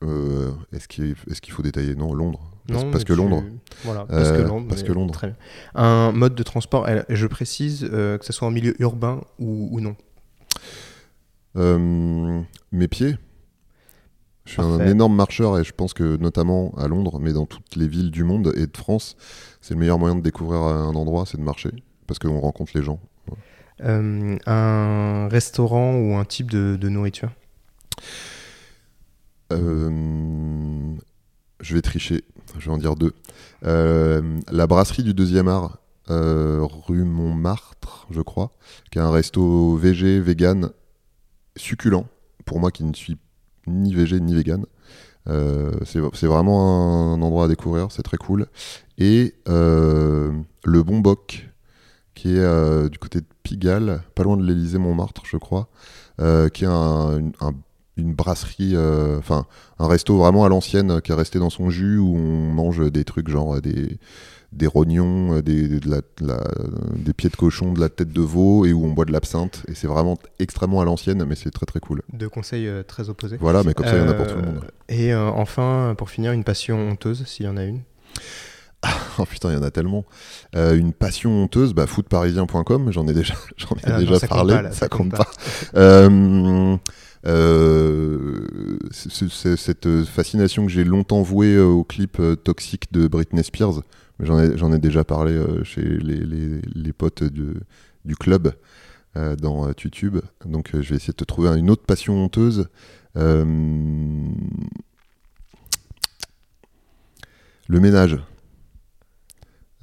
euh, 0.02 0.52
Est-ce 0.72 0.88
qu'il 0.88 1.10
est 1.10 1.40
qu'il 1.40 1.52
faut 1.52 1.62
détailler? 1.62 1.94
Non, 1.94 2.12
Londres. 2.14 2.50
Parce, 2.68 2.84
Non, 2.84 2.90
parce 2.90 3.02
mais 3.02 3.08
que 3.08 3.12
tu- 3.14 3.18
Londres. 3.18 3.44
Voilà, 3.84 4.04
parce 4.06 4.30
que 4.30 4.36
Euh, 4.36 4.46
Londres. 4.46 4.66
parce 4.68 4.82
mais 4.82 4.88
que 4.88 4.92
Londres. 4.92 5.14
Très 5.14 5.26
bien. 5.28 5.36
Un 5.74 6.12
mode 6.12 6.34
de 6.34 6.42
transport, 6.42 6.86
je 7.08 7.26
précise 7.26 7.88
euh, 7.92 8.18
que 8.18 8.24
ce 8.26 8.32
soit 8.32 8.46
en 8.46 8.50
milieu 8.50 8.74
urbain 8.80 9.22
ou, 9.38 9.68
ou 9.72 9.80
non? 9.80 9.96
Euh, 11.56 12.40
mes 12.72 12.88
pieds. 12.88 13.16
Je 14.44 14.52
suis 14.52 14.62
un 14.62 14.86
énorme 14.86 15.14
marcheur 15.14 15.58
et 15.58 15.64
je 15.64 15.72
pense 15.72 15.92
que 15.92 16.16
notamment 16.16 16.72
à 16.78 16.88
Londres, 16.88 17.18
mais 17.20 17.32
dans 17.34 17.44
toutes 17.46 17.76
les 17.76 17.86
villes 17.86 18.10
du 18.10 18.24
monde 18.24 18.52
et 18.56 18.66
de 18.66 18.76
France, 18.76 19.16
c'est 19.60 19.74
le 19.74 19.80
meilleur 19.80 19.98
moyen 19.98 20.14
de 20.16 20.22
découvrir 20.22 20.60
un 20.60 20.94
endroit, 20.94 21.24
c'est 21.26 21.36
de 21.36 21.42
marcher. 21.42 21.70
Parce 22.06 22.18
qu'on 22.18 22.40
rencontre 22.40 22.72
les 22.74 22.82
gens. 22.82 22.98
Euh, 23.84 24.36
un 24.46 25.28
restaurant 25.28 25.96
ou 25.96 26.14
un 26.16 26.24
type 26.24 26.50
de, 26.50 26.76
de 26.80 26.88
nourriture? 26.88 27.30
Euh, 29.52 30.94
je 31.60 31.74
vais 31.74 31.82
tricher, 31.82 32.24
je 32.58 32.66
vais 32.66 32.74
en 32.74 32.78
dire 32.78 32.94
deux. 32.94 33.12
Euh, 33.64 34.38
la 34.50 34.66
brasserie 34.66 35.02
du 35.02 35.14
deuxième 35.14 35.48
art, 35.48 35.78
euh, 36.10 36.60
rue 36.62 37.04
Montmartre, 37.04 38.06
je 38.10 38.20
crois, 38.20 38.52
qui 38.90 38.98
a 38.98 39.04
un 39.04 39.10
resto 39.10 39.76
VG, 39.76 40.20
vegan, 40.20 40.70
succulent, 41.56 42.06
pour 42.44 42.60
moi 42.60 42.70
qui 42.70 42.84
ne 42.84 42.94
suis 42.94 43.18
ni 43.66 43.94
VG 43.94 44.20
ni 44.20 44.34
vegan. 44.34 44.64
Euh, 45.28 45.72
c'est 45.84 46.26
vraiment 46.26 47.12
un 47.14 47.20
endroit 47.20 47.44
à 47.44 47.48
découvrir, 47.48 47.88
c'est 47.92 48.02
très 48.02 48.16
cool. 48.16 48.46
Et 48.96 49.34
le 49.46 50.82
Bon 50.82 51.00
Boc, 51.00 51.48
qui 52.14 52.36
est 52.36 52.88
du 52.90 52.98
côté 52.98 53.20
de 53.20 53.26
Pigalle, 53.42 54.02
pas 54.14 54.22
loin 54.22 54.36
de 54.36 54.44
l'Élysée 54.44 54.78
Montmartre, 54.78 55.22
je 55.26 55.36
crois, 55.36 55.68
qui 56.18 56.64
est 56.64 56.68
un- 56.68 57.30
un- 57.40 57.54
une 57.98 58.14
brasserie, 58.14 58.72
euh, 58.74 59.18
enfin 59.18 59.46
un 59.78 59.86
resto 59.88 60.16
vraiment 60.16 60.44
à 60.44 60.48
l'ancienne 60.48 60.90
euh, 60.92 61.00
qui 61.00 61.12
est 61.12 61.14
resté 61.14 61.38
dans 61.38 61.50
son 61.50 61.68
jus 61.70 61.98
où 61.98 62.16
on 62.16 62.52
mange 62.52 62.90
des 62.90 63.04
trucs 63.04 63.28
genre 63.28 63.56
euh, 63.56 63.60
des, 63.60 63.98
des 64.52 64.66
rognons, 64.66 65.40
des, 65.40 65.68
de 65.80 65.90
la- 65.90 65.96
de 65.98 66.26
la- 66.26 66.48
des 66.96 67.12
pieds 67.12 67.28
de 67.30 67.36
cochon, 67.36 67.72
de 67.72 67.80
la 67.80 67.88
tête 67.90 68.12
de 68.12 68.20
veau 68.22 68.64
et 68.64 68.72
où 68.72 68.84
on 68.86 68.92
boit 68.92 69.04
de 69.04 69.12
l'absinthe. 69.12 69.62
Et 69.68 69.74
c'est 69.74 69.86
vraiment 69.88 70.16
extrêmement 70.38 70.80
à 70.80 70.84
l'ancienne, 70.84 71.24
mais 71.26 71.34
c'est 71.34 71.50
très 71.50 71.66
très 71.66 71.80
cool. 71.80 72.00
Deux 72.12 72.28
conseils 72.30 72.66
euh, 72.66 72.82
très 72.82 73.10
opposés. 73.10 73.36
Voilà, 73.40 73.62
mais 73.62 73.74
comme 73.74 73.86
ça, 73.86 73.96
il 73.96 74.00
y 74.00 74.02
en 74.02 74.08
a 74.08 74.14
pour 74.14 74.26
tout 74.26 74.36
le 74.36 74.42
monde. 74.42 74.60
Et 74.88 75.14
enfin, 75.14 75.94
pour 75.98 76.08
finir, 76.08 76.32
une 76.32 76.44
passion 76.44 76.78
honteuse, 76.78 77.24
s'il 77.26 77.44
y 77.46 77.48
en 77.48 77.56
a 77.58 77.64
une. 77.64 77.80
Oh 79.20 79.24
putain, 79.24 79.50
il 79.50 79.54
y 79.54 79.58
en 79.58 79.64
a 79.64 79.72
tellement. 79.72 80.04
Euh, 80.54 80.76
une 80.76 80.92
passion 80.92 81.42
honteuse, 81.42 81.74
bah, 81.74 81.88
footparisien.com, 81.88 82.92
j'en 82.92 83.08
ai 83.08 83.12
déjà, 83.14 83.34
j'en 83.56 83.74
ai 83.74 83.80
Ah, 83.82 83.90
non, 83.94 83.98
déjà 83.98 84.20
compte 84.20 84.28
parlé, 84.28 84.54
pas, 84.54 84.62
là, 84.62 84.70
ça, 84.70 84.76
ça 84.76 84.88
compte 84.88 85.10
compte 85.10 85.18
pas. 85.18 85.28
Euh, 85.74 86.76
cette 88.90 90.04
fascination 90.04 90.66
que 90.66 90.72
j'ai 90.72 90.84
longtemps 90.84 91.22
vouée 91.22 91.54
euh, 91.56 91.64
au 91.66 91.84
clip 91.84 92.18
euh, 92.20 92.36
toxique 92.36 92.92
de 92.92 93.06
Britney 93.08 93.44
Spears, 93.44 93.82
mais 94.18 94.26
j'en 94.26 94.72
ai, 94.72 94.78
déjà 94.78 95.04
parlé 95.04 95.32
euh, 95.32 95.62
chez 95.64 95.82
les, 95.82 96.16
les- 96.18 96.60
les 96.74 96.92
potes 96.92 97.22
du 97.24 98.16
club 98.16 98.52
euh, 99.16 99.36
dans 99.36 99.66
euh, 99.68 99.72
YouTube, 99.84 100.18
donc 100.44 100.74
euh, 100.74 100.82
je 100.82 100.90
vais 100.90 100.96
essayer 100.96 101.12
de 101.12 101.16
te 101.16 101.24
trouver 101.24 101.48
une 101.58 101.70
autre 101.70 101.84
passion 101.84 102.14
honteuse. 102.24 102.68
Euh, 103.16 103.44
le 107.68 107.80
ménage. 107.80 108.16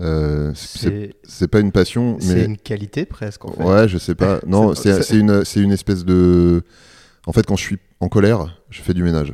Euh, 0.02 0.52
c'est 0.56 0.80
C'est 0.80 1.14
c'est 1.24 1.48
pas 1.48 1.60
une 1.62 1.72
passion, 1.72 2.18
c'est 2.20 2.36
mais 2.36 2.46
une 2.46 2.58
qualité 2.58 3.06
presque, 3.06 3.46
en 3.46 3.52
fait. 3.54 3.64
ouais, 3.64 3.88
je 3.88 3.98
sais 3.98 4.16
pas. 4.16 4.40
Non, 4.46 4.74
C'est- 4.76 4.82
c'est 4.84 4.94
c'est- 4.96 5.04
c'est 5.04 5.18
une, 5.20 5.46
c'est 5.46 5.62
une 5.62 5.72
espèce 5.72 6.04
de. 6.04 6.64
En 7.28 7.32
fait, 7.34 7.46
quand 7.46 7.56
je 7.56 7.64
suis 7.64 7.78
en 8.00 8.08
colère, 8.10 8.62
je 8.70 8.82
fais 8.82 8.94
du 8.94 9.04
ménage. 9.04 9.34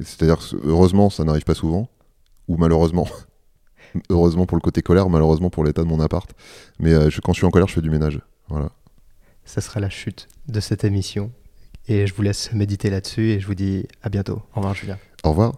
C'est-à-dire, 0.00 0.38
que, 0.38 0.56
heureusement, 0.66 1.08
ça 1.10 1.24
n'arrive 1.24 1.44
pas 1.44 1.54
souvent, 1.54 1.88
ou 2.48 2.56
malheureusement. 2.56 3.08
heureusement 4.10 4.44
pour 4.46 4.56
le 4.56 4.60
côté 4.60 4.82
colère, 4.82 5.08
malheureusement 5.08 5.50
pour 5.50 5.64
l'état 5.64 5.82
de 5.82 5.88
mon 5.88 6.00
appart. 6.00 6.28
Mais 6.80 6.92
euh, 6.92 7.10
je- 7.10 7.20
quand 7.20 7.32
je 7.32 7.38
suis 7.38 7.46
en 7.46 7.50
colère, 7.50 7.68
je 7.68 7.74
fais 7.74 7.80
du 7.80 7.90
ménage. 7.90 8.20
Voilà. 8.48 8.70
Ça 9.44 9.60
sera 9.60 9.78
la 9.78 9.90
chute 9.90 10.26
de 10.48 10.58
cette 10.60 10.84
émission. 10.84 11.30
Et 11.86 12.06
je 12.06 12.14
vous 12.14 12.22
laisse 12.22 12.52
méditer 12.52 12.88
là-dessus 12.90 13.30
et 13.32 13.40
je 13.40 13.46
vous 13.46 13.54
dis 13.54 13.86
à 14.02 14.08
bientôt. 14.08 14.42
Au 14.54 14.56
revoir, 14.56 14.74
Julien. 14.74 14.98
Au 15.22 15.30
revoir. 15.30 15.52